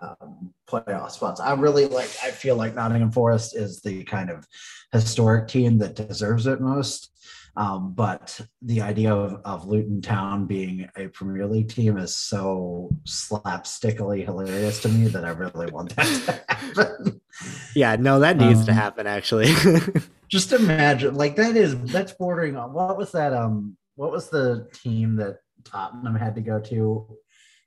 um, 0.01 0.53
playoff 0.69 1.11
spots. 1.11 1.41
I 1.41 1.53
really 1.55 1.87
like. 1.87 2.11
I 2.23 2.31
feel 2.31 2.57
like 2.57 2.75
Nottingham 2.75 3.11
Forest 3.13 3.57
is 3.57 3.81
the 3.81 4.05
kind 4.05 4.31
of 4.31 4.47
historic 4.93 5.49
team 5.49 5.79
that 5.79 5.95
deserves 5.97 6.47
it 6.47 6.61
most. 6.61 7.11
Um, 7.57 7.93
but 7.95 8.41
the 8.63 8.81
idea 8.81 9.13
of, 9.13 9.41
of 9.45 9.67
Luton 9.67 10.01
Town 10.01 10.47
being 10.47 10.89
a 10.97 11.09
Premier 11.09 11.47
League 11.47 11.69
team 11.69 11.99
is 11.99 12.15
so 12.15 12.91
slapstickily 13.05 14.25
hilarious 14.25 14.81
to 14.83 14.89
me 14.89 15.09
that 15.09 15.25
I 15.25 15.31
really 15.31 15.71
want 15.71 15.95
that 15.97 16.07
to 16.07 16.55
happen. 16.55 17.21
Yeah, 17.75 17.97
no, 17.97 18.21
that 18.21 18.37
needs 18.37 18.67
to 18.67 18.73
Um, 18.73 18.77
happen 18.77 19.07
actually. 19.07 19.55
just 20.29 20.53
imagine 20.53 21.15
like 21.15 21.37
that 21.37 21.57
is 21.57 21.81
that's 21.85 22.13
bordering 22.13 22.57
on 22.57 22.73
what 22.73 22.99
was 22.99 23.13
that 23.13 23.33
um 23.33 23.77
what 23.95 24.11
was 24.13 24.29
the 24.29 24.69
team 24.75 25.17
that 25.17 25.39
Tottenham 25.65 26.15
had 26.17 26.35
to 26.35 26.41
go 26.43 26.61
to 26.61 27.07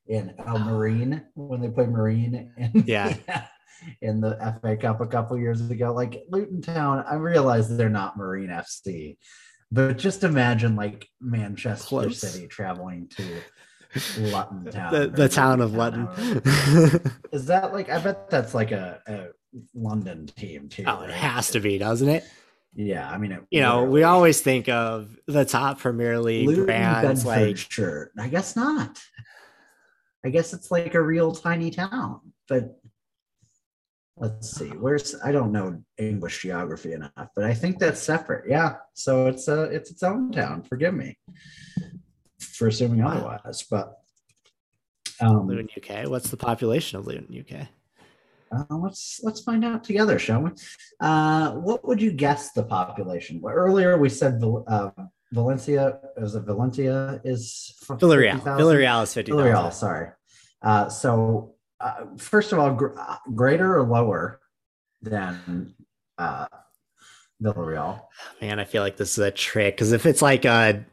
in 0.07 0.33
uh, 0.45 0.57
Marine 0.59 1.23
when 1.35 1.61
they 1.61 1.69
played 1.69 1.89
Marine 1.89 2.51
in, 2.57 2.83
Yeah. 2.85 3.15
in 4.01 4.21
the 4.21 4.37
FA 4.61 4.77
Cup 4.77 5.01
a 5.01 5.07
couple 5.07 5.37
years 5.37 5.59
ago 5.69 5.93
like 5.93 6.23
Luton 6.29 6.61
Town 6.61 7.03
I 7.09 7.15
realize 7.15 7.75
they're 7.75 7.89
not 7.89 8.15
Marine 8.15 8.49
FC 8.49 9.17
but 9.71 9.97
just 9.97 10.23
imagine 10.23 10.75
like 10.75 11.07
Manchester 11.19 11.87
Close. 11.87 12.19
City 12.19 12.47
traveling 12.47 13.09
to 13.17 13.23
Luton 14.19 14.71
Town 14.71 14.93
the, 14.93 15.07
the 15.07 15.27
town 15.27 15.59
of 15.59 15.73
Luton. 15.73 16.07
Is 17.33 17.47
that 17.47 17.73
like 17.73 17.89
I 17.89 17.99
bet 17.99 18.29
that's 18.29 18.53
like 18.53 18.71
a, 18.71 19.01
a 19.05 19.27
London 19.75 20.27
team 20.27 20.69
too 20.69 20.83
oh, 20.87 21.01
it 21.01 21.09
has 21.09 21.51
to 21.51 21.59
be, 21.59 21.77
doesn't 21.77 22.07
it? 22.09 22.23
Yeah, 22.75 23.09
I 23.09 23.17
mean, 23.17 23.31
it 23.31 23.43
You 23.51 23.61
know, 23.61 23.83
we 23.83 24.03
always 24.03 24.41
think 24.41 24.67
of 24.67 25.15
the 25.27 25.45
top 25.45 25.79
Premier 25.79 26.19
League 26.19 26.47
Luton, 26.47 26.65
brands 26.65 27.25
like 27.25 27.57
shirt. 27.57 28.11
I 28.17 28.27
guess 28.27 28.55
not. 28.55 28.99
I 30.25 30.29
guess 30.29 30.53
it's 30.53 30.71
like 30.71 30.93
a 30.93 31.01
real 31.01 31.33
tiny 31.33 31.69
town, 31.69 32.19
but 32.47 32.79
let's 34.17 34.51
see. 34.57 34.69
Where's 34.69 35.15
I 35.23 35.31
don't 35.31 35.51
know 35.51 35.83
English 35.97 36.41
geography 36.41 36.93
enough, 36.93 37.29
but 37.35 37.43
I 37.43 37.53
think 37.53 37.79
that's 37.79 38.01
separate. 38.01 38.45
Yeah, 38.49 38.75
so 38.93 39.27
it's 39.27 39.47
a 39.47 39.63
it's 39.63 39.91
its 39.91 40.03
own 40.03 40.31
town. 40.31 40.63
Forgive 40.63 40.93
me 40.93 41.17
for 42.39 42.67
assuming 42.67 43.03
Wow. 43.03 43.11
otherwise, 43.11 43.63
but 43.69 43.99
um, 45.19 45.47
Luton, 45.47 45.69
UK. 45.77 46.09
What's 46.09 46.29
the 46.29 46.37
population 46.37 46.99
of 46.99 47.07
Luton, 47.07 47.27
UK? 47.37 47.67
Uh, 48.51 48.75
let's 48.77 49.19
let's 49.23 49.41
find 49.41 49.65
out 49.65 49.83
together, 49.83 50.19
shall 50.19 50.41
we? 50.41 50.51
Uh, 50.99 51.53
what 51.53 51.85
would 51.87 52.01
you 52.01 52.11
guess 52.11 52.51
the 52.51 52.63
population? 52.63 53.41
Well, 53.41 53.53
earlier 53.53 53.97
we 53.97 54.09
said 54.09 54.41
uh, 54.67 54.91
Valencia. 55.33 55.99
Is 56.17 56.35
it 56.35 56.43
Valencia? 56.43 57.21
Is 57.23 57.75
Villarreal. 57.85 58.33
50,000? 58.33 58.65
Villarreal 58.65 59.03
is 59.03 59.13
50,000. 59.13 59.45
Villarreal. 59.45 59.73
Sorry. 59.73 60.09
Uh, 60.61 60.87
so 60.89 61.55
uh, 61.79 62.05
first 62.17 62.53
of 62.53 62.59
all, 62.59 62.73
gr- 62.73 62.97
uh, 62.97 63.17
greater 63.35 63.77
or 63.77 63.83
lower 63.83 64.39
than 65.01 65.73
uh, 66.17 66.45
Villarreal? 67.41 68.01
Man, 68.41 68.59
I 68.59 68.63
feel 68.63 68.81
like 68.81 68.97
this 68.97 69.17
is 69.17 69.19
a 69.19 69.31
trick 69.31 69.75
because 69.75 69.91
if 69.91 70.05
it's 70.05 70.21
like 70.21 70.45
a 70.45 70.85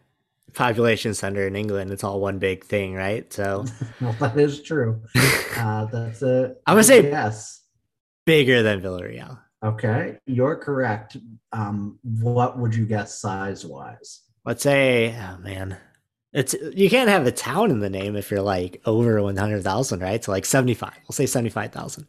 population 0.55 1.15
center 1.15 1.47
in 1.47 1.57
England. 1.57 1.91
It's 1.91 2.05
all 2.05 2.21
one 2.21 2.39
big 2.39 2.65
thing, 2.65 2.95
right? 2.95 3.31
So 3.33 3.65
well, 4.01 4.13
that 4.15 4.39
is 4.39 4.63
true. 4.63 5.03
Uh, 5.57 5.85
that's 5.87 6.23
a. 6.23 6.57
I'm 6.67 6.75
gonna 6.75 6.85
say 6.85 7.03
yes. 7.03 7.61
bigger 8.25 8.63
than 8.63 8.81
Villarreal. 8.81 9.39
Okay, 9.63 10.17
you're 10.25 10.57
correct. 10.57 11.19
Um, 11.53 11.99
what 12.03 12.59
would 12.59 12.75
you 12.75 12.87
guess 12.87 13.19
size 13.19 13.67
wise? 13.67 14.23
Let's 14.45 14.63
say, 14.63 15.15
oh 15.17 15.39
man, 15.39 15.77
it's 16.33 16.55
you 16.75 16.89
can't 16.89 17.11
have 17.11 17.27
a 17.27 17.33
town 17.33 17.71
in 17.71 17.81
the 17.81 17.91
name 17.91 18.17
if 18.17 18.31
you're 18.31 18.43
like 18.43 18.81
over 18.87 19.23
one 19.23 19.37
hundred 19.37 19.63
thousand, 19.63 20.01
right? 20.01 20.23
So 20.23 20.33
like 20.33 20.47
seventy 20.47 20.75
five. 20.75 20.99
We'll 21.09 21.15
say 21.15 21.27
seventy 21.27 21.51
five 21.51 21.73
thousand. 21.73 22.07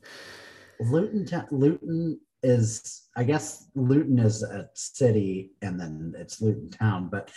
Luton, 0.80 1.46
Luton 1.52 2.20
is, 2.42 3.04
I 3.16 3.24
guess, 3.24 3.68
Luton 3.76 4.20
is 4.20 4.44
a 4.44 4.70
city, 4.74 5.52
and 5.62 5.80
then 5.80 6.14
it's 6.18 6.42
Luton 6.42 6.70
town, 6.70 7.10
but 7.12 7.32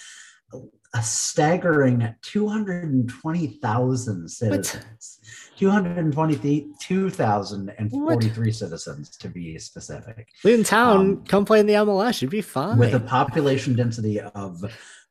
a 0.95 1.03
staggering 1.03 2.15
220,000 2.23 4.29
citizens. 4.29 5.19
222,043 5.59 8.53
citizens 8.53 9.11
to 9.19 9.29
be 9.29 9.59
specific. 9.59 10.29
Luton 10.43 10.65
Town, 10.65 11.01
Um, 11.01 11.25
come 11.25 11.45
play 11.45 11.61
in 11.61 11.67
the 11.67 11.75
MLS. 11.75 12.23
You'd 12.23 12.31
be 12.31 12.41
fine. 12.41 12.79
With 12.79 12.95
a 12.95 13.01
population 13.01 13.75
density 13.75 14.21
of 14.21 14.65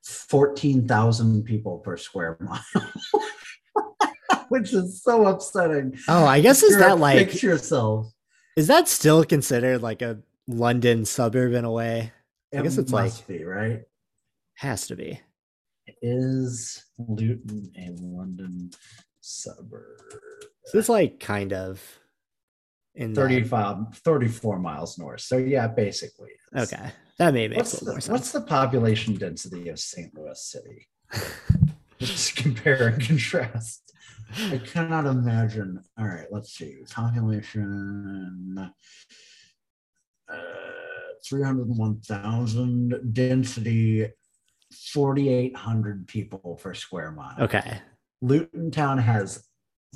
14,000 0.04 1.44
people 1.44 1.78
per 1.80 1.98
square 1.98 2.38
mile. 2.40 2.64
Which 4.50 4.74
is 4.74 5.02
so 5.02 5.26
upsetting. 5.28 5.98
oh, 6.08 6.26
I 6.26 6.42
guess 6.42 6.62
is 6.64 6.78
that 6.78 7.00
like 7.00 7.18
fix 7.18 7.42
yourself? 7.42 8.12
is 8.56 8.68
that 8.68 8.88
still 8.88 9.24
considered 9.24 9.82
like 9.82 10.04
a 10.04 10.20
London 10.48 11.06
suburb 11.06 11.54
in 11.54 11.66
a 11.66 11.72
way? 11.72 12.12
I 12.56 12.62
guess 12.62 12.78
It 12.78 12.82
it's 12.82 12.92
like- 12.92 13.06
must 13.06 13.28
be 13.28 13.44
right. 13.44 13.82
Has 14.56 14.86
to 14.88 14.96
be. 14.96 15.20
Is 16.04 16.84
Luton 17.00 17.72
a 17.78 17.90
London 18.00 18.70
suburb? 19.24 20.00
So 20.66 20.78
it's 20.80 20.90
like 20.90 21.20
kind 21.20 21.54
of 21.54 21.82
in 22.96 23.14
that- 23.14 23.22
35, 23.22 23.98
34 23.98 24.60
miles 24.60 24.98
north. 25.00 25.22
So 25.22 25.38
yeah, 25.38 25.68
basically. 25.68 26.30
it's- 26.54 26.72
Okay, 26.74 26.92
that 27.18 27.34
may 27.34 27.48
make 27.48 27.58
What's 27.58 27.82
a 27.82 27.86
the, 27.86 27.92
more 27.92 28.02
sense. 28.02 28.12
what's 28.12 28.32
the 28.32 28.42
population 28.42 29.16
density 29.16 29.70
of 29.70 29.80
St. 29.80 30.14
Louis 30.16 30.40
City? 30.42 30.88
Just 32.00 32.36
compare 32.36 32.88
and 32.90 33.02
contrast. 33.02 33.92
I 34.52 34.58
cannot 34.58 35.06
imagine. 35.06 35.82
All 35.98 36.06
right, 36.08 36.26
let's 36.32 36.54
see. 36.54 36.80
Population 36.90 38.58
uh, 40.30 40.36
301,000, 41.26 43.14
density 43.14 44.08
4,800 44.74 46.08
people 46.08 46.60
per 46.62 46.74
square 46.74 47.12
mile. 47.12 47.36
okay, 47.40 47.80
Luton 48.28 48.72
Town 48.72 48.98
has 48.98 49.44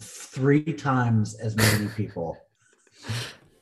three 0.02 0.74
times 0.74 1.34
as 1.40 1.56
many 1.56 1.88
people. 1.96 2.38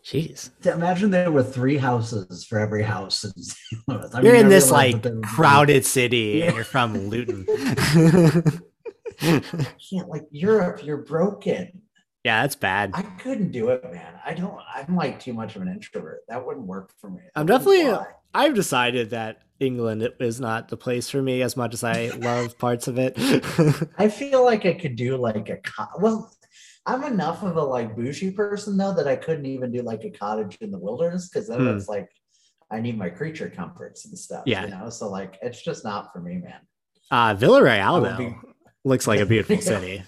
jeez, 0.03 0.49
Imagine 0.65 1.11
there 1.11 1.31
were 1.31 1.43
three 1.43 1.77
houses 1.77 2.43
for 2.45 2.59
every 2.59 2.81
house 2.81 3.23
in 3.23 3.31
St. 3.31 3.81
Louis. 3.87 4.09
I 4.15 4.21
you're 4.21 4.33
mean, 4.33 4.41
in 4.41 4.47
I 4.47 4.49
this 4.49 4.71
like 4.71 5.05
crowded 5.23 5.85
city 5.85 6.37
Yeah. 6.39 6.45
and 6.47 6.55
you're 6.55 6.63
from 6.65 6.97
Luton. 7.09 7.45
can't 9.19 10.09
like 10.09 10.23
Europe. 10.31 10.83
You're 10.83 11.03
broken. 11.03 11.83
Yeah, 12.25 12.41
that's 12.41 12.55
bad. 12.55 12.91
I 12.95 13.03
couldn't 13.03 13.51
do 13.51 13.69
it, 13.69 13.83
man. 13.83 14.13
I 14.25 14.33
don't. 14.33 14.57
I'm 14.73 14.95
like 14.95 15.19
too 15.19 15.31
much 15.33 15.55
of 15.55 15.61
an 15.61 15.67
introvert. 15.69 16.21
That 16.27 16.45
wouldn't 16.45 16.65
work 16.65 16.91
for 16.99 17.09
me. 17.09 17.21
I'm 17.35 17.45
definitely-. 17.45 17.95
I've 18.33 18.55
decided 18.55 19.11
that 19.11 19.43
England 19.61 20.09
is 20.19 20.41
not 20.41 20.67
the 20.67 20.75
place 20.75 21.09
for 21.09 21.21
me 21.21 21.41
as 21.43 21.55
much 21.55 21.73
as 21.73 21.83
I 21.83 22.07
love 22.17 22.57
parts 22.57 22.87
of 22.89 22.97
it. 22.99 23.13
I 23.97 24.09
feel 24.09 24.43
like 24.43 24.65
I 24.65 24.73
could 24.73 24.95
do 24.97 25.15
like 25.15 25.47
a 25.49 25.59
well. 25.99 26.31
I'm 26.87 27.03
enough 27.03 27.41
of 27.43 27.55
a 27.57 27.63
like 27.63 27.95
bougie 27.95 28.29
person 28.31 28.77
though 28.77 28.93
that 28.93 29.07
I 29.07 29.15
couldn't 29.15 29.45
even 29.47 29.71
do 29.71 29.81
like 29.81 30.03
a 30.03 30.09
cottage 30.11 30.57
in 30.61 30.69
the 30.71 30.77
wilderness 30.77 31.29
because 31.29 31.47
then 31.47 31.59
Hmm. 31.61 31.67
it's 31.77 31.87
like 31.87 32.07
I 32.71 32.79
need 32.79 32.97
my 32.97 33.09
creature 33.09 33.49
comforts 33.49 34.05
and 34.05 34.17
stuff. 34.17 34.43
Yeah. 34.45 34.65
you 34.65 34.71
know. 34.71 34.89
So 34.89 35.09
like 35.09 35.37
it's 35.41 35.61
just 35.61 35.83
not 35.83 36.11
for 36.11 36.19
me, 36.19 36.35
man. 36.37 36.59
uh, 37.11 37.35
Villarreal 37.35 38.03
though 38.03 38.17
be- 38.17 38.35
looks 38.85 39.07
like 39.07 39.19
a 39.19 39.25
beautiful 39.25 39.59
city. 39.73 40.03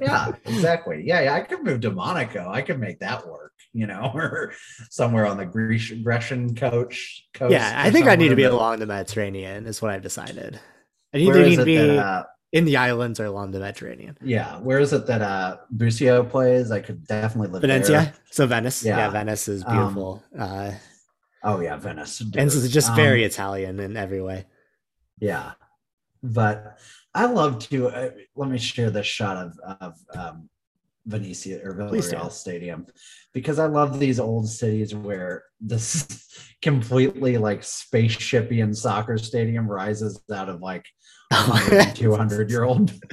Yeah, 0.00 0.32
exactly. 0.44 1.02
Yeah, 1.04 1.22
yeah, 1.22 1.34
I 1.34 1.40
could 1.40 1.64
move 1.64 1.80
to 1.80 1.90
Monaco. 1.90 2.48
I 2.48 2.62
could 2.62 2.78
make 2.78 3.00
that 3.00 3.26
work. 3.26 3.52
You 3.72 3.86
know, 3.86 4.10
or 4.14 4.52
somewhere 4.90 5.26
on 5.26 5.36
the 5.36 5.46
Grecian 5.46 6.02
Grecian 6.02 6.54
coach. 6.54 7.26
Coast 7.34 7.52
yeah, 7.52 7.72
I 7.76 7.90
think 7.90 8.06
I 8.06 8.16
need 8.16 8.28
to 8.28 8.36
be 8.36 8.44
along 8.44 8.78
the 8.80 8.86
Mediterranean. 8.86 9.66
Is 9.66 9.80
what 9.82 9.90
I've 9.90 10.02
decided. 10.02 10.60
I 11.12 11.18
is 11.18 11.28
need 11.48 11.56
to 11.56 11.64
be 11.64 11.76
that, 11.76 11.98
uh, 11.98 12.24
in 12.52 12.64
the 12.64 12.76
islands 12.76 13.18
or 13.20 13.24
along 13.26 13.52
the 13.52 13.60
Mediterranean. 13.60 14.16
yeah, 14.22 14.58
where 14.58 14.80
is 14.80 14.92
it 14.92 15.06
that 15.06 15.22
uh 15.22 15.56
Busio 15.70 16.24
plays? 16.24 16.70
I 16.72 16.80
could 16.80 17.06
definitely 17.06 17.48
live 17.52 17.62
Venezia, 17.62 17.96
there. 18.00 18.12
so 18.30 18.46
Venice. 18.46 18.84
Yeah, 18.84 18.96
Yeah. 18.98 19.10
Venice 19.10 19.46
is 19.48 19.64
Um, 19.64 19.76
beautiful. 19.76 20.22
uh, 20.38 20.72
Oh 21.42 21.60
yeah, 21.60 21.76
Venice. 21.76 22.20
and 22.20 22.32
dude. 22.32 22.42
it's 22.42 22.68
just 22.68 22.90
Um, 22.90 22.96
very 22.96 23.24
Italian 23.24 23.78
in 23.80 23.96
every 23.96 24.20
way. 24.20 24.46
Yeah, 25.20 25.52
but 26.22 26.76
I 27.14 27.26
love 27.26 27.58
to. 27.70 27.88
Uh, 27.88 28.10
let 28.36 28.50
me 28.50 28.58
share 28.58 28.90
this 28.90 29.06
shot 29.06 29.36
of 29.36 29.58
of 29.80 29.94
um, 30.16 30.48
Venetia 31.06 31.60
or. 31.64 31.74
Villarreal 31.74 32.30
Stadium 32.30 32.86
because 33.32 33.58
I 33.58 33.66
love 33.66 33.98
these 33.98 34.20
old 34.20 34.48
cities 34.48 34.94
where 34.94 35.44
this 35.60 36.06
completely 36.62 37.38
like 37.38 37.62
spaceshipian 37.62 38.74
soccer 38.74 39.18
stadium 39.18 39.68
rises 39.68 40.22
out 40.32 40.48
of 40.48 40.60
like 40.60 40.86
200 41.30 42.50
year 42.50 42.64
old. 42.64 42.88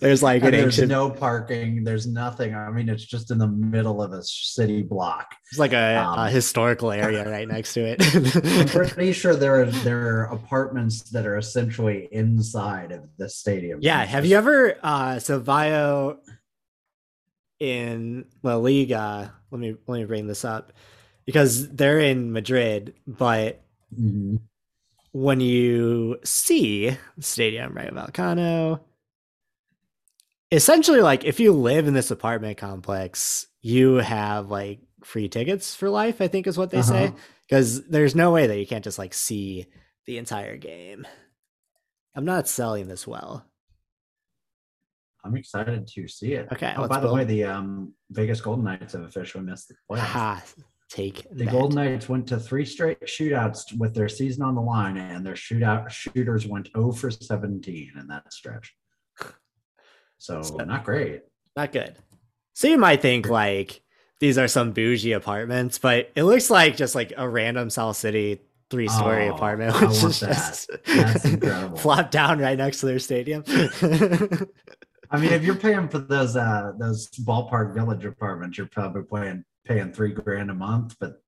There's 0.00 0.22
like 0.22 0.42
an 0.42 0.52
there's 0.52 0.64
ancient, 0.78 0.88
no 0.88 1.10
parking. 1.10 1.84
There's 1.84 2.06
nothing. 2.06 2.54
I 2.54 2.70
mean, 2.70 2.88
it's 2.88 3.04
just 3.04 3.30
in 3.30 3.38
the 3.38 3.46
middle 3.48 4.02
of 4.02 4.12
a 4.12 4.22
city 4.22 4.82
block. 4.82 5.34
it's 5.50 5.58
like 5.58 5.72
a, 5.72 5.96
um, 5.96 6.18
a 6.18 6.30
historical 6.30 6.90
area 6.92 7.28
right 7.28 7.48
next 7.48 7.74
to 7.74 7.80
it 7.84 8.00
I'm 8.46 8.66
pretty 8.88 9.12
sure 9.12 9.34
there 9.34 9.62
are 9.62 9.66
there 9.66 10.20
are 10.20 10.24
apartments 10.24 11.02
that 11.10 11.26
are 11.26 11.36
essentially 11.38 12.08
inside 12.12 12.92
of 12.92 13.04
the 13.16 13.28
stadium. 13.28 13.78
yeah, 13.82 14.04
have 14.04 14.24
you 14.26 14.36
ever 14.36 14.76
uh 14.82 15.18
so 15.18 15.38
Rayo 15.38 16.18
in 17.58 18.26
La 18.42 18.56
Liga? 18.56 19.34
Let 19.50 19.58
me 19.60 19.76
let 19.86 19.98
me 20.00 20.04
bring 20.04 20.26
this 20.26 20.44
up 20.44 20.72
because 21.26 21.68
they're 21.70 22.00
in 22.00 22.32
Madrid, 22.32 22.94
but 23.06 23.62
Mhm. 23.98 24.40
When 25.12 25.40
you 25.40 26.18
see 26.24 26.96
stadium 27.18 27.74
Rayo 27.74 27.90
Vallecano 27.92 28.80
essentially 30.52 31.00
like 31.00 31.24
if 31.24 31.38
you 31.40 31.52
live 31.52 31.86
in 31.86 31.94
this 31.94 32.10
apartment 32.10 32.58
complex 32.58 33.46
you 33.62 33.94
have 33.96 34.50
like 34.50 34.80
free 35.04 35.28
tickets 35.28 35.74
for 35.76 35.88
life 35.88 36.20
i 36.20 36.26
think 36.26 36.46
is 36.48 36.58
what 36.58 36.70
they 36.70 36.82
say 36.82 37.06
Uh-huh. 37.06 37.16
because 37.48 37.86
there's 37.86 38.16
no 38.16 38.32
way 38.32 38.48
that 38.48 38.58
you 38.58 38.66
can't 38.66 38.82
just 38.82 38.98
like 38.98 39.14
see 39.14 39.66
the 40.06 40.18
entire 40.18 40.56
game 40.56 41.06
i'm 42.16 42.24
not 42.24 42.48
selling 42.48 42.88
this 42.88 43.06
well 43.06 43.46
I'm 45.22 45.36
excited 45.36 45.86
to 45.86 46.08
see 46.08 46.32
it. 46.32 46.48
Okay, 46.50 46.72
Oh, 46.78 46.88
by 46.88 46.98
the 46.98 47.12
way, 47.12 47.24
the 47.24 47.44
um, 47.44 47.92
Vegas 48.08 48.40
Golden 48.40 48.64
Knights 48.64 48.94
have 48.94 49.02
officially 49.02 49.44
missed 49.44 49.68
the 49.68 49.74
playoffs. 49.90 50.54
Take 50.90 51.22
The 51.30 51.44
that. 51.44 51.50
Golden 51.52 51.76
Knights 51.76 52.08
went 52.08 52.26
to 52.28 52.38
three 52.38 52.64
straight 52.66 53.00
shootouts 53.02 53.76
with 53.78 53.94
their 53.94 54.08
season 54.08 54.42
on 54.42 54.54
the 54.54 54.60
line, 54.60 54.96
and 54.98 55.24
their 55.24 55.34
shootout 55.34 55.88
shooters 55.90 56.46
went 56.46 56.68
0 56.76 56.92
for 56.92 57.10
17 57.10 57.92
in 57.98 58.06
that 58.08 58.30
stretch. 58.32 58.74
So 60.18 60.42
So- 60.42 60.56
not 60.56 60.84
great. 60.84 61.22
not 61.56 61.72
good 61.72 61.96
so 62.52 62.68
you 62.68 62.76
might 62.78 63.00
think 63.02 63.28
like 63.28 63.80
these 64.18 64.36
are 64.38 64.48
some 64.48 64.72
bougie 64.72 65.12
apartments 65.12 65.78
but 65.78 66.10
it 66.14 66.24
looks 66.24 66.50
like 66.50 66.76
just 66.76 66.94
like 66.94 67.12
a 67.16 67.28
random 67.28 67.70
south 67.70 67.96
city 67.96 68.40
three 68.70 68.86
story 68.88 69.28
Oh, 69.28 69.34
apartment 69.34 69.74
I 69.74 69.86
which 69.86 70.02
want 70.02 70.04
is 70.04 70.20
that. 70.20 70.28
just 70.28 70.70
That's 70.86 71.24
incredible. 71.24 71.76
flopped 71.84 72.10
down 72.12 72.38
right 72.38 72.56
next 72.58 72.80
to 72.80 72.86
their 72.86 72.98
stadium 72.98 73.42
I 75.12 75.18
mean, 75.18 75.32
if 75.32 75.42
you're 75.42 75.56
paying 75.56 75.88
for 75.88 75.98
those 75.98 76.36
uh 76.36 76.72
those 76.78 77.08
ballpark 77.26 77.74
village 77.74 78.04
apartments, 78.04 78.56
you're 78.58 78.68
probably 78.68 79.02
paying 79.02 79.44
paying 79.70 79.92
three 79.92 80.12
grand 80.12 80.50
a 80.50 80.54
month. 80.54 80.96
But 80.98 81.22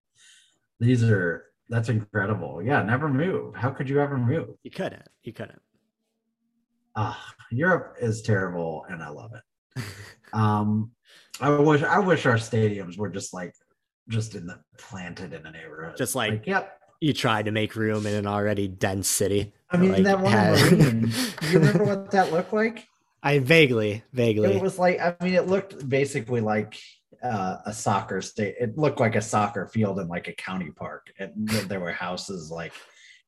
these 0.81 1.05
are 1.05 1.45
that's 1.69 1.89
incredible. 1.89 2.63
Yeah, 2.63 2.83
never 2.83 3.09
move. 3.09 3.55
How 3.55 3.71
could 3.71 3.89
you 3.89 4.01
ever 4.01 4.19
move? 4.19 4.57
you 4.63 4.71
couldn't 4.71 5.07
you 5.23 5.33
couldn't 5.33 5.63
Ah, 6.95 7.19
Europe 7.51 7.97
is 8.03 8.21
terrible, 8.21 8.85
and 8.91 9.03
I 9.03 9.09
love 9.09 9.33
it. 9.35 9.83
Um, 10.35 10.91
I 11.41 11.49
wish 11.51 11.83
I 11.83 11.99
wish 11.99 12.27
our 12.27 12.35
stadiums 12.37 12.99
were 12.99 13.09
just 13.09 13.33
like 13.33 13.55
just 14.09 14.35
in 14.35 14.47
the 14.47 14.59
planted 14.77 15.33
in 15.33 15.47
a 15.47 15.51
neighborhood. 15.51 15.97
Just 15.97 16.15
like- 16.15 16.47
yep. 16.47 16.79
you 17.01 17.13
tried 17.15 17.47
to 17.47 17.51
make 17.51 17.77
room 17.77 18.07
in 18.07 18.15
an 18.15 18.27
already 18.27 18.69
dense 18.69 19.09
city 19.09 19.53
I 19.71 19.77
mean 19.77 19.93
like, 19.93 20.05
that 20.05 20.21
one 20.21 20.33
had- 20.33 20.73
Marine. 20.73 21.13
you 21.51 21.59
remember 21.59 21.85
what 21.85 22.11
that 22.11 22.33
looked 22.33 22.53
like? 22.53 22.87
i 23.23 23.39
vaguely 23.39 24.03
vaguely 24.13 24.53
It 24.57 24.63
was 24.63 24.79
like 24.79 24.99
I 25.01 25.15
mean, 25.23 25.35
it 25.35 25.47
looked 25.47 25.89
basically 25.89 26.41
like 26.41 26.77
uh, 27.23 27.59
a 27.67 27.73
soccer 27.73 28.21
state. 28.21 28.57
It 28.61 28.77
looked 28.77 29.01
like 29.01 29.17
a 29.17 29.23
soccer 29.23 29.67
field 29.67 29.99
in 30.01 30.09
like 30.09 30.29
a 30.29 30.33
county 30.33 30.71
park, 30.71 31.13
and 31.19 31.49
there 31.49 31.81
were 31.81 31.93
houses 31.93 32.51
like 32.51 32.73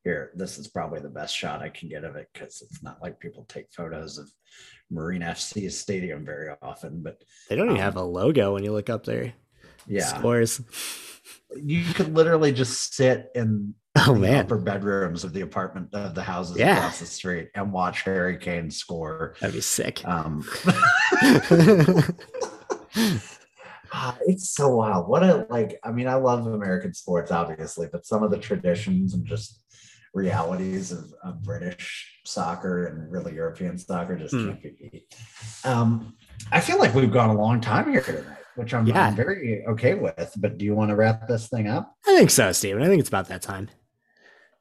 here, 0.05 0.31
this 0.35 0.59
is 0.59 0.67
probably 0.67 0.99
the 0.99 1.09
best 1.09 1.35
shot 1.35 1.63
I 1.63 1.69
can 1.69 1.89
get 1.89 2.03
of 2.03 2.15
it 2.15 2.29
because 2.31 2.61
it's 2.61 2.83
not 2.83 3.01
like 3.01 3.19
people 3.19 3.43
take 3.49 3.73
photos 3.73 4.19
of 4.19 4.31
Marine 4.91 5.23
FC 5.23 5.69
stadium 5.71 6.23
very 6.23 6.49
often. 6.61 7.01
But 7.01 7.23
they 7.49 7.55
don't 7.55 7.65
even 7.65 7.77
um, 7.77 7.83
have 7.83 7.95
a 7.97 8.03
logo 8.03 8.53
when 8.53 8.63
you 8.63 8.71
look 8.71 8.91
up 8.91 9.03
there. 9.03 9.33
Yeah, 9.87 10.05
scores. 10.05 10.61
You 11.55 11.83
could 11.93 12.13
literally 12.13 12.51
just 12.51 12.93
sit 12.95 13.31
in 13.33 13.73
oh 14.07 14.13
man 14.13 14.45
upper 14.45 14.57
bedrooms 14.57 15.23
of 15.23 15.33
the 15.33 15.41
apartment 15.41 15.89
of 15.93 16.13
the 16.13 16.21
houses 16.21 16.57
yeah. 16.57 16.77
across 16.77 16.99
the 16.99 17.05
street 17.07 17.49
and 17.55 17.73
watch 17.73 18.03
Harry 18.03 18.37
Kane 18.37 18.69
score. 18.69 19.35
That'd 19.41 19.55
be 19.55 19.61
sick. 19.61 20.05
Um, 20.07 20.47
ah, 23.95 24.17
it's 24.27 24.49
so 24.49 24.75
wild. 24.75 25.07
What 25.07 25.23
a 25.23 25.47
like. 25.49 25.79
I 25.83 25.91
mean, 25.91 26.07
I 26.07 26.15
love 26.15 26.45
American 26.45 26.93
sports, 26.93 27.31
obviously, 27.31 27.87
but 27.91 28.05
some 28.05 28.23
of 28.23 28.31
the 28.31 28.37
traditions 28.37 29.13
and 29.13 29.25
just 29.25 29.61
realities 30.13 30.91
of, 30.91 31.13
of 31.23 31.41
British 31.43 32.19
soccer 32.25 32.87
and 32.87 33.11
really 33.11 33.33
European 33.33 33.77
soccer 33.77 34.15
just 34.15 34.33
mm. 34.33 34.47
can't 34.47 34.61
be 34.61 34.89
beat. 34.91 35.15
Um, 35.63 36.15
I 36.51 36.59
feel 36.59 36.77
like 36.79 36.93
we've 36.93 37.11
gone 37.11 37.29
a 37.29 37.37
long 37.37 37.61
time 37.61 37.91
here 37.91 38.01
tonight, 38.01 38.37
which 38.55 38.73
I'm, 38.73 38.85
yeah. 38.85 39.07
I'm 39.07 39.15
very 39.15 39.65
okay 39.67 39.93
with. 39.93 40.33
But 40.37 40.57
do 40.57 40.65
you 40.65 40.75
want 40.75 40.89
to 40.89 40.95
wrap 40.95 41.27
this 41.27 41.49
thing 41.49 41.67
up? 41.67 41.95
I 42.07 42.15
think 42.15 42.31
so, 42.31 42.51
Steven. 42.51 42.81
I 42.81 42.87
think 42.87 42.99
it's 42.99 43.09
about 43.09 43.27
that 43.29 43.41
time. 43.41 43.69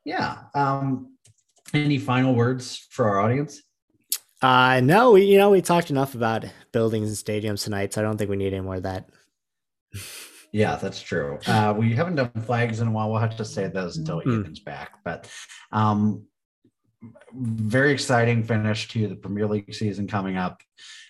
Yeah. 0.05 0.39
Um, 0.55 1.17
any 1.73 1.99
final 1.99 2.35
words 2.35 2.87
for 2.91 3.09
our 3.09 3.21
audience? 3.21 3.63
Uh, 4.43 4.81
no, 4.81 5.13
we, 5.13 5.25
you 5.25 5.39
know, 5.39 5.51
we 5.51 5.63
talked 5.63 5.91
enough 5.91 6.15
about 6.15 6.45
buildings 6.73 7.09
and 7.09 7.17
stadiums 7.17 7.65
tonight, 7.65 7.95
so 7.95 8.01
I 8.01 8.05
don't 8.05 8.19
think 8.19 8.29
we 8.29 8.37
need 8.37 8.53
any 8.53 8.61
more 8.61 8.75
of 8.75 8.83
that. 8.83 9.09
Yeah, 10.53 10.77
that's 10.77 11.03
true. 11.03 11.39
Uh, 11.49 11.75
we 11.77 11.95
haven't 11.95 12.15
done 12.15 12.31
flags 12.47 12.81
in 12.81 12.87
a 12.87 12.91
while. 12.91 13.11
We'll 13.11 13.19
have 13.21 13.37
to 13.39 13.45
say 13.45 13.67
those 13.67 13.97
until 13.97 14.21
he 14.21 14.31
mm. 14.31 14.45
gets 14.45 14.61
back. 14.61 14.93
But 15.05 15.29
um, 15.73 16.27
very 17.33 17.93
exciting 17.93 18.43
finish 18.43 18.89
to 18.89 19.09
the 19.09 19.17
Premier 19.17 19.47
League 19.47 19.75
season 19.75 20.07
coming 20.07 20.37
up. 20.37 20.63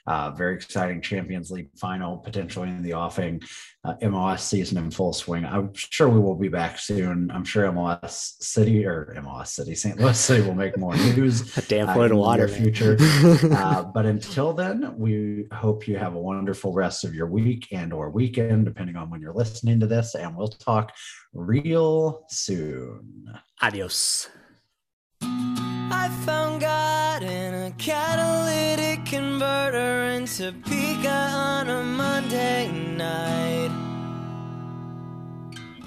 Uh, 0.07 0.31
very 0.33 0.55
exciting 0.55 1.01
Champions 1.01 1.51
League 1.51 1.71
final 1.77 2.19
potentially 2.19 2.69
in 2.69 2.83
the 2.83 2.93
offing. 2.93 3.41
Uh, 3.85 3.95
MLS 4.03 4.41
season 4.41 4.77
in 4.77 4.91
full 4.91 5.15
swing. 5.15 5.47
I'm 5.47 5.73
sure 5.75 6.09
we 6.09 6.21
will 6.21 6.35
be 6.35 6.49
back 6.49 6.79
soon. 6.79 7.31
I'm 7.31 7.45
sure 7.45 7.71
MLS 7.71 8.35
City 8.43 8.85
or 8.87 9.15
MLS 9.19 9.49
City, 9.49 9.75
St. 9.75 9.99
Louis 9.99 10.19
City 10.19 10.47
will 10.47 10.55
make 10.55 10.77
more 10.77 10.95
news. 11.16 11.55
Damn 11.69 11.89
uh, 11.89 11.99
of 11.99 12.12
water, 12.12 12.49
future. 12.49 12.99
uh, 13.53 13.83
but 13.83 14.05
until 14.05 14.53
then, 14.53 14.95
we 14.99 15.47
hope 15.53 15.89
you 15.89 15.97
have 15.97 16.15
a 16.15 16.21
wonderful 16.21 16.73
rest 16.73 17.05
of 17.05 17.15
your 17.15 17.27
week 17.27 17.69
and 17.73 17.93
or 17.93 18.11
weekend, 18.11 18.66
depending 18.66 18.97
on 18.97 19.09
when 19.11 19.23
you're 19.23 19.35
listening 19.35 19.81
to 19.81 19.87
this. 19.87 20.15
And 20.15 20.37
we'll 20.37 20.49
talk 20.49 20.93
real 21.33 22.27
soon. 22.29 23.39
Adios. 23.62 24.29
Found 26.23 26.61
God 26.61 27.23
in 27.23 27.55
a 27.55 27.70
catalytic 27.73 29.05
converter 29.05 30.05
in 30.15 30.27
Topeka 30.27 31.09
on 31.11 31.69
a 31.69 31.82
Monday 31.82 32.70
night. 32.97 33.70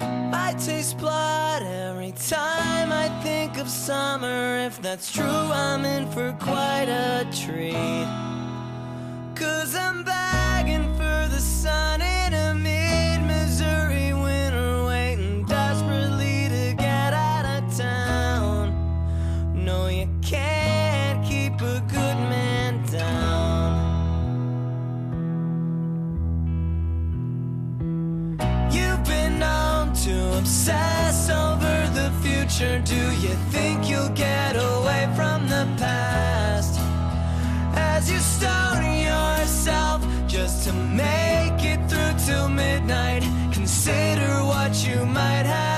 I 0.00 0.54
taste 0.64 0.98
blood 0.98 1.62
every 1.62 2.12
time 2.12 2.92
I 2.92 3.08
think 3.22 3.58
of 3.58 3.68
summer. 3.68 4.58
If 4.58 4.80
that's 4.80 5.10
true, 5.12 5.24
I'm 5.26 5.84
in 5.84 6.10
for 6.12 6.32
quite 6.40 6.88
a 6.88 7.26
treat. 7.44 8.06
Cause 9.34 9.74
I'm 9.74 10.04
begging 10.04 10.94
for 10.94 11.28
the 11.28 11.40
sun. 11.40 11.88
future 32.58 32.78
do 32.80 33.12
you 33.22 33.34
think 33.52 33.88
you'll 33.88 34.08
get 34.10 34.56
away 34.56 35.08
from 35.14 35.48
the 35.48 35.66
past? 35.78 36.80
As 37.74 38.10
you 38.10 38.18
stone 38.18 38.84
yourself 39.00 40.02
just 40.26 40.64
to 40.66 40.72
make 40.72 41.64
it 41.64 41.80
through 41.88 42.26
till 42.26 42.48
midnight 42.48 43.22
consider 43.52 44.44
what 44.44 44.74
you 44.86 45.06
might 45.06 45.46
have 45.46 45.77